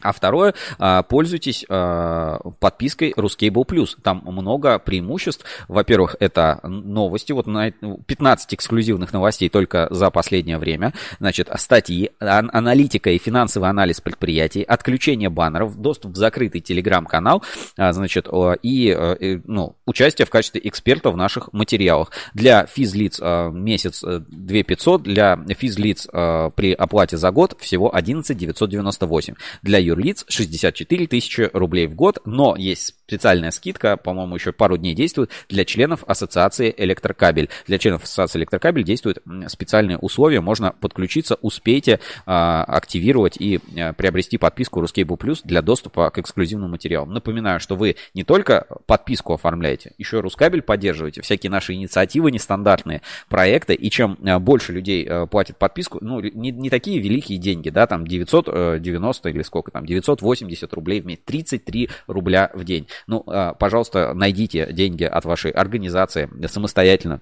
А 0.00 0.12
второе, 0.12 0.54
а, 0.78 1.02
пользуйтесь 1.02 1.64
а, 1.68 2.38
подпиской 2.60 3.12
Ruscable 3.16 3.66
Plus. 3.66 3.96
Там 4.02 4.22
много 4.24 4.78
преимуществ. 4.78 5.44
Во-первых, 5.68 6.16
это 6.20 6.60
новости. 6.62 7.32
Вот 7.32 7.46
15 7.46 8.54
эксклюзивных 8.54 9.12
новостей 9.12 9.48
только 9.48 9.88
за 9.90 10.10
последнее 10.10 10.58
время. 10.58 10.92
Значит, 11.20 11.48
статьи, 11.56 12.10
аналитика 12.18 13.10
и 13.10 13.18
финансовый 13.18 13.70
анализ 13.70 14.00
предприятий, 14.00 14.62
отключение 14.62 15.30
баннеров, 15.30 15.80
доступ 15.80 16.12
в 16.12 16.16
закрытый 16.16 16.60
телеграм-канал, 16.60 17.42
а, 17.76 17.92
значит, 17.92 18.28
и 18.62 19.40
ну, 19.46 19.76
участие 19.86 20.26
в 20.26 20.30
качестве 20.30 20.60
эксперта 20.64 21.10
в 21.10 21.16
наших 21.16 21.52
материалах. 21.52 22.10
Для 22.34 22.66
физлиц 22.66 23.20
месяц 23.20 24.02
2500, 24.02 25.00
э, 25.00 25.04
для 25.04 25.36
физлиц 25.54 26.06
при 26.06 26.72
оплате 26.72 27.16
за 27.16 27.30
год 27.30 27.56
всего 27.60 27.94
11 27.94 28.36
998. 28.36 29.34
Для 29.62 29.78
юрлиц 29.94 30.24
64 30.28 31.06
тысячи 31.06 31.50
рублей 31.52 31.86
в 31.86 31.94
год, 31.94 32.18
но 32.24 32.56
есть 32.56 32.94
специальная 33.06 33.50
скидка, 33.50 33.96
по-моему, 33.96 34.34
еще 34.34 34.52
пару 34.52 34.76
дней 34.76 34.94
действует 34.94 35.30
для 35.48 35.64
членов 35.64 36.04
Ассоциации 36.06 36.74
Электрокабель. 36.76 37.48
Для 37.66 37.78
членов 37.78 38.04
Ассоциации 38.04 38.38
Электрокабель 38.38 38.82
действуют 38.82 39.18
специальные 39.48 39.98
условия, 39.98 40.40
можно 40.40 40.72
подключиться, 40.72 41.36
успейте 41.40 42.00
а, 42.26 42.64
активировать 42.64 43.36
и 43.38 43.60
а, 43.76 43.92
приобрести 43.92 44.38
подписку 44.38 44.82
Ruscable 44.82 45.18
Plus 45.18 45.40
для 45.44 45.62
доступа 45.62 46.10
к 46.10 46.18
эксклюзивным 46.18 46.70
материалам. 46.70 47.12
Напоминаю, 47.12 47.60
что 47.60 47.76
вы 47.76 47.96
не 48.14 48.24
только 48.24 48.66
подписку 48.86 49.34
оформляете, 49.34 49.92
еще 49.98 50.20
Рускабель 50.20 50.62
поддерживаете, 50.62 51.22
всякие 51.22 51.50
наши 51.50 51.74
инициативы, 51.74 52.30
нестандартные 52.30 53.02
проекты, 53.28 53.74
и 53.74 53.90
чем 53.90 54.18
а, 54.24 54.38
больше 54.38 54.72
людей 54.72 55.08
платит 55.30 55.58
подписку, 55.58 55.98
ну, 56.00 56.20
не, 56.20 56.50
не 56.50 56.70
такие 56.70 56.98
великие 57.00 57.38
деньги, 57.38 57.68
да, 57.68 57.86
там 57.86 58.06
990 58.06 59.28
или 59.28 59.42
сколько 59.42 59.70
там, 59.74 59.84
980 59.84 60.72
рублей 60.72 61.00
в 61.00 61.06
месяц, 61.06 61.22
33 61.26 61.90
рубля 62.06 62.50
в 62.54 62.64
день. 62.64 62.86
Ну, 63.08 63.24
а, 63.26 63.54
пожалуйста, 63.54 64.14
найдите 64.14 64.72
деньги 64.72 65.04
от 65.04 65.24
вашей 65.24 65.50
организации 65.50 66.30
самостоятельно. 66.46 67.20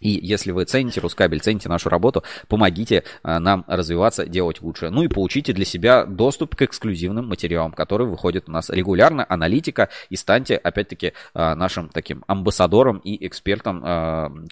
И 0.00 0.10
если 0.10 0.50
вы 0.50 0.66
цените 0.66 1.00
Рускабель, 1.00 1.40
цените 1.40 1.68
нашу 1.68 1.88
работу, 1.88 2.24
помогите 2.48 3.04
а, 3.22 3.40
нам 3.40 3.64
развиваться, 3.66 4.26
делать 4.26 4.60
лучше. 4.60 4.90
Ну 4.90 5.02
и 5.02 5.08
получите 5.08 5.54
для 5.54 5.64
себя 5.64 6.04
доступ 6.04 6.56
к 6.56 6.62
эксклюзивным 6.62 7.26
материалам, 7.26 7.72
которые 7.72 8.08
выходят 8.08 8.48
у 8.48 8.52
нас 8.52 8.68
регулярно, 8.68 9.24
аналитика, 9.26 9.88
и 10.10 10.16
станьте, 10.16 10.56
опять-таки, 10.56 11.14
а, 11.32 11.54
нашим 11.54 11.88
таким 11.88 12.22
амбассадором 12.26 12.98
и 12.98 13.26
экспертом 13.26 14.44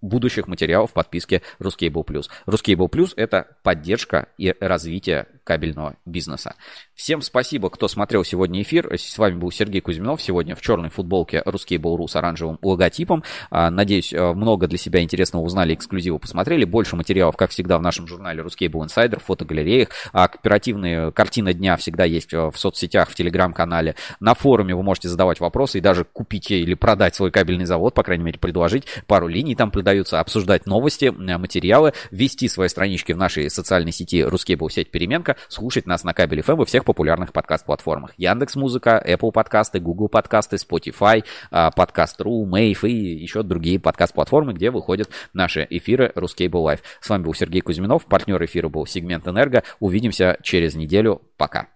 будущих 0.00 0.48
материалов 0.48 0.90
в 0.90 0.94
подписке 0.94 1.42
Ruscable 1.60 2.04
Plus. 2.04 2.24
Ruscable 2.46 2.90
Plus– 2.90 3.12
это 3.16 3.56
поддержка 3.62 4.28
и 4.38 4.54
развитие 4.58 5.26
кабельного 5.44 5.96
бизнеса. 6.04 6.56
Всем 6.96 7.20
спасибо, 7.20 7.68
кто 7.68 7.88
смотрел 7.88 8.24
сегодня 8.24 8.62
эфир. 8.62 8.90
С 8.96 9.18
вами 9.18 9.34
был 9.34 9.50
Сергей 9.50 9.82
Кузьминов. 9.82 10.22
Сегодня 10.22 10.56
в 10.56 10.62
черной 10.62 10.88
футболке 10.88 11.42
Русский 11.44 11.76
Буру 11.76 12.08
с 12.08 12.16
оранжевым 12.16 12.58
логотипом. 12.62 13.22
А, 13.50 13.70
надеюсь, 13.70 14.14
э, 14.14 14.32
много 14.32 14.66
для 14.66 14.78
себя 14.78 15.02
интересного 15.02 15.42
узнали, 15.42 15.74
эксклюзивы 15.74 16.18
посмотрели. 16.18 16.64
Больше 16.64 16.96
материалов, 16.96 17.36
как 17.36 17.50
всегда, 17.50 17.76
в 17.76 17.82
нашем 17.82 18.06
журнале 18.06 18.40
Русский 18.40 18.68
Был 18.68 18.82
Инсайдер, 18.82 19.20
фотогалереях. 19.20 19.90
А 20.14 20.28
кооперативные 20.28 21.12
картины 21.12 21.52
дня 21.52 21.76
всегда 21.76 22.04
есть 22.04 22.32
э, 22.32 22.50
в 22.50 22.56
соцсетях, 22.56 23.10
в 23.10 23.14
телеграм-канале. 23.14 23.94
На 24.18 24.32
форуме 24.34 24.74
вы 24.74 24.82
можете 24.82 25.10
задавать 25.10 25.38
вопросы 25.38 25.76
и 25.76 25.82
даже 25.82 26.04
купить 26.04 26.50
или 26.50 26.72
продать 26.72 27.14
свой 27.14 27.30
кабельный 27.30 27.66
завод, 27.66 27.92
по 27.92 28.04
крайней 28.04 28.24
мере, 28.24 28.38
предложить. 28.38 28.84
Пару 29.06 29.28
линий 29.28 29.54
там 29.54 29.70
продаются, 29.70 30.18
обсуждать 30.18 30.64
новости, 30.64 31.12
э, 31.14 31.36
материалы, 31.36 31.92
вести 32.10 32.48
свои 32.48 32.68
странички 32.68 33.12
в 33.12 33.18
нашей 33.18 33.50
социальной 33.50 33.92
сети 33.92 34.24
Русский 34.24 34.54
Был 34.54 34.70
сеть 34.70 34.90
Переменка 34.90 35.36
слушать 35.48 35.86
нас 35.86 36.02
на 36.02 36.14
кабеле 36.14 36.40
FM 36.40 36.54
во 36.54 36.64
всех 36.64 36.85
популярных 36.86 37.34
подкаст-платформах. 37.34 38.14
Яндекс 38.16 38.56
Музыка, 38.56 39.02
Apple 39.06 39.32
подкасты, 39.32 39.78
Google 39.78 40.08
подкасты, 40.08 40.56
Spotify, 40.56 41.22
а, 41.50 41.70
подкаст.ру, 41.70 42.46
Мэйв 42.46 42.84
и 42.84 42.90
еще 42.90 43.42
другие 43.42 43.78
подкаст-платформы, 43.78 44.54
где 44.54 44.70
выходят 44.70 45.10
наши 45.34 45.66
эфиры 45.68 46.12
Ruscable 46.14 46.64
Live. 46.64 46.80
С 47.00 47.10
вами 47.10 47.24
был 47.24 47.34
Сергей 47.34 47.60
Кузьминов, 47.60 48.06
партнер 48.06 48.42
эфира 48.42 48.70
был 48.70 48.86
Сегмент 48.86 49.28
Энерго. 49.28 49.62
Увидимся 49.80 50.38
через 50.42 50.74
неделю. 50.74 51.20
Пока. 51.36 51.75